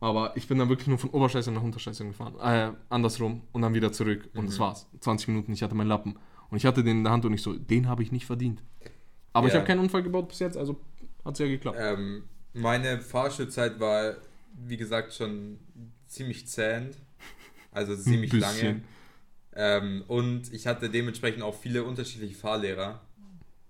Aber 0.00 0.36
ich 0.36 0.48
bin 0.48 0.58
dann 0.58 0.68
wirklich 0.68 0.88
nur 0.88 0.98
von 0.98 1.10
Oberschleißheim 1.10 1.54
nach 1.54 1.62
Unterschleißheim 1.62 2.08
gefahren. 2.08 2.34
Äh, 2.40 2.72
andersrum 2.90 3.42
und 3.52 3.62
dann 3.62 3.74
wieder 3.74 3.92
zurück. 3.92 4.28
Und 4.34 4.42
Mhm. 4.42 4.46
das 4.46 4.58
war's. 4.58 4.86
20 5.00 5.28
Minuten, 5.28 5.52
ich 5.52 5.62
hatte 5.62 5.74
meinen 5.74 5.86
Lappen. 5.88 6.18
Und 6.50 6.56
ich 6.56 6.66
hatte 6.66 6.82
den 6.82 6.98
in 6.98 7.04
der 7.04 7.12
Hand 7.12 7.24
und 7.24 7.32
ich 7.32 7.42
so, 7.42 7.54
den 7.54 7.88
habe 7.88 8.02
ich 8.02 8.10
nicht 8.12 8.26
verdient. 8.26 8.62
Aber 9.32 9.46
ich 9.46 9.52
Ja. 9.54 9.60
habe 9.60 9.66
keinen 9.68 9.78
Unfall 9.80 10.02
gebaut 10.02 10.28
bis 10.28 10.40
jetzt, 10.40 10.56
also 10.56 10.80
hat's 11.24 11.38
ja 11.38 11.46
geklappt. 11.46 11.78
Ähm, 11.80 12.24
meine 12.54 13.00
Fahrschulzeit 13.00 13.78
war, 13.80 14.16
wie 14.66 14.76
gesagt, 14.76 15.14
schon 15.14 15.58
ziemlich 16.08 16.46
zähend. 16.48 16.96
Also 17.70 17.94
ziemlich 17.94 18.32
lange. 18.32 18.80
Ähm, 19.56 20.04
und 20.06 20.52
ich 20.52 20.66
hatte 20.66 20.90
dementsprechend 20.90 21.42
auch 21.42 21.54
viele 21.58 21.84
unterschiedliche 21.84 22.34
Fahrlehrer. 22.34 23.00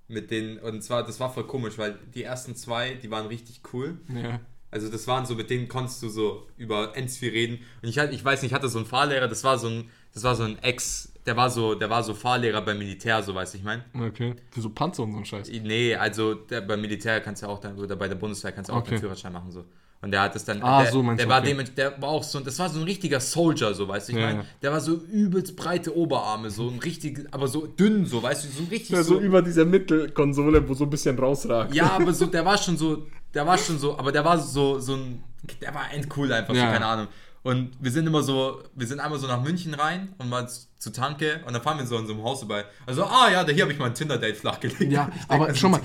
Mit 0.09 0.31
denen, 0.31 0.59
und 0.59 0.83
zwar, 0.83 1.05
das 1.05 1.19
war 1.19 1.33
voll 1.33 1.47
komisch, 1.49 1.79
weil 1.79 1.99
die 2.15 2.23
ersten 2.23 2.55
zwei, 2.55 2.95
die 2.95 3.11
waren 3.11 3.27
richtig 3.27 3.61
cool. 3.73 3.99
Ja. 4.15 4.41
Also 4.71 4.89
das 4.89 5.07
waren 5.09 5.27
so, 5.27 5.35
mit 5.35 5.51
denen 5.51 5.67
konntest 5.69 6.01
du 6.03 6.09
so 6.09 6.47
über 6.57 6.97
ends 6.97 7.17
viel 7.19 7.31
reden. 7.31 7.59
Und 7.83 7.89
ich, 7.89 7.99
hatte- 7.99 8.13
ich 8.15 8.25
weiß 8.25 8.43
nicht, 8.43 8.51
ich 8.53 8.55
hatte 8.55 8.69
so 8.69 8.79
einen 8.79 8.87
Fahrlehrer, 8.87 9.27
das 9.27 9.43
war 9.43 9.59
so 9.59 9.69
ein, 9.69 9.91
das 10.15 10.23
war 10.23 10.37
so 10.37 10.45
ein 10.45 10.59
Ex, 10.63 11.13
der 11.25 11.37
war 11.37 11.51
so, 11.51 11.75
der 11.75 11.91
war 11.91 12.05
so 12.05 12.15
Fahrlehrer 12.15 12.63
beim 12.63 12.79
Militär, 12.79 13.21
so 13.23 13.35
weiß 13.35 13.55
ich 13.55 13.65
mein. 13.65 13.83
Okay. 13.95 14.35
Für 14.51 14.61
so 14.61 14.71
Panzer 14.71 15.03
und 15.03 15.11
so 15.11 15.17
einen 15.17 15.25
Scheiß. 15.27 15.51
Nee, 15.51 15.97
also 15.97 16.35
der, 16.35 16.61
beim 16.61 16.81
Militär 16.81 17.21
kannst 17.21 17.43
du 17.43 17.49
auch 17.49 17.59
dann, 17.59 17.77
oder 17.77 17.97
bei 17.97 18.07
der 18.07 18.15
Bundeswehr 18.17 18.53
kannst 18.53 18.71
du 18.71 18.75
auch 18.75 18.79
Okay. 18.79 18.91
den 18.91 19.01
Führerschein 19.01 19.33
machen, 19.33 19.51
so. 19.51 19.65
Und 20.03 20.11
der 20.13 20.21
hat 20.21 20.37
es 20.37 20.45
dann, 20.45 20.63
Ah, 20.63 20.83
der, 20.83 20.93
so 20.93 21.03
meinst 21.03 21.21
der 21.21 21.27
du, 21.27 21.33
war 21.33 21.41
okay. 21.41 21.55
dem, 21.55 21.75
der 21.75 22.01
war 22.01 22.11
auch 22.11 22.23
so, 22.23 22.39
das 22.41 22.59
war 22.59 22.69
so 22.69 22.79
ein 22.79 22.85
richtiger 22.85 23.19
Soldier, 23.19 23.73
so 23.75 23.89
weißt 23.89 24.09
du, 24.09 24.13
ich 24.13 24.19
Ja, 24.19 24.27
mein. 24.27 24.37
ja. 24.37 24.45
Der 24.63 24.73
war 24.73 24.81
so 24.81 24.95
übelst 24.95 25.57
breite 25.57 25.97
Oberarme, 25.97 26.51
so 26.51 26.69
ein 26.69 26.79
richtig, 26.79 27.27
aber 27.31 27.49
so 27.49 27.67
dünn, 27.67 28.05
so 28.07 28.23
weißt 28.23 28.45
du, 28.45 28.49
so 28.49 28.63
ein 28.63 28.69
richtig 28.69 28.91
Ja, 28.91 29.03
so 29.03 29.19
über 29.19 29.43
dieser 29.43 29.65
Mittelkonsole, 29.65 30.69
wo 30.69 30.75
so 30.75 30.85
ein 30.85 30.91
bisschen 30.91 31.19
rausragt. 31.19 31.75
Ja, 31.75 31.93
aber 31.93 32.13
so, 32.13 32.27
der 32.37 32.45
war 32.45 32.59
schon 32.59 32.77
so, 32.77 33.07
der 33.35 33.47
war 33.47 33.57
schon 33.59 33.79
so, 33.79 33.99
aber 33.99 34.13
der 34.13 34.25
war 34.25 34.39
so, 34.39 34.79
so 34.79 34.95
ein, 34.95 35.23
der 35.61 35.75
war 35.75 35.93
endcool 35.93 36.31
einfach, 36.33 36.55
Ja. 36.55 36.67
so, 36.67 36.73
keine 36.73 36.87
Ahnung. 36.87 37.07
Und 37.47 37.71
wir 37.79 37.93
sind 37.93 38.09
immer 38.09 38.25
so, 38.25 38.61
wir 38.75 38.89
sind 38.89 38.99
einmal 38.99 39.21
so 39.21 39.29
nach 39.29 39.41
München 39.41 39.73
rein 39.73 40.09
und 40.19 40.29
mal 40.29 40.49
zu 40.49 40.91
Tanke 40.91 41.45
und 41.47 41.53
dann 41.53 41.63
fahren 41.63 41.79
wir 41.79 41.87
so 41.87 41.97
in 41.97 42.05
so 42.05 42.13
einem 42.13 42.25
Haus 42.25 42.41
vorbei. 42.41 42.65
Also, 42.87 43.05
ah 43.05 43.31
ja, 43.31 43.45
da 43.45 43.53
hier 43.53 43.63
habe 43.63 43.73
ich 43.73 43.79
mal 43.79 43.87
ein 43.87 43.95
Tinder-Date 43.95 44.37
flachgelegt. 44.37 44.91
Ja, 44.91 45.05
denk 45.15 45.15
aber 45.29 45.55
schau 45.55 45.69
mal? 45.69 45.81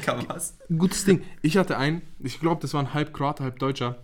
Gutes 0.76 1.06
Ding. 1.06 1.22
Ich 1.44 1.58
hatte 1.58 1.78
einen, 1.78 2.02
ich 2.18 2.40
glaube, 2.40 2.64
das 2.64 2.74
war 2.74 2.82
ein 2.82 2.96
halb 2.96 3.14
Kroate, 3.14 3.44
halb 3.44 3.60
Deutscher. 3.60 4.00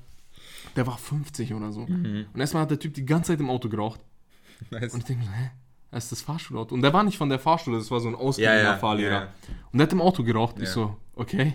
Der 0.75 0.85
war 0.85 0.99
50 0.99 1.55
oder 1.55 1.71
so. 1.71 1.87
Mhm. 1.87 2.27
Und 2.31 2.39
erstmal 2.39 2.61
hat 2.61 2.69
der 2.69 2.77
Typ 2.77 2.93
die 2.93 3.07
ganze 3.07 3.31
Zeit 3.31 3.39
im 3.39 3.49
Auto 3.49 3.69
geraucht. 3.69 4.01
Nice. 4.69 4.93
Und 4.93 4.99
ich 4.99 5.05
denke, 5.05 5.25
hä? 5.25 5.49
Das 5.89 6.03
ist 6.03 6.11
das 6.11 6.21
Fahrschulauto. 6.21 6.75
Und 6.75 6.83
der 6.83 6.93
war 6.93 7.03
nicht 7.03 7.17
von 7.17 7.29
der 7.29 7.39
Fahrschule, 7.39 7.79
das 7.79 7.89
war 7.89 7.99
so 7.99 8.07
ein 8.07 8.13
ausgebildeter 8.13 8.63
Ja, 8.63 8.71
ja, 8.73 8.77
Fahrlehrer. 8.77 9.11
ja. 9.11 9.33
Und 9.71 9.79
der 9.79 9.87
hat 9.87 9.93
im 9.93 10.01
Auto 10.01 10.23
geraucht. 10.23 10.57
Ich 10.59 10.69
so, 10.69 10.95
okay. 11.15 11.53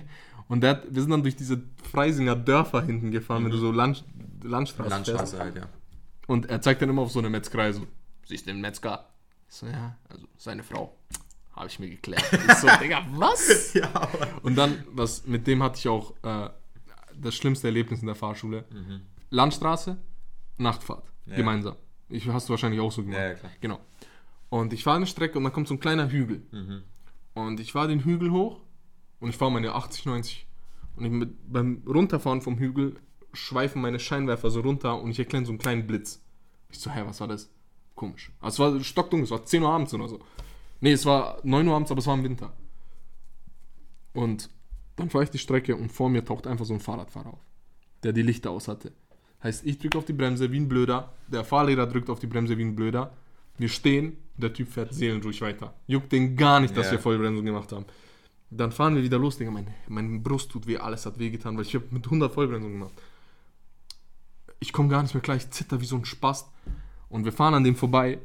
Und 0.49 0.63
der 0.63 0.71
hat, 0.71 0.83
wir 0.91 1.01
sind 1.01 1.13
dann 1.13 1.23
durch 1.23 1.37
diese 1.37 1.63
Freisinger 1.93 2.35
Dörfer 2.35 2.83
hinten 2.83 3.13
gefahren, 3.13 3.45
wenn 3.45 3.53
du 3.53 3.57
so 3.59 3.71
Land, 3.71 4.05
Landstraße. 4.43 4.89
Mhm. 4.89 4.91
Landstraße 4.91 5.39
halt, 5.39 5.55
ja. 5.55 5.63
Und 6.27 6.47
er 6.47 6.61
zeigt 6.61 6.83
dann 6.83 6.89
immer 6.89 7.03
auf 7.03 7.13
so 7.13 7.19
eine 7.19 7.31
Metzgerei 7.31 7.73
so, 7.73 7.87
siehst 8.27 8.47
du 8.47 8.53
den 8.53 8.61
Metzger? 8.61 9.09
Ich 9.49 9.55
so, 9.57 9.67
ja, 9.67 9.97
also 10.09 10.27
seine 10.37 10.63
Frau. 10.63 10.97
Habe 11.55 11.67
ich 11.67 11.79
mir 11.79 11.91
geklärt. 11.91 12.25
Ich 12.33 12.55
so, 12.55 12.67
Digga, 12.81 13.05
was? 13.13 13.75
Ja, 13.75 13.91
aber. 13.95 14.29
Und 14.43 14.57
dann, 14.57 14.85
was, 14.91 15.27
mit 15.27 15.47
dem 15.47 15.63
hatte 15.63 15.79
ich 15.79 15.89
auch 15.89 16.15
äh, 16.23 16.49
das 17.15 17.35
schlimmste 17.35 17.67
Erlebnis 17.69 18.01
in 18.01 18.07
der 18.07 18.15
Fahrschule. 18.17 18.65
Landstraße, 19.31 19.99
Nachtfahrt, 20.59 21.05
Ja. 21.27 21.37
gemeinsam. 21.37 21.77
Ich, 22.09 22.27
hast 22.29 22.49
du 22.49 22.53
wahrscheinlich 22.53 22.81
auch 22.81 22.93
so 22.93 23.03
gemacht. 23.03 23.19
Ja, 23.19 23.29
ja, 23.29 23.35
klar. 23.35 23.53
Genau. 23.61 23.81
Und 24.49 24.73
ich 24.73 24.83
fahre 24.85 24.97
eine 24.97 25.07
Strecke 25.07 25.37
und 25.39 25.45
dann 25.45 25.53
kommt 25.53 25.69
so 25.69 25.75
ein 25.75 25.81
kleiner 25.81 26.11
Hügel. 26.11 26.43
Mhm. 26.53 26.83
Und 27.35 27.61
ich 27.61 27.73
fahre 27.73 27.89
den 27.89 28.01
Hügel 28.05 28.31
hoch 28.31 28.61
und 29.21 29.29
ich 29.31 29.37
fahre 29.37 29.51
meine 29.53 29.73
80, 29.75 30.07
90. 30.07 30.47
Und 30.97 31.05
ich 31.07 31.11
mit, 31.11 31.53
beim 31.53 31.83
Runterfahren 31.87 32.43
vom 32.43 32.59
Hügel 32.59 32.97
schweifen 33.33 33.81
meine 33.83 33.99
Scheinwerfer 33.99 34.51
so 34.51 34.61
runter 34.61 35.01
und 35.01 35.11
ich 35.11 35.19
erkenne 35.19 35.47
so 35.47 35.53
einen 35.53 35.59
kleinen 35.59 35.87
Blitz. 35.87 36.21
Ich 36.71 36.79
so, 36.79 36.91
hä, 36.91 37.03
was 37.07 37.21
war 37.21 37.29
das? 37.29 37.51
Komisch. 37.95 38.31
Also 38.41 38.65
es 38.67 38.75
war 38.75 38.85
stockdunkel, 38.85 39.25
es 39.25 39.31
war 39.31 39.45
10 39.45 39.63
Uhr 39.63 39.71
abends 39.71 39.93
oder 39.95 40.09
so. 40.09 40.21
Nee, 40.81 40.93
es 40.93 41.05
war 41.07 41.39
9 41.43 41.67
Uhr 41.69 41.75
abends, 41.75 41.91
aber 41.91 42.01
es 42.01 42.07
war 42.07 42.15
im 42.15 42.25
Winter. 42.25 42.53
Und 44.13 44.51
dann 44.97 45.11
fahre 45.11 45.25
ich 45.25 45.31
die 45.31 45.39
Strecke 45.39 45.75
und 45.77 45.91
vor 45.91 46.11
mir 46.11 46.25
taucht 46.25 46.47
einfach 46.47 46.65
so 46.65 46.75
ein 46.75 46.81
Fahrradfahrer 46.81 47.33
auf, 47.35 47.41
der 48.03 48.13
die 48.13 48.23
Lichter 48.23 48.51
aus 48.51 48.69
hatte. 48.69 48.93
Heißt, 49.43 49.67
ich 49.67 49.79
drücke 49.79 49.99
auf 49.99 50.05
die 50.05 50.13
Bremse 50.13 50.51
wie 50.53 50.61
ein 50.61 50.69
Blöder, 50.69 51.13
der 51.29 51.45
Fahrlehrer 51.45 51.87
drückt 51.87 52.11
auf 52.11 52.21
die 52.21 52.27
Bremse 52.27 52.57
wie 52.59 52.63
ein 52.65 52.77
Blöder. 52.77 53.13
Wir 53.59 53.69
stehen, 53.69 54.17
der 54.37 54.53
Typ 54.53 54.69
fährt 54.69 54.95
seelenruhig 54.95 55.41
weiter. 55.41 55.75
Juckt 55.87 56.13
den 56.13 56.37
gar 56.37 56.61
nicht, 56.61 56.77
dass 56.77 56.87
Ja. 56.87 56.93
wir 56.93 56.99
Vollbremsung 57.01 57.45
gemacht 57.45 57.73
haben. 57.73 57.85
Dann 58.51 58.71
fahren 58.71 58.95
wir 58.95 59.03
wieder 59.03 59.19
los, 59.19 59.39
Digga. 59.39 59.51
Mein, 59.51 59.67
meine 59.89 60.19
Brust 60.21 60.51
tut 60.51 60.67
weh, 60.67 60.77
alles 60.77 61.07
hat 61.07 61.19
weh 61.19 61.31
getan, 61.31 61.57
weil 61.57 61.65
ich 61.65 61.75
habe 61.75 61.87
mit 61.91 62.05
100 62.05 62.33
Vollbremsung 62.33 62.73
gemacht. 62.73 62.93
Ich 64.63 64.73
komme 64.73 64.89
gar 64.89 65.03
nicht 65.03 65.13
mehr 65.13 65.21
klar, 65.21 65.37
ich 65.37 65.51
zitter 65.51 65.81
wie 65.81 65.85
so 65.87 65.97
ein 65.97 66.05
Spast. 66.05 66.49
Und 67.09 67.25
wir 67.25 67.33
fahren 67.33 67.55
an 67.55 67.65
dem 67.65 67.75
vorbei. 67.75 68.19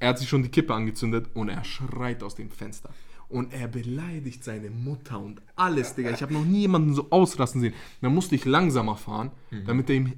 Er 0.00 0.08
hat 0.08 0.18
sich 0.18 0.28
schon 0.28 0.42
die 0.42 0.48
Kippe 0.48 0.74
angezündet 0.74 1.28
und 1.34 1.50
er 1.50 1.64
schreit 1.64 2.22
aus 2.22 2.34
dem 2.34 2.50
Fenster. 2.50 2.90
Und 3.28 3.52
er 3.52 3.68
beleidigt 3.68 4.42
seine 4.42 4.70
Mutter 4.70 5.20
und 5.20 5.42
alles, 5.54 5.94
Digga. 5.94 6.10
Ich 6.12 6.22
habe 6.22 6.32
noch 6.32 6.44
nie 6.44 6.60
jemanden 6.60 6.94
so 6.94 7.08
ausrasten 7.10 7.60
sehen. 7.60 7.74
Dann 8.00 8.14
musste 8.14 8.34
ich 8.36 8.44
langsamer 8.46 8.96
fahren, 8.96 9.32
damit 9.66 9.90
er 9.90 9.96
ihm 9.96 10.12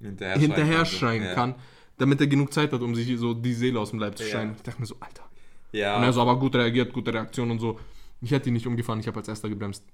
Hinterher, 0.00 0.38
hinterher 0.38 0.84
schreien 0.84 0.98
schreien 0.98 1.22
ja. 1.24 1.34
kann, 1.34 1.54
damit 1.98 2.20
er 2.20 2.26
genug 2.26 2.52
Zeit 2.52 2.72
hat, 2.72 2.80
um 2.80 2.94
sich 2.94 3.18
so 3.18 3.34
die 3.34 3.52
Seele 3.54 3.78
aus 3.80 3.90
dem 3.90 3.98
Leib 3.98 4.16
zu 4.16 4.24
Ja. 4.24 4.30
schreien. 4.30 4.54
Ich 4.56 4.62
dachte 4.62 4.80
mir 4.80 4.86
so, 4.86 4.96
Alter. 4.98 5.24
Ja. 5.72 5.96
Und 5.98 6.04
er 6.04 6.12
so, 6.12 6.22
aber 6.22 6.38
gut 6.38 6.54
reagiert, 6.54 6.92
gute 6.92 7.12
Reaktion 7.12 7.50
und 7.50 7.58
so. 7.58 7.78
Ich 8.22 8.30
hätte 8.30 8.48
ihn 8.48 8.54
nicht 8.54 8.66
umgefahren, 8.66 9.00
ich 9.00 9.06
habe 9.06 9.18
als 9.18 9.28
erster 9.28 9.48
gebremst. 9.48 9.84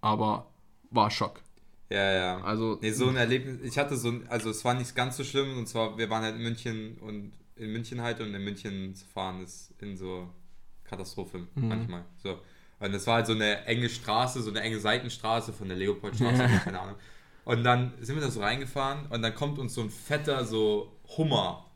Aber 0.00 0.46
war 0.90 1.10
Schock. 1.10 1.40
Ja, 1.90 2.12
ja. 2.12 2.40
Also- 2.42 2.78
Nee, 2.80 2.92
so 2.92 3.08
ein 3.08 3.16
Erlebnis. 3.16 3.58
Ich 3.62 3.76
hatte 3.78 3.96
so 3.96 4.08
ein, 4.10 4.28
also 4.28 4.50
es 4.50 4.64
war 4.64 4.74
nicht 4.74 4.94
ganz 4.94 5.16
so 5.16 5.24
schlimm 5.24 5.58
und 5.58 5.66
zwar, 5.66 5.98
wir 5.98 6.08
waren 6.08 6.22
halt 6.22 6.36
in 6.36 6.42
München 6.42 6.98
und 6.98 7.32
in 7.56 7.72
München 7.72 8.00
halt 8.00 8.20
und 8.20 8.32
in 8.32 8.42
München 8.44 8.94
zu 8.94 9.04
fahren 9.06 9.42
ist 9.42 9.74
in 9.80 9.96
so 9.96 10.28
Katastrophe 10.84 11.46
Mhm. 11.54 11.68
manchmal. 11.68 12.04
So. 12.22 12.38
Und 12.78 12.94
es 12.94 13.06
war 13.06 13.16
halt 13.16 13.26
so 13.26 13.32
eine 13.34 13.64
enge 13.66 13.88
Straße, 13.88 14.40
so 14.42 14.50
eine 14.50 14.60
enge 14.60 14.78
Seitenstraße 14.80 15.52
von 15.52 15.68
der 15.68 15.76
Leopoldstraße, 15.76 16.42
Ja. 16.42 16.58
keine 16.60 16.80
Ahnung. 16.80 16.94
Und 17.44 17.64
dann 17.64 17.92
sind 18.00 18.14
wir 18.14 18.22
da 18.22 18.30
so 18.30 18.40
reingefahren 18.40 19.06
und 19.06 19.20
dann 19.22 19.34
kommt 19.34 19.58
uns 19.58 19.74
so 19.74 19.80
ein 19.82 19.90
fetter, 19.90 20.44
so 20.44 20.96
Hummer. 21.16 21.66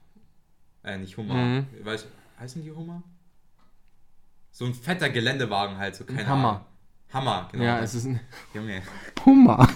Äh, 0.85 0.99
nicht 0.99 1.17
Hummer. 1.17 1.35
Mhm. 1.35 1.67
Weißt, 1.83 2.07
heißen 2.39 2.63
die 2.63 2.71
Hummer? 2.71 3.03
So 4.53 4.65
ein 4.67 4.75
fetter 4.75 5.11
Geländewagen 5.11 5.77
halt, 5.79 5.97
so 5.97 6.05
keine 6.05 6.27
Hammer. 6.27 6.49
Ahnung. 6.49 6.65
Hammer, 7.13 7.49
genau. 7.53 7.65
ja, 7.65 7.81
es 7.81 7.95
ist 7.95 8.05
ein 8.07 8.21
Junge. 8.55 8.83
Hummer. 9.25 9.69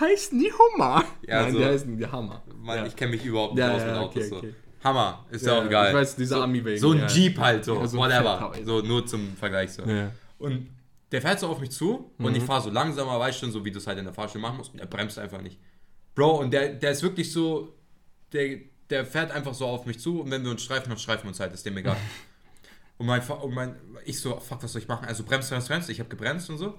Heißt 0.00 0.32
nie 0.32 0.50
Hummer. 0.52 1.04
Ja, 1.26 1.42
Nein, 1.42 1.52
so- 1.52 1.58
die 1.58 1.64
heißen 1.64 1.96
die 1.98 2.06
Hammer. 2.06 2.42
Mann, 2.62 2.78
ja. 2.78 2.86
ich 2.86 2.96
kenne 2.96 3.12
mich 3.12 3.24
überhaupt 3.24 3.54
nicht 3.54 3.62
Ja, 3.62 3.72
aus 3.74 3.80
ja, 3.82 3.86
mit 3.88 3.96
Autos. 3.96 4.16
okay, 4.16 4.28
so. 4.28 4.36
okay. 4.36 4.54
Hammer, 4.82 5.26
ist 5.30 5.44
ja, 5.46 5.52
Ja, 5.54 5.60
auch 5.60 5.66
egal. 5.66 5.88
ich 5.88 5.94
weiß, 5.94 6.16
dieser 6.16 6.36
so, 6.38 6.42
Ami-Wagen, 6.42 6.78
So 6.78 6.90
ein 6.92 6.98
ja. 7.00 7.06
Jeep 7.06 7.38
halt, 7.38 7.64
so, 7.64 7.74
Ja, 7.76 7.86
so 7.86 7.98
whatever. 7.98 8.52
so 8.64 8.80
nur 8.80 9.06
zum 9.06 9.36
Vergleich 9.36 9.72
so. 9.72 9.82
Ja. 9.82 10.10
Und 10.38 10.70
der 11.12 11.20
fährt 11.20 11.38
so 11.40 11.48
auf 11.48 11.60
mich 11.60 11.70
zu 11.70 12.12
und 12.18 12.30
Mhm. 12.30 12.36
ich 12.36 12.42
fahre 12.44 12.62
so 12.62 12.70
langsamer, 12.70 13.18
weiß 13.20 13.38
schon, 13.38 13.50
so 13.52 13.62
wie 13.64 13.70
du 13.70 13.78
es 13.78 13.86
halt 13.86 13.98
in 13.98 14.04
der 14.04 14.14
Fahrschule 14.14 14.40
machen 14.40 14.56
musst 14.56 14.72
und 14.72 14.78
er 14.80 14.86
bremst 14.86 15.18
einfach 15.18 15.42
nicht. 15.42 15.58
Bro, 16.14 16.38
und 16.40 16.50
der, 16.52 16.70
der 16.74 16.92
ist 16.92 17.02
wirklich 17.02 17.30
so, 17.32 17.74
der, 18.32 18.58
der 18.88 19.04
fährt 19.04 19.32
einfach 19.32 19.52
so 19.54 19.66
auf 19.66 19.84
mich 19.86 19.98
zu 20.00 20.22
und 20.22 20.30
wenn 20.30 20.42
wir 20.44 20.50
uns 20.50 20.62
streifen, 20.62 20.88
dann 20.88 20.98
streifen 20.98 21.24
wir 21.24 21.28
uns 21.28 21.40
halt, 21.40 21.52
ist 21.52 21.66
dem 21.66 21.76
egal. 21.76 21.96
und 22.98 23.06
mein, 23.06 23.20
und 23.20 23.54
mein, 23.54 23.76
ich 24.06 24.18
so, 24.20 24.38
fuck, 24.40 24.62
was 24.62 24.72
soll 24.72 24.80
ich 24.82 24.88
machen? 24.88 25.04
Also 25.06 25.24
bremst, 25.24 25.50
bremst, 25.50 25.68
bremst, 25.68 25.90
ich 25.90 25.98
habe 26.00 26.08
gebremst 26.08 26.48
und 26.48 26.56
so. 26.58 26.78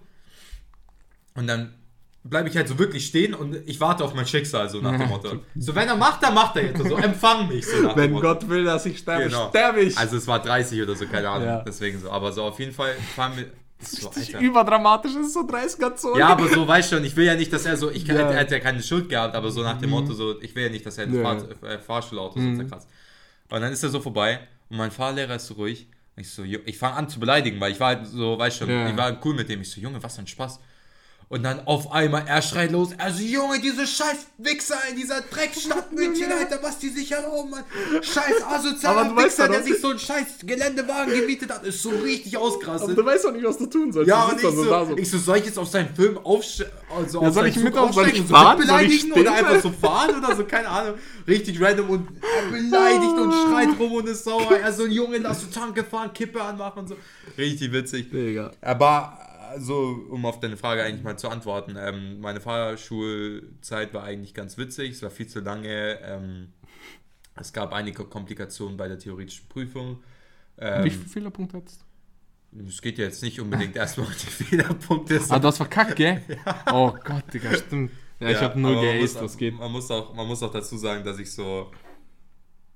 Und 1.35 1.45
dann 1.47 1.75
bleibe 2.23 2.49
ich 2.49 2.55
halt 2.55 2.67
so 2.67 2.77
wirklich 2.77 3.05
stehen 3.07 3.33
und 3.33 3.55
ich 3.67 3.79
warte 3.79 4.03
auf 4.03 4.13
mein 4.13 4.27
Schicksal, 4.27 4.69
so 4.69 4.79
nach 4.79 4.97
dem 4.97 5.07
Motto. 5.09 5.39
So, 5.55 5.73
wenn 5.75 5.87
er 5.87 5.95
macht, 5.95 6.21
dann 6.23 6.33
macht 6.33 6.55
er 6.55 6.65
jetzt. 6.67 6.77
So, 6.87 6.95
empfang 6.97 7.47
mich. 7.47 7.65
So 7.65 7.81
nach 7.81 7.93
dem 7.93 7.97
Wenn 8.03 8.11
Motto. 8.11 8.27
Gott 8.27 8.49
will, 8.49 8.63
dass 8.63 8.85
ich 8.85 8.99
sterbe, 8.99 9.25
Genau. 9.25 9.49
sterbe 9.49 9.81
ich. 9.81 9.97
Also 9.97 10.17
es 10.17 10.27
war 10.27 10.39
30 10.41 10.81
oder 10.81 10.95
so, 10.95 11.05
keine 11.07 11.29
Ahnung. 11.29 11.47
Ja. 11.47 11.63
Deswegen 11.65 11.99
so. 11.99 12.11
Aber 12.11 12.31
so 12.31 12.43
auf 12.43 12.59
jeden 12.59 12.71
Fall 12.73 12.93
fahren 13.15 13.33
wir. 13.35 13.47
So, 13.83 14.09
Alter. 14.11 14.39
überdramatisch, 14.39 15.13
das 15.15 15.25
ist 15.25 15.33
so 15.33 15.39
30er 15.39 15.95
Zoll. 15.95 16.19
Ja, 16.19 16.27
aber 16.27 16.47
so, 16.47 16.67
weißt 16.67 16.91
schon, 16.91 17.03
ich 17.03 17.15
will 17.15 17.25
ja 17.25 17.33
nicht, 17.33 17.51
dass 17.51 17.65
er 17.65 17.75
so, 17.77 17.89
ich 17.89 18.05
Ja. 18.05 18.13
er 18.13 18.39
hat 18.41 18.51
ja 18.51 18.59
keine 18.59 18.83
Schuld 18.83 19.09
gehabt, 19.09 19.33
aber 19.35 19.49
so 19.49 19.63
nach 19.63 19.79
dem 19.79 19.89
Motto, 19.89 20.13
so, 20.13 20.39
ich 20.39 20.53
will 20.55 20.65
ja 20.65 20.69
nicht, 20.69 20.85
dass 20.85 20.99
er 20.99 21.05
ein 21.07 21.15
Ja. 21.15 21.23
Fahr 21.23 21.37
äh, 21.67 21.79
Fahrschulauto 21.79 22.39
so 22.39 22.55
zerkratzt. 22.57 22.87
Und 23.49 23.59
dann 23.61 23.73
ist 23.73 23.81
er 23.81 23.89
so 23.89 23.99
vorbei 23.99 24.39
und 24.69 24.77
mein 24.77 24.91
Fahrlehrer 24.91 25.35
ist 25.35 25.47
so 25.47 25.55
ruhig. 25.55 25.87
Ich 26.15 26.29
so, 26.29 26.43
ich 26.43 26.77
fange 26.77 26.95
an 26.95 27.09
zu 27.09 27.19
beleidigen, 27.19 27.59
weil 27.59 27.71
ich 27.71 27.79
war 27.79 27.87
halt 27.95 28.05
so, 28.05 28.37
weißt 28.37 28.57
schon, 28.59 28.69
Ja. 28.69 28.87
ich 28.87 28.95
war 28.95 29.17
cool 29.25 29.33
mit 29.33 29.49
dem. 29.49 29.61
Ich 29.61 29.71
so, 29.71 29.81
Junge, 29.81 30.03
was 30.03 30.13
für 30.15 30.21
ein 30.21 30.27
Spaß. 30.27 30.59
Und 31.31 31.43
dann 31.43 31.65
auf 31.65 31.93
einmal, 31.93 32.25
er 32.27 32.41
schreit 32.41 32.71
los, 32.73 32.89
also 32.97 33.23
Junge, 33.23 33.57
diese 33.61 33.87
scheiß 33.87 34.17
Wichser 34.37 34.75
in 34.89 34.97
dieser 34.97 35.21
Dreckstadt 35.21 35.89
München, 35.93 36.29
Alter, 36.29 36.59
was 36.61 36.77
die 36.77 36.89
sich 36.89 37.09
erlauben, 37.09 37.51
Mann. 37.51 37.63
Scheiß 38.01 38.41
Aber 38.43 38.55
asozialer 38.57 39.05
du 39.05 39.15
weißt 39.15 39.25
Wichser, 39.27 39.47
doch, 39.47 39.53
der 39.55 39.63
sich 39.63 39.79
so 39.79 39.89
einen 39.91 39.99
scheiß 39.99 40.25
Geländewagen 40.43 41.13
gemietet 41.13 41.49
hat, 41.49 41.65
ist 41.65 41.81
so 41.81 41.89
richtig 41.91 42.35
aber 42.35 42.45
ausgerastet. 42.47 42.97
du 42.97 43.05
weißt 43.05 43.23
doch 43.23 43.31
nicht, 43.31 43.45
was 43.45 43.57
du 43.57 43.65
tun 43.67 43.93
sollst. 43.93 44.09
Ja, 44.09 44.25
du 44.25 44.31
und 44.33 44.43
ich 44.43 44.55
so, 44.55 44.65
da 44.65 44.85
so. 44.85 44.97
ich 44.97 45.09
so, 45.09 45.17
soll 45.19 45.37
ich 45.37 45.45
jetzt 45.45 45.57
auf 45.57 45.69
seinen 45.69 45.95
Film 45.95 46.17
aufsteigen? 46.17 46.71
Also 46.93 47.21
Ja, 47.21 47.27
auf 47.29 47.33
soll 47.33 47.47
ich 47.47 47.55
mit 47.55 47.77
auf- 47.77 47.93
soll 47.93 48.07
ich 48.09 48.19
und 48.19 48.27
so 48.27 48.33
fahren? 48.33 48.67
Soll 48.67 48.81
ich 48.81 49.13
oder 49.15 49.31
einfach 49.33 49.61
so 49.61 49.71
fahren 49.71 50.15
oder 50.21 50.35
so, 50.35 50.43
keine 50.43 50.67
Ahnung. 50.67 50.95
Richtig 51.25 51.61
random 51.61 51.89
und 51.91 52.07
beleidigt 52.51 53.13
und 53.17 53.31
schreit 53.33 53.69
rum 53.79 53.93
und 53.93 54.07
ist 54.09 54.25
sauer. 54.25 54.51
Er 54.61 54.73
so, 54.73 54.85
Junge, 54.85 55.19
lass 55.19 55.39
du 55.39 55.47
Tanke 55.49 55.85
fahren, 55.85 56.11
Kippe 56.13 56.41
anmachen 56.41 56.79
und 56.79 56.87
so. 56.89 56.95
Richtig 57.37 57.71
witzig. 57.71 58.11
Digga. 58.11 58.51
Aber, 58.61 59.17
also, 59.51 60.05
um 60.09 60.25
auf 60.25 60.39
deine 60.39 60.57
Frage 60.57 60.83
eigentlich 60.83 61.03
mal 61.03 61.17
zu 61.17 61.29
antworten, 61.29 61.75
ähm, 61.77 62.19
meine 62.21 62.41
Fahrschulzeit 62.41 63.93
war 63.93 64.03
eigentlich 64.03 64.33
ganz 64.33 64.57
witzig, 64.57 64.91
es 64.91 65.03
war 65.03 65.11
viel 65.11 65.27
zu 65.27 65.41
lange. 65.41 65.99
Ähm, 66.01 66.53
es 67.35 67.53
gab 67.53 67.73
einige 67.73 68.05
Komplikationen 68.05 68.77
bei 68.77 68.87
der 68.87 68.99
theoretischen 68.99 69.47
Prüfung. 69.47 70.03
Ähm, 70.57 70.83
Wie 70.83 70.89
viele 70.89 71.05
Fehlerpunkte 71.05 71.57
hattest 71.57 71.81
du? 71.81 71.85
es 72.67 72.81
geht 72.81 72.97
ja 72.97 73.05
jetzt 73.05 73.23
nicht 73.23 73.39
unbedingt 73.39 73.75
erstmal 73.75 74.07
um 74.07 74.13
die 74.13 74.25
Fehlerpunkte. 74.43 75.21
Ah, 75.29 75.39
du 75.39 75.47
hast 75.47 75.57
verkackt, 75.57 75.95
gell? 75.95 76.21
Oh 76.71 76.93
Gott, 77.03 77.33
Digga, 77.33 77.55
stimmt. 77.55 77.91
Ja, 78.19 78.29
ich 78.29 78.41
habe 78.41 78.59
nur 78.59 78.81
geaced, 78.81 79.21
das 79.21 79.37
geht. 79.37 79.57
Man 79.57 79.71
muss, 79.71 79.89
auch, 79.89 80.13
man 80.13 80.27
muss 80.27 80.43
auch 80.43 80.51
dazu 80.51 80.77
sagen, 80.77 81.03
dass 81.03 81.17
ich 81.17 81.31
so 81.31 81.71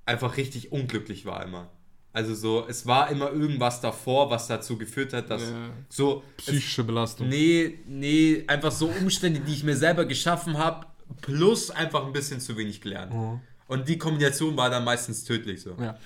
einfach 0.06 0.38
richtig 0.38 0.72
unglücklich 0.72 1.26
war 1.26 1.44
immer. 1.44 1.70
Also 2.16 2.34
so, 2.34 2.66
es 2.68 2.86
war 2.86 3.09
immer 3.11 3.30
irgendwas 3.32 3.82
davor, 3.82 4.30
was 4.30 4.47
dazu 4.47 4.78
geführt 4.78 5.11
hat, 5.11 5.30
dass 5.30 5.41
Ja. 5.43 5.70
so 5.89 6.24
es, 6.38 6.45
Psychische 6.45 6.84
Belastung. 6.86 7.28
nee, 7.28 7.80
nee, 7.88 8.43
einfach 8.47 8.72
so 8.72 8.88
Umstände, 8.88 9.41
die 9.41 9.51
ich 9.51 9.63
mir 9.66 9.76
selber 9.76 10.05
geschaffen 10.05 10.57
habe, 10.57 10.86
plus 11.22 11.72
einfach 11.72 12.05
ein 12.05 12.13
bisschen 12.13 12.39
zu 12.39 12.55
wenig 12.57 12.80
gelernt. 12.80 13.13
Mhm. 13.13 13.41
Und 13.68 13.89
die 13.89 13.97
Kombination 13.97 14.55
war 14.55 14.70
dann 14.70 14.86
meistens 14.86 15.26
tödlich 15.26 15.61
so. 15.61 15.76
Ja. 15.80 15.97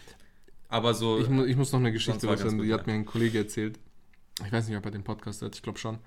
Aber 0.68 0.93
so. 0.95 1.20
Ich, 1.20 1.30
mu 1.30 1.43
ich 1.45 1.55
muss 1.55 1.72
noch 1.72 1.80
eine 1.80 1.91
Geschichte 1.91 2.26
gut, 2.26 2.39
die 2.64 2.74
hat 2.74 2.88
mir 2.88 2.93
ein 2.93 3.05
Kollege 3.05 3.38
erzählt. 3.38 3.78
Ich 4.45 4.51
weiß 4.51 4.68
nicht, 4.68 4.78
ob 4.78 4.86
er 4.86 4.91
den 4.91 5.03
Podcast 5.03 5.41
hört, 5.43 5.55
ich 5.55 5.62
glaube 5.62 5.78
schon. 5.78 5.99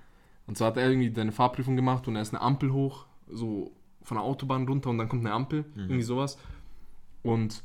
Und 0.48 0.58
zwar 0.58 0.68
hat 0.68 0.76
er 0.78 0.88
irgendwie 0.90 1.12
seine 1.14 1.30
Fahrprüfung 1.30 1.76
gemacht 1.76 2.08
und 2.08 2.16
er 2.16 2.22
ist 2.22 2.34
eine 2.34 2.40
Ampel 2.40 2.72
hoch, 2.72 3.06
so 3.30 3.70
von 4.02 4.16
der 4.16 4.24
Autobahn 4.24 4.66
runter 4.66 4.90
und 4.90 4.98
dann 4.98 5.08
kommt 5.08 5.24
eine 5.24 5.32
Ampel, 5.34 5.60
Mhm. 5.74 5.80
irgendwie 5.82 6.02
sowas. 6.02 6.38
Und 7.22 7.62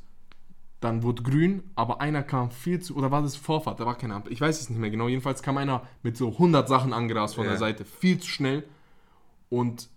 dann 0.80 1.02
wurde 1.04 1.24
grün, 1.24 1.64
aber 1.76 2.02
einer 2.02 2.22
kam 2.24 2.52
viel 2.52 2.80
zu, 2.80 2.96
oder 2.96 3.10
war 3.10 3.22
das 3.24 3.36
Vorfahrt, 3.36 3.80
da 3.80 3.86
war 3.86 3.98
keine 3.98 4.14
Ampel, 4.14 4.32
ich 4.32 4.42
weiß 4.42 4.62
es 4.62 4.70
nicht 4.70 4.80
mehr 4.80 4.92
genau. 4.92 5.08
Jedenfalls 5.08 5.42
kam 5.42 5.58
einer 5.58 5.82
mit 6.04 6.16
so 6.18 6.30
100 6.34 6.68
Sachen 6.68 6.94
angerast 6.94 7.36
von 7.36 7.46
Ja. 7.46 7.52
der 7.52 7.60
Seite, 7.60 7.84
viel 7.86 8.20
zu 8.20 8.28
schnell. 8.30 8.64
Und 9.50 9.90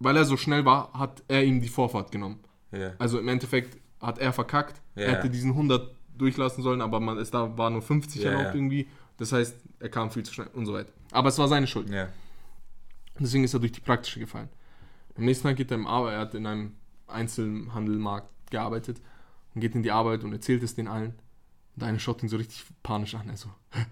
weil 0.00 0.16
er 0.16 0.24
so 0.24 0.36
schnell 0.36 0.64
war, 0.64 0.92
hat 0.92 1.22
er 1.28 1.44
ihm 1.44 1.60
die 1.60 1.68
Vorfahrt 1.68 2.10
genommen. 2.10 2.40
ja. 2.72 2.92
Also 2.98 3.18
im 3.20 3.28
Endeffekt 3.28 3.78
hat 4.00 4.18
er 4.18 4.32
verkackt. 4.32 4.80
Ja. 4.96 5.02
Er 5.04 5.12
hätte 5.16 5.30
diesen 5.30 5.50
100 5.52 5.94
durchlassen 6.18 6.62
sollen, 6.62 6.80
aber 6.80 7.00
man, 7.00 7.18
es 7.18 7.30
da 7.30 7.56
war 7.56 7.70
nur 7.70 7.82
50 7.82 8.22
Ja, 8.22 8.32
erlaubt 8.32 8.54
irgendwie. 8.54 8.88
Das 9.16 9.32
heißt, 9.32 9.56
er 9.78 9.88
kam 9.88 10.10
viel 10.10 10.24
zu 10.24 10.34
schnell 10.34 10.48
und 10.54 10.66
so 10.66 10.72
weiter. 10.72 10.90
Aber 11.12 11.28
es 11.28 11.38
war 11.38 11.46
seine 11.48 11.66
Schuld. 11.68 11.88
Deswegen 13.18 13.44
ist 13.44 13.54
er 13.54 13.60
durch 13.60 13.72
die 13.72 13.80
praktische 13.80 14.18
gefallen. 14.18 14.48
Am 15.16 15.24
nächsten 15.24 15.46
Tag 15.46 15.56
geht 15.56 15.70
er 15.70 15.76
im 15.76 15.86
Arbeit, 15.86 16.14
er 16.14 16.18
hat 16.20 16.34
in 16.34 16.46
einem 16.46 16.72
Einzelhandelmarkt 17.06 18.28
gearbeitet 18.50 19.00
und 19.54 19.60
geht 19.60 19.74
in 19.74 19.82
die 19.82 19.90
Arbeit 19.90 20.24
und 20.24 20.32
erzählt 20.32 20.62
es 20.62 20.74
den 20.74 20.88
allen. 20.88 21.14
Und 21.76 21.82
eine 21.82 21.98
schaut 21.98 22.22
ihn 22.22 22.28
so 22.28 22.36
richtig 22.36 22.64
panisch 22.82 23.14
an. 23.14 23.28
Er 23.28 23.36
so, 23.36 23.48
Hä? 23.70 23.86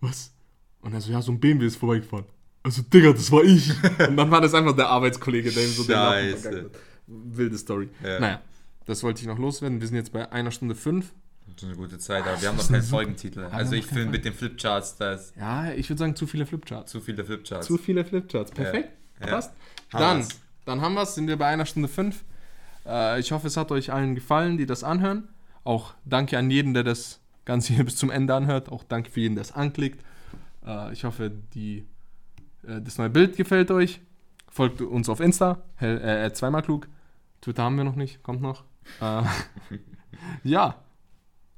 was? 0.00 0.32
Und 0.80 0.92
er 0.94 1.00
so, 1.00 1.10
ja, 1.10 1.20
so 1.22 1.32
ein 1.32 1.40
BMW 1.40 1.66
ist 1.66 1.76
vorbeigefahren. 1.76 2.26
Also, 2.62 2.82
Digga, 2.82 3.12
das 3.12 3.30
war 3.32 3.42
ich. 3.42 3.70
und 4.08 4.16
dann 4.16 4.30
war 4.30 4.40
das 4.40 4.54
einfach 4.54 4.76
der 4.76 4.88
Arbeitskollege, 4.88 5.50
der 5.50 5.64
ihm 5.64 5.70
so 5.70 5.82
den 5.84 5.92
Lappen 5.92 6.30
Scheiße. 6.32 6.64
hat. 6.64 6.70
Wilde 7.06 7.58
Story. 7.58 7.88
Ja. 8.02 8.20
Naja, 8.20 8.42
das 8.84 9.02
wollte 9.02 9.20
ich 9.22 9.26
noch 9.26 9.38
loswerden. 9.38 9.80
Wir 9.80 9.88
sind 9.88 9.96
jetzt 9.96 10.12
bei 10.12 10.30
einer 10.30 10.50
Stunde 10.50 10.74
fünf. 10.74 11.12
Das 11.46 11.62
ist 11.62 11.64
eine 11.64 11.76
gute 11.76 11.98
Zeit, 11.98 12.24
aber 12.26 12.40
wir 12.40 12.48
haben 12.48 12.58
das 12.58 12.68
noch 12.68 12.76
keinen 12.78 12.86
Folgentitel. 12.86 13.40
Also 13.50 13.74
ich 13.74 13.86
finde 13.86 14.06
mit 14.06 14.24
den 14.24 14.34
Flipcharts, 14.34 14.96
da 14.96 15.14
ist 15.14 15.34
Ja, 15.36 15.72
ich 15.72 15.88
würde 15.88 15.98
sagen, 15.98 16.14
zu 16.14 16.26
viele 16.26 16.44
Flipcharts. 16.46 16.92
zu 16.92 17.00
viele 17.00 17.24
Flipcharts. 17.24 17.66
Zu 17.66 17.78
viele 17.78 18.04
Flipcharts. 18.04 18.50
Perfekt. 18.52 18.90
Ja. 19.20 19.26
Passt. 19.28 19.52
Haben 19.92 20.20
Dann, 20.20 20.28
dann 20.66 20.80
haben 20.82 20.94
wir 20.94 21.02
es. 21.02 21.14
Sind 21.14 21.26
wir 21.26 21.36
bei 21.38 21.46
einer 21.46 21.64
Stunde 21.66 21.88
fünf. 21.88 22.22
Äh, 22.88 23.20
ich 23.20 23.30
hoffe, 23.32 23.46
es 23.46 23.56
hat 23.56 23.70
euch 23.70 23.92
allen 23.92 24.14
gefallen, 24.14 24.56
die 24.56 24.66
das 24.66 24.82
anhören. 24.82 25.28
Auch 25.64 25.94
danke 26.04 26.38
an 26.38 26.50
jeden, 26.50 26.74
der 26.74 26.84
das 26.84 27.20
Ganze 27.44 27.74
hier 27.74 27.84
bis 27.84 27.96
zum 27.96 28.10
Ende 28.10 28.34
anhört. 28.34 28.70
Auch 28.70 28.84
danke 28.84 29.10
für 29.10 29.20
jeden, 29.20 29.34
der 29.34 29.42
es 29.42 29.52
anklickt. 29.52 30.04
Äh, 30.66 30.92
ich 30.92 31.04
hoffe, 31.04 31.30
die, 31.54 31.86
äh, 32.66 32.80
das 32.80 32.98
neue 32.98 33.10
Bild 33.10 33.36
gefällt 33.36 33.70
euch. 33.70 34.00
Folgt 34.50 34.80
uns 34.80 35.08
auf 35.08 35.20
Insta, 35.20 35.62
hell, 35.76 35.98
äh, 35.98 36.32
zweimal 36.32 36.62
klug. 36.62 36.88
Twitter 37.42 37.62
haben 37.62 37.76
wir 37.76 37.84
noch 37.84 37.96
nicht, 37.96 38.22
kommt 38.22 38.40
noch. 38.40 38.64
Äh, 39.00 39.22
ja, 40.42 40.82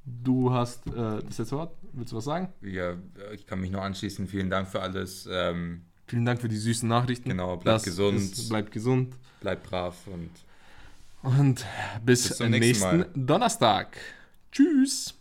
du 0.04 0.52
hast 0.52 0.86
äh, 0.88 1.22
das 1.22 1.38
letzte 1.38 1.52
Wort. 1.52 1.76
Willst 1.92 2.12
du 2.12 2.16
was 2.16 2.24
sagen? 2.24 2.52
Ja, 2.62 2.96
ich 3.32 3.46
kann 3.46 3.60
mich 3.60 3.70
nur 3.70 3.82
anschließen. 3.82 4.26
Vielen 4.26 4.50
Dank 4.50 4.68
für 4.68 4.82
alles. 4.82 5.28
Ähm, 5.30 5.82
Vielen 6.06 6.24
Dank 6.24 6.40
für 6.40 6.48
die 6.48 6.56
süßen 6.56 6.88
Nachrichten. 6.88 7.28
Genau, 7.28 7.56
bleibt 7.56 7.84
gesund. 7.84 8.18
Ist, 8.18 8.48
bleibt 8.48 8.72
gesund. 8.72 9.14
bleibt 9.40 9.68
brav 9.68 10.06
und 10.08 10.30
Und 11.22 11.66
bis, 12.04 12.28
Bis 12.28 12.36
zum 12.38 12.50
nächsten, 12.50 12.98
nächsten. 12.98 13.26
Donnerstag. 13.26 13.96
Tschüss. 14.52 15.19